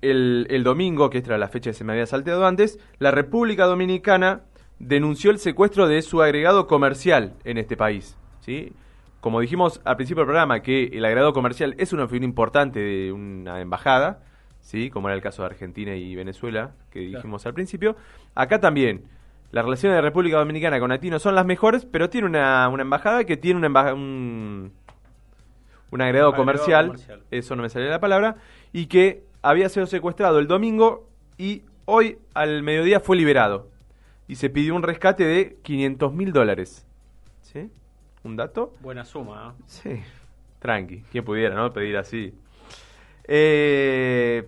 el, 0.10 0.48
el 0.50 0.64
domingo, 0.64 1.10
que 1.10 1.18
esta 1.20 1.32
era 1.32 1.38
la 1.38 1.48
fecha 1.48 1.72
que 1.72 1.76
se 1.76 1.84
me 1.84 1.94
había 1.94 2.06
salteado 2.06 2.46
antes, 2.46 2.80
la 3.00 3.12
República 3.12 3.66
Dominicana 3.66 4.42
denunció 4.80 5.32
el 5.32 5.40
secuestro 5.40 5.88
de 5.88 6.02
su 6.02 6.22
agregado 6.22 6.68
comercial 6.68 7.34
en 7.44 7.58
este 7.58 7.78
país, 7.78 8.18
¿sí? 8.42 8.74
Como 9.22 9.40
dijimos 9.40 9.80
al 9.86 9.96
principio 9.96 10.22
del 10.22 10.28
programa, 10.28 10.62
que 10.62 10.86
el 10.92 11.06
agregado 11.06 11.32
comercial 11.32 11.76
es 11.78 11.94
una 11.94 12.08
figura 12.08 12.26
importante 12.26 12.80
de 12.82 13.12
una 13.14 13.62
embajada, 13.62 14.22
¿sí? 14.60 14.90
Como 14.90 15.08
era 15.08 15.16
el 15.16 15.22
caso 15.22 15.44
de 15.44 15.48
Argentina 15.48 15.96
y 15.96 16.16
Venezuela, 16.16 16.72
que 16.92 17.00
dijimos 17.00 17.46
al 17.46 17.54
principio. 17.54 17.96
Acá 18.36 18.60
también, 18.60 19.06
las 19.52 19.64
relaciones 19.64 19.96
de 19.98 20.02
República 20.02 20.38
Dominicana 20.38 20.80
con 20.80 20.92
Haití 20.92 21.10
no 21.10 21.20
son 21.20 21.36
las 21.36 21.46
mejores, 21.46 21.86
pero 21.86 22.10
tiene 22.10 22.28
una, 22.28 22.68
una 22.68 22.82
embajada 22.82 23.24
que 23.24 23.38
tiene 23.38 23.60
una 23.60 23.68
embaja- 23.68 23.94
un, 23.94 24.74
un 25.92 26.02
agregado 26.02 26.30
Agregado 26.30 26.34
comercial, 26.36 26.86
comercial. 26.88 27.22
eso 27.32 27.56
no 27.56 27.62
me 27.64 27.70
sale 27.70 27.88
la 27.90 28.00
palabra, 28.02 28.36
y 28.74 28.88
que 28.88 29.24
había 29.44 29.70
sido 29.70 29.86
secuestrado 29.86 30.40
el 30.40 30.48
domingo 30.48 31.08
y 31.38 31.64
hoy 31.86 32.18
al 32.34 32.64
mediodía 32.64 33.00
fue 33.00 33.18
liberado. 33.18 33.68
Y 34.28 34.38
se 34.38 34.50
pidió 34.50 34.74
un 34.74 34.84
rescate 34.84 35.26
de 35.26 35.58
500 35.62 36.14
mil 36.14 36.32
dólares. 36.32 36.88
¿Sí? 37.42 37.70
¿Un 38.24 38.38
dato? 38.38 38.74
Buena 38.80 39.04
suma, 39.04 39.44
¿no? 39.44 39.56
Sí, 39.68 40.02
tranqui. 40.60 41.04
Quien 41.12 41.26
pudiera, 41.26 41.56
¿no? 41.56 41.74
Pedir 41.74 41.98
así. 41.98 42.34
Eh, 43.26 44.48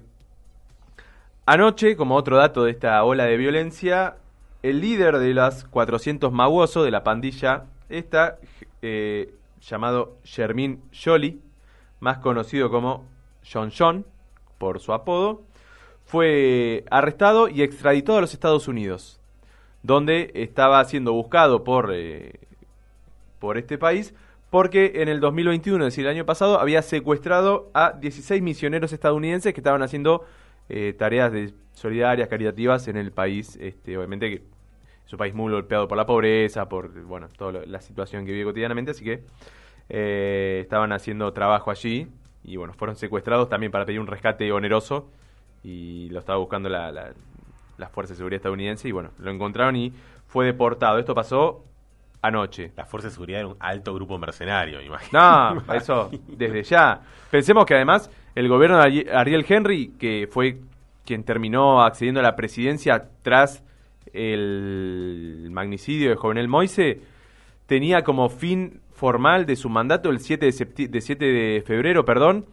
anoche, 1.45 1.97
como 1.97 2.15
otro 2.15 2.37
dato 2.37 2.63
de 2.63 2.71
esta 2.71 3.03
ola 3.03 3.25
de 3.25 3.35
violencia, 3.35 4.15
el 4.63 4.79
líder 4.79 5.19
de 5.19 5.33
las 5.33 5.65
400 5.65 6.31
Mawoso, 6.31 6.83
de 6.83 6.91
la 6.91 7.03
pandilla 7.03 7.65
esta, 7.89 8.39
eh, 8.81 9.33
llamado 9.59 10.17
Shermin 10.23 10.81
Jolie, 10.91 11.39
más 11.99 12.19
conocido 12.19 12.71
como 12.71 13.05
John 13.47 13.71
John, 13.77 14.05
por 14.57 14.79
su 14.79 14.93
apodo, 14.93 15.43
fue 16.05 16.85
arrestado 16.91 17.47
y 17.47 17.61
extraditado 17.61 18.17
a 18.19 18.21
los 18.21 18.33
Estados 18.33 18.67
Unidos, 18.67 19.19
donde 19.83 20.31
estaba 20.35 20.83
siendo 20.85 21.13
buscado 21.13 21.63
por 21.63 21.91
eh, 21.93 22.39
por 23.39 23.57
este 23.57 23.77
país 23.77 24.13
porque 24.55 24.93
en 24.95 25.09
el 25.09 25.19
2021, 25.19 25.85
es 25.85 25.93
decir, 25.93 26.05
el 26.05 26.11
año 26.11 26.25
pasado, 26.25 26.61
había 26.61 26.81
secuestrado 26.81 27.69
a 27.73 27.91
16 27.91 28.41
misioneros 28.41 28.93
estadounidenses 28.93 29.53
que 29.53 29.59
estaban 29.59 29.81
haciendo 29.81 30.23
eh, 30.69 30.93
tareas 30.97 31.31
de 31.33 31.53
solidarias, 31.73 32.29
caritativas 32.29 32.87
en 32.87 32.95
el 32.95 33.11
país, 33.11 33.57
este, 33.59 33.97
obviamente 33.97 34.29
que 34.29 34.43
es 35.05 35.11
un 35.11 35.19
país 35.19 35.33
muy 35.33 35.51
golpeado 35.51 35.89
por 35.89 35.97
la 35.97 36.05
pobreza, 36.05 36.69
por 36.69 36.89
bueno, 37.03 37.27
toda 37.37 37.65
la 37.65 37.81
situación 37.81 38.25
que 38.25 38.31
vive 38.31 38.45
cotidianamente, 38.45 38.91
así 38.91 39.03
que 39.03 39.23
eh, 39.89 40.59
estaban 40.61 40.93
haciendo 40.93 41.33
trabajo 41.33 41.69
allí 41.69 42.07
y 42.45 42.57
bueno, 42.57 42.73
fueron 42.73 42.95
secuestrados 42.95 43.49
también 43.49 43.71
para 43.71 43.85
pedir 43.85 43.99
un 43.99 44.07
rescate 44.07 44.51
oneroso 44.51 45.09
y 45.63 46.09
lo 46.09 46.19
estaba 46.19 46.37
buscando 46.37 46.69
la, 46.69 46.91
la, 46.91 47.13
las 47.77 47.91
fuerzas 47.91 48.11
de 48.11 48.17
seguridad 48.17 48.37
estadounidenses 48.37 48.85
y 48.85 48.91
bueno, 48.91 49.09
lo 49.19 49.31
encontraron 49.31 49.75
y 49.75 49.91
fue 50.27 50.45
deportado. 50.45 50.99
Esto 50.99 51.13
pasó 51.15 51.63
anoche. 52.21 52.71
La 52.75 52.85
Fuerza 52.85 53.07
de 53.09 53.13
Seguridad 53.13 53.39
era 53.41 53.47
un 53.49 53.57
alto 53.59 53.93
grupo 53.93 54.17
mercenario, 54.17 54.79
me 54.79 54.85
imagino. 54.85 55.19
No, 55.55 55.73
eso 55.73 56.09
desde 56.27 56.63
ya. 56.63 57.01
Pensemos 57.29 57.65
que 57.65 57.75
además 57.75 58.09
el 58.33 58.47
gobierno 58.47 58.77
de 58.77 58.83
Ari- 58.83 59.09
Ariel 59.13 59.45
Henry, 59.47 59.93
que 59.99 60.27
fue 60.31 60.57
quien 61.05 61.23
terminó 61.23 61.83
accediendo 61.83 62.19
a 62.19 62.23
la 62.23 62.35
presidencia 62.35 63.09
tras 63.21 63.63
el 64.13 65.49
magnicidio 65.51 66.09
de 66.09 66.15
Jovenel 66.15 66.47
Moise, 66.47 67.01
tenía 67.67 68.03
como 68.03 68.29
fin 68.29 68.81
formal 68.95 69.45
de 69.45 69.55
su 69.55 69.69
mandato 69.69 70.09
el 70.09 70.19
7 70.19 70.45
de, 70.45 70.87
de 70.87 71.01
7 71.01 71.25
de 71.25 71.63
febrero, 71.65 72.05
perdón, 72.05 72.45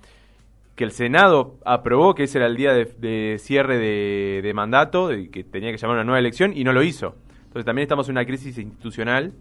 que 0.75 0.85
el 0.85 0.93
Senado 0.93 1.55
aprobó 1.65 2.15
que 2.15 2.25
ese 2.25 2.39
era 2.39 2.47
el 2.47 2.57
día 2.57 2.73
de, 2.73 2.85
de 2.99 3.39
cierre 3.39 3.79
de, 3.79 4.53
mandato, 4.55 5.09
de 5.09 5.31
que 5.31 5.45
tenía 5.45 5.71
que 5.71 5.79
llamar 5.79 5.99
a 5.99 6.01
una 6.01 6.05
nueva 6.05 6.19
elección, 6.19 6.53
y 6.55 6.65
no 6.65 6.73
lo 6.73 6.83
hizo. 6.83 7.15
Entonces 7.45 7.65
también 7.65 7.85
estamos 7.85 8.09
en 8.09 8.13
una 8.13 8.25
crisis 8.25 8.59
institucional 8.59 9.33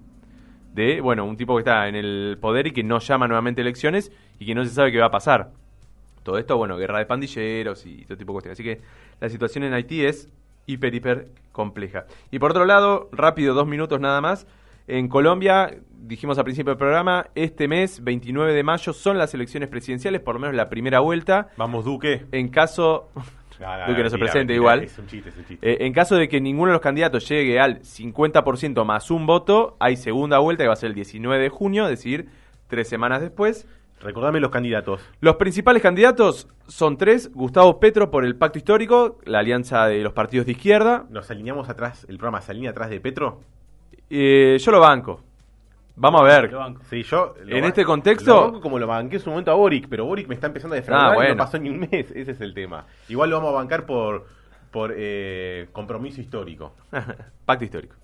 de, 0.74 1.02
bueno, 1.02 1.26
un 1.26 1.38
tipo 1.38 1.56
que 1.56 1.62
está 1.62 1.88
en 1.88 1.96
el 1.96 2.38
poder 2.40 2.68
y 2.68 2.72
que 2.72 2.84
no 2.84 3.00
llama 3.00 3.28
nuevamente 3.28 3.62
elecciones 3.62 4.12
y 4.40 4.46
que 4.46 4.56
no 4.56 4.64
se 4.64 4.72
sabe 4.72 4.92
qué 4.92 5.00
va 5.00 5.08
a 5.08 5.12
pasar. 5.12 5.52
Todo 6.24 6.38
esto, 6.38 6.58
bueno, 6.58 6.78
guerra 6.78 7.00
de 7.00 7.06
pandilleros 7.06 7.86
y 7.86 8.06
todo 8.06 8.18
tipo 8.18 8.32
de 8.32 8.34
cuestiones. 8.34 8.60
Así 8.60 8.64
que 8.64 8.82
la 9.20 9.30
situación 9.30 9.64
en 9.64 9.74
Haití 9.74 10.06
es 10.06 10.30
hiper, 10.68 10.94
hiper 10.94 11.28
compleja. 11.52 12.06
Y 12.30 12.40
por 12.40 12.52
otro 12.52 12.66
lado, 12.66 13.10
rápido, 13.12 13.54
dos 13.54 13.68
minutos 13.68 14.00
nada 14.00 14.22
más. 14.22 14.46
En 14.88 15.08
Colombia, 15.08 15.74
dijimos 16.12 16.38
al 16.38 16.44
principio 16.44 16.72
del 16.72 16.78
programa, 16.78 17.28
este 17.36 17.70
mes, 17.70 18.04
29 18.04 18.54
de 18.54 18.64
mayo, 18.64 18.92
son 18.92 19.18
las 19.18 19.34
elecciones 19.34 19.70
presidenciales, 19.70 20.20
por 20.20 20.36
lo 20.36 20.42
menos 20.42 20.56
la 20.58 20.68
primera 20.68 21.00
vuelta. 21.00 21.48
Vamos, 21.56 21.86
Duque. 21.86 22.26
En 22.32 22.50
caso... 22.50 23.10
No, 23.60 23.78
no, 23.78 23.86
Duque 23.90 24.02
no 24.02 24.10
se 24.10 24.18
presente 24.18 24.56
igual. 24.56 24.86
Es 24.86 24.98
un 24.98 25.06
chiste, 25.06 25.30
es 25.30 25.38
un 25.38 25.46
chiste. 25.46 25.72
Eh, 25.72 25.86
en 25.86 25.94
caso 25.94 26.16
de 26.16 26.28
que 26.28 26.42
ninguno 26.42 26.72
de 26.72 26.74
los 26.74 26.82
candidatos 26.82 27.30
llegue 27.30 27.60
al 27.60 27.82
50% 27.82 28.84
más 28.84 29.12
un 29.12 29.28
voto, 29.28 29.78
hay 29.80 29.98
segunda 29.98 30.40
vuelta 30.40 30.64
que 30.64 30.68
va 30.68 30.74
a 30.74 30.78
ser 30.78 30.90
el 30.90 30.96
19 30.96 31.44
de 31.44 31.50
junio, 31.50 31.84
es 31.84 31.92
decir, 31.92 32.28
tres 32.68 32.90
semanas 32.90 33.22
después. 33.22 33.68
Recordame 34.00 34.40
los 34.40 34.50
candidatos. 34.50 35.08
Los 35.20 35.36
principales 35.36 35.84
candidatos 35.84 36.48
son 36.68 36.98
tres: 36.98 37.32
Gustavo 37.36 37.80
Petro 37.80 38.10
por 38.10 38.26
el 38.26 38.36
Pacto 38.36 38.58
Histórico, 38.58 39.20
la 39.26 39.38
alianza 39.38 39.86
de 39.86 40.00
los 40.00 40.14
partidos 40.14 40.48
de 40.48 40.54
izquierda. 40.54 41.06
Nos 41.12 41.30
alineamos 41.30 41.70
atrás, 41.70 42.08
el 42.10 42.18
programa 42.18 42.42
se 42.42 42.54
alinea 42.54 42.72
atrás 42.72 42.90
de 42.90 43.00
Petro. 43.00 43.42
Eh, 44.10 44.58
yo 44.60 44.72
lo 44.72 44.80
banco. 44.80 45.22
Vamos 46.02 46.22
a 46.22 46.24
ver. 46.24 46.52
Sí, 46.90 47.04
yo. 47.04 47.36
En 47.48 47.64
este 47.64 47.86
contexto- 47.86 48.34
Lo 48.36 48.42
banco 48.46 48.62
como 48.62 48.80
lo 48.80 48.88
banqué 48.88 49.18
en 49.18 49.22
su 49.22 49.30
momento 49.30 49.52
a 49.52 49.54
Boric, 49.54 49.88
pero 49.88 50.06
Boric 50.06 50.28
me 50.28 50.34
está 50.36 50.48
empezando 50.48 50.74
a 50.74 50.78
defraudar 50.78 51.10
Ah, 51.10 51.14
y 51.14 51.16
bueno. 51.16 51.30
no 51.36 51.38
pasó 51.38 51.60
ni 51.60 51.70
un 51.70 51.80
mes. 51.80 52.12
Ese 52.12 52.32
es 52.32 52.42
el 52.42 52.54
tema. 52.54 52.86
Igual 53.08 53.30
lo 53.30 53.38
vamos 53.38 53.52
a 53.54 53.56
bancar 53.58 53.86
por, 53.86 54.26
por 54.72 54.94
eh, 54.98 55.68
compromiso 55.72 56.20
histórico. 56.20 56.74
Pacto 57.46 57.64
Histórico. 57.66 57.96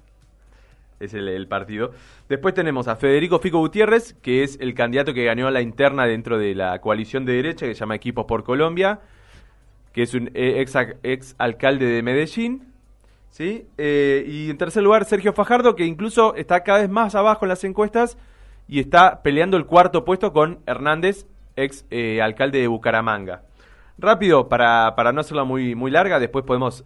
Es 1.00 1.14
el, 1.14 1.28
el 1.28 1.48
partido. 1.48 1.92
Después 2.30 2.54
tenemos 2.54 2.88
a 2.88 2.96
Federico 2.96 3.40
Fico 3.40 3.60
Gutiérrez, 3.60 4.14
que 4.22 4.44
es 4.44 4.60
el 4.60 4.74
candidato 4.74 5.14
que 5.14 5.26
ganó 5.26 5.50
la 5.52 5.62
interna 5.62 6.06
dentro 6.06 6.38
de 6.40 6.56
la 6.56 6.80
coalición 6.82 7.24
de 7.26 7.34
derecha 7.34 7.66
que 7.68 7.74
se 7.76 7.80
llama 7.82 7.96
Equipos 7.96 8.26
por 8.26 8.44
Colombia, 8.44 9.00
que 9.94 10.02
es 10.04 10.14
un 10.14 10.30
eh, 10.34 10.60
ex, 10.62 10.76
ex 11.04 11.36
alcalde 11.38 11.86
de 11.86 12.02
Medellín. 12.02 12.67
¿Sí? 13.38 13.68
Eh, 13.78 14.26
y 14.28 14.50
en 14.50 14.58
tercer 14.58 14.82
lugar, 14.82 15.06
Sergio 15.06 15.32
Fajardo, 15.32 15.76
que 15.76 15.86
incluso 15.86 16.34
está 16.34 16.64
cada 16.64 16.80
vez 16.80 16.90
más 16.90 17.14
abajo 17.14 17.46
en 17.46 17.50
las 17.50 17.64
encuestas 17.64 18.18
y 18.68 18.80
está 18.80 19.22
peleando 19.22 19.58
el 19.58 19.68
cuarto 19.68 20.04
puesto 20.06 20.34
con 20.34 20.58
Hernández, 20.66 21.28
ex 21.56 21.86
eh, 21.92 22.20
alcalde 22.20 22.60
de 22.60 22.68
Bucaramanga. 22.68 23.44
Rápido, 24.00 24.50
para, 24.50 24.96
para 24.96 25.12
no 25.12 25.22
hacerla 25.22 25.44
muy, 25.44 25.76
muy 25.76 25.92
larga, 25.92 26.20
después 26.20 26.46
podemos 26.46 26.84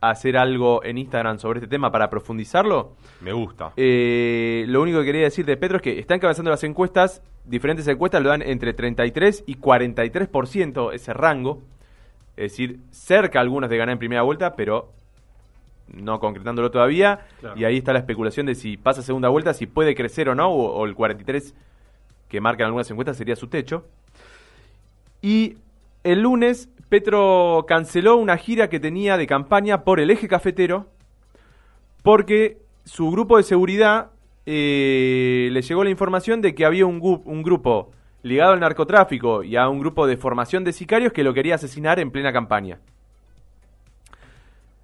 hacer 0.00 0.36
algo 0.36 0.82
en 0.82 0.98
Instagram 0.98 1.38
sobre 1.38 1.60
este 1.60 1.68
tema 1.68 1.92
para 1.92 2.10
profundizarlo. 2.10 2.96
Me 3.20 3.32
gusta. 3.32 3.72
Eh, 3.76 4.64
lo 4.66 4.82
único 4.82 4.98
que 4.98 5.06
quería 5.06 5.22
decir 5.22 5.46
de 5.46 5.56
Petro 5.56 5.76
es 5.76 5.82
que 5.82 6.00
están 6.00 6.16
encabezando 6.16 6.50
las 6.50 6.64
encuestas, 6.64 7.22
diferentes 7.44 7.86
encuestas 7.86 8.20
lo 8.20 8.30
dan 8.30 8.42
entre 8.42 8.74
33 8.74 9.44
y 9.46 9.56
43% 9.58 10.92
ese 10.92 11.12
rango. 11.12 11.62
Es 12.36 12.52
decir, 12.52 12.80
cerca 12.90 13.38
algunos 13.38 13.70
de 13.70 13.76
ganar 13.76 13.92
en 13.92 13.98
primera 14.00 14.22
vuelta, 14.22 14.56
pero 14.56 14.97
no 15.92 16.20
concretándolo 16.20 16.70
todavía. 16.70 17.26
Claro. 17.40 17.58
Y 17.58 17.64
ahí 17.64 17.78
está 17.78 17.92
la 17.92 18.00
especulación 18.00 18.46
de 18.46 18.54
si 18.54 18.76
pasa 18.76 19.02
segunda 19.02 19.28
vuelta, 19.28 19.54
si 19.54 19.66
puede 19.66 19.94
crecer 19.94 20.28
o 20.28 20.34
no, 20.34 20.48
o, 20.50 20.72
o 20.72 20.84
el 20.86 20.94
43 20.94 21.54
que 22.28 22.40
marcan 22.40 22.66
algunas 22.66 22.90
encuestas 22.90 23.16
sería 23.16 23.36
su 23.36 23.48
techo. 23.48 23.86
Y 25.22 25.56
el 26.04 26.22
lunes, 26.22 26.68
Petro 26.88 27.64
canceló 27.66 28.16
una 28.16 28.36
gira 28.36 28.68
que 28.68 28.80
tenía 28.80 29.16
de 29.16 29.26
campaña 29.26 29.82
por 29.82 30.00
el 30.00 30.10
eje 30.10 30.28
cafetero, 30.28 30.86
porque 32.02 32.58
su 32.84 33.10
grupo 33.10 33.36
de 33.36 33.42
seguridad 33.42 34.10
eh, 34.46 35.48
le 35.50 35.62
llegó 35.62 35.84
la 35.84 35.90
información 35.90 36.40
de 36.40 36.54
que 36.54 36.64
había 36.64 36.86
un 36.86 37.42
grupo 37.42 37.90
ligado 38.22 38.52
al 38.52 38.60
narcotráfico 38.60 39.42
y 39.42 39.56
a 39.56 39.68
un 39.68 39.78
grupo 39.80 40.06
de 40.06 40.16
formación 40.16 40.64
de 40.64 40.72
sicarios 40.72 41.12
que 41.12 41.24
lo 41.24 41.34
quería 41.34 41.54
asesinar 41.54 41.98
en 41.98 42.10
plena 42.10 42.32
campaña. 42.32 42.80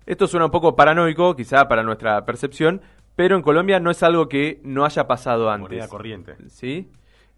Esto 0.07 0.27
suena 0.27 0.47
un 0.47 0.51
poco 0.51 0.77
paranoico, 0.77 1.35
quizá 1.35 1.67
para 1.67 1.83
nuestra 1.83 2.25
percepción, 2.27 2.83
pero 3.17 3.37
en 3.37 3.43
Colombia 3.43 3.81
no 3.81 3.91
es 3.91 4.03
algo 4.03 4.29
que 4.29 4.61
no 4.63 4.85
haya 4.85 5.07
pasado 5.07 5.51
antes. 5.51 5.71
Moneda 5.71 5.89
corriente. 5.89 6.37
¿sí? 6.49 6.91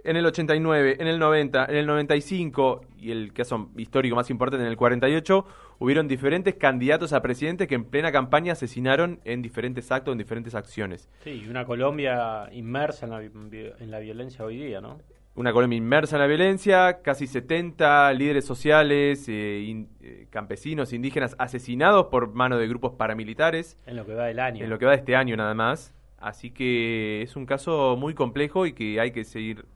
En 0.02 0.16
el 0.16 0.26
89, 0.26 0.96
en 0.98 1.06
el 1.06 1.18
90, 1.18 1.66
en 1.66 1.76
el 1.76 1.86
95 1.86 2.80
y 2.98 3.12
el 3.12 3.32
caso 3.32 3.70
histórico 3.76 4.16
más 4.16 4.30
importante 4.30 4.64
en 4.64 4.70
el 4.70 4.76
48, 4.76 5.46
hubieron 5.78 6.08
diferentes 6.08 6.54
candidatos 6.54 7.12
a 7.12 7.22
presidente 7.22 7.68
que 7.68 7.76
en 7.76 7.84
plena 7.84 8.10
campaña 8.10 8.52
asesinaron 8.52 9.20
en 9.24 9.42
diferentes 9.42 9.92
actos, 9.92 10.12
en 10.12 10.18
diferentes 10.18 10.54
acciones. 10.54 11.08
Sí, 11.22 11.42
y 11.44 11.48
una 11.48 11.64
Colombia 11.64 12.48
inmersa 12.52 13.06
en 13.06 13.12
la, 13.12 13.22
en 13.22 13.90
la 13.90 13.98
violencia 14.00 14.44
hoy 14.44 14.56
día, 14.56 14.80
¿no? 14.80 14.98
Una 15.36 15.52
Colombia 15.52 15.76
inmersa 15.76 16.16
en 16.16 16.20
la 16.22 16.26
violencia, 16.26 17.02
casi 17.02 17.26
70 17.26 18.10
líderes 18.14 18.46
sociales, 18.46 19.28
eh, 19.28 19.64
in- 19.66 19.88
eh, 20.00 20.26
campesinos, 20.30 20.94
indígenas 20.94 21.36
asesinados 21.38 22.06
por 22.06 22.32
mano 22.32 22.56
de 22.56 22.66
grupos 22.66 22.92
paramilitares. 22.94 23.76
En 23.86 23.96
lo 23.96 24.06
que 24.06 24.14
va 24.14 24.24
del 24.24 24.40
año. 24.40 24.64
en 24.64 24.70
lo 24.70 24.78
que 24.78 24.86
va 24.86 24.92
de 24.92 24.96
este 24.98 25.14
año 25.14 25.36
nada 25.36 25.52
más. 25.54 25.94
Así 26.18 26.50
que 26.50 27.20
es 27.20 27.36
un 27.36 27.44
caso 27.44 27.96
muy 27.98 28.14
complejo 28.14 28.64
y 28.64 28.72
que 28.72 28.98
hay 28.98 29.10
que 29.10 29.24
seguir 29.24 29.66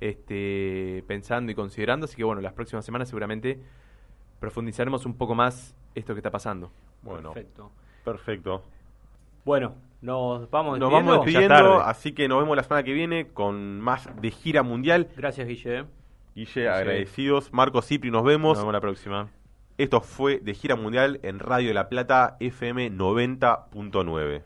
este, 0.00 1.04
pensando 1.06 1.52
y 1.52 1.54
considerando. 1.54 2.04
Así 2.04 2.16
que 2.16 2.24
bueno, 2.24 2.40
las 2.40 2.54
próximas 2.54 2.84
semanas 2.84 3.08
seguramente 3.08 3.60
profundizaremos 4.40 5.04
un 5.04 5.14
poco 5.18 5.34
más 5.34 5.76
esto 5.94 6.14
que 6.14 6.20
está 6.20 6.30
pasando. 6.30 6.72
Bueno, 7.02 7.32
Perfecto. 7.34 7.70
perfecto. 8.04 8.62
Bueno, 9.44 9.74
nos 10.00 10.50
vamos 10.50 10.78
Nos 10.78 10.90
despidiendo. 10.90 11.12
vamos 11.12 11.26
Ya 11.32 11.40
despidiendo, 11.40 11.80
así 11.80 12.12
que 12.12 12.28
nos 12.28 12.40
vemos 12.42 12.56
la 12.56 12.62
semana 12.62 12.82
que 12.82 12.92
viene 12.92 13.28
con 13.28 13.80
más 13.80 14.08
de 14.20 14.30
gira 14.30 14.62
mundial. 14.62 15.08
Gracias, 15.16 15.46
Guille. 15.46 15.84
Guille, 16.34 16.68
agradecidos. 16.68 17.52
Marco 17.52 17.82
Cipri, 17.82 18.10
nos 18.10 18.24
vemos. 18.24 18.52
Nos 18.52 18.58
vemos 18.58 18.72
la 18.72 18.80
próxima. 18.80 19.28
Esto 19.78 20.00
fue 20.00 20.38
de 20.38 20.54
gira 20.54 20.76
mundial 20.76 21.18
en 21.22 21.38
Radio 21.38 21.68
de 21.68 21.74
la 21.74 21.88
Plata 21.88 22.36
FM 22.40 22.92
90.9. 22.92 24.42